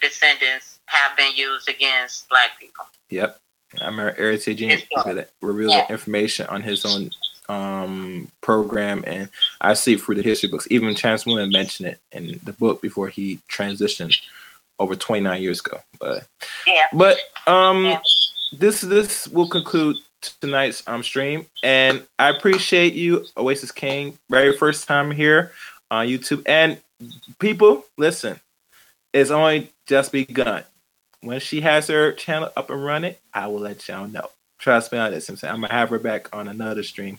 descendants 0.00 0.80
have 0.86 1.14
been 1.16 1.36
used 1.36 1.68
against 1.68 2.28
black 2.28 2.58
people. 2.58 2.88
Yep. 3.10 3.38
I 3.80 3.86
remember 3.86 4.14
Eric 4.18 4.42
T. 4.42 4.54
Jean 4.54 4.70
It's 4.70 4.86
that 5.04 5.30
revealed 5.40 5.72
Yeah. 5.72 5.86
information 5.88 6.46
on 6.46 6.62
his 6.62 6.84
own 6.84 7.10
um 7.48 8.28
program 8.40 9.02
and 9.06 9.28
I 9.60 9.74
see 9.74 9.96
through 9.96 10.14
the 10.14 10.22
history 10.22 10.48
books. 10.48 10.68
Even 10.70 10.94
Chance 10.94 11.26
Moon 11.26 11.50
mentioned 11.50 11.88
it 11.88 12.00
in 12.12 12.38
the 12.44 12.52
book 12.52 12.80
before 12.80 13.08
he 13.08 13.40
transitioned 13.50 14.16
over 14.78 14.94
29 14.94 15.42
years 15.42 15.60
ago. 15.60 15.80
But 15.98 16.26
Yeah. 16.66 16.86
but 16.92 17.18
um 17.46 17.84
Yeah. 17.86 18.00
this 18.52 18.80
this 18.82 19.26
will 19.28 19.48
conclude 19.48 19.96
tonight's 20.40 20.82
um 20.86 21.02
stream 21.02 21.46
and 21.64 22.06
I 22.18 22.28
appreciate 22.30 22.94
you 22.94 23.26
Oasis 23.36 23.72
King 23.72 24.16
very 24.30 24.56
first 24.56 24.86
time 24.86 25.10
here 25.10 25.52
on 25.90 26.06
YouTube 26.06 26.42
and 26.46 26.80
people 27.40 27.84
listen 27.98 28.40
it's 29.12 29.30
only 29.30 29.70
just 29.86 30.12
begun 30.12 30.62
when 31.22 31.40
she 31.40 31.62
has 31.62 31.88
her 31.88 32.12
channel 32.12 32.50
up 32.56 32.70
and 32.70 32.84
running 32.84 33.14
I 33.32 33.46
will 33.46 33.60
let 33.60 33.88
y'all 33.88 34.06
know 34.06 34.30
trust 34.58 34.92
me 34.92 34.98
on 34.98 35.10
this 35.10 35.28
I'm 35.28 35.36
saying 35.36 35.54
I'm 35.54 35.60
gonna 35.60 35.72
have 35.72 35.90
her 35.90 35.98
back 35.98 36.34
on 36.34 36.48
another 36.48 36.82
stream 36.82 37.18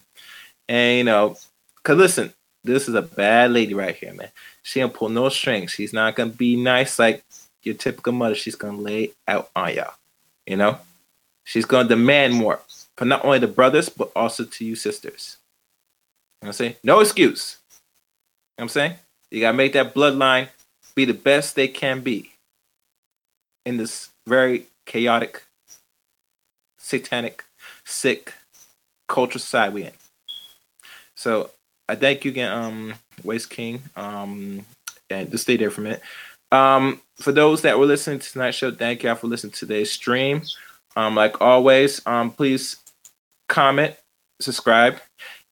and 0.70 0.98
you 0.98 1.04
know 1.04 1.38
cause 1.84 1.98
listen 1.98 2.34
this 2.64 2.88
is 2.88 2.96
a 2.96 3.02
bad 3.02 3.52
lady 3.52 3.74
right 3.74 3.96
here, 3.96 4.14
man. 4.14 4.30
She 4.62 4.80
don't 4.80 4.94
pull 4.94 5.10
no 5.10 5.30
strings. 5.30 5.72
She's 5.72 5.94
not 5.94 6.16
gonna 6.16 6.32
be 6.32 6.56
nice 6.56 6.98
like 6.98 7.24
your 7.62 7.76
typical 7.76 8.14
mother. 8.14 8.36
She's 8.36 8.56
gonna 8.56 8.78
lay 8.78 9.12
out 9.28 9.50
on 9.56 9.76
y'all. 9.76 9.94
You 10.48 10.58
know, 10.58 10.78
she's 11.44 11.66
gonna 11.66 11.90
demand 11.90 12.34
more 12.34 12.62
for 12.98 13.06
not 13.06 13.26
only 13.26 13.40
the 13.40 13.48
brothers 13.48 13.90
but 13.90 14.12
also 14.16 14.46
to 14.46 14.66
you 14.66 14.76
sisters. 14.76 15.38
You 16.42 16.46
know 16.46 16.50
I'm 16.50 16.54
saying? 16.54 16.76
No 16.84 17.00
excuse. 17.00 17.58
You 17.72 18.62
know 18.62 18.64
I'm 18.64 18.70
saying? 18.70 18.94
You 19.30 19.42
gotta 19.42 19.58
make 19.58 19.74
that 19.74 19.94
bloodline 19.94 20.50
be 20.96 21.06
the 21.06 21.14
best 21.14 21.56
they 21.56 21.68
can 21.68 22.02
be 22.02 22.33
in 23.66 23.78
this 23.78 24.10
very 24.28 24.68
chaotic, 24.86 25.44
satanic, 26.78 27.44
sick 27.86 28.34
culture 29.08 29.40
society 29.40 29.74
we 29.74 29.84
in. 29.84 29.92
So 31.16 31.52
I 31.88 31.96
thank 31.96 32.26
you 32.26 32.32
again, 32.32 32.52
um, 32.52 32.94
Waste 33.24 33.50
King, 33.50 33.84
um, 33.96 34.66
and 35.10 35.30
just 35.32 35.44
stay 35.44 35.58
there 35.58 35.72
for 35.72 35.82
a 35.82 35.84
minute. 35.84 36.02
Um, 36.52 37.02
for 37.18 37.32
those 37.32 37.62
that 37.64 37.80
were 37.80 37.86
listening 37.86 38.20
to 38.20 38.32
tonight's 38.32 38.58
show, 38.58 38.72
thank 38.72 39.04
y'all 39.04 39.16
for 39.16 39.28
listening 39.28 39.52
to 39.52 39.60
today's 39.60 39.92
stream. 39.92 40.42
Um, 40.96 41.16
like 41.16 41.42
always, 41.42 42.06
um, 42.06 42.32
please 42.32 42.78
comment, 43.50 43.96
subscribe, 44.40 45.00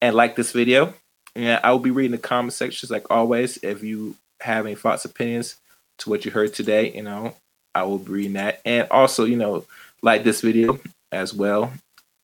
and 0.01 0.15
like 0.15 0.35
this 0.35 0.51
video. 0.51 0.93
And 1.35 1.59
I 1.63 1.71
will 1.71 1.79
be 1.79 1.91
reading 1.91 2.11
the 2.11 2.17
comment 2.17 2.53
sections 2.53 2.91
like 2.91 3.09
always. 3.09 3.57
If 3.57 3.83
you 3.83 4.15
have 4.41 4.65
any 4.65 4.75
thoughts, 4.75 5.05
opinions 5.05 5.55
to 5.99 6.09
what 6.09 6.25
you 6.25 6.31
heard 6.31 6.53
today, 6.53 6.91
you 6.91 7.03
know, 7.03 7.35
I 7.73 7.83
will 7.83 7.99
be 7.99 8.11
reading 8.11 8.33
that. 8.33 8.61
And 8.65 8.87
also, 8.91 9.25
you 9.25 9.37
know, 9.37 9.65
like 10.01 10.23
this 10.23 10.41
video 10.41 10.79
as 11.11 11.33
well. 11.33 11.71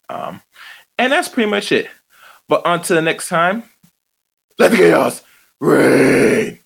Um, 0.10 0.42
and 0.98 1.12
that's 1.12 1.30
pretty 1.30 1.50
much 1.50 1.72
it. 1.72 1.90
But 2.48 2.62
until 2.66 3.02
next 3.02 3.30
time, 3.30 3.64
let 4.58 4.72
the 4.72 4.78
chaos 4.78 5.24
reign. 5.60 6.60